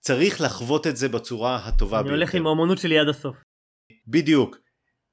צריך 0.00 0.40
לחוות 0.40 0.86
את 0.86 0.96
זה 0.96 1.08
בצורה 1.08 1.56
הטובה 1.56 1.96
אני 1.96 2.04
ביותר. 2.04 2.16
הולך 2.16 2.34
עם 2.34 2.46
האומנות 2.46 2.78
שלי 2.78 2.98
עד 2.98 3.08
הסוף. 3.08 3.36
בדיוק. 4.06 4.56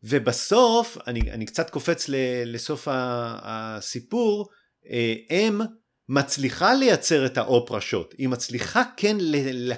ובסוף, 0.04 0.98
אני, 1.08 1.32
אני 1.32 1.46
קצת 1.46 1.70
קופץ 1.70 2.10
ל, 2.10 2.16
לסוף 2.46 2.88
הסיפור, 2.92 4.50
אה, 4.92 5.14
אם 5.30 5.62
מצליחה 6.10 6.74
לייצר 6.74 7.26
את 7.26 7.38
האופרה 7.38 7.82
שוט, 7.82 8.16
היא 8.18 8.30
מצליחה 8.30 8.84
כן 8.98 9.18
ל, 9.20 9.36
ל, 9.72 9.74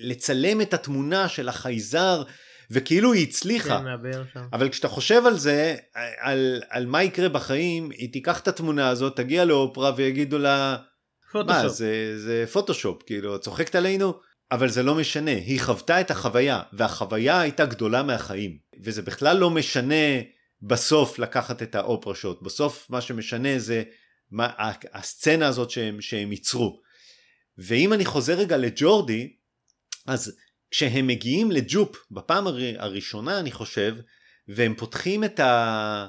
לצלם 0.00 0.60
את 0.60 0.74
התמונה 0.74 1.28
של 1.28 1.48
החייזר, 1.48 2.22
וכאילו 2.70 3.12
היא 3.12 3.28
הצליחה. 3.28 3.78
כן, 3.78 3.84
מהבאר 3.84 4.24
שם. 4.32 4.46
אבל 4.52 4.68
כשאתה 4.68 4.88
חושב 4.88 5.22
על 5.26 5.38
זה, 5.38 5.76
על, 6.20 6.62
על 6.68 6.86
מה 6.86 7.02
יקרה 7.02 7.28
בחיים, 7.28 7.90
היא 7.90 8.12
תיקח 8.12 8.40
את 8.40 8.48
התמונה 8.48 8.88
הזאת, 8.88 9.16
תגיע 9.16 9.44
לאופרה 9.44 9.92
ויגידו 9.96 10.38
לה, 10.38 10.76
מה, 11.34 11.44
פוטושופ. 11.44 11.76
זה, 11.76 12.18
זה 12.18 12.44
פוטושופ, 12.52 13.02
כאילו, 13.06 13.36
את 13.36 13.40
צוחקת 13.40 13.74
עלינו? 13.74 14.12
אבל 14.52 14.68
זה 14.68 14.82
לא 14.82 14.94
משנה, 14.94 15.30
היא 15.30 15.60
חוותה 15.60 16.00
את 16.00 16.10
החוויה, 16.10 16.62
והחוויה 16.72 17.40
הייתה 17.40 17.66
גדולה 17.66 18.02
מהחיים. 18.02 18.58
וזה 18.84 19.02
בכלל 19.02 19.36
לא 19.36 19.50
משנה 19.50 20.20
בסוף 20.62 21.18
לקחת 21.18 21.62
את 21.62 21.74
האופרה 21.74 22.14
שוט, 22.14 22.42
בסוף 22.42 22.86
מה 22.90 23.00
שמשנה 23.00 23.58
זה 23.58 23.82
מה, 24.30 24.48
הסצנה 24.92 25.46
הזאת 25.46 25.70
שהם, 25.70 26.00
שהם 26.00 26.32
ייצרו. 26.32 26.80
ואם 27.58 27.92
אני 27.92 28.04
חוזר 28.04 28.34
רגע 28.34 28.56
לג'ורדי, 28.56 29.36
אז 30.08 30.32
כשהם 30.70 31.06
מגיעים 31.06 31.50
לג'ופ, 31.50 31.96
בפעם 32.10 32.46
הר- 32.46 32.54
הראשונה 32.78 33.40
אני 33.40 33.52
חושב, 33.52 33.94
והם 34.48 34.74
פותחים 34.74 35.24
את, 35.24 35.40
ה... 35.40 36.06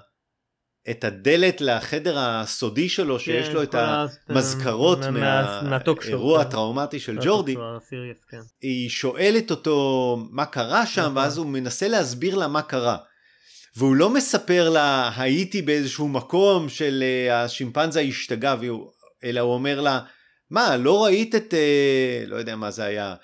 את 0.89 1.03
הדלת 1.03 1.61
לחדר 1.61 2.19
הסודי 2.19 2.89
שלו, 2.89 3.19
שיש 3.19 3.47
כן, 3.47 3.53
לו 3.53 3.63
את 3.63 3.75
המזכרות 4.29 4.99
מה- 4.99 5.09
מה- 5.11 5.61
מהאירוע 5.63 6.41
כן. 6.43 6.47
הטראומטי 6.47 6.99
של 6.99 7.17
ג'ורדי, 7.21 7.55
כן. 8.29 8.37
היא 8.61 8.89
שואלת 8.89 9.51
אותו 9.51 10.17
מה 10.31 10.45
קרה 10.45 10.85
שם, 10.85 11.01
נכון. 11.01 11.17
ואז 11.17 11.37
הוא 11.37 11.45
מנסה 11.45 11.87
להסביר 11.87 12.35
לה 12.35 12.47
מה 12.47 12.61
קרה. 12.61 12.97
והוא 13.75 13.95
לא 13.95 14.09
מספר 14.09 14.69
לה, 14.69 15.11
הייתי 15.17 15.61
באיזשהו 15.61 16.07
מקום 16.07 16.69
של 16.69 17.03
אה, 17.03 17.43
השימפנזה 17.43 17.99
השתגע, 17.99 18.55
והוא- 18.61 18.91
אלא 19.23 19.39
הוא 19.39 19.53
אומר 19.53 19.81
לה, 19.81 19.99
מה, 20.49 20.77
לא 20.77 21.03
ראית 21.05 21.35
את, 21.35 21.53
אה, 21.53 22.23
לא 22.27 22.35
יודע 22.35 22.55
מה 22.55 22.71
זה 22.71 22.83
היה, 22.83 23.15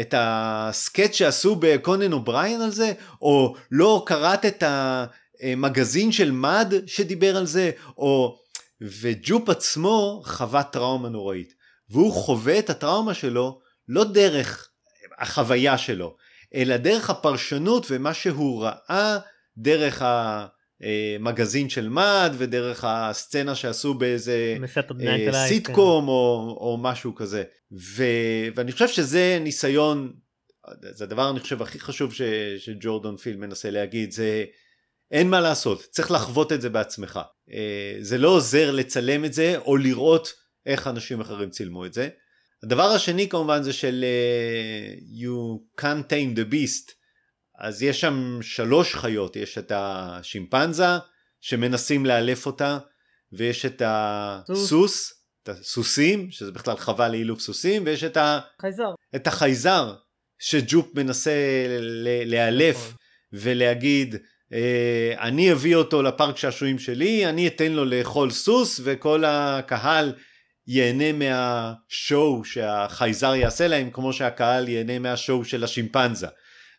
את 0.00 0.14
ה 0.18 0.32
sketch 0.32 1.14
שעשו 1.14 1.56
בקונן 1.60 2.12
אובריין 2.12 2.60
על 2.60 2.70
זה? 2.70 2.92
או 3.22 3.54
לא 3.70 4.02
קראת 4.06 4.44
את 4.44 4.62
המגזין 4.66 6.12
של 6.12 6.30
מד 6.30 6.74
שדיבר 6.86 7.36
על 7.36 7.46
זה? 7.46 7.70
או... 7.98 8.40
וג'ופ 8.82 9.48
עצמו 9.48 10.22
חווה 10.24 10.62
טראומה 10.62 11.08
נוראית. 11.08 11.54
והוא 11.90 12.12
חווה 12.12 12.58
את 12.58 12.70
הטראומה 12.70 13.14
שלו 13.14 13.60
לא 13.88 14.04
דרך 14.04 14.68
החוויה 15.18 15.78
שלו, 15.78 16.16
אלא 16.54 16.76
דרך 16.76 17.10
הפרשנות 17.10 17.86
ומה 17.90 18.14
שהוא 18.14 18.64
ראה 18.64 19.18
דרך 19.56 20.02
המגזין 20.80 21.68
של 21.68 21.88
מד 21.88 22.30
ודרך 22.38 22.84
הסצנה 22.88 23.54
שעשו 23.54 23.94
באיזה 23.94 24.56
אה, 25.00 25.48
סיטקום 25.48 26.08
או, 26.08 26.56
או 26.60 26.78
משהו 26.80 27.14
כזה. 27.14 27.42
ו, 27.72 28.04
ואני 28.56 28.72
חושב 28.72 28.88
שזה 28.88 29.38
ניסיון, 29.40 30.12
זה 30.80 31.04
הדבר 31.04 31.30
אני 31.30 31.40
חושב 31.40 31.62
הכי 31.62 31.80
חשוב 31.80 32.14
ש, 32.14 32.22
שג'ורדון 32.58 33.16
פיל 33.16 33.36
מנסה 33.36 33.70
להגיד, 33.70 34.12
זה 34.12 34.44
אין 35.10 35.30
מה 35.30 35.40
לעשות, 35.40 35.86
צריך 35.90 36.10
לחוות 36.10 36.52
את 36.52 36.60
זה 36.60 36.68
בעצמך. 36.68 37.20
אה, 37.52 37.96
זה 38.00 38.18
לא 38.18 38.28
עוזר 38.28 38.70
לצלם 38.70 39.24
את 39.24 39.32
זה 39.32 39.58
או 39.58 39.76
לראות 39.76 40.32
איך 40.66 40.86
אנשים 40.86 41.20
אחרים 41.20 41.50
צילמו 41.50 41.86
את 41.86 41.94
זה. 41.94 42.08
הדבר 42.62 42.82
השני 42.82 43.28
כמובן 43.28 43.62
זה 43.62 43.72
של 43.72 44.04
אה, 44.04 44.94
you 44.94 45.60
can't 45.80 46.12
tame 46.12 46.38
the 46.38 46.52
beast. 46.52 46.99
אז 47.60 47.82
יש 47.82 48.00
שם 48.00 48.38
שלוש 48.42 48.94
חיות, 48.94 49.36
יש 49.36 49.58
את 49.58 49.72
השימפנזה 49.74 50.84
שמנסים 51.40 52.06
לאלף 52.06 52.46
אותה, 52.46 52.78
ויש 53.32 53.66
את 53.66 53.82
הסוס, 53.84 55.12
את 55.42 55.48
הסוסים, 55.48 56.30
שזה 56.30 56.52
בכלל 56.52 56.76
חווה 56.76 57.08
לאילוף 57.08 57.40
סוסים, 57.40 57.82
ויש 57.86 58.04
את, 58.04 58.16
ה, 58.16 58.40
חייזר. 58.60 58.90
את 59.16 59.26
החייזר 59.26 59.94
שג'ופ 60.38 60.94
מנסה 60.94 61.32
לאלף 62.26 62.76
נכון. 62.76 62.96
ולהגיד, 63.32 64.16
אה, 64.52 65.14
אני 65.18 65.52
אביא 65.52 65.76
אותו 65.76 66.02
לפארק 66.02 66.36
שעשועים 66.36 66.78
שלי, 66.78 67.26
אני 67.26 67.46
אתן 67.46 67.72
לו 67.72 67.84
לאכול 67.84 68.30
סוס, 68.30 68.80
וכל 68.84 69.24
הקהל 69.26 70.12
ייהנה 70.66 71.12
מהשואו 71.12 72.44
שהחייזר 72.44 73.34
יעשה 73.34 73.68
להם, 73.68 73.90
כמו 73.90 74.12
שהקהל 74.12 74.68
ייהנה 74.68 74.98
מהשואו 74.98 75.44
של 75.44 75.64
השימפנזה, 75.64 76.26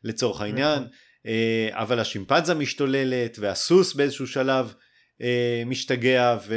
לצורך 0.04 0.42
העניין. 0.42 0.80
נכון. 0.80 0.92
אה, 1.26 1.70
אבל 1.72 2.00
השימפנזה 2.00 2.54
משתוללת, 2.54 3.38
והסוס 3.40 3.94
באיזשהו 3.94 4.28
שלב 4.28 4.74
אה, 5.22 5.64
משתגע, 5.66 6.38
ו... 6.48 6.56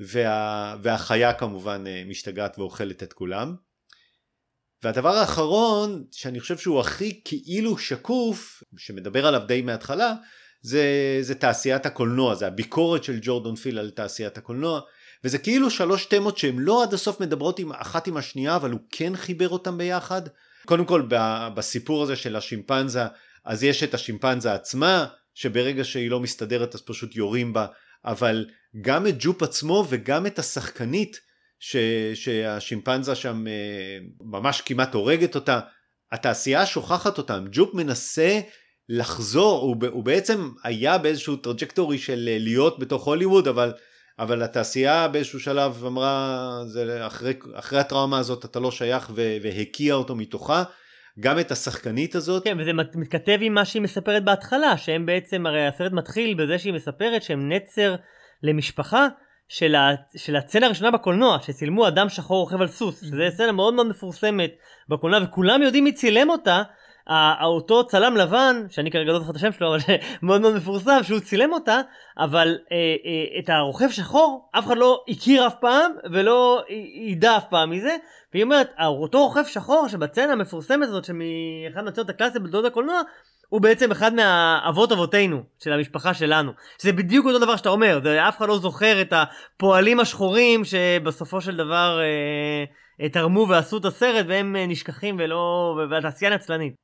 וה... 0.00 0.76
והחיה 0.82 1.32
כמובן 1.32 1.84
אה, 1.86 2.02
משתגעת 2.06 2.58
ואוכלת 2.58 3.02
את 3.02 3.12
כולם. 3.12 3.54
והדבר 4.82 5.16
האחרון, 5.16 6.04
שאני 6.12 6.40
חושב 6.40 6.58
שהוא 6.58 6.80
הכי 6.80 7.20
כאילו 7.24 7.78
שקוף, 7.78 8.62
שמדבר 8.76 9.26
עליו 9.26 9.42
די 9.46 9.62
מההתחלה, 9.62 10.14
זה, 10.62 11.18
זה 11.20 11.34
תעשיית 11.34 11.86
הקולנוע, 11.86 12.34
זה 12.34 12.46
הביקורת 12.46 13.04
של 13.04 13.18
ג'ורדון 13.22 13.56
פיל 13.56 13.78
על 13.78 13.90
תעשיית 13.90 14.38
הקולנוע, 14.38 14.80
וזה 15.24 15.38
כאילו 15.38 15.70
שלוש 15.70 16.04
תמות 16.04 16.38
שהן 16.38 16.58
לא 16.58 16.82
עד 16.82 16.94
הסוף 16.94 17.20
מדברות 17.20 17.58
עם, 17.58 17.72
אחת 17.72 18.06
עם 18.06 18.16
השנייה, 18.16 18.56
אבל 18.56 18.70
הוא 18.70 18.80
כן 18.90 19.16
חיבר 19.16 19.48
אותן 19.48 19.78
ביחד. 19.78 20.22
קודם 20.66 20.84
כל 20.84 21.02
בסיפור 21.54 22.02
הזה 22.02 22.16
של 22.16 22.36
השימפנזה, 22.36 23.02
אז 23.44 23.64
יש 23.64 23.82
את 23.82 23.94
השימפנזה 23.94 24.54
עצמה, 24.54 25.06
שברגע 25.34 25.84
שהיא 25.84 26.10
לא 26.10 26.20
מסתדרת 26.20 26.74
אז 26.74 26.82
פשוט 26.82 27.16
יורים 27.16 27.52
בה, 27.52 27.66
אבל 28.04 28.46
גם 28.80 29.06
את 29.06 29.14
ג'ופ 29.18 29.42
עצמו 29.42 29.84
וגם 29.88 30.26
את 30.26 30.38
השחקנית, 30.38 31.20
ש, 31.58 31.76
שהשימפנזה 32.14 33.14
שם 33.14 33.46
אה, 33.46 33.98
ממש 34.20 34.60
כמעט 34.60 34.94
הורגת 34.94 35.34
אותה, 35.34 35.60
התעשייה 36.12 36.66
שוכחת 36.66 37.18
אותם, 37.18 37.44
ג'ופ 37.52 37.74
מנסה 37.74 38.40
לחזור, 38.88 39.62
הוא, 39.62 39.76
הוא 39.92 40.04
בעצם 40.04 40.50
היה 40.62 40.98
באיזשהו 40.98 41.36
trajectory 41.36 41.98
של 41.98 42.28
אה, 42.32 42.38
להיות 42.38 42.78
בתוך 42.78 43.04
הוליווד, 43.04 43.48
אבל, 43.48 43.72
אבל 44.18 44.42
התעשייה 44.42 45.08
באיזשהו 45.08 45.40
שלב 45.40 45.84
אמרה, 45.86 46.40
זה 46.66 47.06
אחרי, 47.06 47.32
אחרי 47.54 47.78
הטראומה 47.78 48.18
הזאת 48.18 48.44
אתה 48.44 48.60
לא 48.60 48.70
שייך 48.70 49.10
והקיאה 49.14 49.94
אותו 49.94 50.14
מתוכה, 50.14 50.62
גם 51.20 51.38
את 51.38 51.50
השחקנית 51.50 52.14
הזאת, 52.14 52.44
כן, 52.44 52.56
וזה 52.60 52.72
מת- 52.72 52.96
מתכתב 52.96 53.38
עם 53.40 53.54
מה 53.54 53.64
שהיא 53.64 53.82
מספרת 53.82 54.24
בהתחלה, 54.24 54.76
שהם 54.76 55.06
בעצם, 55.06 55.46
הרי 55.46 55.66
הסרט 55.66 55.92
מתחיל 55.92 56.34
בזה 56.34 56.58
שהיא 56.58 56.72
מספרת 56.72 57.22
שהם 57.22 57.52
נצר 57.52 57.94
למשפחה 58.42 59.06
של, 59.48 59.74
ה, 59.74 59.90
של 60.16 60.36
הצצנה 60.36 60.66
הראשונה 60.66 60.90
בקולנוע, 60.90 61.38
שצילמו 61.42 61.88
אדם 61.88 62.08
שחור 62.08 62.40
רוכב 62.40 62.60
על 62.60 62.68
סוס, 62.68 63.00
שזה 63.00 63.28
סצנה 63.30 63.52
מאוד 63.52 63.74
מאוד 63.74 63.88
מפורסמת 63.88 64.50
בקולנוע, 64.88 65.20
וכולם 65.24 65.62
יודעים 65.62 65.84
מי 65.84 65.92
צילם 65.92 66.30
אותה, 66.30 66.62
אותו 67.42 67.86
צלם 67.86 68.16
לבן, 68.16 68.62
שאני 68.70 68.90
כרגע 68.90 69.12
לא 69.12 69.18
זוכר 69.18 69.30
את 69.30 69.36
השם 69.36 69.52
שלו, 69.52 69.74
אבל 69.74 69.78
מאוד 70.22 70.40
מאוד 70.40 70.54
מפורסם, 70.54 70.98
שהוא 71.02 71.20
צילם 71.20 71.52
אותה, 71.52 71.80
אבל 72.18 72.58
אה, 72.72 72.76
אה, 72.76 73.38
את 73.38 73.48
הרוכב 73.48 73.90
שחור 73.90 74.48
אף 74.58 74.66
אחד 74.66 74.76
לא 74.76 75.04
הכיר 75.08 75.46
אף 75.46 75.54
פעם, 75.60 75.92
ולא 76.12 76.62
ידע 76.94 77.36
אף 77.36 77.44
פעם 77.50 77.70
מזה, 77.70 77.96
והיא 78.32 78.44
אומרת, 78.44 78.70
אותו 78.86 79.18
רוכב 79.18 79.44
שחור 79.44 79.88
שבצצנה 79.88 80.32
המפורסמת 80.32 80.88
הזאת, 80.88 81.04
שמאחד 81.04 81.84
מהצוות 81.84 82.10
הקלאסי 82.10 82.38
בתולדות 82.38 82.64
הקולנוע, 82.64 83.00
הוא 83.48 83.60
בעצם 83.60 83.90
אחד 83.90 84.14
מהאבות 84.14 84.92
אבותינו 84.92 85.42
של 85.58 85.72
המשפחה 85.72 86.14
שלנו. 86.14 86.52
שזה 86.78 86.92
בדיוק 86.92 87.26
אותו 87.26 87.38
דבר 87.38 87.56
שאתה 87.56 87.68
אומר, 87.68 88.00
זה 88.02 88.28
אף 88.28 88.38
אחד 88.38 88.48
לא 88.48 88.58
זוכר 88.58 89.00
את 89.00 89.12
הפועלים 89.12 90.00
השחורים 90.00 90.64
שבסופו 90.64 91.40
של 91.40 91.56
דבר 91.56 92.00
אה, 93.00 93.08
תרמו 93.08 93.48
ועשו 93.48 93.76
את 93.76 93.84
הסרט 93.84 94.26
והם 94.28 94.56
אה, 94.56 94.66
נשכחים 94.66 95.16
ולא... 95.18 95.74
והתעשייה 95.90 96.34
נצלנית. 96.34 96.74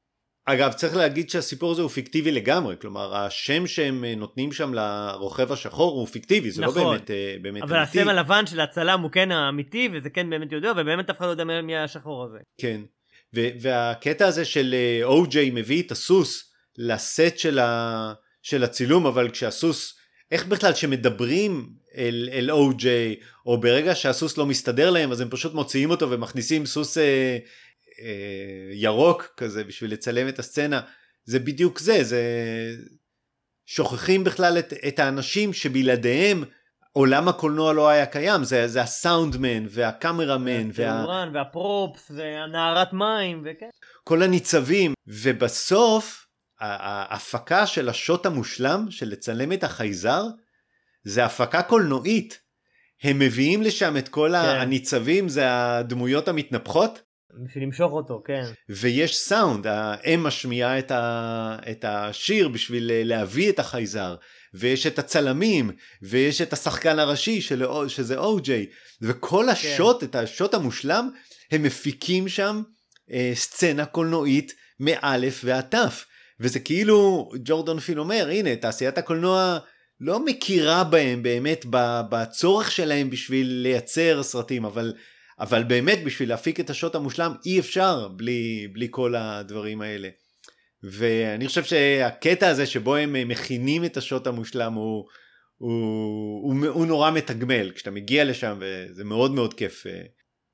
אגב 0.46 0.72
צריך 0.72 0.96
להגיד 0.96 1.30
שהסיפור 1.30 1.72
הזה 1.72 1.82
הוא 1.82 1.90
פיקטיבי 1.90 2.30
לגמרי, 2.32 2.76
כלומר 2.80 3.16
השם 3.16 3.66
שהם 3.66 4.04
אה, 4.04 4.14
נותנים 4.14 4.52
שם 4.52 4.74
לרוכב 4.74 5.52
השחור 5.52 5.92
הוא 5.92 6.06
פיקטיבי, 6.06 6.50
זה 6.50 6.62
נכון. 6.62 6.82
לא 6.82 6.90
באמת, 6.90 7.10
אה, 7.10 7.34
באמת 7.42 7.62
אבל 7.62 7.76
אמיתי. 7.76 8.00
הסם 8.00 8.08
הלבן 8.08 8.46
של 8.46 8.60
הצלם 8.60 9.00
הוא 9.00 9.10
כן 9.10 9.32
האמיתי 9.32 9.88
וזה 9.92 10.10
כן 10.10 10.30
באמת 10.30 10.52
יודע 10.52 10.72
ובאמת 10.76 11.10
אף 11.10 11.16
אחד 11.18 11.26
לא 11.26 11.30
יודע 11.30 11.44
מי 11.44 11.76
השחור 11.76 12.24
הזה. 12.24 12.38
כן, 12.60 12.80
ו- 13.36 13.48
והקטע 13.60 14.26
הזה 14.26 14.44
של 14.44 14.74
אה, 14.74 15.00
או.ג'יי 15.04 15.50
מביא 15.50 15.82
את 15.82 15.90
הסוס 15.92 16.52
לסט 16.78 17.38
של, 17.38 17.58
ה- 17.58 18.12
של 18.42 18.64
הצילום, 18.64 19.06
אבל 19.06 19.30
כשהסוס, 19.30 19.94
איך 20.30 20.46
בכלל 20.46 20.74
שמדברים 20.74 21.68
אל, 21.96 22.28
אל 22.32 22.50
או.ג'יי, 22.50 23.16
או 23.46 23.60
ברגע 23.60 23.94
שהסוס 23.94 24.38
לא 24.38 24.46
מסתדר 24.46 24.90
להם, 24.90 25.12
אז 25.12 25.20
הם 25.20 25.28
פשוט 25.30 25.54
מוציאים 25.54 25.90
אותו 25.90 26.10
ומכניסים 26.10 26.66
סוס 26.66 26.98
אה, 26.98 27.38
אה, 28.00 28.70
ירוק 28.72 29.34
כזה 29.36 29.64
בשביל 29.64 29.92
לצלם 29.92 30.28
את 30.28 30.38
הסצנה, 30.38 30.80
זה 31.24 31.38
בדיוק 31.38 31.78
זה, 31.78 32.04
זה... 32.04 32.22
שוכחים 33.66 34.24
בכלל 34.24 34.58
את, 34.58 34.72
את 34.88 34.98
האנשים 34.98 35.52
שבלעדיהם 35.52 36.44
עולם 36.92 37.28
הקולנוע 37.28 37.72
לא 37.72 37.88
היה 37.88 38.06
קיים, 38.06 38.44
זה, 38.44 38.68
זה 38.68 38.82
הסאונדמן 38.82 39.66
והקמרמן 39.68 40.70
וה... 40.74 41.26
והפרופס 41.34 42.10
והנערת 42.14 42.92
מים 42.92 43.42
וכן. 43.44 43.68
כל 44.04 44.22
הניצבים, 44.22 44.94
ובסוף 45.06 46.26
ההפקה 46.60 47.66
של 47.66 47.88
השוט 47.88 48.26
המושלם 48.26 48.86
של 48.90 49.08
לצלם 49.08 49.52
את 49.52 49.64
החייזר 49.64 50.22
זה 51.04 51.24
הפקה 51.24 51.62
קולנועית. 51.62 52.40
הם 53.02 53.18
מביאים 53.18 53.62
לשם 53.62 53.96
את 53.96 54.08
כל 54.08 54.32
כן. 54.32 54.60
הניצבים, 54.60 55.28
זה 55.28 55.44
הדמויות 55.48 56.28
המתנפחות, 56.28 57.02
בשביל 57.44 57.64
למשוך 57.64 57.92
אותו, 57.92 58.22
כן. 58.26 58.44
ויש 58.68 59.16
סאונד, 59.16 59.66
האם 59.66 60.22
משמיעה 60.22 60.78
את, 60.78 60.90
ה, 60.90 61.56
את 61.70 61.84
השיר 61.88 62.48
בשביל 62.48 62.90
אה, 62.90 63.02
להביא 63.04 63.50
את 63.50 63.58
החייזר, 63.58 64.16
ויש 64.54 64.86
את 64.86 64.98
הצלמים, 64.98 65.70
ויש 66.02 66.40
את 66.40 66.52
השחקן 66.52 66.98
הראשי 66.98 67.40
של, 67.40 67.64
שזה 67.88 68.18
או-ג'יי, 68.18 68.66
וכל 69.02 69.48
השוט, 69.48 70.04
את 70.04 70.14
השוט 70.14 70.54
המושלם, 70.54 71.10
הם 71.50 71.62
מפיקים 71.62 72.28
שם 72.28 72.62
אה, 73.12 73.32
סצנה 73.34 73.86
קולנועית 73.86 74.52
מאלף 74.80 75.40
ועד 75.44 75.64
תף. 75.64 76.04
וזה 76.40 76.60
כאילו, 76.60 77.30
ג'ורדון 77.44 77.80
פיל 77.80 78.00
אומר, 78.00 78.28
הנה, 78.30 78.56
תעשיית 78.56 78.98
הקולנוע 78.98 79.58
לא 80.00 80.24
מכירה 80.24 80.84
בהם 80.84 81.22
באמת 81.22 81.64
בצורך 82.10 82.70
שלהם 82.70 83.10
בשביל 83.10 83.46
לייצר 83.46 84.22
סרטים, 84.22 84.64
אבל, 84.64 84.94
אבל 85.40 85.64
באמת 85.64 85.98
בשביל 86.04 86.28
להפיק 86.28 86.60
את 86.60 86.70
השוט 86.70 86.94
המושלם 86.94 87.32
אי 87.46 87.60
אפשר 87.60 88.08
בלי, 88.08 88.68
בלי 88.72 88.88
כל 88.90 89.14
הדברים 89.16 89.80
האלה. 89.80 90.08
ואני 90.82 91.46
חושב 91.46 91.64
שהקטע 91.64 92.48
הזה 92.48 92.66
שבו 92.66 92.96
הם 92.96 93.28
מכינים 93.28 93.84
את 93.84 93.96
השוט 93.96 94.26
המושלם 94.26 94.72
הוא, 94.72 95.04
הוא, 95.58 95.72
הוא, 96.42 96.66
הוא 96.66 96.86
נורא 96.86 97.10
מתגמל 97.10 97.70
כשאתה 97.70 97.90
מגיע 97.90 98.24
לשם 98.24 98.58
וזה 98.60 99.04
מאוד 99.04 99.34
מאוד 99.34 99.54
כיף. 99.54 99.86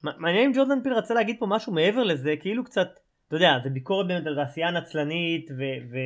מעניין 0.02 0.44
אם 0.44 0.52
ג'ורדן 0.54 0.82
פיל 0.82 0.92
רצה 0.92 1.14
להגיד 1.14 1.36
פה 1.38 1.46
משהו 1.48 1.72
מעבר 1.72 2.02
לזה, 2.02 2.34
כאילו 2.40 2.64
קצת, 2.64 2.88
אתה 3.28 3.36
יודע, 3.36 3.58
זה 3.64 3.70
ביקורת 3.70 4.06
באמת 4.06 4.26
על 4.26 4.34
תעשייה 4.34 4.70
נצלנית 4.70 5.50
ו- 5.50 5.96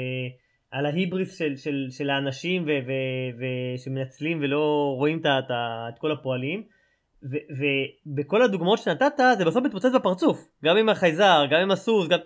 ועל 0.73 0.87
ההיבריס 0.87 1.39
של, 1.39 1.57
של, 1.57 1.87
של 1.91 2.11
האנשים 2.11 2.63
ו- 2.63 2.67
ו- 2.67 3.39
ו- 3.39 3.79
שמנצלים 3.79 4.41
ולא 4.43 4.95
רואים 4.97 5.19
את, 5.19 5.27
את, 5.27 5.51
את 5.95 5.99
כל 5.99 6.13
הפועלים. 6.13 6.80
ובכל 7.23 8.43
הדוגמאות 8.43 8.79
שנתת 8.79 9.13
זה 9.39 9.45
בסוף 9.45 9.65
מתפוצץ 9.65 9.91
בפרצוף, 9.95 10.39
גם 10.65 10.77
עם 10.77 10.89
החייזר, 10.89 11.45
גם 11.51 11.61
עם 11.61 11.71
הסוס, 11.71 12.09
גם... 12.09 12.19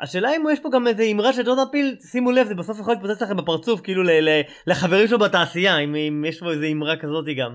השאלה 0.00 0.36
אם 0.36 0.44
יש 0.52 0.60
פה 0.60 0.68
גם 0.72 0.86
איזה 0.86 1.02
אמרה 1.02 1.32
של 1.32 1.42
ג'ורדן 1.42 1.70
פיל, 1.72 1.96
שימו 2.12 2.30
לב, 2.32 2.46
זה 2.46 2.54
בסוף 2.54 2.78
יכול 2.78 2.94
להתפוצץ 2.94 3.22
לכם 3.22 3.36
בפרצוף, 3.36 3.80
כאילו 3.80 4.02
לחברים 4.66 5.08
שלו 5.08 5.18
בתעשייה, 5.18 5.78
אם, 5.78 5.94
אם 5.94 6.24
יש 6.28 6.40
פה 6.40 6.50
איזה 6.52 6.66
אמרה 6.66 6.96
כזאת 6.96 7.24
גם. 7.36 7.54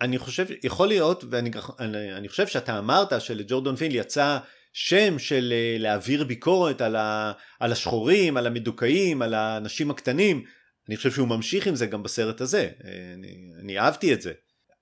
אני 0.00 0.18
חושב, 0.18 0.46
יכול 0.64 0.88
להיות, 0.88 1.24
ואני 1.30 1.50
אני, 1.78 2.12
אני 2.12 2.28
חושב 2.28 2.46
שאתה 2.46 2.78
אמרת 2.78 3.20
שלג'ורדון 3.20 3.76
פיל 3.76 3.94
יצא 3.94 4.38
שם 4.72 5.18
של 5.18 5.52
אה, 5.52 5.76
להעביר 5.78 6.24
ביקורת 6.24 6.80
על, 6.80 6.96
ה, 6.96 7.32
על 7.60 7.72
השחורים, 7.72 8.36
על 8.36 8.46
המדוכאים, 8.46 9.22
על 9.22 9.34
האנשים 9.34 9.90
הקטנים. 9.90 10.44
אני 10.88 10.96
חושב 10.96 11.10
שהוא 11.10 11.28
ממשיך 11.28 11.66
עם 11.66 11.74
זה 11.74 11.86
גם 11.86 12.02
בסרט 12.02 12.40
הזה. 12.40 12.70
אה, 12.84 13.12
אני, 13.14 13.36
אני 13.62 13.78
אהבתי 13.78 14.14
את 14.14 14.22
זה. 14.22 14.32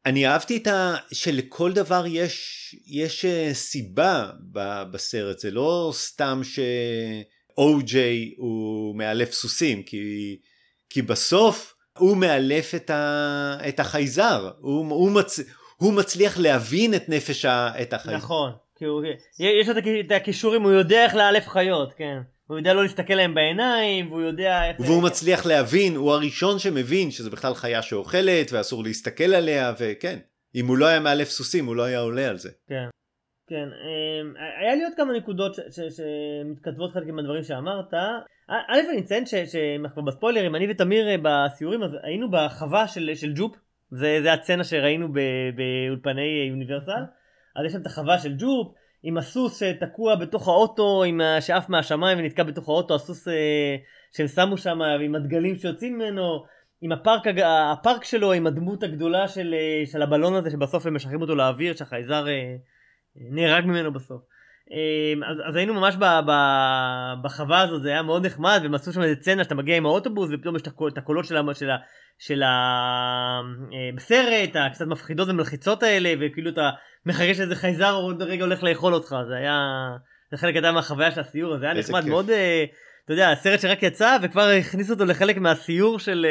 אני 0.07 0.27
אהבתי 0.27 0.57
את 0.57 0.67
ה... 0.67 0.95
שלכל 1.13 1.73
דבר 1.73 2.05
יש, 2.07 2.75
יש 2.87 3.25
אה, 3.25 3.51
סיבה 3.55 4.31
בסרט, 4.91 5.39
זה 5.39 5.51
לא 5.51 5.91
סתם 5.95 6.41
שאו-ג'יי 6.45 8.35
הוא 8.37 8.97
מאלף 8.97 9.33
סוסים, 9.33 9.83
כי, 9.83 10.37
כי 10.91 11.03
בסוף 11.03 11.75
הוא 11.99 12.17
מאלף 12.17 12.75
את, 12.75 12.91
ה, 12.91 13.57
את 13.69 13.81
החייזר, 13.81 14.51
הוא, 14.59 14.91
הוא, 14.91 15.11
מצ, 15.11 15.41
הוא 15.77 15.93
מצליח 15.93 16.39
להבין 16.39 16.95
את 16.95 17.09
נפש 17.09 17.45
ה, 17.45 17.83
את 17.83 17.93
החייזר. 17.93 18.19
נכון, 18.19 18.53
כי 18.79 18.85
הוא, 18.85 19.03
יש 19.39 19.69
את 19.69 20.11
הכישורים, 20.11 20.63
הוא 20.63 20.73
יודע 20.73 21.05
איך 21.05 21.15
לאלף 21.15 21.49
חיות, 21.49 21.93
כן. 21.97 22.19
הוא 22.49 22.59
יודע 22.59 22.75
לא 22.75 22.83
להסתכל 22.83 23.15
להם 23.15 23.35
בעיניים, 23.35 24.13
והוא 24.13 24.23
יודע 24.23 24.69
איך... 24.69 24.81
והוא 24.81 25.03
מצליח 25.03 25.47
להבין, 25.47 25.97
הוא 25.97 26.13
הראשון 26.13 26.59
שמבין 26.59 27.11
שזה 27.11 27.31
בכלל 27.31 27.55
חיה 27.55 27.83
שאוכלת 27.83 28.53
ואסור 28.53 28.85
להסתכל 28.85 29.35
עליה, 29.35 29.73
וכן, 29.79 30.19
אם 30.55 30.67
הוא 30.67 30.79
לא 30.79 30.87
היה 30.87 31.01
מאלף 31.01 31.29
סוסים 31.29 31.67
הוא 31.67 31.77
לא 31.77 31.83
היה 31.83 31.99
עולה 31.99 32.29
על 32.29 32.37
זה. 32.39 32.51
כן. 32.69 32.89
כן, 33.49 33.69
אמ, 33.69 34.35
היה 34.61 34.75
לי 34.75 34.85
עוד 34.85 34.93
כמה 34.97 35.13
נקודות 35.13 35.57
שמתכתבות 35.57 36.93
חלק 36.93 37.09
עם 37.09 37.19
הדברים 37.19 37.43
שאמרת. 37.43 37.95
א- 37.95 38.91
אני 38.91 39.01
אציין 39.01 39.27
שאנחנו 39.27 40.05
בספוילרים, 40.05 40.57
אני 40.57 40.71
ותמיר 40.71 41.09
אה, 41.09 41.17
בסיורים, 41.23 41.83
אז 41.83 41.97
היינו 42.03 42.31
בחווה 42.31 42.89
של, 42.89 43.11
של 43.15 43.33
ג'ופ, 43.37 43.57
זה, 43.91 44.19
זה 44.23 44.33
הצצנה 44.33 44.65
שראינו 44.65 45.09
באולפני 45.57 46.49
יוניברסל, 46.51 47.03
אז 47.57 47.67
יש 47.67 47.73
שם 47.73 47.81
את 47.81 47.87
החווה 47.87 48.19
של 48.19 48.35
ג'ופ, 48.39 48.75
עם 49.09 49.19
הסוס 49.19 49.63
שתקוע 49.63 50.15
בתוך 50.15 50.49
האוטו, 50.49 51.05
עם 51.05 51.21
שעף 51.41 51.69
מהשמיים 51.69 52.19
ונתקע 52.19 52.43
בתוך 52.43 52.69
האוטו, 52.69 52.95
הסוס 52.95 53.29
אה, 53.29 53.77
שהם 54.13 54.29
שמו 54.29 54.57
שם, 54.57 54.79
ועם 55.01 55.15
הדגלים 55.15 55.57
שיוצאים 55.57 55.99
ממנו, 55.99 56.45
עם 56.81 56.93
הפארק, 56.93 57.23
הפארק 57.45 58.05
שלו, 58.05 58.33
עם 58.33 58.47
הדמות 58.47 58.83
הגדולה 58.83 59.29
של, 59.29 59.55
אה, 59.55 59.87
של 59.87 60.03
הבלון 60.03 60.35
הזה, 60.35 60.51
שבסוף 60.51 60.87
הם 60.87 60.95
משחררים 60.95 61.21
אותו 61.23 61.35
לאוויר, 61.35 61.75
שהחייזר... 61.75 62.29
אה, 62.29 62.57
נהרג 63.17 63.65
ממנו 63.65 63.93
בסוף. 63.93 64.23
אמ, 64.71 65.25
אז, 65.25 65.37
אז 65.49 65.57
היינו 65.57 65.75
ממש 65.75 65.97
ב, 65.97 66.05
ב, 66.05 66.33
בחווה 67.23 67.61
הזאת, 67.61 67.83
זה 67.83 67.89
היה 67.89 68.03
מאוד 68.03 68.27
נחמד, 68.27 68.61
והם 68.63 68.75
עשו 68.75 68.93
שם 68.93 69.03
איזה 69.03 69.21
סצנה 69.21 69.45
שאתה 69.45 69.55
מגיע 69.55 69.77
עם 69.77 69.87
האוטובוס, 69.87 70.31
ופתאום 70.33 70.57
יש 70.57 70.63
את 70.63 70.67
הקול- 70.67 70.91
את 70.93 70.99
הקולות 70.99 71.25
של, 71.25 71.37
של, 71.55 71.71
של 72.19 72.43
ה... 72.43 72.51
אה, 74.57 74.67
הקצת 74.67 74.87
מפחידות 74.87 75.29
ומלחיצות 75.29 75.83
האלה, 75.83 76.13
וכאילו 76.21 76.51
אתה 76.51 76.71
מחכה 77.07 77.35
שאיזה 77.35 77.57
חייזר 77.57 77.95
עוד 77.95 78.23
רגע 78.23 78.45
הולך 78.45 78.63
לאכול 78.63 78.95
אותך, 78.95 79.17
זה 79.29 79.37
היה... 79.37 79.61
זה 80.31 80.37
חלק 80.37 80.57
קטן 80.57 80.75
מהחוויה 80.75 81.11
של 81.11 81.21
הסיור, 81.21 81.55
הזה 81.55 81.65
היה 81.65 81.75
נחמד 81.75 82.01
כיף. 82.01 82.11
מאוד, 82.11 82.31
אה, 82.31 82.65
אתה 83.05 83.13
יודע, 83.13 83.31
הסרט 83.31 83.61
שרק 83.61 83.83
יצא, 83.83 84.17
וכבר 84.23 84.49
הכניסו 84.59 84.93
אותו 84.93 85.05
לחלק 85.05 85.37
מהסיור 85.37 85.99
של... 85.99 86.27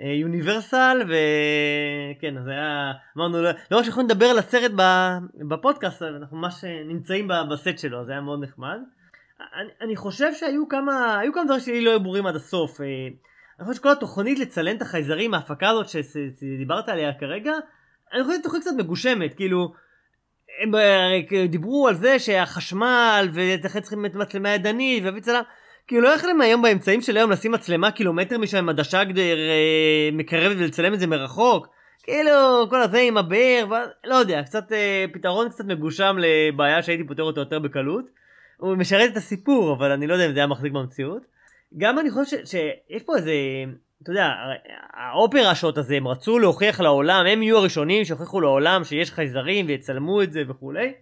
אה, 0.00 0.04
אה, 0.04 0.12
יוניברסל 0.12 1.02
וכן 1.04 2.38
אז 2.38 2.48
היה 2.48 2.92
אמרנו 3.16 3.42
לא 3.42 3.50
לא 3.70 3.78
רק 3.78 3.84
שיכולים 3.84 4.08
לדבר 4.10 4.26
על 4.26 4.38
הסרט 4.38 4.70
בפודקאסט 5.48 6.02
אנחנו 6.02 6.36
ממש 6.36 6.64
אה, 6.64 6.82
נמצאים 6.84 7.28
בסט 7.50 7.78
שלו 7.78 8.04
זה 8.04 8.12
היה 8.12 8.20
מאוד 8.20 8.42
נחמד. 8.42 8.78
אני, 9.60 9.70
אני 9.80 9.96
חושב 9.96 10.34
שהיו 10.34 10.68
כמה 10.68 11.18
היו 11.18 11.32
כמה 11.32 11.44
דברים 11.44 11.60
שלי 11.60 11.84
לא 11.84 11.90
היו 11.90 12.00
ברורים 12.00 12.26
עד 12.26 12.36
הסוף. 12.36 12.80
אה, 12.80 12.86
אני 13.58 13.66
חושב 13.66 13.78
שכל 13.78 13.92
התוכנית 13.92 14.38
לצלם 14.38 14.76
את 14.76 14.82
החייזרים 14.82 15.34
ההפקה 15.34 15.68
הזאת 15.68 15.88
שדיברת 15.88 16.88
עליה 16.88 17.12
כרגע 17.20 17.52
אני 18.12 18.22
חושב 18.22 18.34
שזו 18.34 18.42
תוכנית 18.42 18.62
קצת 18.62 18.72
מגושמת 18.78 19.34
כאילו. 19.34 19.72
הם 20.62 20.72
דיברו 21.48 21.88
על 21.88 21.94
זה 21.94 22.18
שהחשמל 22.18 23.28
ולכן 23.32 23.80
צריכים 23.80 24.06
את 24.06 24.14
מצלמה 24.14 24.48
ידנית 24.48 25.02
ולהביא 25.02 25.20
צלם 25.20 25.42
כאילו 25.88 26.02
לא 26.02 26.08
יכולים 26.08 26.40
היום 26.40 26.62
באמצעים 26.62 27.00
של 27.00 27.16
היום 27.16 27.30
לשים 27.30 27.52
מצלמה 27.52 27.90
קילומטר 27.90 28.38
משם 28.38 28.56
עם 28.56 28.68
עדשה 28.68 28.98
אה, 28.98 30.08
מקרבת 30.12 30.56
ולצלם 30.58 30.94
את 30.94 31.00
זה 31.00 31.06
מרחוק. 31.06 31.68
כאילו 32.02 32.66
כל 32.70 32.82
הזה 32.82 32.98
עם 32.98 33.16
הבאר, 33.16 33.66
ו... 33.70 33.74
לא 34.04 34.14
יודע, 34.14 34.42
קצת 34.42 34.72
אה, 34.72 35.04
פתרון 35.12 35.48
קצת 35.48 35.64
מגושם 35.64 36.16
לבעיה 36.18 36.82
שהייתי 36.82 37.04
פותר 37.04 37.22
אותה 37.22 37.40
יותר 37.40 37.58
בקלות. 37.58 38.04
הוא 38.56 38.76
משרת 38.76 39.12
את 39.12 39.16
הסיפור 39.16 39.72
אבל 39.72 39.90
אני 39.90 40.06
לא 40.06 40.12
יודע 40.12 40.26
אם 40.26 40.32
זה 40.32 40.38
היה 40.38 40.46
מחזיק 40.46 40.72
במציאות. 40.72 41.22
גם 41.78 41.98
אני 41.98 42.10
חושב 42.10 42.36
ש... 42.44 42.50
שיש 42.50 43.02
פה 43.02 43.16
איזה, 43.16 43.32
אתה 44.02 44.10
יודע, 44.10 44.28
האופרה 44.92 45.54
שוט 45.54 45.78
הזה 45.78 45.96
הם 45.96 46.08
רצו 46.08 46.38
להוכיח 46.38 46.80
לעולם, 46.80 47.26
הם 47.26 47.42
יהיו 47.42 47.58
הראשונים 47.58 48.04
שהוכיחו 48.04 48.40
לעולם 48.40 48.84
שיש 48.84 49.10
חייזרים 49.10 49.66
ויצלמו 49.66 50.22
את 50.22 50.32
זה 50.32 50.42
וכולי. 50.48 50.92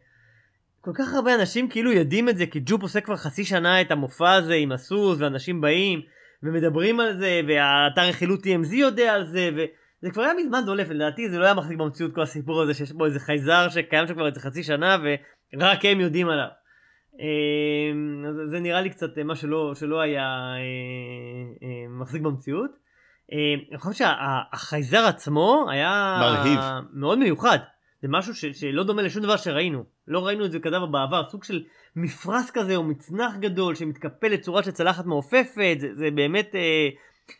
כל 0.87 0.93
כך 0.95 1.15
הרבה 1.15 1.35
אנשים 1.35 1.69
כאילו 1.69 1.93
יודעים 1.93 2.29
את 2.29 2.37
זה 2.37 2.47
כי 2.47 2.61
ג'ופ 2.65 2.83
עושה 2.83 3.01
כבר 3.01 3.17
חצי 3.17 3.45
שנה 3.45 3.81
את 3.81 3.91
המופע 3.91 4.33
הזה 4.33 4.55
עם 4.55 4.73
הסוס 4.73 5.21
ואנשים 5.21 5.61
באים 5.61 6.01
ומדברים 6.43 7.01
על 7.01 7.19
זה 7.19 7.41
והאתר 7.49 8.09
רכילות 8.09 8.41
TMZ 8.41 8.75
יודע 8.75 9.15
על 9.15 9.27
זה 9.27 9.51
וזה 9.55 10.11
כבר 10.13 10.23
היה 10.23 10.35
מזמן 10.35 10.61
דולף 10.67 10.91
לדעתי 10.91 11.31
זה 11.31 11.39
לא 11.39 11.45
היה 11.45 11.55
מחזיק 11.55 11.79
במציאות 11.79 12.15
כל 12.15 12.23
הסיפור 12.23 12.63
הזה 12.63 12.75
שיש 12.75 12.93
בו 12.93 13.05
איזה 13.05 13.21
חייזר 13.21 13.69
שקיים 13.69 14.07
שם 14.07 14.15
כבר 14.15 14.27
איזה 14.27 14.41
חצי 14.41 14.63
שנה 14.63 14.97
ורק 15.55 15.85
הם 15.85 16.01
יודעים 16.01 16.29
עליו. 16.29 16.49
אמ, 17.19 18.25
אז 18.29 18.51
זה 18.51 18.61
נראה 18.61 18.81
לי 18.81 18.91
קצת 18.91 19.19
מה 19.19 19.37
שלא, 19.37 19.75
שלא 19.75 20.01
היה 20.01 20.23
אה, 20.23 20.59
אה, 21.63 21.89
מחזיק 21.89 22.23
במציאות. 22.23 22.71
אה, 23.33 23.39
אני 23.71 23.79
חושב 23.79 24.05
שהחייזר 24.05 25.07
עצמו 25.07 25.67
היה 25.71 26.19
מרהיב. 26.21 26.61
מאוד 26.93 27.19
מיוחד. 27.19 27.59
זה 28.07 28.11
משהו 28.13 28.35
ש, 28.35 28.45
שלא 28.45 28.85
דומה 28.85 29.03
לשום 29.03 29.23
דבר 29.23 29.37
שראינו. 29.37 29.85
לא 30.09 30.27
ראינו 30.27 30.45
את 30.45 30.53
זה 30.53 30.59
כזה 30.59 30.77
בעבר, 30.91 31.29
סוג 31.29 31.45
של 31.45 31.65
מפרש 31.97 32.51
כזה 32.55 32.77
או 32.77 32.83
מצנח 32.83 33.37
גדול 33.37 33.75
שמתקפל 33.75 34.29
לצורה 34.29 34.63
של 34.63 34.71
צלחת 34.71 35.07
מעופפת, 35.07 35.77
זה, 35.79 35.89
זה 35.95 36.11
באמת 36.11 36.55
אה, 36.55 36.89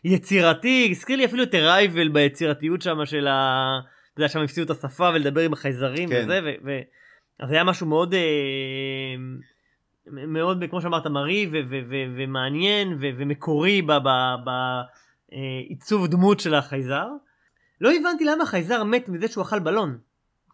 יצירתי, 0.03 0.87
הזכיר 0.91 1.17
לי 1.17 1.25
אפילו 1.25 1.43
את 1.43 1.53
הרייבל 1.53 2.07
ביצירתיות 2.07 2.81
שם 2.81 3.05
של 3.05 3.27
ה... 3.27 3.79
אתה 4.13 4.21
יודע, 4.21 4.29
שם 4.29 4.39
הפסידו 4.39 4.73
את 4.73 4.77
השפה 4.77 5.09
ולדבר 5.13 5.41
עם 5.41 5.53
החייזרים 5.53 6.09
כן. 6.09 6.21
וזה, 6.23 6.39
ו, 6.43 6.49
ו... 6.65 6.79
אז 7.39 7.51
היה 7.51 7.63
משהו 7.63 7.87
מאוד, 7.87 8.13
אה, 8.13 8.19
מאוד, 10.27 10.63
כמו 10.69 10.81
שאמרת, 10.81 11.07
מרהיב 11.07 11.49
ו- 11.53 11.69
ו- 11.69 11.89
ו- 11.89 12.15
ומעניין 12.17 12.97
ומקורי 12.99 13.81
בעיצוב 14.45 16.07
דמות 16.07 16.39
של 16.39 16.53
החייזר. 16.53 17.07
לא 17.81 17.91
הבנתי 17.91 18.25
למה 18.25 18.45
חייזר 18.45 18.83
מת 18.83 19.09
מזה 19.09 19.27
שהוא 19.27 19.41
אכל 19.43 19.59
בלון. 19.59 19.97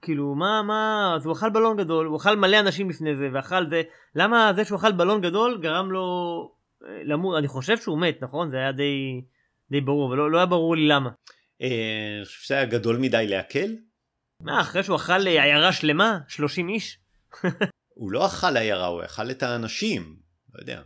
כאילו, 0.03 0.35
מה, 0.35 0.61
מה, 0.61 1.13
אז 1.15 1.25
הוא 1.25 1.33
אכל 1.33 1.49
בלון 1.49 1.77
גדול, 1.77 2.05
הוא 2.05 2.17
אכל 2.17 2.35
מלא 2.35 2.59
אנשים 2.59 2.89
לפני 2.89 3.15
זה, 3.15 3.29
ואכל 3.33 3.67
זה, 3.67 3.81
למה 4.15 4.51
זה 4.55 4.65
שהוא 4.65 4.77
אכל 4.77 4.91
בלון 4.91 5.21
גדול 5.21 5.59
גרם 5.61 5.91
לו 5.91 6.03
אה, 6.87 7.01
למות, 7.03 7.37
אני 7.37 7.47
חושב 7.47 7.77
שהוא 7.77 7.99
מת, 7.99 8.17
נכון? 8.21 8.51
זה 8.51 8.57
היה 8.57 8.71
די, 8.71 9.21
די 9.71 9.81
ברור, 9.81 10.09
אבל 10.09 10.17
לא, 10.17 10.31
לא 10.31 10.37
היה 10.37 10.45
ברור 10.45 10.75
לי 10.75 10.87
למה. 10.87 11.09
אה, 11.61 11.67
אני 12.17 12.25
חושב 12.25 12.41
שזה 12.41 12.55
היה 12.55 12.65
גדול 12.65 12.97
מדי 12.97 13.27
להקל. 13.27 13.75
מה, 14.39 14.61
אחרי 14.61 14.83
שהוא 14.83 14.95
אכל 14.95 15.27
אה, 15.27 15.43
עיירה 15.43 15.73
שלמה, 15.73 16.17
30 16.27 16.69
איש? 16.69 16.97
הוא 17.99 18.11
לא 18.11 18.25
אכל 18.25 18.57
עיירה, 18.57 18.85
הוא 18.85 19.03
אכל 19.03 19.31
את 19.31 19.43
האנשים. 19.43 20.15
לא 20.53 20.59
יודע. 20.59 20.81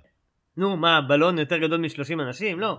נו, 0.58 0.78
מה, 0.78 1.02
בלון 1.02 1.40
יותר 1.40 1.58
גדול 1.58 1.80
מ-30 1.80 2.22
אנשים? 2.28 2.60
לא. 2.60 2.78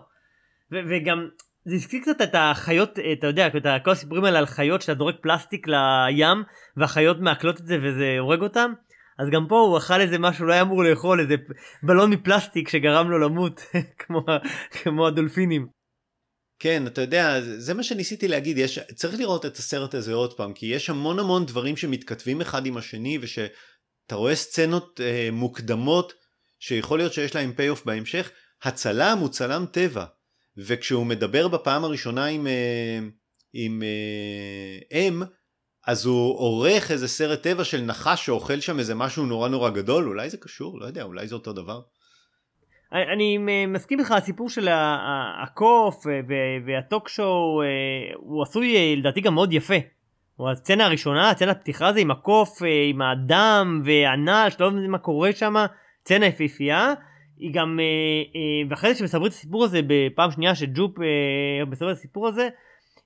וגם, 0.70 1.28
זה 1.64 1.74
הזכיר 1.74 2.00
קצת 2.02 2.22
את 2.22 2.34
החיות, 2.34 2.98
אתה 3.18 3.26
יודע, 3.26 3.46
את 3.46 3.52
כל 3.84 3.90
הסיפורים 3.90 4.24
האלה 4.24 4.38
על 4.38 4.46
חיות 4.46 4.82
שאתה 4.82 4.98
זורק 4.98 5.16
פלסטיק 5.22 5.66
לים, 5.68 6.42
והחיות 6.76 7.20
מעכלות 7.20 7.60
את 7.60 7.66
זה 7.66 7.76
וזה 7.82 8.16
הורג 8.18 8.42
אותם. 8.42 8.72
אז 9.18 9.28
גם 9.32 9.46
פה 9.48 9.60
הוא 9.60 9.78
אכל 9.78 10.00
איזה 10.00 10.18
משהו 10.18 10.46
לא 10.46 10.52
היה 10.52 10.62
אמור 10.62 10.84
לאכול, 10.84 11.20
איזה 11.20 11.34
בלון 11.82 12.10
מפלסטיק 12.10 12.68
שגרם 12.68 13.10
לו 13.10 13.18
למות, 13.18 13.60
כמו, 14.00 14.24
כמו 14.70 15.06
הדולפינים. 15.06 15.66
כן, 16.58 16.86
אתה 16.86 17.00
יודע, 17.00 17.40
זה 17.40 17.74
מה 17.74 17.82
שניסיתי 17.82 18.28
להגיד, 18.28 18.58
יש, 18.58 18.78
צריך 18.94 19.18
לראות 19.18 19.46
את 19.46 19.56
הסרט 19.56 19.94
הזה 19.94 20.14
עוד 20.14 20.36
פעם, 20.36 20.52
כי 20.52 20.66
יש 20.66 20.90
המון 20.90 21.18
המון 21.18 21.46
דברים 21.46 21.76
שמתכתבים 21.76 22.40
אחד 22.40 22.66
עם 22.66 22.76
השני, 22.76 23.18
ושאתה 23.20 24.14
רואה 24.14 24.34
סצנות 24.34 25.00
אה, 25.00 25.28
מוקדמות, 25.32 26.12
שיכול 26.58 26.98
להיות 26.98 27.12
שיש 27.12 27.34
להם 27.34 27.52
פי 27.52 27.68
אוף 27.68 27.84
בהמשך. 27.84 28.30
הצלם 28.62 29.18
הוא 29.20 29.28
צלם 29.28 29.66
טבע, 29.72 30.04
וכשהוא 30.66 31.06
מדבר 31.06 31.48
בפעם 31.48 31.84
הראשונה 31.84 32.26
עם, 32.26 32.46
אה, 32.46 32.98
עם 33.52 33.82
אה, 33.82 34.98
אם, 34.98 35.22
אז 35.86 36.06
הוא 36.06 36.38
עורך 36.38 36.90
איזה 36.90 37.08
סרט 37.08 37.42
טבע 37.42 37.64
של 37.64 37.80
נחש 37.80 38.26
שאוכל 38.26 38.60
שם 38.60 38.78
איזה 38.78 38.94
משהו 38.94 39.26
נורא 39.26 39.48
נורא 39.48 39.70
גדול, 39.70 40.08
אולי 40.08 40.30
זה 40.30 40.36
קשור, 40.36 40.80
לא 40.80 40.86
יודע, 40.86 41.02
אולי 41.02 41.28
זה 41.28 41.34
אותו 41.34 41.52
דבר. 41.52 41.80
אני, 42.92 43.02
אני 43.12 43.66
מסכים 43.66 43.98
איתך, 43.98 44.12
הסיפור 44.12 44.50
של 44.50 44.68
הקוף 45.42 46.06
אה, 46.06 46.20
והטוק 46.66 47.08
שואו 47.08 47.62
הוא 48.16 48.42
עשוי 48.42 48.76
אה, 48.76 48.94
לדעתי 48.96 49.20
גם 49.20 49.34
מאוד 49.34 49.52
יפה. 49.52 49.74
הוא 50.36 50.50
הסצנה 50.50 50.86
הראשונה, 50.86 51.30
הסצנה 51.30 51.50
הפתיחה 51.50 51.92
זה 51.92 52.00
עם 52.00 52.10
הקוף, 52.10 52.62
אה, 52.62 52.68
עם 52.88 53.02
האדם 53.02 53.82
והנעל, 53.84 54.50
שאתה 54.50 54.64
לא 54.64 54.70
מבין 54.70 54.90
מה 54.90 54.98
קורה 54.98 55.32
שם, 55.32 55.54
סצנה 56.00 56.26
יפיפייה. 56.26 56.94
היא 57.38 57.50
גם, 57.52 57.78
ואחרי 58.70 58.92
זה 58.92 58.98
שמספרים 58.98 59.26
את 59.26 59.32
הסיפור 59.32 59.64
הזה 59.64 59.80
בפעם 59.86 60.30
שנייה 60.30 60.54
שג'ופ 60.54 60.92
מספר 61.66 61.92
את 61.92 61.96
הסיפור 61.96 62.28
הזה, 62.28 62.48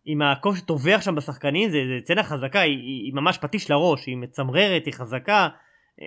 עם 0.05 0.23
הקוף 0.23 0.57
שטובח 0.57 1.01
שם 1.05 1.15
בשחקנים, 1.15 1.71
זה, 1.71 1.79
זה 1.79 2.05
סצנה 2.05 2.23
חזקה, 2.23 2.61
היא, 2.61 2.79
היא 2.79 3.15
ממש 3.15 3.39
פטיש 3.39 3.71
לראש, 3.71 4.07
היא 4.07 4.17
מצמררת, 4.17 4.87
היא 4.87 4.95
חזקה, 4.95 5.49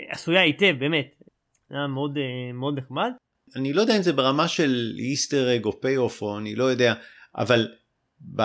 עשויה 0.10 0.42
היטב, 0.42 0.76
באמת. 0.80 1.08
היה 1.70 1.88
מאוד, 1.88 2.18
מאוד 2.54 2.78
נחמד. 2.78 3.12
אני 3.56 3.74
לא 3.74 3.82
יודע 3.82 3.98
אם 3.98 4.02
זה 4.02 4.14
ברמה 4.14 4.48
של 4.48 4.94
Easter 4.98 5.56
egg 5.56 5.66
או 5.66 5.82
payoff 5.82 6.22
או 6.22 6.38
אני 6.38 6.56
לא 6.56 6.64
יודע, 6.64 6.94
אבל 7.38 7.68
ב... 8.36 8.42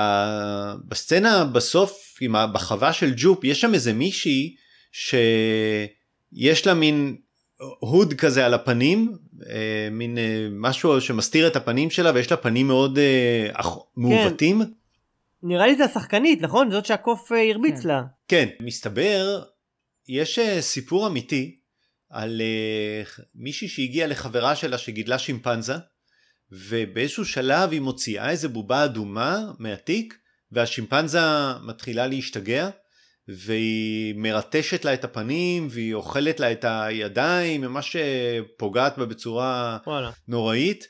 בסצנה 0.88 1.44
בסוף, 1.44 2.16
עם 2.20 2.34
בחווה 2.52 2.92
של 2.92 3.12
ג'ופ, 3.16 3.44
יש 3.44 3.60
שם 3.60 3.74
איזה 3.74 3.92
מישהי 3.92 4.56
שיש 4.92 6.66
לה 6.66 6.74
מין 6.74 7.16
הוד 7.60 8.14
כזה 8.14 8.46
על 8.46 8.54
הפנים, 8.54 9.16
אה, 9.50 9.88
מין 9.90 10.18
אה, 10.18 10.48
משהו 10.50 11.00
שמסתיר 11.00 11.46
את 11.46 11.56
הפנים 11.56 11.90
שלה 11.90 12.10
ויש 12.14 12.30
לה 12.30 12.36
פנים 12.36 12.66
מאוד 12.66 12.98
אה, 12.98 13.48
מעוותים. 13.96 14.62
כן. 14.62 14.70
נראה 15.42 15.66
לי 15.66 15.76
זה 15.76 15.84
השחקנית, 15.84 16.42
נכון? 16.42 16.70
זאת 16.70 16.86
שהקוף 16.86 17.32
אה, 17.32 17.50
הרביץ 17.50 17.82
כן. 17.82 17.88
לה. 17.88 18.02
כן, 18.28 18.48
מסתבר, 18.60 19.42
יש 20.08 20.38
אה, 20.38 20.60
סיפור 20.62 21.06
אמיתי 21.06 21.56
על 22.10 22.40
מישהי 23.34 23.68
שהגיעה 23.68 24.06
לחברה 24.08 24.56
שלה 24.56 24.78
שגידלה 24.78 25.18
שימפנזה 25.18 25.74
ובאיזשהו 26.52 27.24
שלב 27.24 27.72
היא 27.72 27.80
מוציאה 27.80 28.30
איזה 28.30 28.48
בובה 28.48 28.84
אדומה 28.84 29.50
מהתיק 29.58 30.18
והשימפנזה 30.52 31.18
מתחילה 31.62 32.06
להשתגע 32.06 32.70
והיא 33.36 34.14
מרטשת 34.16 34.84
לה 34.84 34.94
את 34.94 35.04
הפנים 35.04 35.66
והיא 35.70 35.94
אוכלת 35.94 36.40
לה 36.40 36.52
את 36.52 36.64
הידיים 36.68 37.60
ממש 37.60 37.96
אה, 37.96 38.38
פוגעת 38.56 38.98
בה 38.98 39.06
בצורה 39.06 39.78
וואלה. 39.86 40.10
נוראית 40.28 40.84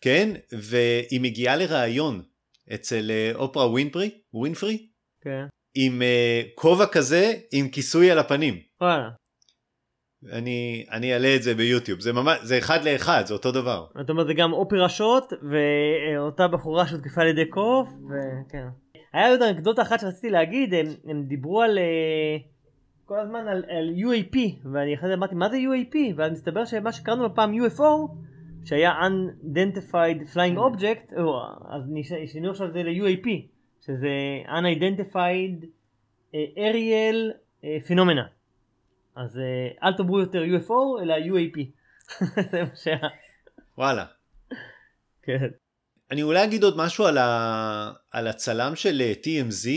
כן 0.00 0.30
והיא 0.58 1.20
מגיעה 1.20 1.56
לראיון 1.56 2.22
אצל 2.74 3.10
אה, 3.10 3.32
אופרה 3.34 3.70
ווינפרי 3.70 4.10
ווינפרי 4.34 4.88
כן. 5.24 5.44
עם 5.74 6.02
כובע 6.54 6.84
uh, 6.84 6.88
כזה 6.88 7.32
עם 7.52 7.68
כיסוי 7.68 8.10
על 8.10 8.18
הפנים. 8.18 8.58
וואלה. 8.80 9.08
אני 10.32 10.86
אני 10.90 11.14
אעלה 11.14 11.36
את 11.36 11.42
זה 11.42 11.54
ביוטיוב 11.54 12.00
זה 12.00 12.12
ממש 12.12 12.38
זה 12.42 12.58
אחד 12.58 12.84
לאחד 12.84 13.22
זה 13.26 13.34
אותו 13.34 13.52
דבר. 13.52 13.86
זאת 13.98 14.10
אומרת 14.10 14.26
זה 14.26 14.34
גם 14.34 14.52
אופרה 14.52 14.88
שוט 14.88 15.24
ואותה 15.32 16.48
בחורה 16.48 16.86
שהותקפה 16.86 17.20
על 17.20 17.28
ידי 17.28 17.48
קוף 17.50 17.88
וכן. 17.88 18.66
היה 19.12 19.30
עוד 19.30 19.42
אנקדוטה 19.42 19.82
אחת 19.82 20.00
שרציתי 20.00 20.30
להגיד 20.30 20.74
הם, 20.74 20.86
הם 21.04 21.22
דיברו 21.22 21.62
על 21.62 21.78
אה, 21.78 22.36
כל 23.04 23.18
הזמן 23.18 23.48
על, 23.48 23.64
על 23.68 23.94
UAP 23.96 24.36
ואני 24.72 24.94
אחרי 24.94 25.08
זה 25.08 25.14
אמרתי 25.14 25.34
מה 25.34 25.48
זה 25.48 25.56
UAP 25.56 25.96
ואז 26.16 26.32
מסתבר 26.32 26.64
שמה 26.64 26.92
שקראנו 26.92 27.26
לפעם 27.26 27.54
UFO 27.54 28.14
שהיה 28.64 28.92
Unidentified 28.92 30.34
Flying 30.34 30.58
Object 30.58 31.14
אז 31.68 31.82
שינו 32.26 32.50
עכשיו 32.50 32.72
זה 32.72 32.82
ל-UAP 32.82 33.28
שזה 33.86 34.08
Unidentified 34.46 35.66
אה, 36.34 36.44
Aerial 36.56 37.32
Phenomena. 37.88 38.28
אז 39.16 39.40
אל 39.82 39.92
תאמרו 39.92 40.20
יותר 40.20 40.42
UFO 40.42 41.02
אלא 41.02 41.14
UAP. 41.14 41.58
זה 42.50 42.62
מה 42.62 42.76
שהיה. 42.76 43.08
וואלה. 43.78 44.04
כן. 45.22 45.48
אני 46.12 46.22
אולי 46.22 46.44
אגיד 46.44 46.62
עוד 46.62 46.76
משהו 46.76 47.06
על, 47.06 47.18
ה... 47.18 47.92
על 48.10 48.26
הצלם 48.26 48.76
של 48.76 49.02
אה, 49.02 49.12
TMZ. 49.22 49.68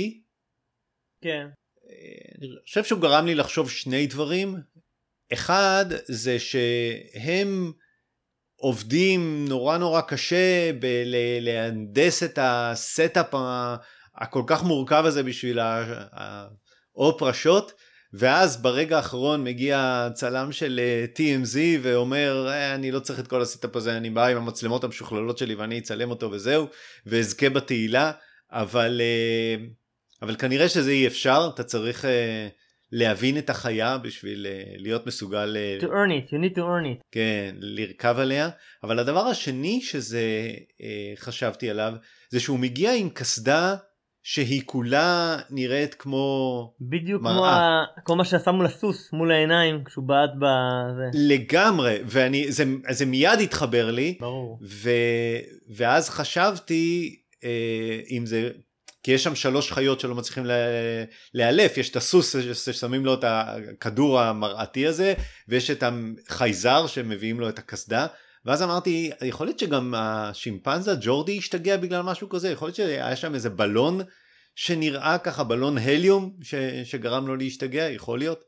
כן. 1.22 1.48
אה, 1.90 2.36
אני 2.38 2.48
חושב 2.66 2.84
שהוא 2.84 3.02
גרם 3.02 3.26
לי 3.26 3.36
לחשוב 3.36 3.70
שני 3.70 4.08
דברים. 4.08 4.56
אחד 5.34 5.86
זה 6.06 6.40
שהם 6.40 7.72
עובדים 8.56 9.46
נורא 9.50 9.78
נורא 9.78 10.02
קשה 10.02 10.72
בלהנדס 10.80 12.24
את 12.24 12.40
ה 12.42 12.57
setup 12.57 13.34
הכל 14.16 14.44
כך 14.48 14.64
מורכב 14.64 15.04
הזה 15.06 15.24
בשביל 15.24 15.60
ה 16.96 17.02
Oprah 17.02 17.34
shot. 17.34 17.72
ואז 18.18 18.62
ברגע 18.62 18.98
האחרון 18.98 19.44
מגיע 19.44 20.08
צלם 20.14 20.52
של 20.52 20.80
אה, 20.84 21.06
TMZ 21.16 21.58
ואומר 21.82 22.48
אה, 22.50 22.76
אני 22.76 22.92
לא 22.92 23.00
צריך 23.00 23.20
את 23.20 23.28
כל 23.28 23.42
ה 23.42 23.47
setup 23.47 23.76
הזה 23.76 23.98
אני 23.98 24.10
בא 24.10 24.28
עם 24.28 24.38
המצלמות 24.38 24.84
המשוכללות 24.84 25.38
שלי 25.38 25.56
ואני 25.56 25.80
אצלם 25.80 26.10
אותו 26.10 26.32
וזהו 26.32 26.68
ואזכה 27.06 27.50
בתהילה. 27.50 28.12
אבל 28.52 29.02
אה, 29.02 29.66
אבל 30.22 30.36
כנראה 30.36 30.70
שזה 30.70 30.92
אי 30.92 31.08
אפשר 31.08 31.50
אתה 31.54 31.64
צריך 31.64 32.06
להבין 32.92 33.38
את 33.38 33.50
החיה 33.50 33.98
בשביל 33.98 34.48
להיות 34.78 35.08
מסוגל 35.08 35.58
to 35.80 35.84
earn 35.84 35.90
it 35.90 36.32
you 36.32 36.38
need 36.38 36.56
to 36.56 36.62
earn 36.62 36.86
it. 36.86 37.04
כן 37.12 37.56
לרכב 37.60 38.16
עליה. 38.20 38.50
אבל 38.84 39.00
הדבר 39.00 39.26
השני 39.26 39.82
שזה 39.82 40.22
חשבתי 41.16 41.70
עליו 41.70 41.94
זה 42.30 42.40
שהוא 42.40 42.60
מגיע 42.60 42.94
עם 42.94 43.10
קסדה 43.10 43.76
שהיא 44.28 44.62
כולה 44.66 45.38
נראית 45.50 45.94
כמו 45.94 46.74
בדיוק 46.82 47.22
מראה. 47.22 47.36
כמו, 47.36 47.46
ה... 47.46 47.84
כמו 48.06 48.16
מה 48.16 48.26
שעשה 48.26 48.52
מול 48.52 48.66
הסוס 48.66 49.14
מול 49.14 49.32
העיניים 49.32 49.84
כשהוא 49.84 50.04
בעט 50.04 50.30
בזה. 50.40 51.04
לגמרי 51.14 51.98
ואני 52.06 52.52
זה, 52.52 52.64
זה 52.90 53.06
מיד 53.06 53.40
התחבר 53.44 53.92
לי 53.92 54.18
ברור. 54.20 54.60
ו, 54.64 54.90
ואז 55.70 56.10
חשבתי 56.10 57.16
אה, 57.44 58.00
אם 58.12 58.26
זה 58.26 58.50
כי 59.04 59.12
יש 59.12 59.24
שם 59.24 59.36
שלוש 59.36 59.72
חיות 59.72 60.00
שלא 60.00 60.16
מצליחים 60.16 60.46
לאלף 61.34 61.78
יש 61.78 61.90
את 61.90 61.96
הסוס 61.96 62.36
ששמים 62.54 63.06
לו 63.06 63.14
את 63.14 63.24
הכדור 63.28 64.22
המראתי 64.22 64.88
הזה 64.88 65.14
ויש 65.48 65.72
את 65.72 65.84
החייזר 66.28 66.88
שמביאים 66.88 67.40
לו 67.40 67.50
את 67.50 67.60
הקסדה 67.60 68.08
ואז 68.46 68.64
אמרתי 68.64 69.12
יכול 69.22 69.48
להיות 69.48 69.60
שגם 69.60 69.94
השימפנזה 69.98 70.92
ג'ורדי 71.02 71.38
השתגע 71.38 71.78
בגלל 71.78 72.02
משהו 72.02 72.30
כזה 72.30 72.50
יכול 72.50 72.68
להיות 72.68 72.76
שהיה 72.76 73.16
שם 73.16 73.36
איזה 73.36 73.50
בלון 73.50 74.02
שנראה 74.56 75.18
ככה 75.18 75.44
בלון 75.44 75.78
הליום 75.78 76.36
ש, 76.42 76.56
שגרם 76.84 77.28
לו 77.28 77.36
להשתגע 77.36 77.90
יכול 77.90 78.20
להיות 78.20 78.44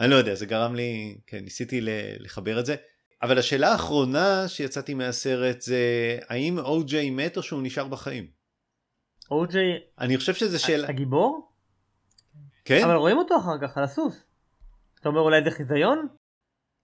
אני 0.00 0.10
לא 0.10 0.16
יודע 0.16 0.34
זה 0.34 0.46
גרם 0.46 0.74
לי 0.74 1.18
כן 1.26 1.38
ניסיתי 1.38 1.80
לחבר 2.18 2.60
את 2.60 2.66
זה 2.66 2.76
אבל 3.22 3.38
השאלה 3.38 3.72
האחרונה 3.72 4.48
שיצאתי 4.48 4.94
מהסרט 4.94 5.60
זה 5.60 5.78
האם 6.28 6.58
או.ג'יי 6.58 7.10
מת 7.10 7.36
או 7.36 7.42
שהוא 7.42 7.62
נשאר 7.62 7.88
בחיים. 7.88 8.26
או.ג'יי 9.30 9.78
אני 9.98 10.16
חושב 10.16 10.34
שזה 10.34 10.58
שאלה 10.58 10.88
הגיבור? 10.88 11.52
כן 12.64 12.84
אבל 12.84 12.94
רואים 12.94 13.16
אותו 13.16 13.36
אחר 13.36 13.68
כך 13.68 13.78
על 13.78 13.84
הסוס. 13.84 14.26
אתה 15.00 15.08
אומר 15.08 15.20
אולי 15.20 15.44
זה 15.44 15.50
חיזיון? 15.50 16.08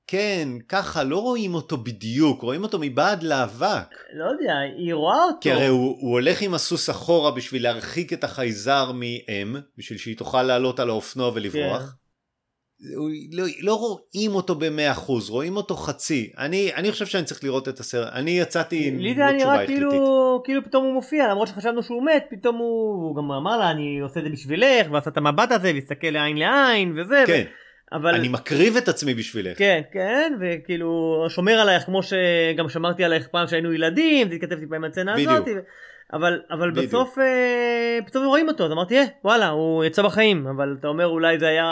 כן, 0.07 0.49
ככה, 0.69 1.05
לא 1.05 1.19
רואים 1.19 1.55
אותו 1.55 1.77
בדיוק, 1.77 2.43
רואים 2.43 2.63
אותו 2.63 2.79
מבעד 2.81 3.23
לאבק. 3.23 3.95
לא 4.15 4.25
יודע, 4.25 4.55
היא 4.79 4.95
רואה 4.95 5.25
אותו. 5.25 5.39
כי 5.41 5.53
הרי 5.53 5.67
הוא, 5.67 5.97
הוא 6.01 6.13
הולך 6.13 6.43
עם 6.43 6.55
הסוס 6.55 6.91
אחורה 6.91 7.31
בשביל 7.31 7.63
להרחיק 7.63 8.13
את 8.13 8.25
החייזר 8.25 8.93
מאם, 8.93 9.57
בשביל 9.79 9.99
שהיא 9.99 10.17
תוכל 10.17 10.43
לעלות 10.43 10.81
על 10.81 10.89
האופנוע 10.89 11.31
ולברוח. 11.35 11.83
כן. 11.83 12.07
הוא, 12.97 13.11
לא, 13.33 13.45
לא 13.61 13.75
רואים 13.75 14.35
אותו 14.35 14.55
במאה 14.55 14.91
אחוז, 14.91 15.31
רואים 15.31 15.57
אותו 15.57 15.77
חצי. 15.77 16.31
אני, 16.39 16.75
אני 16.75 16.93
חושב 16.93 17.07
שאני 17.07 17.25
צריך 17.25 17.45
לראות 17.45 17.69
את 17.69 17.81
הסרט. 17.81 18.13
אני 18.13 18.31
יצאתי 18.31 18.89
עם 18.89 18.99
לי 18.99 19.15
זה 19.15 19.21
לא 19.21 19.25
היה 19.25 19.39
תשובה 19.39 19.53
נראה 19.53 19.65
החלטית. 19.65 19.79
כאילו, 19.79 20.43
כאילו 20.45 20.65
פתאום 20.65 20.85
הוא 20.85 20.95
מופיע, 20.95 21.29
למרות 21.29 21.49
שחשבנו 21.49 21.83
שהוא 21.83 22.05
מת, 22.05 22.25
פתאום 22.31 22.57
הוא, 22.57 23.09
הוא 23.09 23.17
גם 23.17 23.33
אמר 23.33 23.57
לה 23.57 23.71
אני 23.71 23.99
עושה 24.03 24.21
את 24.21 24.25
זה 24.25 24.31
בשבילך, 24.31 24.87
ועשה 24.93 25.11
את 25.11 25.17
המבט 25.17 25.53
הזה, 25.53 25.73
והסתכל 25.75 26.07
לעין 26.07 26.37
לעין 26.37 26.93
וזה, 26.99 27.25
כן, 27.27 27.45
ו... 27.47 27.66
אבל... 27.93 28.15
אני 28.15 28.29
מקריב 28.29 28.77
את 28.77 28.89
עצמי 28.89 29.15
בשבילך. 29.15 29.59
כן, 29.59 29.81
כן, 29.93 30.33
וכאילו 30.41 31.25
שומר 31.29 31.53
עלייך 31.53 31.85
כמו 31.85 32.01
שגם 32.03 32.69
שמרתי 32.69 33.05
עלייך 33.05 33.29
פעם 33.29 33.47
שהיינו 33.47 33.73
ילדים, 33.73 34.29
זה 34.29 34.35
התכתב 34.35 34.61
טיפה 34.61 34.77
עם 34.77 34.85
הצצנה. 34.85 35.15
הזאת, 35.15 35.49
ו... 35.49 35.61
אבל, 36.13 36.41
אבל 36.51 36.71
בדיוק. 36.71 36.87
בסוף 36.87 37.19
אה, 37.19 37.99
פתאום 38.07 38.27
רואים 38.27 38.49
אותו, 38.49 38.67
אז 38.67 38.73
אמרתי, 38.73 38.99
אה, 38.99 39.05
וואלה, 39.25 39.49
הוא 39.49 39.85
יצא 39.85 40.03
בחיים, 40.03 40.47
אבל 40.47 40.77
אתה 40.81 40.89
אומר 40.89 41.07
אולי 41.07 41.39
זה 41.39 41.49
היה, 41.49 41.65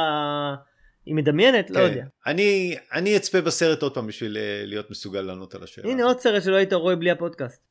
היא 1.07 1.15
מדמיינת, 1.15 1.71
לא 1.71 1.75
כן. 1.75 1.83
יודע. 1.83 2.05
אני, 2.27 2.77
אני 2.93 3.17
אצפה 3.17 3.41
בסרט 3.41 3.83
עוד 3.83 3.95
פעם 3.95 4.07
בשביל 4.07 4.37
אה, 4.37 4.63
להיות 4.67 4.91
מסוגל 4.91 5.21
לענות 5.21 5.55
על 5.55 5.63
השאלה. 5.63 5.91
הנה 5.91 6.05
עוד 6.05 6.21
סרט 6.21 6.43
שלא 6.43 6.57
היית 6.57 6.73
רואה 6.73 6.97
בלי 6.97 7.11
הפודקאסט. 7.11 7.63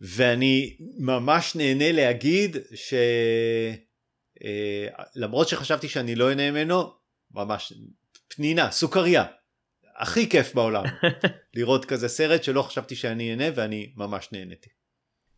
ואני 0.00 0.76
ממש 0.98 1.56
נהנה 1.56 1.92
להגיד 1.92 2.56
ש... 2.74 2.94
אה, 4.44 4.86
למרות 5.16 5.48
שחשבתי 5.48 5.88
שאני 5.88 6.14
לא 6.14 6.28
אהנה 6.28 6.50
ממנו, 6.50 6.92
ממש 7.36 7.72
פנינה, 8.36 8.70
סוכריה. 8.70 9.24
הכי 9.98 10.28
כיף 10.28 10.54
בעולם 10.54 10.84
לראות 11.56 11.84
כזה 11.84 12.08
סרט 12.08 12.42
שלא 12.42 12.62
חשבתי 12.62 12.94
שאני 12.96 13.30
אהנה 13.30 13.44
ואני 13.54 13.92
ממש 13.96 14.28
נהניתי. 14.32 14.70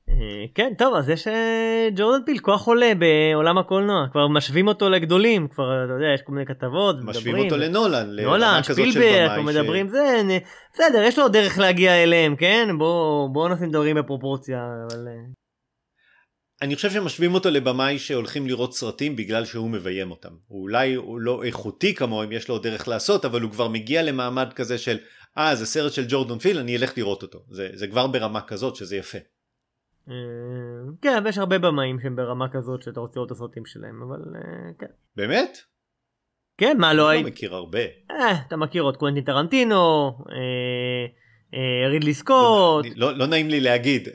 אה, 0.08 0.14
כן, 0.54 0.72
טוב, 0.78 0.94
אז 0.94 1.08
יש 1.08 1.28
אה, 1.28 1.88
ג'ורדן 1.96 2.24
פיל, 2.26 2.38
כוח 2.38 2.66
עולה 2.66 2.92
בעולם 2.98 3.58
הקולנוע, 3.58 4.06
כבר 4.12 4.28
משווים 4.28 4.68
אותו 4.68 4.90
לגדולים, 4.90 5.48
כבר, 5.48 5.84
אתה 5.84 5.92
יודע, 5.92 6.06
יש 6.14 6.20
כל 6.22 6.32
מיני 6.32 6.46
כתבות, 6.46 6.96
משווים 7.02 7.34
מדברים. 7.34 7.44
אותו 7.52 7.56
לנולן, 7.56 8.20
נולן, 8.20 8.60
שפילברג. 8.62 9.40
מדברים 9.44 9.88
זה, 9.88 10.22
נ- 10.24 10.38
בסדר, 10.74 11.02
יש 11.02 11.18
לו 11.18 11.28
דרך 11.28 11.58
להגיע 11.58 12.02
אליהם, 12.02 12.36
כן? 12.36 12.68
בואו 12.78 13.28
בוא 13.32 13.48
נשים 13.48 13.70
דברים 13.70 13.96
בפרופורציה, 13.96 14.58
אבל... 14.90 15.06
אני 16.62 16.74
חושב 16.76 16.90
שמשווים 16.90 17.34
אותו 17.34 17.50
לבמאי 17.50 17.98
שהולכים 17.98 18.46
לראות 18.46 18.74
סרטים 18.74 19.16
בגלל 19.16 19.44
שהוא 19.44 19.70
מביים 19.70 20.10
אותם. 20.10 20.32
הוא 20.48 20.62
אולי 20.62 20.94
הוא 20.94 21.20
לא 21.20 21.44
איכותי 21.44 21.94
כמוהם, 21.94 22.32
יש 22.32 22.48
לו 22.48 22.58
דרך 22.58 22.88
לעשות, 22.88 23.24
אבל 23.24 23.40
הוא 23.42 23.50
כבר 23.50 23.68
מגיע 23.68 24.02
למעמד 24.02 24.52
כזה 24.52 24.78
של, 24.78 24.98
אה, 25.38 25.54
זה 25.54 25.66
סרט 25.66 25.92
של 25.92 26.04
ג'ורדון 26.08 26.38
פיל, 26.38 26.58
אני 26.58 26.76
אלך 26.76 26.98
לראות 26.98 27.22
אותו. 27.22 27.38
זה, 27.50 27.70
זה 27.74 27.86
כבר 27.86 28.06
ברמה 28.06 28.40
כזאת 28.40 28.76
שזה 28.76 28.96
יפה. 28.96 29.18
אה, 30.08 30.14
כן, 31.02 31.16
אבל 31.16 31.28
יש 31.28 31.38
הרבה 31.38 31.58
במאים 31.58 32.00
שהם 32.02 32.16
ברמה 32.16 32.46
כזאת 32.52 32.82
שאתה 32.82 33.00
רוצה 33.00 33.12
לראות 33.16 33.26
את 33.32 33.36
הסרטים 33.36 33.66
שלהם, 33.66 34.02
אבל 34.02 34.20
אה, 34.36 34.40
כן. 34.78 34.92
באמת? 35.16 35.58
כן, 36.58 36.76
מה 36.78 36.94
לא 36.94 37.08
אני 37.10 37.16
היית? 37.16 37.24
לא 37.26 37.30
מכיר 37.32 37.54
הרבה. 37.54 37.78
אה, 38.10 38.42
אתה 38.48 38.56
מכיר 38.56 38.82
עוד 38.82 38.96
קוונטין 38.96 39.24
טרנטינו, 39.24 40.12
רידלי 41.90 42.14
סקוט, 42.14 42.84
אני- 42.84 42.94
לא, 42.94 43.16
לא 43.18 43.26
נעים 43.26 43.48
לי 43.48 43.60
להגיד, 43.60 44.08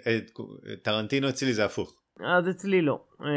טרנטינו 0.83 1.29
אצלי 1.29 1.53
זה 1.53 1.65
הפוך. 1.65 2.02
אז 2.19 2.49
אצלי 2.49 2.81
לא. 2.81 2.99
אה, 3.21 3.27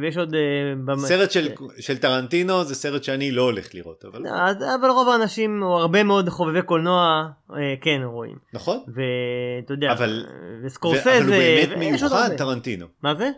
ויש 0.00 0.16
עוד... 0.16 0.34
אה, 0.34 0.96
סרט 0.96 1.30
של, 1.30 1.48
של 1.80 1.98
טרנטינו 1.98 2.64
זה 2.64 2.74
סרט 2.74 3.04
שאני 3.04 3.30
לא 3.30 3.42
הולך 3.42 3.74
לראות, 3.74 4.04
אבל 4.04 4.26
אז, 4.26 4.56
אבל 4.80 4.88
רוב 4.90 5.08
האנשים, 5.08 5.62
או 5.62 5.78
הרבה 5.78 6.02
מאוד 6.04 6.28
חובבי 6.28 6.62
קולנוע, 6.62 7.28
אה, 7.50 7.56
כן 7.80 8.00
רואים. 8.04 8.36
נכון. 8.54 8.78
ואתה 8.88 9.72
יודע, 9.74 9.92
אבל- 9.92 10.26
אה, 10.28 10.34
וסקורסזה, 10.66 11.18
אבל 11.18 11.26
הוא 11.26 11.34
באמת 11.66 11.78
מיוחד. 11.78 12.30
טרנטינו. 12.36 12.86
מה 13.02 13.14
זה? 13.14 13.30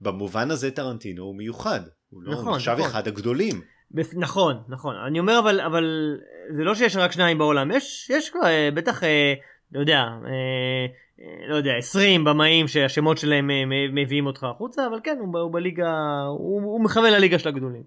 במובן 0.00 0.50
הזה 0.50 0.70
טרנטינו 0.70 1.22
הוא 1.24 1.36
מיוחד. 1.36 1.80
הוא 2.10 2.22
לא 2.22 2.32
נכון, 2.32 2.54
נחשב 2.54 2.70
נכון. 2.72 2.84
אחד 2.84 3.08
הגדולים. 3.08 3.60
בס- 3.90 4.14
נכון, 4.16 4.56
נכון. 4.68 4.94
אני 5.06 5.18
אומר 5.20 5.38
אבל, 5.38 5.60
אבל 5.60 5.84
זה 6.56 6.64
לא 6.64 6.74
שיש 6.74 6.96
רק 6.96 7.12
שניים 7.12 7.38
בעולם, 7.38 7.70
יש, 7.70 8.10
יש 8.10 8.30
כבר, 8.30 8.44
אה, 8.46 8.68
בטח, 8.74 9.04
אה, 9.04 9.34
לא 9.72 9.80
יודע, 9.80 9.98
אה, 9.98 10.86
אה, 11.20 11.48
לא 11.48 11.56
יודע, 11.56 11.76
20 11.76 12.24
במאים 12.24 12.68
שהשמות 12.68 13.18
שלהם 13.18 13.50
אה, 13.50 13.64
מביאים 13.92 14.26
אותך 14.26 14.44
החוצה, 14.44 14.86
אבל 14.86 15.00
כן, 15.04 15.16
הוא, 15.20 15.38
הוא 15.38 15.52
בליגה, 15.52 15.92
הוא, 16.28 16.62
הוא 16.62 16.80
מכוון 16.80 17.12
לליגה 17.12 17.38
של 17.38 17.48
הגדולים. 17.48 17.82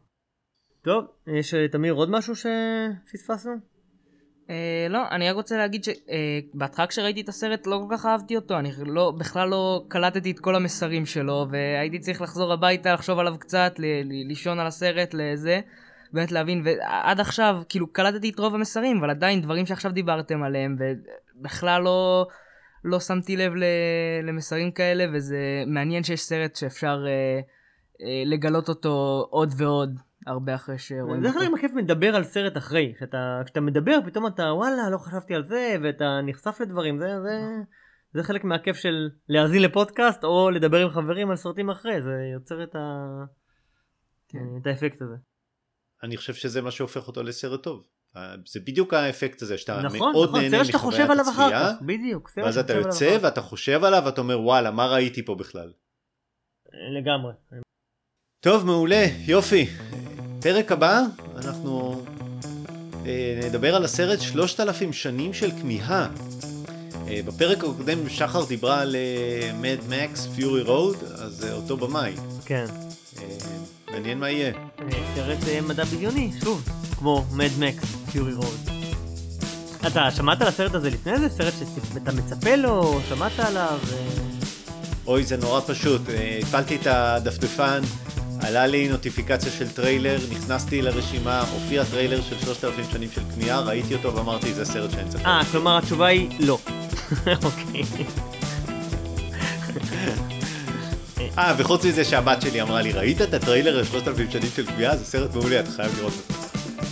טוב, 0.84 1.06
יש 1.28 1.54
אה, 1.54 1.68
תמיר 1.68 1.94
עוד 1.94 2.10
משהו 2.10 2.34
שפספסנו? 2.36 3.54
אה, 4.50 4.88
לא, 4.90 5.00
אני 5.12 5.30
רק 5.30 5.36
רוצה 5.36 5.58
להגיד 5.58 5.84
שבהתחלה 5.84 6.88
כשראיתי 6.88 7.22
את 7.22 7.30
הסרט 7.30 7.68
לא 7.68 7.82
כל 7.88 7.96
כך 7.98 8.06
אהבתי 8.06 8.36
אותו, 8.36 8.60
אני 8.60 8.72
לא, 8.86 9.12
בכלל 9.12 9.50
לא 9.50 9.86
קלטתי 9.88 10.32
את 10.32 10.40
כל 10.40 10.56
המסרים 10.56 11.06
שלו, 11.06 11.46
והייתי 11.50 12.00
צריך 12.00 12.22
לחזור 12.22 12.54
הביתה, 12.54 12.94
לחשוב 12.94 13.20
עליו 13.20 13.36
קצת, 13.40 13.74
ל- 13.80 13.86
ל- 13.86 14.28
לישון 14.28 14.60
על 14.60 14.68
הסרט, 14.68 15.14
לזה, 15.14 15.60
באמת 16.14 16.32
להבין, 16.32 16.62
ועד 16.64 17.20
עכשיו, 17.20 17.62
כאילו, 17.70 17.94
קלטתי 17.94 18.30
את 18.30 18.40
רוב 18.40 18.56
המסרים, 18.56 18.98
אבל 18.98 19.10
עדיין 19.10 19.42
דברים 19.42 19.66
שעכשיו 19.66 19.92
דיברתם 19.92 20.44
עליהם, 20.44 20.76
ובכלל 21.42 21.82
לא, 21.82 22.28
לא 22.84 23.00
שמתי 23.00 23.38
לב 23.38 23.56
ל, 23.56 23.64
למסרים 24.24 24.72
כאלה, 24.72 25.06
וזה 25.14 25.64
מעניין 25.68 26.04
שיש 26.04 26.22
סרט 26.22 26.56
שאפשר 26.56 27.06
אה, 27.08 27.40
אה, 28.02 28.24
לגלות 28.26 28.70
אותו 28.70 29.28
עוד 29.30 29.54
ועוד, 29.58 30.00
הרבה 30.28 30.56
אחרי 30.56 30.78
שרואים 30.78 31.22
בדרך 31.22 31.36
אותו. 31.36 31.46
כלל 31.46 31.56
הכיף 31.56 31.72
מדבר 31.74 32.16
על 32.16 32.24
סרט 32.24 32.58
אחרי, 32.58 32.94
כשאתה, 32.98 33.42
כשאתה 33.46 33.62
מדבר 33.62 33.98
פתאום 34.06 34.28
אתה 34.28 34.44
וואלה 34.44 34.90
לא 34.90 34.98
חשבתי 34.98 35.36
על 35.36 35.44
זה 35.44 35.76
ואתה 35.84 36.20
נחשף 36.26 36.58
לדברים, 36.62 37.00
זה, 37.00 37.22
זה, 37.22 37.40
זה 38.14 38.24
חלק 38.24 38.44
מהכיף 38.44 38.76
של 38.76 39.10
להאזין 39.30 39.62
לפודקאסט 39.62 40.24
או 40.24 40.50
לדבר 40.50 40.78
עם 40.78 40.90
חברים 40.90 41.30
על 41.30 41.36
סרטים 41.36 41.70
אחרי, 41.70 42.02
זה 42.02 42.12
יוצר 42.34 42.64
את, 42.64 42.76
ה... 42.76 43.06
כן. 44.28 44.40
את 44.62 44.68
האפקט 44.68 45.02
הזה. 45.02 45.16
אני 46.04 46.18
חושב 46.18 46.34
שזה 46.34 46.62
מה 46.62 46.72
שהופך 46.72 47.08
אותו 47.08 47.24
לסרט 47.24 47.64
טוב. 47.64 47.84
זה 48.46 48.60
בדיוק 48.60 48.94
האפקט 48.94 49.42
הזה 49.42 49.58
שאתה 49.58 49.82
נכון, 49.82 50.00
מאוד 50.00 50.30
נכון, 50.30 50.42
נהנה 50.42 50.58
מחוויית 50.58 50.76
חושב 50.76 51.12
עליו 51.12 51.30
אחר 51.30 51.44
הצפייה, 51.44 51.74
כך, 51.74 51.82
בדיוק, 51.82 52.30
סרט 52.30 52.46
ואז 52.46 52.56
שאתה 52.56 52.74
אתה 52.74 52.74
חושב 52.74 52.78
עליו 52.78 52.88
יוצא 52.94 53.08
אחר 53.10 53.18
כך. 53.18 53.24
ואתה 53.24 53.42
חושב 53.42 53.84
עליו 53.84 54.02
ואתה 54.06 54.22
אומר 54.22 54.42
וואלה 54.42 54.72
מה 54.72 54.88
ראיתי 54.88 55.26
פה 55.26 55.36
בכלל. 55.36 55.72
לגמרי. 57.00 57.34
טוב 58.40 58.66
מעולה 58.66 59.06
יופי. 59.26 59.68
פרק 60.42 60.72
הבא 60.72 61.02
אנחנו 61.36 62.06
אה, 63.06 63.40
נדבר 63.44 63.76
על 63.76 63.86
הסרט 63.86 64.20
3000 64.20 64.94
שנים 64.94 65.34
של 65.34 65.52
כמיהה. 65.52 66.10
אה, 67.08 67.20
בפרק 67.26 67.58
הקודם 67.58 68.10
שחר 68.10 68.46
דיברה 68.46 68.82
על 68.82 68.96
מד 69.54 69.80
מקס 69.90 70.28
פיורי 70.36 70.62
רוד 70.62 71.04
אז 71.04 71.46
אה, 71.46 71.54
אותו 71.54 71.78
במאי. 71.78 72.14
כן. 72.46 72.66
אה, 73.22 73.38
מעניין 73.92 74.20
מה 74.20 74.30
יהיה. 74.30 74.54
אה, 74.80 75.16
סרט 75.16 75.48
אה, 75.48 75.62
מדע 75.62 75.84
בדיוני, 75.84 76.32
שוב, 76.44 76.70
כמו 77.02 77.26
מד 77.32 77.50
מקס, 77.60 77.96
פיורי 78.12 78.34
רוד. 78.34 78.70
אתה 79.88 80.12
שמעת 80.12 80.42
על 80.42 80.48
הסרט 80.48 80.74
הזה 80.74 80.90
לפני 80.90 81.20
זה? 81.20 81.30
סרט 81.30 81.54
שאתה 81.94 82.12
מצפה 82.12 82.56
לו, 82.56 83.00
שמעת 83.10 83.40
עליו? 83.40 83.80
אוי 85.08 85.24
זה 85.24 85.38
נורא 85.38 85.62
פשוט, 85.68 86.10
אה, 86.10 86.40
הפעלתי 86.42 86.76
את 86.76 86.88
הדפדפן, 86.88 87.82
עלה 88.42 88.68
לי 88.68 88.88
נוטיפיקציה 88.88 89.52
של 89.52 89.70
טריילר, 89.70 90.20
נכנסתי 90.32 90.82
לרשימה, 90.82 91.42
הופיע 91.42 91.84
טריילר 91.84 92.22
של 92.22 92.40
3000 92.40 92.86
שנים 92.92 93.10
של 93.16 93.22
כמיהה, 93.34 93.60
ראיתי 93.60 93.94
אותו 93.94 94.16
ואמרתי 94.16 94.54
זה 94.54 94.66
סרט 94.66 94.92
שאני 94.92 95.10
צריך. 95.10 95.26
אה, 95.26 95.42
כלומר 95.52 95.78
התשובה 95.78 96.08
היא 96.08 96.30
לא. 96.40 96.58
אוקיי. 97.46 97.84
אה, 101.38 101.54
וחוץ 101.58 101.86
מזה 101.86 102.06
שהבת 102.06 102.42
שלי 102.42 102.62
אמרה 102.62 102.82
לי, 102.82 102.92
ראית 102.92 103.22
את 103.22 103.34
הטריילר 103.34 103.84
של 103.84 103.92
3000 103.92 104.32
שנים 104.32 104.50
של 104.56 104.66
כמיהה? 104.66 104.98
זה 104.98 105.06
סרט 105.06 105.36
מעולה, 105.36 105.60
אתה 105.60 105.72
חייב 105.72 105.92
לראות 105.98 106.14
אותו. 106.30 106.41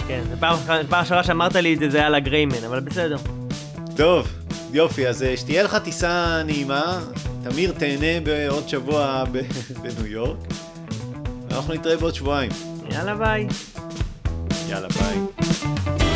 כן, 0.09 0.23
פעם 0.89 1.05
שעברה 1.05 1.23
שאמרת 1.23 1.55
לי 1.55 1.73
את 1.73 1.79
זה, 1.79 1.89
זה 1.89 1.97
היה 1.97 2.09
לגריימן, 2.09 2.63
אבל 2.67 2.79
בסדר. 2.79 3.17
טוב, 3.95 4.27
יופי, 4.73 5.07
אז 5.07 5.23
אה, 5.23 5.37
שתהיה 5.37 5.63
לך 5.63 5.75
טיסה 5.83 6.41
נעימה, 6.45 6.99
תמיר 7.43 7.71
תהנה 7.71 8.19
בעוד 8.23 8.69
שבוע 8.69 9.23
בניו 9.81 10.07
יורק, 10.07 10.37
ואנחנו 11.49 11.73
נתראה 11.73 11.97
בעוד 11.97 12.15
שבועיים. 12.15 12.51
יאללה 12.91 13.15
ביי. 13.15 13.47
יאללה 14.69 14.87
ביי. 14.87 16.08